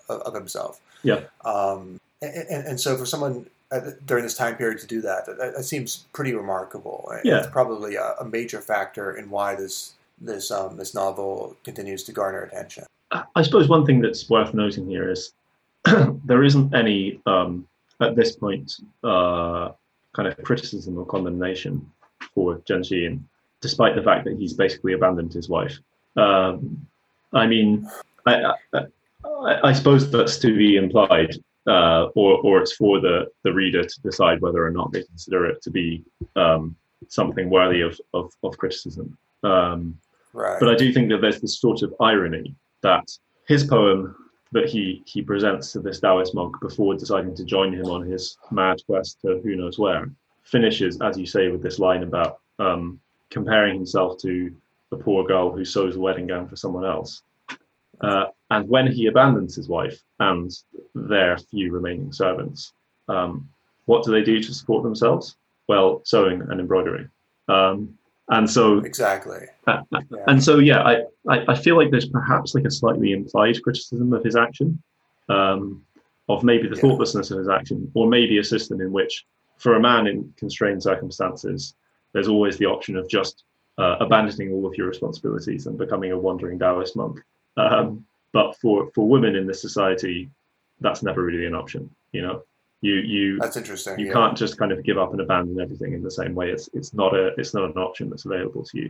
uh, 0.09 0.17
of 0.17 0.33
himself. 0.33 0.81
Yeah. 1.03 1.21
Um, 1.45 2.01
and, 2.23 2.67
and, 2.67 2.79
so 2.79 2.97
for 2.97 3.05
someone 3.05 3.45
during 4.05 4.23
this 4.23 4.35
time 4.35 4.57
period 4.57 4.79
to 4.79 4.87
do 4.87 4.99
that, 5.01 5.25
that, 5.25 5.37
that 5.37 5.63
seems 5.63 6.05
pretty 6.11 6.33
remarkable. 6.33 7.09
Yeah. 7.23 7.37
It's 7.37 7.47
probably 7.47 7.95
a, 7.95 8.15
a 8.19 8.25
major 8.25 8.59
factor 8.59 9.15
in 9.15 9.29
why 9.29 9.55
this 9.55 9.93
this 10.21 10.51
um, 10.51 10.77
this 10.77 10.93
novel 10.93 11.55
continues 11.63 12.03
to 12.03 12.11
garner 12.11 12.43
attention. 12.43 12.85
I 13.35 13.41
suppose 13.41 13.67
one 13.67 13.85
thing 13.85 14.01
that's 14.01 14.29
worth 14.29 14.53
noting 14.53 14.87
here 14.87 15.09
is 15.09 15.33
there 16.25 16.43
isn't 16.43 16.73
any 16.75 17.19
um, 17.25 17.67
at 18.01 18.15
this 18.15 18.35
point 18.35 18.71
uh, 19.03 19.69
kind 20.13 20.27
of 20.27 20.37
criticism 20.43 20.97
or 20.97 21.05
condemnation 21.05 21.89
for 22.35 22.57
Zhen 22.59 22.81
Shiyin, 22.81 23.21
despite 23.61 23.95
the 23.95 24.03
fact 24.03 24.25
that 24.25 24.37
he's 24.37 24.53
basically 24.53 24.93
abandoned 24.93 25.33
his 25.33 25.49
wife. 25.49 25.77
Um, 26.15 26.85
I 27.33 27.47
mean, 27.47 27.87
I, 28.25 28.53
I, 28.73 29.59
I, 29.63 29.73
suppose 29.73 30.11
that's 30.11 30.37
to 30.39 30.55
be 30.55 30.75
implied, 30.75 31.35
uh, 31.67 32.05
or 32.15 32.39
or 32.41 32.61
it's 32.61 32.75
for 32.75 32.99
the 32.99 33.27
the 33.43 33.53
reader 33.53 33.83
to 33.83 34.01
decide 34.01 34.41
whether 34.41 34.65
or 34.65 34.71
not 34.71 34.91
they 34.91 35.03
consider 35.03 35.45
it 35.45 35.61
to 35.63 35.71
be 35.71 36.03
um, 36.35 36.75
something 37.07 37.49
worthy 37.49 37.81
of 37.81 37.99
of, 38.13 38.33
of 38.43 38.57
criticism. 38.57 39.17
Um, 39.43 39.97
right. 40.33 40.59
But 40.59 40.69
I 40.69 40.75
do 40.75 40.91
think 40.93 41.09
that 41.09 41.21
there's 41.21 41.41
this 41.41 41.59
sort 41.59 41.81
of 41.81 41.93
irony 41.99 42.55
that 42.81 43.05
his 43.47 43.63
poem 43.65 44.15
that 44.51 44.67
he 44.67 45.03
he 45.05 45.21
presents 45.21 45.71
to 45.73 45.79
this 45.79 45.99
Taoist 45.99 46.33
monk 46.33 46.55
before 46.61 46.95
deciding 46.95 47.35
to 47.35 47.45
join 47.45 47.73
him 47.73 47.85
on 47.85 48.05
his 48.05 48.37
mad 48.51 48.77
quest 48.85 49.21
to 49.21 49.39
who 49.43 49.55
knows 49.55 49.77
where 49.77 50.09
finishes, 50.43 50.99
as 51.01 51.17
you 51.17 51.25
say, 51.25 51.49
with 51.49 51.61
this 51.61 51.79
line 51.79 52.03
about 52.03 52.39
um, 52.57 52.99
comparing 53.29 53.75
himself 53.75 54.19
to 54.21 54.53
the 54.89 54.97
poor 54.97 55.23
girl 55.23 55.51
who 55.51 55.63
sews 55.63 55.95
a 55.95 55.99
wedding 55.99 56.27
gown 56.27 56.47
for 56.47 56.55
someone 56.55 56.85
else. 56.85 57.21
Uh, 58.01 58.25
and 58.49 58.67
when 58.67 58.87
he 58.87 59.05
abandons 59.07 59.55
his 59.55 59.67
wife 59.67 60.01
and 60.19 60.51
their 60.95 61.37
few 61.37 61.71
remaining 61.71 62.11
servants, 62.11 62.73
um, 63.07 63.47
what 63.85 64.03
do 64.03 64.11
they 64.11 64.23
do 64.23 64.41
to 64.41 64.53
support 64.53 64.83
themselves? 64.83 65.35
Well, 65.67 66.01
sewing 66.03 66.41
and 66.41 66.59
embroidery. 66.59 67.07
Um, 67.47 67.98
and 68.29 68.49
so 68.49 68.79
exactly. 68.79 69.45
Uh, 69.67 69.81
yeah. 69.91 70.01
And 70.27 70.43
so 70.43 70.59
yeah, 70.59 70.81
I, 70.81 71.03
I, 71.27 71.45
I 71.49 71.55
feel 71.55 71.75
like 71.77 71.91
there's 71.91 72.09
perhaps 72.09 72.55
like 72.55 72.65
a 72.65 72.71
slightly 72.71 73.11
implied 73.11 73.61
criticism 73.63 74.13
of 74.13 74.23
his 74.23 74.35
action, 74.35 74.81
um, 75.29 75.83
of 76.27 76.43
maybe 76.43 76.67
the 76.67 76.75
yeah. 76.75 76.81
thoughtlessness 76.81 77.31
of 77.31 77.39
his 77.39 77.49
action, 77.49 77.91
or 77.93 78.07
maybe 78.07 78.37
a 78.37 78.43
system 78.43 78.81
in 78.81 78.91
which, 78.91 79.25
for 79.57 79.75
a 79.75 79.79
man 79.79 80.07
in 80.07 80.33
constrained 80.37 80.81
circumstances, 80.81 81.75
there's 82.13 82.27
always 82.27 82.57
the 82.57 82.65
option 82.65 82.95
of 82.95 83.07
just 83.09 83.43
uh, 83.77 83.95
abandoning 83.99 84.51
all 84.51 84.65
of 84.65 84.75
your 84.75 84.87
responsibilities 84.87 85.65
and 85.67 85.77
becoming 85.77 86.11
a 86.11 86.17
wandering 86.17 86.59
Taoist 86.59 86.95
monk. 86.95 87.19
Um, 87.57 88.05
but 88.31 88.55
for 88.57 88.91
for 88.93 89.07
women 89.07 89.35
in 89.35 89.47
this 89.47 89.61
society, 89.61 90.29
that's 90.81 91.03
never 91.03 91.23
really 91.23 91.45
an 91.45 91.55
option. 91.55 91.89
You 92.11 92.21
know, 92.21 92.43
you 92.81 92.95
you 92.95 93.39
that's 93.39 93.57
interesting. 93.57 93.99
You 93.99 94.07
yeah. 94.07 94.13
can't 94.13 94.37
just 94.37 94.57
kind 94.57 94.71
of 94.71 94.83
give 94.83 94.97
up 94.97 95.11
and 95.11 95.19
abandon 95.19 95.59
everything 95.59 95.93
in 95.93 96.03
the 96.03 96.11
same 96.11 96.33
way. 96.35 96.49
It's 96.49 96.69
it's 96.73 96.93
not 96.93 97.13
a 97.13 97.27
it's 97.37 97.53
not 97.53 97.65
an 97.65 97.77
option 97.77 98.09
that's 98.09 98.25
available 98.25 98.63
to 98.63 98.77
you, 98.77 98.89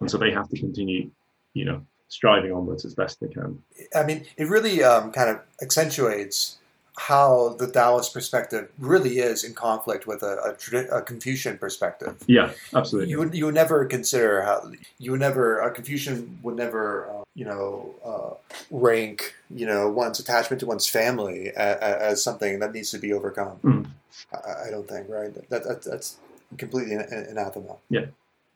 and 0.00 0.10
so 0.10 0.16
they 0.16 0.30
have 0.30 0.48
to 0.48 0.58
continue, 0.58 1.10
you 1.54 1.64
know, 1.64 1.82
striving 2.08 2.52
onwards 2.52 2.84
as 2.84 2.94
best 2.94 3.20
they 3.20 3.28
can. 3.28 3.62
I 3.94 4.04
mean, 4.04 4.24
it 4.36 4.48
really 4.48 4.82
um, 4.82 5.12
kind 5.12 5.30
of 5.30 5.40
accentuates 5.60 6.58
how 6.98 7.54
the 7.58 7.70
Taoist 7.70 8.12
perspective 8.12 8.70
really 8.78 9.18
is 9.18 9.44
in 9.44 9.54
conflict 9.54 10.06
with 10.06 10.22
a, 10.22 10.56
a, 10.72 10.98
a 10.98 11.02
Confucian 11.02 11.56
perspective. 11.58 12.16
Yeah, 12.26 12.50
absolutely. 12.74 13.10
You 13.10 13.18
would 13.18 13.34
you 13.34 13.46
would 13.46 13.54
never 13.54 13.84
consider 13.84 14.42
how 14.42 14.72
you 14.98 15.12
would 15.12 15.20
never 15.20 15.60
a 15.60 15.70
Confucian 15.70 16.38
would 16.42 16.56
never 16.56 17.10
uh, 17.10 17.17
you 17.38 17.44
know 17.44 17.94
uh, 18.04 18.34
rank 18.72 19.36
you 19.48 19.64
know 19.64 19.88
one's 19.88 20.18
attachment 20.18 20.58
to 20.58 20.66
one's 20.66 20.88
family 20.88 21.50
as, 21.50 21.76
as 21.76 22.22
something 22.22 22.58
that 22.58 22.72
needs 22.72 22.90
to 22.90 22.98
be 22.98 23.12
overcome. 23.12 23.58
Mm. 23.62 23.86
I, 24.34 24.66
I, 24.66 24.70
don't 24.70 24.88
think 24.88 25.08
right 25.08 25.32
that, 25.48 25.62
that 25.62 25.82
that's 25.82 26.16
completely 26.56 26.94
anathema. 26.96 27.76
Yeah. 27.90 28.06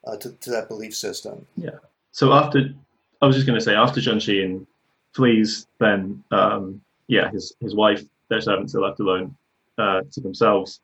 Uh, 0.04 0.16
to, 0.16 0.32
to 0.32 0.50
that 0.50 0.66
belief 0.66 0.96
system. 0.96 1.46
Yeah. 1.56 1.78
So 2.10 2.32
after 2.32 2.74
I 3.22 3.26
was 3.26 3.36
just 3.36 3.46
going 3.46 3.56
to 3.56 3.64
say 3.64 3.76
after 3.76 4.00
Zhen 4.00 4.16
Shiyin 4.16 4.66
flees, 5.12 5.68
then 5.78 6.24
um, 6.32 6.80
yeah, 7.06 7.30
his 7.30 7.54
his 7.60 7.76
wife 7.76 8.02
their 8.30 8.40
servants 8.40 8.74
are 8.74 8.80
left 8.80 8.98
alone 8.98 9.36
uh, 9.78 10.00
to 10.10 10.20
themselves. 10.20 10.80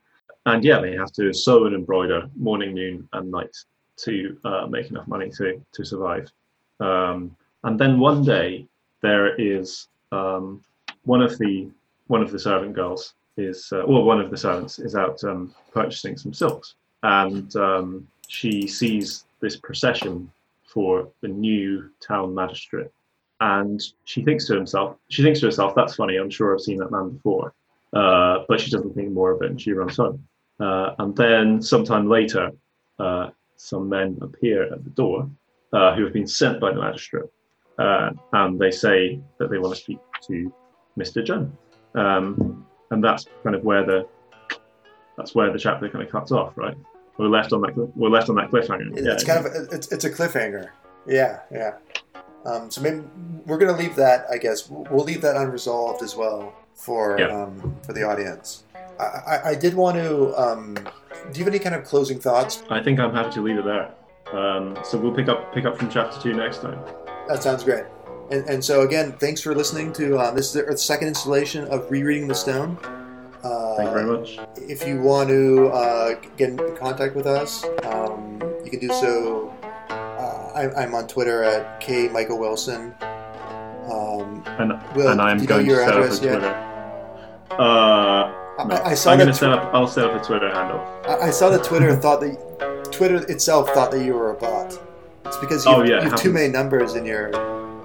And 0.47 0.63
yeah, 0.63 0.81
they 0.81 0.95
have 0.95 1.13
to 1.15 1.33
sew 1.33 1.67
and 1.67 1.75
embroider 1.75 2.31
morning, 2.37 2.75
noon, 2.75 3.09
and 3.13 3.29
night 3.33 3.57
to 4.05 4.39
uh, 4.45 4.67
make 4.69 4.89
enough 4.89 5.09
money 5.09 5.31
to 5.31 5.61
to 5.73 5.85
survive. 5.85 6.31
Um, 6.79 7.37
and 7.65 7.79
then 7.79 7.99
one 7.99 8.25
day 8.25 8.67
there 9.01 9.35
is 9.37 9.89
um, 10.13 10.63
one 11.05 11.23
of 11.23 11.39
the 11.39 11.69
one 12.07 12.23
of 12.23 12.31
the 12.31 12.39
servant 12.39 12.75
girls 12.75 13.15
is 13.37 13.69
uh, 13.73 13.83
or 13.83 14.05
one 14.05 14.21
of 14.21 14.31
the 14.31 14.37
servants 14.37 14.79
is 14.79 14.95
out 14.95 15.23
um, 15.25 15.55
purchasing 15.73 16.17
some 16.17 16.33
silks, 16.33 16.75
and 17.03 17.55
um, 17.57 18.07
she 18.29 18.67
sees 18.67 19.25
this 19.41 19.57
procession 19.57 20.31
for 20.67 21.09
the 21.23 21.29
new 21.29 21.89
town 22.01 22.35
magistrate 22.35 22.91
and 23.41 23.83
she 24.05 24.23
thinks 24.23 24.47
to 24.47 24.55
himself, 24.55 24.97
she 25.09 25.23
thinks 25.23 25.41
to 25.41 25.47
herself, 25.47 25.75
"That's 25.75 25.95
funny. 25.95 26.17
I'm 26.17 26.31
sure 26.31 26.55
I've 26.55 26.61
seen 26.61 26.79
that 26.79 26.91
man 26.91 27.11
before." 27.11 27.53
Uh, 27.93 28.45
but 28.49 28.61
she 28.61 28.71
doesn't 28.71 28.95
think 28.95 29.11
more 29.13 29.31
of 29.31 29.43
it, 29.43 29.51
and 29.51 29.61
she 29.61 29.73
runs 29.73 29.97
home. 29.97 30.27
Uh, 30.61 30.95
and 30.99 31.17
then, 31.17 31.63
sometime 31.63 32.09
later, 32.09 32.51
uh, 32.99 33.31
some 33.57 33.89
men 33.89 34.19
appear 34.21 34.65
at 34.73 34.83
the 34.85 34.91
door 34.91 35.31
uh, 35.73 35.95
who 35.95 36.05
have 36.05 36.13
been 36.13 36.27
sent 36.27 36.61
by 36.61 36.73
the 36.73 36.81
magistrate, 36.81 37.31
uh, 37.79 38.11
and 38.33 38.59
they 38.59 38.71
say 38.71 39.21
that 39.39 39.51
they 39.51 39.59
want 39.59 39.75
to 39.75 39.81
speak 39.81 39.99
to 40.27 40.53
Mister 40.97 41.23
Zhen. 41.23 41.51
Um, 41.95 42.67
and 42.91 43.03
that's 43.03 43.27
kind 43.43 43.55
of 43.55 43.65
where 43.65 43.85
the 43.85 44.07
that's 45.17 45.35
where 45.35 45.53
the 45.53 45.59
chapter 45.59 45.89
kind 45.89 46.05
of 46.05 46.11
cuts 46.11 46.33
off, 46.33 46.57
right? 46.57 46.77
We're 47.19 47.29
left 47.29 47.53
on 47.53 47.61
that 47.63 47.75
we're 47.97 48.11
left 48.11 48.29
on 48.29 48.37
that 48.37 48.51
cliffhanger. 48.51 48.93
It's 48.93 49.03
yeah, 49.07 49.13
it's 49.13 49.25
kind 49.25 49.45
of 49.45 49.53
a, 49.53 49.75
it's, 49.75 49.91
it's 49.91 50.05
a 50.05 50.11
cliffhanger. 50.11 50.71
Yeah, 51.07 51.41
yeah. 51.51 51.75
Um, 52.45 52.71
so 52.71 52.81
maybe 52.81 53.03
we're 53.47 53.59
going 53.59 53.75
to 53.75 53.81
leave 53.81 53.97
that. 53.97 54.27
I 54.31 54.39
guess 54.39 54.71
we'll 54.71 55.05
leave 55.05 55.23
that 55.23 55.37
unresolved 55.37 56.03
as 56.03 56.15
well 56.15 56.55
for 56.75 57.19
yeah. 57.19 57.27
um, 57.27 57.77
for 57.85 57.93
the 57.93 58.05
audience. 58.05 58.65
I, 59.01 59.05
I, 59.05 59.49
I 59.51 59.55
did 59.55 59.75
want 59.75 59.97
to. 59.97 60.35
Um, 60.41 60.75
do 60.75 61.39
you 61.39 61.45
have 61.45 61.53
any 61.53 61.59
kind 61.59 61.75
of 61.75 61.85
closing 61.85 62.21
thoughts? 62.21 62.63
I 62.71 62.81
think 62.81 63.01
I'm 63.01 63.13
happy 63.13 63.33
to 63.33 63.41
leave 63.41 63.59
it 63.59 63.65
there. 63.65 63.93
Um, 64.33 64.79
so 64.85 64.99
we'll 64.99 65.13
pick 65.13 65.29
up 65.29 65.53
pick 65.53 65.65
up 65.65 65.77
from 65.77 65.91
chapter 65.91 66.21
two 66.21 66.35
next 66.35 66.59
time. 66.59 66.79
That 67.29 67.43
sounds 67.43 67.65
great. 67.65 67.85
And, 68.31 68.47
and 68.49 68.65
so 68.65 68.83
again, 68.83 69.13
thanks 69.13 69.41
for 69.41 69.55
listening 69.55 69.93
to 69.95 70.19
uh, 70.19 70.31
this 70.33 70.55
is 70.55 70.67
the 70.67 70.77
second 70.77 71.09
installation 71.09 71.65
of 71.69 71.91
Rereading 71.91 72.29
the 72.29 72.35
Stone. 72.35 72.79
Uh, 73.43 73.77
Thank 73.77 73.89
you 73.89 73.95
very 73.95 74.07
much. 74.07 74.39
If 74.57 74.87
you 74.87 75.01
want 75.01 75.29
to 75.29 75.69
uh, 75.69 76.15
get 76.37 76.51
in 76.51 76.77
contact 76.77 77.15
with 77.15 77.27
us, 77.27 77.65
um, 77.85 78.43
you 78.65 78.71
can 78.71 78.81
do 78.81 78.89
so 78.89 79.55
I, 80.59 80.83
am 80.83 80.95
on 80.95 81.07
Twitter 81.07 81.45
at 81.45 81.81
K 81.81 82.09
Michael 82.09 82.39
Wilson. 82.39 82.95
Um, 83.91 84.43
and, 84.59 84.73
Will, 84.95 85.09
and 85.09 85.21
I'm 85.21 85.45
going 85.45 85.67
to 85.67 85.75
set 85.75 85.97
up 85.97 86.11
a 86.11 86.17
Twitter. 86.17 86.55
Uh, 87.51 88.65
no. 88.65 88.75
I, 88.75 88.91
I, 88.91 88.95
saw 88.95 89.13
I'm 89.13 89.19
going 89.19 89.29
to 89.29 89.35
set 89.35 89.51
up. 89.51 89.73
I'll 89.73 89.87
set 89.87 90.05
up 90.05 90.21
a 90.21 90.25
Twitter 90.25 90.53
handle. 90.53 90.81
I, 91.07 91.29
I 91.29 91.31
saw 91.31 91.49
that 91.51 91.65
Twitter 91.65 91.95
thought 91.97 92.21
that 92.21 92.89
Twitter 92.93 93.25
itself 93.31 93.71
thought 93.71 93.91
that 93.93 94.05
you 94.05 94.15
were 94.15 94.31
a 94.31 94.35
bot. 94.35 94.79
It's 95.29 95.37
because 95.37 95.65
you, 95.65 95.73
oh, 95.73 95.83
yeah, 95.83 96.03
you 96.03 96.11
have 96.11 96.21
too 96.21 96.33
many 96.33 96.49
numbers 96.49 96.95
in 96.95 97.05
your 97.05 97.29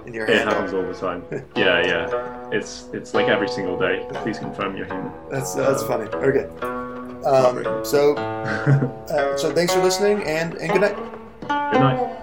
in 0.06 0.14
your. 0.14 0.24
It 0.24 0.38
handle. 0.38 0.54
happens 0.54 0.72
all 0.72 0.82
the 0.82 0.94
time. 0.94 1.24
yeah, 1.56 1.86
yeah. 1.86 2.48
It's 2.50 2.88
it's 2.92 3.14
like 3.14 3.28
every 3.28 3.48
single 3.48 3.78
day. 3.78 4.06
Please 4.22 4.38
confirm 4.38 4.76
you're 4.76 4.86
human. 4.86 5.12
That's 5.30 5.54
that's 5.54 5.82
uh, 5.82 5.86
funny. 5.86 6.08
Okay. 6.10 6.48
Um, 7.26 7.84
so 7.84 8.14
uh, 8.16 9.36
so 9.36 9.52
thanks 9.54 9.74
for 9.74 9.82
listening 9.82 10.22
and 10.24 10.54
and 10.54 10.72
good 10.72 10.80
night. 10.80 10.96
Good 11.42 11.80
night. 11.80 12.20